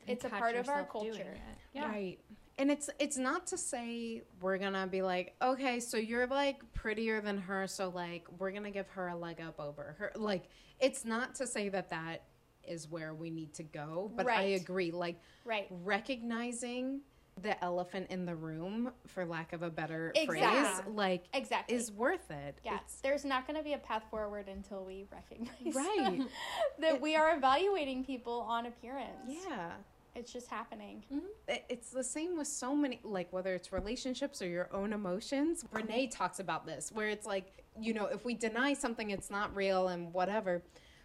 It's 0.09 0.25
a 0.25 0.29
part 0.29 0.57
of 0.57 0.68
our 0.68 0.85
culture. 0.85 1.37
Yeah. 1.72 1.89
Right. 1.89 2.18
And 2.59 2.68
it's 2.68 2.91
it's 2.99 3.16
not 3.16 3.47
to 3.49 3.57
say 3.57 4.22
we're 4.41 4.59
gonna 4.59 4.89
be 4.89 5.03
like, 5.03 5.37
okay, 5.41 5.79
so 5.79 5.97
you're 5.97 6.27
like 6.27 6.59
prettier 6.72 7.20
than 7.20 7.39
her, 7.39 7.68
so 7.68 7.91
like 7.91 8.27
we're 8.41 8.51
gonna 8.51 8.73
give 8.73 8.89
her 8.89 9.07
a 9.09 9.16
leg 9.16 9.40
up 9.40 9.61
over 9.61 9.94
her. 9.99 10.11
Like 10.16 10.49
it's 10.81 11.05
not 11.05 11.36
to 11.36 11.47
say 11.47 11.69
that 11.69 11.90
that 11.90 12.24
is 12.66 12.89
where 12.90 13.15
we 13.15 13.31
need 13.31 13.55
to 13.55 13.62
go, 13.62 14.11
but 14.16 14.27
I 14.28 14.43
agree. 14.62 14.90
Like 14.90 15.20
Right. 15.44 15.69
recognizing 15.70 17.03
the 17.43 17.62
elephant 17.65 18.06
in 18.11 18.24
the 18.27 18.35
room, 18.35 18.93
for 19.06 19.24
lack 19.27 19.52
of 19.52 19.62
a 19.62 19.70
better 19.70 20.12
Exactly. 20.15 20.40
phrase, 20.40 20.94
like 20.94 21.24
Exactly. 21.35 21.74
is 21.74 21.90
worth 21.90 22.31
it. 22.31 22.59
yeah, 22.65 22.78
It's, 22.85 23.01
there's 23.01 23.24
not 23.24 23.47
going 23.47 23.56
to 23.59 23.65
be 23.65 23.73
a 23.73 23.78
path 23.78 24.05
forward 24.11 24.48
until 24.48 24.85
we 24.85 25.06
recognize 25.12 25.74
Right. 25.74 26.20
that 26.78 27.01
we 27.01 27.16
are 27.16 27.36
evaluating 27.36 28.05
people 28.05 28.40
on 28.48 28.66
appearance. 28.66 29.09
yeah. 29.47 29.73
It's 30.16 30.32
just 30.32 30.47
happening. 30.48 31.02
Mm-hmm. 31.12 31.27
it- 31.48 31.65
it's 31.69 31.90
the 31.90 32.05
same 32.05 32.36
with 32.39 32.47
so 32.47 32.73
many 32.74 33.01
like 33.02 33.32
whether 33.32 33.52
it's 33.52 33.73
relationships 33.73 34.40
or 34.40 34.47
your 34.47 34.69
own 34.73 34.93
emotions 34.93 35.65
renee 35.73 36.06
mm-hmm. 36.06 36.16
talks 36.16 36.39
about 36.39 36.65
this 36.66 36.93
where 36.93 37.09
it's 37.09 37.27
like 37.27 37.65
you 37.81 37.93
know 37.94 38.06
if 38.06 38.24
we 38.24 38.35
deny 38.35 38.74
something 38.74 39.11
it's 39.11 39.28
not 39.28 39.55
real 39.56 39.89
and 39.89 40.12
whatever 40.12 40.62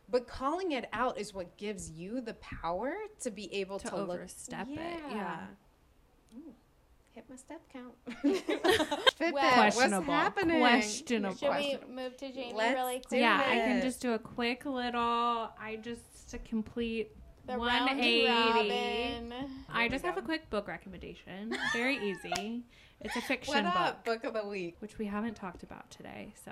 but 0.10 0.28
calling 0.28 0.74
it 0.74 0.88
out 0.94 1.18
is 1.18 1.34
what 1.34 1.58
gives 1.58 1.90
you 1.90 2.22
the 2.22 2.36
power 2.36 2.94
to 3.22 3.32
be 3.32 3.52
able 3.54 3.80
to, 3.80 3.88
To 3.90 3.96
look 3.98 4.10
overstep 4.10 4.68
it, 4.70 5.02
yeah. 5.12 5.40
Ooh, 6.38 6.54
hit 7.12 7.26
my 7.30 7.36
step 7.36 7.62
count 7.72 7.94
Fitbit, 8.24 9.34
Well- 9.34 9.72
what's 9.72 9.80
happening 10.06 10.60
Questionable. 10.60 11.36
Should 11.38 11.50
we 11.50 11.72
Question- 11.76 11.96
move 11.96 12.18
to 12.18 12.32
Jamie 12.32 12.54
Let's 12.56 12.76
really 12.76 13.02
quick? 13.08 13.20
yeah, 13.22 13.44
I 13.46 13.56
can 13.56 13.82
just 13.82 14.02
do 14.02 14.14
a 14.14 14.20
quick 14.20 14.66
little. 14.66 15.50
I 15.60 15.80
just 15.82 16.30
to 16.32 16.38
complete 16.40 17.12
The 17.48 17.58
round 17.58 17.86
180. 17.98 18.28
I 19.74 19.88
just 19.90 20.06
have 20.06 20.18
a 20.18 20.22
quick 20.22 20.50
book 20.50 20.68
recommendation. 20.68 21.56
Very 21.74 21.98
easy. 22.10 22.64
It's 23.02 23.16
a 23.16 23.20
what 23.20 23.28
fiction 23.28 23.66
up 23.66 24.04
book, 24.06 24.22
book 24.24 24.36
of 24.36 24.42
the 24.44 24.48
week 24.50 24.76
which 24.80 24.98
we 24.98 25.06
haven't 25.06 25.36
talked 25.36 25.64
about 25.64 25.90
today. 25.90 26.34
So, 26.46 26.52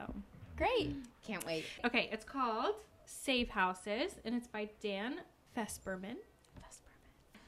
Great. 0.55 0.95
can't 1.25 1.45
wait 1.45 1.65
okay, 1.85 2.09
it's 2.11 2.23
called 2.25 2.75
Safe 3.05 3.49
Houses, 3.49 4.13
and 4.25 4.33
it's 4.33 4.47
by 4.47 4.69
Dan 4.81 5.15
Fesperman. 5.55 6.15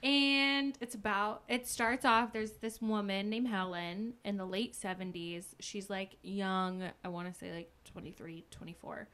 And 0.02 0.78
it's 0.80 0.96
about, 0.96 1.44
it 1.50 1.68
starts 1.68 2.06
off, 2.06 2.32
there's 2.32 2.54
this 2.54 2.82
woman 2.82 3.30
named 3.30 3.48
Helen 3.48 4.14
in 4.24 4.38
the 4.38 4.46
late 4.46 4.74
70s. 4.74 5.46
She's 5.60 5.90
like 5.90 6.16
young, 6.22 6.84
I 7.04 7.10
want 7.10 7.32
to 7.32 7.38
say 7.38 7.54
like 7.54 7.72
23, 7.86 8.46
24. 8.50 9.08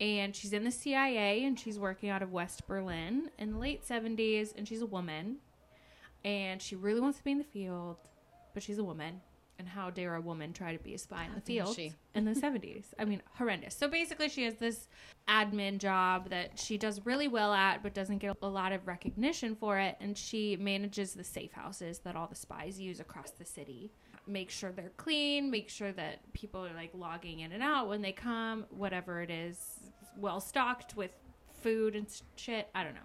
And 0.00 0.34
she's 0.34 0.52
in 0.52 0.64
the 0.64 0.70
CIA 0.70 1.44
and 1.44 1.58
she's 1.58 1.78
working 1.78 2.08
out 2.10 2.22
of 2.22 2.32
West 2.32 2.66
Berlin 2.66 3.30
in 3.38 3.52
the 3.52 3.58
late 3.58 3.84
70s. 3.86 4.54
And 4.56 4.66
she's 4.68 4.82
a 4.82 4.86
woman. 4.86 5.38
And 6.24 6.62
she 6.62 6.76
really 6.76 7.00
wants 7.00 7.18
to 7.18 7.24
be 7.24 7.32
in 7.32 7.38
the 7.38 7.44
field, 7.44 7.96
but 8.54 8.62
she's 8.62 8.78
a 8.78 8.84
woman. 8.84 9.20
And 9.60 9.68
how 9.68 9.90
dare 9.90 10.14
a 10.14 10.22
woman 10.22 10.54
try 10.54 10.74
to 10.74 10.82
be 10.82 10.94
a 10.94 10.98
spy 10.98 11.26
in 11.26 11.34
the 11.34 11.42
field 11.42 11.78
in 12.14 12.24
the 12.24 12.30
70s? 12.30 12.86
I 12.98 13.04
mean, 13.04 13.20
horrendous. 13.34 13.76
So 13.76 13.88
basically, 13.88 14.30
she 14.30 14.44
has 14.44 14.54
this 14.54 14.88
admin 15.28 15.76
job 15.76 16.30
that 16.30 16.58
she 16.58 16.78
does 16.78 17.04
really 17.04 17.28
well 17.28 17.52
at, 17.52 17.82
but 17.82 17.92
doesn't 17.92 18.20
get 18.20 18.34
a 18.40 18.48
lot 18.48 18.72
of 18.72 18.86
recognition 18.86 19.54
for 19.54 19.78
it. 19.78 19.98
And 20.00 20.16
she 20.16 20.56
manages 20.56 21.12
the 21.12 21.22
safe 21.22 21.52
houses 21.52 21.98
that 22.04 22.16
all 22.16 22.26
the 22.26 22.34
spies 22.34 22.80
use 22.80 23.00
across 23.00 23.32
the 23.32 23.44
city. 23.44 23.92
Make 24.26 24.48
sure 24.48 24.72
they're 24.72 24.92
clean, 24.96 25.50
make 25.50 25.68
sure 25.68 25.92
that 25.92 26.32
people 26.32 26.64
are 26.64 26.72
like 26.74 26.92
logging 26.94 27.40
in 27.40 27.52
and 27.52 27.62
out 27.62 27.86
when 27.86 28.00
they 28.00 28.12
come, 28.12 28.64
whatever 28.70 29.20
it 29.20 29.30
is, 29.30 29.80
well 30.16 30.40
stocked 30.40 30.96
with 30.96 31.12
food 31.60 31.96
and 31.96 32.06
shit. 32.36 32.70
I 32.74 32.82
don't 32.82 32.94
know. 32.94 33.00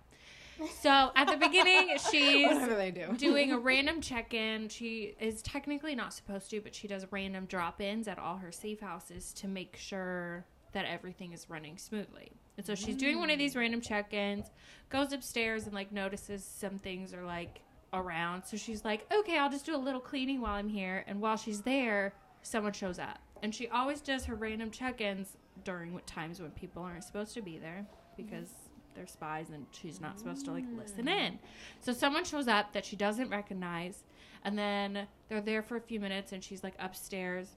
So 0.81 1.11
at 1.15 1.27
the 1.27 1.37
beginning, 1.37 1.97
she's 2.11 2.47
Whatever 2.47 2.75
they 2.75 2.91
do. 2.91 3.13
doing 3.17 3.51
a 3.51 3.57
random 3.57 4.01
check-in. 4.01 4.69
She 4.69 5.15
is 5.19 5.41
technically 5.41 5.95
not 5.95 6.13
supposed 6.13 6.49
to, 6.51 6.61
but 6.61 6.73
she 6.73 6.87
does 6.87 7.05
random 7.11 7.45
drop-ins 7.45 8.07
at 8.07 8.19
all 8.19 8.37
her 8.37 8.51
safe 8.51 8.79
houses 8.79 9.33
to 9.33 9.47
make 9.47 9.75
sure 9.75 10.45
that 10.73 10.85
everything 10.85 11.33
is 11.33 11.49
running 11.49 11.77
smoothly. 11.77 12.31
And 12.57 12.65
so 12.65 12.75
she's 12.75 12.95
doing 12.95 13.19
one 13.19 13.29
of 13.29 13.37
these 13.37 13.55
random 13.55 13.81
check-ins, 13.81 14.49
goes 14.89 15.11
upstairs 15.13 15.65
and 15.65 15.73
like 15.73 15.91
notices 15.91 16.43
some 16.43 16.79
things 16.79 17.13
are 17.13 17.23
like 17.25 17.61
around. 17.93 18.43
So 18.43 18.57
she's 18.57 18.83
like, 18.83 19.05
"Okay, 19.13 19.37
I'll 19.37 19.49
just 19.49 19.65
do 19.65 19.75
a 19.75 19.77
little 19.77 20.01
cleaning 20.01 20.41
while 20.41 20.53
I'm 20.55 20.69
here." 20.69 21.03
And 21.07 21.21
while 21.21 21.37
she's 21.37 21.61
there, 21.61 22.13
someone 22.41 22.73
shows 22.73 22.99
up. 22.99 23.19
And 23.43 23.53
she 23.53 23.67
always 23.69 24.01
does 24.01 24.25
her 24.25 24.35
random 24.35 24.71
check-ins 24.71 25.37
during 25.63 25.97
times 26.05 26.41
when 26.41 26.51
people 26.51 26.83
aren't 26.83 27.03
supposed 27.03 27.33
to 27.35 27.41
be 27.41 27.57
there 27.57 27.85
because 28.17 28.49
they're 28.95 29.07
spies 29.07 29.47
and 29.53 29.65
she's 29.71 30.01
not 30.01 30.17
supposed 30.17 30.45
to 30.45 30.51
like 30.51 30.65
listen 30.77 31.05
mm. 31.05 31.27
in. 31.27 31.39
So 31.81 31.93
someone 31.93 32.23
shows 32.23 32.47
up 32.47 32.73
that 32.73 32.85
she 32.85 32.95
doesn't 32.95 33.29
recognize, 33.29 34.03
and 34.43 34.57
then 34.57 35.07
they're 35.29 35.41
there 35.41 35.61
for 35.61 35.75
a 35.75 35.81
few 35.81 35.99
minutes, 35.99 36.31
and 36.31 36.43
she's 36.43 36.63
like 36.63 36.75
upstairs, 36.79 37.49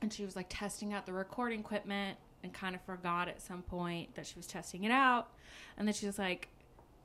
and 0.00 0.12
she 0.12 0.24
was 0.24 0.36
like 0.36 0.46
testing 0.48 0.92
out 0.92 1.06
the 1.06 1.12
recording 1.12 1.60
equipment, 1.60 2.18
and 2.42 2.52
kind 2.52 2.74
of 2.74 2.80
forgot 2.82 3.28
at 3.28 3.40
some 3.40 3.62
point 3.62 4.14
that 4.14 4.26
she 4.26 4.34
was 4.36 4.46
testing 4.46 4.84
it 4.84 4.90
out, 4.90 5.28
and 5.76 5.86
then 5.86 5.94
she 5.94 6.06
was 6.06 6.18
like, 6.18 6.48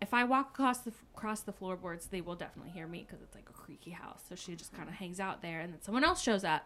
"If 0.02 0.14
I 0.14 0.24
walk 0.24 0.50
across 0.50 0.80
the 0.80 0.92
across 1.16 1.42
the 1.42 1.54
floorboards, 1.54 2.08
they 2.08 2.22
will 2.22 2.36
definitely 2.36 2.72
hear 2.72 2.88
me 2.88 3.06
because 3.08 3.22
it's 3.22 3.36
like 3.36 3.50
a 3.50 3.54
creaky 3.54 3.92
house." 3.92 4.24
So 4.28 4.36
she 4.36 4.56
just 4.56 4.74
kind 4.74 4.90
of 4.90 4.96
hangs 4.96 5.20
out 5.20 5.42
there, 5.42 5.60
and 5.60 5.74
then 5.74 5.82
someone 5.82 6.04
else 6.04 6.22
shows 6.22 6.44
up. 6.44 6.64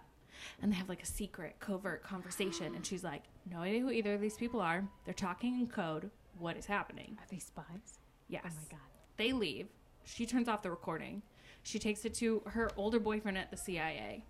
And 0.61 0.71
they 0.71 0.77
have 0.77 0.89
like 0.89 1.03
a 1.03 1.05
secret, 1.05 1.57
covert 1.59 2.01
conversation, 2.01 2.73
and 2.73 2.85
she's 2.85 3.03
like, 3.03 3.23
"No 3.51 3.59
idea 3.59 3.81
who 3.81 3.91
either 3.91 4.15
of 4.15 4.21
these 4.21 4.37
people 4.37 4.61
are. 4.61 4.87
They're 5.05 5.13
talking 5.13 5.59
in 5.59 5.67
code. 5.67 6.09
What 6.41 6.57
is 6.57 6.65
happening?" 6.65 7.17
Are 7.19 7.25
they 7.29 7.39
spies? 7.39 7.99
Yes. 8.27 8.43
Oh 8.45 8.49
my 8.49 8.67
god. 8.69 8.87
They 9.17 9.31
leave. 9.31 9.67
She 10.03 10.25
turns 10.25 10.47
off 10.47 10.61
the 10.63 10.71
recording. 10.71 11.21
She 11.63 11.77
takes 11.79 12.05
it 12.05 12.13
to 12.15 12.41
her 12.47 12.71
older 12.75 12.99
boyfriend 12.99 13.37
at 13.37 13.51
the 13.51 13.57
CIA, 13.57 14.25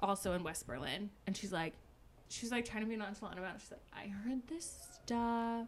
also 0.00 0.32
in 0.34 0.44
West 0.44 0.66
Berlin, 0.66 1.10
and 1.26 1.36
she's 1.36 1.52
like, 1.52 1.74
she's 2.28 2.52
like 2.52 2.64
trying 2.64 2.84
to 2.84 2.88
be 2.88 2.94
nonchalant 2.96 3.36
about 3.38 3.56
it. 3.56 3.60
She's 3.62 3.72
like, 3.72 3.80
I 3.92 4.08
heard 4.08 4.46
this 4.46 4.78
stuff, 4.94 5.66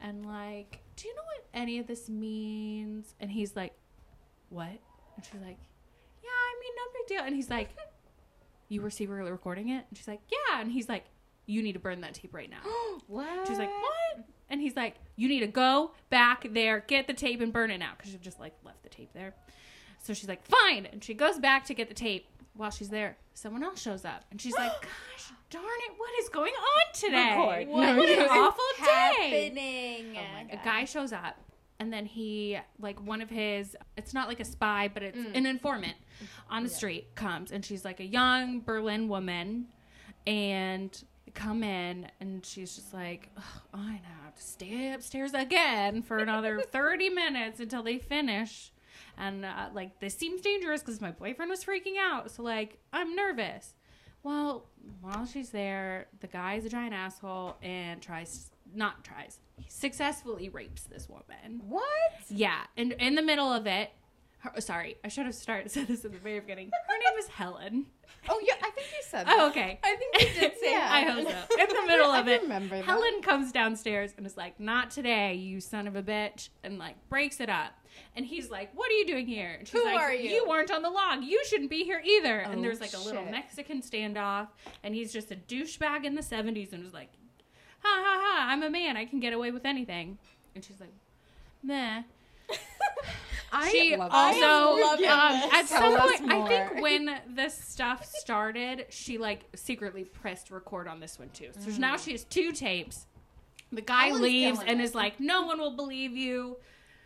and 0.00 0.24
like, 0.24 0.78
do 0.96 1.08
you 1.08 1.14
know 1.16 1.22
what 1.22 1.44
any 1.54 1.78
of 1.80 1.88
this 1.88 2.08
means? 2.08 3.14
And 3.18 3.30
he's 3.30 3.56
like, 3.56 3.74
what? 4.50 4.68
And 5.16 5.24
she's 5.24 5.40
like, 5.40 5.58
yeah, 6.22 6.30
I 6.30 6.60
mean, 6.60 6.72
no 6.76 6.82
big 7.00 7.06
deal. 7.08 7.24
And 7.26 7.34
he's 7.34 7.50
like, 7.50 7.70
you 8.68 8.80
were 8.80 8.90
secretly 8.90 9.30
recording 9.30 9.70
it? 9.70 9.84
And 9.88 9.98
she's 9.98 10.08
like, 10.08 10.20
yeah. 10.30 10.60
And 10.60 10.70
he's 10.70 10.88
like, 10.88 11.04
you 11.46 11.62
need 11.62 11.72
to 11.72 11.78
burn 11.80 12.00
that 12.02 12.14
tape 12.14 12.32
right 12.34 12.48
now. 12.48 12.62
What? 13.06 13.26
She's 13.48 13.58
like, 13.58 13.68
what? 13.70 14.24
And 14.54 14.62
he's 14.62 14.76
like, 14.76 14.94
you 15.16 15.26
need 15.28 15.40
to 15.40 15.48
go 15.48 15.90
back 16.10 16.46
there, 16.48 16.84
get 16.86 17.08
the 17.08 17.12
tape, 17.12 17.40
and 17.40 17.52
burn 17.52 17.72
it 17.72 17.78
now 17.78 17.90
because 17.96 18.12
she 18.12 18.18
just 18.18 18.38
like 18.38 18.54
left 18.64 18.84
the 18.84 18.88
tape 18.88 19.12
there. 19.12 19.34
So 20.04 20.14
she's 20.14 20.28
like, 20.28 20.44
fine. 20.46 20.86
And 20.92 21.02
she 21.02 21.12
goes 21.12 21.38
back 21.40 21.64
to 21.66 21.74
get 21.74 21.88
the 21.88 21.94
tape. 21.94 22.26
While 22.56 22.70
she's 22.70 22.88
there, 22.88 23.16
someone 23.32 23.64
else 23.64 23.82
shows 23.82 24.04
up, 24.04 24.22
and 24.30 24.40
she's 24.40 24.54
like, 24.54 24.70
gosh 24.82 25.32
darn 25.50 25.64
it, 25.64 25.92
what 25.96 26.10
is 26.20 26.28
going 26.28 26.52
on 26.52 26.94
today? 26.94 27.36
Record. 27.36 27.68
What, 27.68 28.08
an 28.08 28.28
awful 28.30 28.64
day. 28.78 29.46
happening? 29.48 30.16
Oh 30.16 30.54
A 30.60 30.64
guy 30.64 30.84
shows 30.84 31.12
up, 31.12 31.36
and 31.80 31.92
then 31.92 32.06
he 32.06 32.56
like 32.78 33.04
one 33.04 33.20
of 33.22 33.28
his. 33.28 33.76
It's 33.96 34.14
not 34.14 34.28
like 34.28 34.38
a 34.38 34.44
spy, 34.44 34.88
but 34.94 35.02
it's 35.02 35.18
Mm. 35.18 35.36
an 35.36 35.46
informant 35.46 35.96
on 36.48 36.62
the 36.62 36.68
street 36.68 37.12
comes, 37.16 37.50
and 37.50 37.64
she's 37.64 37.84
like 37.84 37.98
a 37.98 38.06
young 38.06 38.60
Berlin 38.60 39.08
woman, 39.08 39.66
and 40.24 41.02
come 41.34 41.62
in, 41.62 42.08
and 42.20 42.44
she's 42.44 42.74
just 42.74 42.94
like, 42.94 43.30
"Ugh, 43.36 43.62
I 43.72 43.92
now 43.92 44.24
have 44.24 44.36
to 44.36 44.42
stay 44.42 44.92
upstairs 44.92 45.34
again 45.34 46.02
for 46.02 46.18
another 46.18 46.60
thirty 46.72 47.08
minutes 47.08 47.60
until 47.60 47.82
they 47.82 47.98
finish. 47.98 48.72
And 49.18 49.44
uh, 49.44 49.68
like 49.72 50.00
this 50.00 50.16
seems 50.16 50.40
dangerous 50.40 50.80
because 50.80 51.00
my 51.00 51.10
boyfriend 51.10 51.50
was 51.50 51.64
freaking 51.64 51.98
out, 52.00 52.30
so 52.30 52.42
like 52.42 52.78
I'm 52.92 53.14
nervous. 53.14 53.74
Well, 54.22 54.66
while 55.02 55.26
she's 55.26 55.50
there, 55.50 56.06
the 56.20 56.26
guy's 56.26 56.64
a 56.64 56.70
giant 56.70 56.94
asshole 56.94 57.56
and 57.62 58.00
tries 58.00 58.50
not 58.74 59.04
tries. 59.04 59.38
He 59.56 59.66
successfully 59.68 60.48
rapes 60.48 60.82
this 60.82 61.08
woman. 61.08 61.60
What? 61.68 61.84
Yeah, 62.28 62.62
and 62.76 62.92
in 62.92 63.14
the 63.14 63.22
middle 63.22 63.52
of 63.52 63.66
it, 63.66 63.90
her, 64.38 64.60
sorry, 64.60 64.96
I 65.04 65.08
should 65.08 65.26
have 65.26 65.34
started 65.34 65.70
said 65.70 65.88
this 65.88 66.04
at 66.04 66.12
the 66.12 66.18
very 66.18 66.40
beginning. 66.40 66.70
Her 66.88 66.98
name 66.98 67.18
is 67.18 67.28
Helen. 67.28 67.86
Oh 68.28 68.40
yeah, 68.46 68.54
I 68.62 68.70
think 68.70 68.86
you 68.88 69.02
said. 69.02 69.26
Oh, 69.28 69.36
that. 69.36 69.50
okay. 69.50 69.78
I 69.84 69.96
think 69.96 70.20
you 70.20 70.40
did 70.40 70.58
say 70.58 70.72
Yeah. 70.72 70.88
I 70.90 71.02
hope 71.02 71.28
so. 71.28 71.56
In 71.60 71.68
the 71.68 71.86
middle 71.86 72.10
of 72.10 72.26
I 72.26 72.30
it, 72.32 72.42
remember 72.42 72.76
that. 72.76 72.84
Helen 72.84 73.22
comes 73.22 73.52
downstairs 73.52 74.12
and 74.16 74.26
is 74.26 74.36
like, 74.36 74.58
"Not 74.58 74.90
today, 74.90 75.34
you 75.34 75.60
son 75.60 75.86
of 75.86 75.96
a 75.96 76.02
bitch," 76.02 76.48
and 76.62 76.78
like 76.78 76.96
breaks 77.08 77.40
it 77.40 77.48
up. 77.48 77.72
And 78.16 78.26
he's 78.26 78.50
like, 78.50 78.70
"What 78.74 78.90
are 78.90 78.94
you 78.94 79.06
doing 79.06 79.26
here?" 79.26 79.56
And 79.58 79.68
she's 79.68 79.80
Who 79.80 79.84
like, 79.86 79.98
are 80.00 80.12
you? 80.12 80.30
You 80.30 80.48
weren't 80.48 80.70
on 80.70 80.82
the 80.82 80.90
log. 80.90 81.22
You 81.22 81.44
shouldn't 81.44 81.70
be 81.70 81.84
here 81.84 82.02
either." 82.04 82.44
Oh, 82.46 82.50
and 82.50 82.62
there's 82.64 82.80
like 82.80 82.94
a 82.94 82.98
little. 82.98 83.24
Mexican 83.24 83.82
standoff, 83.82 84.48
and 84.82 84.94
he's 84.94 85.12
just 85.12 85.30
a 85.30 85.36
douchebag 85.36 86.04
in 86.04 86.14
the 86.14 86.22
'70s, 86.22 86.72
and 86.72 86.82
was 86.82 86.94
like, 86.94 87.10
"Ha 87.82 88.02
ha 88.04 88.20
ha! 88.24 88.46
I'm 88.50 88.62
a 88.62 88.70
man. 88.70 88.96
I 88.96 89.04
can 89.04 89.20
get 89.20 89.32
away 89.32 89.50
with 89.50 89.64
anything." 89.64 90.18
And 90.54 90.64
she's 90.64 90.80
like, 90.80 90.92
"Meh." 91.62 92.02
I 93.54 93.70
she 93.70 93.94
also 93.94 94.80
love 94.80 94.98
this. 94.98 95.08
um, 95.08 95.50
at 95.52 95.68
Tell 95.68 95.68
some 95.68 96.00
point 96.00 96.32
i 96.32 96.48
think 96.48 96.82
when 96.82 97.20
this 97.34 97.56
stuff 97.56 98.04
started 98.04 98.86
she 98.90 99.16
like 99.18 99.42
secretly 99.54 100.04
pressed 100.04 100.50
record 100.50 100.88
on 100.88 101.00
this 101.00 101.18
one 101.18 101.30
too. 101.30 101.50
So 101.58 101.70
now 101.78 101.96
she 101.96 102.12
has 102.12 102.24
two 102.24 102.52
tapes. 102.52 103.06
The 103.72 103.80
guy 103.80 104.10
leaves 104.10 104.60
and 104.66 104.80
it. 104.80 104.84
is 104.84 104.94
like 104.94 105.20
no 105.20 105.42
one 105.42 105.58
will 105.58 105.76
believe 105.76 106.16
you. 106.16 106.56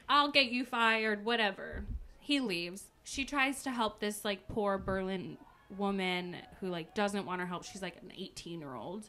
I'll 0.09 0.31
get 0.31 0.47
you 0.51 0.65
fired 0.65 1.25
whatever. 1.25 1.85
He 2.19 2.41
leaves. 2.41 2.85
She 3.05 3.25
tries 3.25 3.63
to 3.65 3.71
help 3.71 4.01
this 4.01 4.25
like 4.25 4.49
poor 4.49 4.79
berlin 4.79 5.37
woman 5.77 6.37
who 6.61 6.69
like 6.69 6.95
doesn't 6.95 7.27
want 7.27 7.41
her 7.41 7.47
help. 7.47 7.65
She's 7.65 7.83
like 7.83 7.97
an 8.03 8.13
18 8.17 8.61
year 8.61 8.75
old 8.75 9.09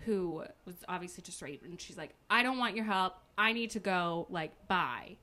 who 0.00 0.44
was 0.66 0.76
obviously 0.88 1.22
just 1.22 1.40
raped 1.40 1.64
and 1.64 1.80
she's 1.80 1.96
like 1.96 2.14
i 2.28 2.42
don't 2.42 2.58
want 2.58 2.76
your 2.76 2.84
help. 2.84 3.14
I 3.38 3.52
need 3.52 3.70
to 3.70 3.80
go 3.80 4.26
like 4.30 4.52
bye 4.68 5.16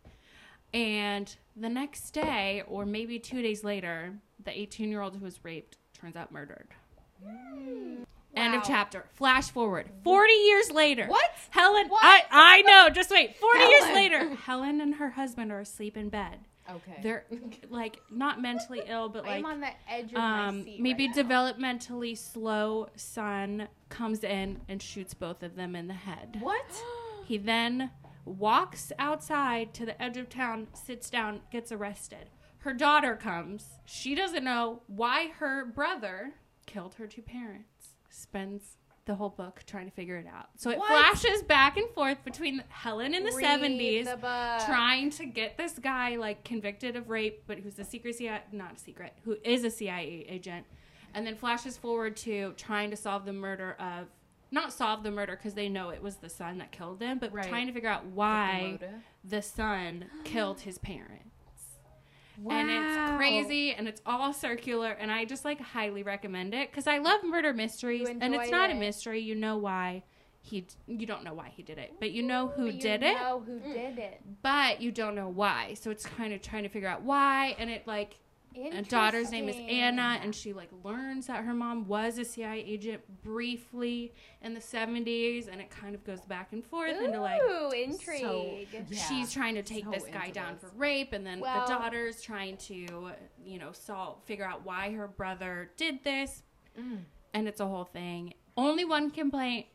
and 0.73 1.35
the 1.55 1.69
next 1.69 2.11
day, 2.11 2.63
or 2.67 2.85
maybe 2.85 3.19
two 3.19 3.41
days 3.41 3.63
later, 3.63 4.13
the 4.43 4.57
18 4.57 4.89
year 4.89 5.01
old 5.01 5.15
who 5.15 5.23
was 5.25 5.39
raped 5.43 5.77
turns 5.93 6.15
out 6.15 6.31
murdered. 6.31 6.67
End 8.35 8.55
of 8.55 8.63
chapter. 8.63 9.05
Flash 9.13 9.51
forward. 9.51 9.89
40 10.03 10.33
years 10.33 10.71
later. 10.71 11.05
What? 11.05 11.29
Helen, 11.51 11.87
What? 11.87 12.03
I, 12.03 12.23
I 12.31 12.61
know, 12.63 12.89
just 12.89 13.11
wait. 13.11 13.37
40 13.37 13.59
years 13.59 13.83
later, 13.93 14.29
Helen 14.35 14.81
and 14.81 14.95
her 14.95 15.11
husband 15.11 15.51
are 15.51 15.59
asleep 15.59 15.95
in 15.95 16.09
bed. 16.09 16.39
Okay. 16.69 16.99
They're 17.03 17.25
like 17.69 17.99
not 18.09 18.41
mentally 18.41 18.81
ill, 18.87 19.09
but 19.09 19.23
like 19.25 19.33
I'm 19.39 19.45
on 19.45 19.59
the 19.59 19.67
edge 19.87 20.07
of 20.07 20.13
my 20.13 20.47
um, 20.47 20.63
seat. 20.63 20.79
maybe 20.81 21.07
right 21.07 21.15
now. 21.15 21.23
developmentally 21.23 22.17
slow 22.17 22.87
son 22.95 23.67
comes 23.89 24.23
in 24.23 24.61
and 24.69 24.81
shoots 24.81 25.13
both 25.13 25.43
of 25.43 25.55
them 25.55 25.75
in 25.75 25.87
the 25.87 25.93
head. 25.93 26.37
what? 26.39 26.65
He 27.25 27.37
then 27.37 27.91
walks 28.25 28.91
outside 28.99 29.73
to 29.75 29.85
the 29.85 30.01
edge 30.01 30.17
of 30.17 30.29
town, 30.29 30.67
sits 30.73 31.09
down, 31.09 31.41
gets 31.51 31.71
arrested. 31.71 32.29
Her 32.59 32.73
daughter 32.73 33.15
comes. 33.15 33.65
She 33.85 34.15
doesn't 34.15 34.43
know 34.43 34.81
why 34.87 35.29
her 35.39 35.65
brother 35.65 36.35
killed 36.65 36.95
her 36.95 37.07
two 37.07 37.21
parents. 37.21 37.89
Spends 38.09 38.77
the 39.05 39.15
whole 39.15 39.29
book 39.29 39.63
trying 39.67 39.85
to 39.85 39.91
figure 39.91 40.15
it 40.15 40.25
out. 40.27 40.47
So 40.55 40.69
it 40.69 40.77
What? 40.77 40.87
flashes 40.87 41.43
back 41.43 41.75
and 41.75 41.89
forth 41.89 42.23
between 42.23 42.63
Helen 42.69 43.13
in 43.13 43.25
the 43.25 43.33
Read 43.33 43.45
70s 43.45 44.05
the 44.05 44.65
trying 44.65 45.09
to 45.11 45.25
get 45.25 45.57
this 45.57 45.77
guy 45.77 46.15
like 46.15 46.45
convicted 46.45 46.95
of 46.95 47.09
rape, 47.09 47.43
but 47.45 47.59
who's 47.59 47.77
a 47.79 47.83
secret 47.83 48.15
CIA, 48.15 48.39
not 48.53 48.75
a 48.77 48.79
secret, 48.79 49.13
who 49.23 49.35
is 49.43 49.65
a 49.65 49.69
CIA 49.69 50.25
agent, 50.29 50.65
and 51.13 51.27
then 51.27 51.35
flashes 51.35 51.75
forward 51.75 52.15
to 52.17 52.53
trying 52.55 52.91
to 52.91 52.95
solve 52.95 53.25
the 53.25 53.33
murder 53.33 53.75
of, 53.77 54.07
not 54.53 54.71
solve 54.71 55.03
the 55.03 55.11
murder 55.11 55.35
because 55.35 55.53
they 55.55 55.67
know 55.67 55.89
it 55.89 56.01
was 56.01 56.17
the 56.17 56.29
son 56.29 56.59
that 56.59 56.71
killed 56.71 56.99
them, 56.99 57.17
but 57.19 57.33
Right. 57.33 57.47
trying 57.49 57.67
to 57.67 57.73
figure 57.73 57.89
out 57.89 58.05
why 58.05 58.79
the 59.23 59.41
son 59.41 60.05
killed 60.23 60.61
his 60.61 60.77
parents. 60.77 61.19
Wow. 62.41 62.55
and 62.55 62.69
it's 62.71 63.15
crazy 63.17 63.73
and 63.73 63.87
it's 63.87 64.01
all 64.07 64.33
circular 64.33 64.89
and 64.89 65.11
I 65.11 65.23
just 65.23 65.45
like 65.45 65.61
highly 65.61 66.01
recommend 66.01 66.55
it 66.55 66.71
because 66.71 66.87
I 66.87 66.97
love 66.97 67.23
murder 67.23 67.53
mysteries 67.53 68.09
and 68.09 68.33
it's 68.33 68.45
enjoyed 68.45 68.51
not 68.51 68.71
a 68.71 68.73
mystery. 68.73 69.19
You 69.21 69.35
know 69.35 69.57
why 69.57 70.01
he 70.41 70.65
you 70.87 71.05
don't 71.05 71.23
know 71.23 71.33
why 71.35 71.49
he 71.55 71.61
did 71.61 71.77
it, 71.77 71.93
but 71.99 72.11
you 72.11 72.23
know 72.23 72.47
who 72.47 72.65
But 72.65 72.73
you 72.73 72.81
did 72.81 73.03
it, 73.03 73.13
know 73.19 73.43
who 73.45 73.59
mm. 73.59 73.73
did 73.73 73.99
it. 73.99 74.21
but 74.41 74.81
you 74.81 74.91
don't 74.91 75.13
know 75.13 75.29
why. 75.29 75.75
So 75.75 75.91
it's 75.91 76.05
kind 76.07 76.33
of 76.33 76.41
trying 76.41 76.63
to 76.63 76.69
figure 76.69 76.89
out 76.89 77.03
why 77.03 77.55
and 77.59 77.69
it 77.69 77.85
like 77.85 78.13
a 78.13 78.17
daughter's 78.89 79.31
name 79.31 79.49
is 79.49 79.55
Anna, 79.69 80.19
and 80.21 80.33
she 80.33 80.53
like 80.53 80.69
learns 80.83 81.27
that 81.27 81.43
her 81.43 81.53
mom 81.53 81.87
was 81.87 82.17
a 82.17 82.25
CIA 82.25 82.59
agent 82.59 83.01
briefly 83.23 84.13
in 84.41 84.53
the 84.53 84.59
70s, 84.59 85.47
and 85.51 85.61
it 85.61 85.69
kind 85.69 85.95
of 85.95 86.03
goes 86.03 86.21
back 86.21 86.53
and 86.53 86.65
forth 86.65 86.95
into 87.01 87.19
like 87.19 87.41
Ooh, 87.41 87.71
intrigue. 87.71 88.67
Yeah. 88.89 89.07
she's 89.07 89.31
trying 89.31 89.55
to 89.55 89.63
take 89.63 89.85
So 89.85 89.91
this 89.91 90.05
guy 90.05 90.29
down 90.29 90.57
for 90.57 90.71
rape, 90.75 91.13
and 91.13 91.25
then 91.25 91.39
Well- 91.39 91.65
the 91.65 91.73
daughter's 91.73 92.21
trying 92.21 92.57
to, 92.57 93.11
you 93.45 93.59
know, 93.59 93.71
solve 93.71 94.23
figure 94.25 94.45
out 94.45 94.65
why 94.65 94.91
her 94.91 95.07
brother 95.07 95.71
did 95.77 96.03
this, 96.03 96.43
mm. 96.79 96.99
and 97.33 97.47
it's 97.47 97.59
a 97.59 97.67
whole 97.67 97.85
thing. 97.85 98.33
Only 98.55 98.85
one 98.85 99.09
complaint, 99.09 99.67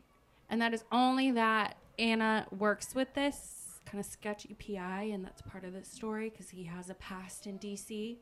and 0.48 0.60
that 0.62 0.72
is 0.72 0.84
only 0.92 1.30
that 1.32 1.76
Anna 1.98 2.46
works 2.56 2.94
with 2.94 3.14
this 3.14 3.80
kind 3.84 3.98
of 3.98 4.06
sketchy 4.06 4.54
PI, 4.54 5.04
and 5.12 5.24
that's 5.24 5.42
part 5.42 5.64
of 5.64 5.72
the 5.72 5.84
story 5.84 6.30
because 6.30 6.50
he 6.50 6.64
has 6.64 6.90
a 6.90 6.94
past 6.94 7.46
in 7.46 7.58
DC. 7.58 8.18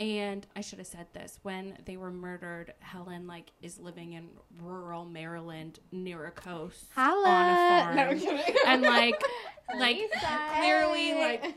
And 0.00 0.44
I 0.56 0.60
should 0.60 0.78
have 0.78 0.88
said 0.88 1.06
this 1.12 1.38
when 1.42 1.78
they 1.84 1.96
were 1.96 2.10
murdered. 2.10 2.74
Helen 2.80 3.26
like 3.28 3.52
is 3.62 3.78
living 3.78 4.14
in 4.14 4.28
rural 4.60 5.04
Maryland 5.04 5.78
near 5.92 6.26
a 6.26 6.30
coast 6.32 6.86
on 6.96 7.22
a 7.22 7.84
farm, 7.84 8.18
No, 8.18 8.42
and 8.66 8.82
like 8.82 9.22
like 9.78 9.96
Lisa. 9.96 10.40
clearly 10.56 11.14
like 11.14 11.54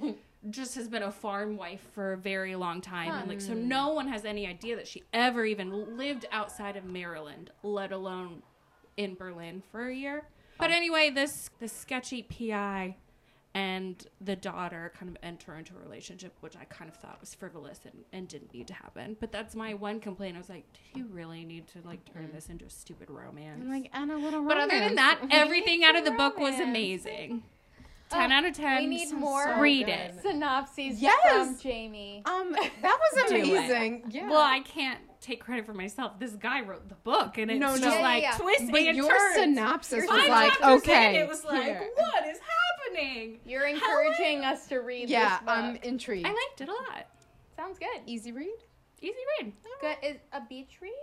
just 0.52 0.76
has 0.76 0.88
been 0.88 1.02
a 1.04 1.12
farm 1.12 1.58
wife 1.58 1.82
for 1.94 2.14
a 2.14 2.18
very 2.18 2.56
long 2.56 2.80
time. 2.80 3.12
And 3.12 3.28
like 3.28 3.42
so 3.42 3.54
no 3.56 3.94
one 3.94 4.08
has 4.08 4.24
any 4.24 4.46
idea 4.46 4.76
that 4.76 4.88
she 4.88 5.04
ever 5.14 5.44
even 5.44 5.98
lived 5.98 6.26
outside 6.32 6.78
of 6.78 6.86
Maryland 6.86 7.50
let 7.64 7.92
alone 7.92 8.44
in 8.98 9.16
Berlin 9.16 9.64
for 9.72 9.88
a 9.88 9.96
year. 9.96 10.28
But 10.60 10.70
anyway 10.70 11.10
this 11.10 11.50
this 11.60 11.74
sketchy 11.74 12.22
PI 12.22 12.98
and 13.58 14.06
the 14.22 14.36
daughter 14.36 14.92
kind 14.98 15.10
of 15.10 15.18
enter 15.24 15.56
into 15.56 15.74
a 15.76 15.80
relationship 15.80 16.34
which 16.42 16.56
I 16.56 16.66
kind 16.66 16.90
of 16.90 16.96
thought 16.98 17.18
was 17.20 17.34
frivolous 17.34 17.80
and, 17.86 18.04
and 18.14 18.28
didn't 18.28 18.54
need 18.54 18.68
to 18.68 18.74
happen 18.74 19.18
but 19.20 19.32
that's 19.32 19.56
my 19.56 19.74
one 19.74 20.00
complaint 20.00 20.36
I 20.36 20.40
was 20.40 20.50
like 20.50 20.66
do 20.94 21.00
you 21.00 21.06
really 21.08 21.44
need 21.44 21.68
to 21.70 21.80
like 21.86 22.02
turn 22.14 22.30
this 22.34 22.48
into 22.50 22.66
a 22.66 22.70
stupid 22.70 23.10
romance 23.10 23.62
I'm 23.64 23.70
like, 23.72 23.90
and 23.94 24.12
a 24.12 24.16
little 24.18 24.42
romance. 24.42 24.48
but 24.48 24.58
other 24.76 24.80
than 24.86 24.96
that 24.96 25.20
everything 25.32 25.84
out 25.84 25.96
of 25.96 26.06
the 26.06 26.12
book 26.12 26.38
was 26.38 26.60
amazing 26.60 27.44
10 28.10 28.32
Oh, 28.32 28.36
out 28.36 28.46
of 28.46 28.54
10 28.54 28.78
We 28.78 28.86
need 28.88 29.12
more 29.12 29.60
read 29.60 29.90
it 29.90 30.16
synopses 30.22 31.02
Yes! 31.02 31.16
from 31.48 31.58
Jamie. 31.60 32.22
um, 32.26 32.52
that 32.82 32.98
was 33.14 33.32
amazing. 33.32 34.04
Yeah. 34.10 34.30
Well, 34.30 34.40
I 34.42 34.62
can't 34.62 35.00
take 35.20 35.44
credit 35.44 35.66
for 35.66 35.74
myself. 35.74 36.18
This 36.18 36.32
guy 36.32 36.62
wrote 36.62 36.88
the 36.88 36.96
book, 36.96 37.38
and 37.38 37.52
it's 37.52 37.60
No, 37.60 37.68
just 37.72 37.82
no. 37.82 37.94
Yeah, 37.96 38.02
like 38.02 38.22
yeah, 38.24 38.32
yeah. 38.32 38.38
twists 38.38 38.72
but 38.72 38.80
and 38.82 38.96
your 38.96 39.10
turns. 39.10 39.36
synopsis 39.36 40.06
was 40.08 40.30
like, 40.30 40.62
okay, 40.64 41.20
it 41.20 41.28
was 41.28 41.44
like, 41.44 41.64
here. 41.64 41.90
what 41.98 42.26
is 42.28 42.38
happening? 42.40 42.57
You're 43.46 43.68
encouraging 43.68 44.44
us 44.44 44.68
to 44.68 44.78
read 44.80 45.10
yeah, 45.10 45.30
this 45.30 45.40
book. 45.40 45.50
I'm 45.50 45.76
intrigued. 45.78 46.28
I 46.28 46.30
liked 46.30 46.62
it 46.62 46.70
a 46.70 46.74
lot. 46.74 47.08
Sounds 47.56 47.80
good. 47.80 48.02
Easy 48.06 48.32
read. 48.32 48.58
Easy 49.02 49.16
read. 49.40 49.54
Good. 49.82 49.98
Is 50.04 50.18
a 50.34 50.42
beach 50.48 50.78
read? 50.82 50.94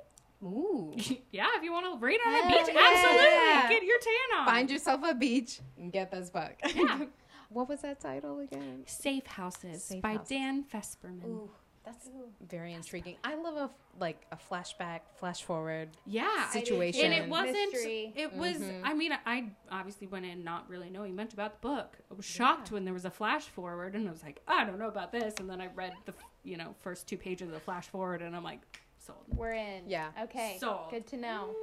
Ooh. 0.43 0.93
yeah, 1.33 1.47
if 1.57 1.63
you 1.63 1.73
want 1.73 1.87
to 1.87 2.05
read 2.05 2.21
on 2.27 2.33
a 2.33 2.37
Hell 2.37 2.49
beach, 2.49 2.75
yeah. 2.75 2.91
absolutely. 2.95 3.77
Get 3.77 3.85
your 3.85 3.99
tan 3.99 4.41
on. 4.41 4.47
Find 4.47 4.71
yourself 4.71 5.01
a 5.05 5.15
beach 5.15 5.61
and 5.79 5.93
get 5.93 6.11
this 6.11 6.31
book. 6.31 6.53
Yeah. 6.75 7.07
what 7.49 7.69
was 7.69 7.81
that 7.83 8.01
title 8.01 8.41
again? 8.41 8.83
Safe 8.87 9.27
Houses 9.27 9.85
Safe 9.85 10.03
by 10.03 10.15
Houses. 10.15 10.29
Dan 10.29 10.65
Fesperman. 10.65 11.25
Ooh, 11.27 11.51
that's 11.85 12.09
very 12.49 12.73
intriguing. 12.73 13.17
I 13.23 13.35
love 13.35 13.57
a 13.57 13.71
like 14.01 14.27
a 14.33 14.37
flashback, 14.37 15.01
flash 15.19 15.43
forward. 15.43 15.91
Yeah. 16.07 16.25
I 16.29 16.49
do 16.55 16.61
too. 16.61 16.65
Situation. 16.67 17.05
And 17.13 17.15
it 17.25 17.29
wasn't. 17.29 17.73
Mystery. 17.73 18.13
It 18.17 18.33
was. 18.35 18.57
Mhm. 18.57 18.81
I 18.85 18.95
mean, 18.95 19.13
I 19.27 19.51
obviously 19.71 20.07
went 20.07 20.25
in 20.27 20.43
not 20.43 20.69
really 20.69 20.91
knowing 20.91 21.15
much 21.15 21.33
about 21.33 21.61
the 21.61 21.69
book. 21.69 21.99
I 22.11 22.15
was 22.15 22.25
shocked 22.25 22.73
when 22.73 22.85
there 22.85 22.95
was 22.95 23.05
a 23.05 23.11
flash 23.11 23.45
forward, 23.45 23.95
and 23.95 24.09
I 24.09 24.11
was 24.11 24.23
like, 24.23 24.41
I 24.49 24.65
don't 24.65 24.79
know 24.79 24.89
about 24.89 25.13
this. 25.13 25.35
And 25.39 25.49
then 25.49 25.61
I 25.61 25.69
read 25.69 25.93
the, 26.07 26.15
you 26.43 26.57
know, 26.57 26.75
first 26.81 27.07
two 27.07 27.17
pages 27.17 27.49
of 27.49 27.55
the 27.55 27.61
flash 27.61 27.87
forward, 27.89 28.23
and 28.23 28.35
I'm 28.35 28.45
like, 28.45 28.61
sold. 28.99 29.25
We're 29.37 29.53
in. 29.53 29.89
Yeah. 29.89 30.09
Okay. 30.25 30.57
Sold. 30.59 30.91
Good 30.91 31.07
to 31.09 31.17
know. 31.17 31.55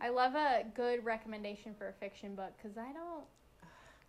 I 0.00 0.08
love 0.08 0.34
a 0.34 0.64
good 0.74 1.04
recommendation 1.04 1.74
for 1.74 1.88
a 1.88 1.92
fiction 1.92 2.34
book 2.34 2.52
because 2.56 2.76
I 2.76 2.92
don't. 2.92 3.24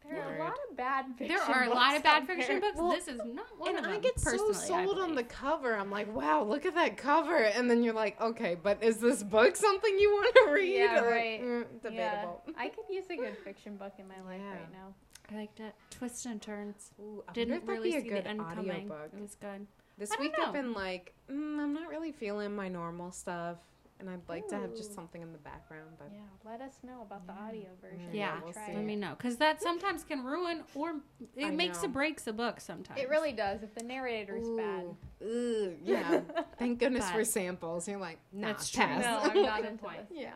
There 0.10 0.22
are 0.22 0.30
Word. 0.30 0.40
a 0.40 0.44
lot 0.44 0.58
of 0.70 0.78
bad 0.78 1.06
fiction. 1.18 1.28
There 1.28 1.42
are 1.42 1.64
a 1.64 1.66
books 1.68 1.76
lot 1.76 1.96
of 1.96 2.04
bad 2.04 2.28
fiction 2.28 2.48
there. 2.48 2.62
books. 2.62 2.78
Well, 2.78 2.92
this 2.92 3.08
is 3.08 3.22
not 3.26 3.46
one 3.58 3.70
and 3.70 3.78
of 3.80 3.84
them. 3.86 3.94
I 3.94 4.00
get 4.00 4.20
so 4.20 4.52
sold 4.52 5.00
on 5.00 5.16
the 5.16 5.24
cover. 5.24 5.76
I'm 5.76 5.90
like, 5.92 6.14
wow, 6.14 6.44
look 6.44 6.66
at 6.66 6.76
that 6.76 6.98
cover. 6.98 7.38
And 7.38 7.70
then 7.70 7.84
you're 7.84 7.94
like, 7.94 8.20
okay, 8.22 8.56
but 8.62 8.84
is 8.84 8.98
this 8.98 9.24
book 9.24 9.56
something 9.56 9.98
you 9.98 10.12
want 10.12 10.36
to 10.36 10.52
read? 10.54 10.76
Yeah, 10.78 10.96
Like, 11.02 11.06
right. 11.06 11.42
mm, 11.42 11.66
debatable. 11.82 12.44
Yeah, 12.48 12.54
I 12.58 12.70
could 12.70 12.86
use 12.90 13.06
a 13.10 13.16
good 13.16 13.38
fiction 13.44 13.78
book 13.78 13.94
in 13.98 14.08
my 14.08 14.16
life 14.30 14.42
Yeah. 14.44 14.52
right 14.52 14.72
now. 14.72 14.94
I 15.32 15.36
liked 15.36 15.60
it. 15.62 15.74
Twists 15.90 16.26
and 16.26 16.42
turns. 16.42 16.92
Ooh, 17.00 17.24
I 17.28 17.32
Didn't 17.32 17.54
if 17.64 17.68
really 17.68 17.92
be 17.92 17.98
a 17.98 18.02
see 18.02 18.10
good 18.10 18.26
the 18.26 18.30
end 18.30 18.40
coming. 18.40 18.70
audiobook. 18.72 19.10
It 19.16 19.22
was 19.22 19.36
good. 19.36 19.66
This 19.98 20.12
I 20.12 20.16
don't 20.16 20.24
week 20.26 20.34
I've 20.44 20.54
been 20.54 20.74
like, 20.74 21.14
mm, 21.32 21.60
I'm 21.60 21.74
not 21.74 21.88
really 21.88 22.12
feeling 22.12 22.54
my 22.56 22.68
normal 22.68 23.12
stuff, 23.12 23.58
and 24.00 24.10
I'd 24.10 24.28
like 24.28 24.48
to 24.50 24.56
have 24.58 24.76
just 24.76 24.94
something 24.94 25.22
in 25.22 25.32
the 25.32 25.38
background. 25.40 25.92
But 25.98 26.10
Yeah, 26.14 26.22
let 26.50 26.62
us 26.62 26.74
know 26.84 27.02
about 27.02 27.26
the 27.28 27.34
audio 27.34 27.70
version. 27.82 28.10
Mm, 28.12 28.14
yeah, 28.14 28.20
Yeah, 28.20 28.34
We'll 28.36 28.44
we'll 28.46 28.54
try 28.54 28.66
see. 28.68 28.72
it. 28.72 28.76
Let 28.76 28.86
me 28.86 28.96
know 28.96 29.16
because 29.18 29.38
that 29.38 29.62
sometimes 29.62 30.04
can 30.04 30.24
ruin 30.24 30.64
or 30.76 30.96
it 31.36 31.46
I 31.46 31.50
makes 31.52 31.82
know. 31.82 31.90
or 31.90 31.92
breaks 31.92 32.28
a 32.28 32.34
book. 32.34 32.60
Sometimes 32.60 33.00
It 33.00 33.10
really 33.10 33.32
does 33.32 33.64
if 33.64 33.74
the 33.76 33.84
narrator's 33.84 34.48
bad. 34.58 34.86
Ooh, 35.24 35.76
yeah. 35.84 36.22
Thank 36.60 36.80
goodness 36.80 37.10
for 37.12 37.24
samples. 37.24 37.88
You're 37.88 38.00
like, 38.00 38.20
nah, 38.32 38.48
That's 38.48 38.70
true. 38.70 38.84
pass. 38.84 39.04
No, 39.04 39.20
I'm 39.32 39.42
not 39.44 39.62
Good 39.62 39.70
into 39.72 39.84
point. 39.84 40.10
this. 40.10 40.18
yeah. 40.20 40.32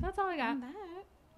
That's 0.00 0.18
all 0.18 0.26
I 0.26 0.36
got. 0.36 0.50
And 0.50 0.62
that. 0.62 0.74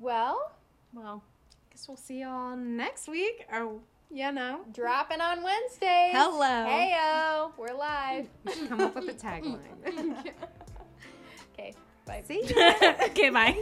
Well, 0.01 0.53
Well, 0.93 1.23
Guess 1.71 1.87
we'll 1.89 1.97
see 1.97 2.21
y'all 2.21 2.57
next 2.57 3.09
week. 3.09 3.47
Or 3.53 3.79
yeah, 4.11 4.31
no. 4.31 4.61
dropping 4.73 5.21
on 5.21 5.43
Wednesdays. 5.43 6.13
Hello. 6.13 6.41
Heyo, 6.43 7.53
we're 7.59 7.75
live. 7.75 8.27
We 8.45 8.53
should 8.53 8.69
come 8.69 8.81
up 8.81 8.95
with 8.95 9.09
a 9.09 9.15
tagline. 9.15 10.17
Okay, 11.55 11.75
bye. 12.07 12.23
see 12.25 12.45
ya. 12.47 12.73
okay, 13.07 13.31
bye. 13.31 13.61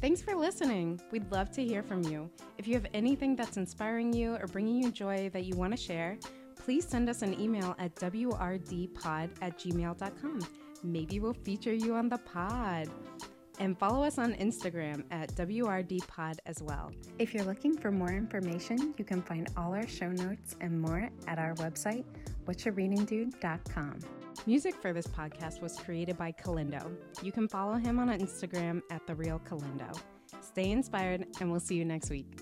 Thanks 0.00 0.20
for 0.20 0.34
listening. 0.34 1.00
We'd 1.12 1.30
love 1.30 1.52
to 1.52 1.64
hear 1.64 1.80
from 1.82 2.02
you. 2.02 2.28
If 2.58 2.66
you 2.66 2.74
have 2.74 2.86
anything 2.92 3.36
that's 3.36 3.56
inspiring 3.56 4.12
you 4.12 4.34
or 4.34 4.48
bringing 4.48 4.82
you 4.82 4.90
joy 4.90 5.30
that 5.32 5.44
you 5.44 5.54
want 5.54 5.72
to 5.72 5.76
share, 5.76 6.18
please 6.56 6.84
send 6.84 7.08
us 7.08 7.22
an 7.22 7.40
email 7.40 7.76
at 7.78 7.94
wrdpod 7.94 9.30
at 9.40 9.58
gmail.com. 9.58 10.40
Maybe 10.82 11.20
we'll 11.20 11.34
feature 11.34 11.72
you 11.72 11.94
on 11.94 12.08
the 12.08 12.18
pod. 12.18 12.88
And 13.58 13.78
follow 13.78 14.02
us 14.02 14.18
on 14.18 14.34
Instagram 14.34 15.04
at 15.10 15.34
WRDpod 15.34 16.38
as 16.46 16.62
well. 16.62 16.92
If 17.18 17.32
you're 17.32 17.44
looking 17.44 17.76
for 17.76 17.90
more 17.90 18.12
information, 18.12 18.94
you 18.98 19.04
can 19.04 19.22
find 19.22 19.48
all 19.56 19.74
our 19.74 19.86
show 19.86 20.10
notes 20.10 20.56
and 20.60 20.80
more 20.80 21.08
at 21.26 21.38
our 21.38 21.54
website, 21.54 22.04
whatchareadingdude.com. 22.46 23.98
Music 24.46 24.74
for 24.74 24.92
this 24.92 25.06
podcast 25.06 25.60
was 25.62 25.78
created 25.78 26.18
by 26.18 26.32
Kalindo. 26.32 26.94
You 27.22 27.32
can 27.32 27.48
follow 27.48 27.74
him 27.74 27.98
on 27.98 28.08
Instagram 28.08 28.82
at 28.90 29.06
The 29.06 29.14
Real 29.14 29.40
Kalindo. 29.40 29.98
Stay 30.40 30.70
inspired, 30.70 31.26
and 31.40 31.50
we'll 31.50 31.60
see 31.60 31.76
you 31.76 31.84
next 31.84 32.10
week. 32.10 32.38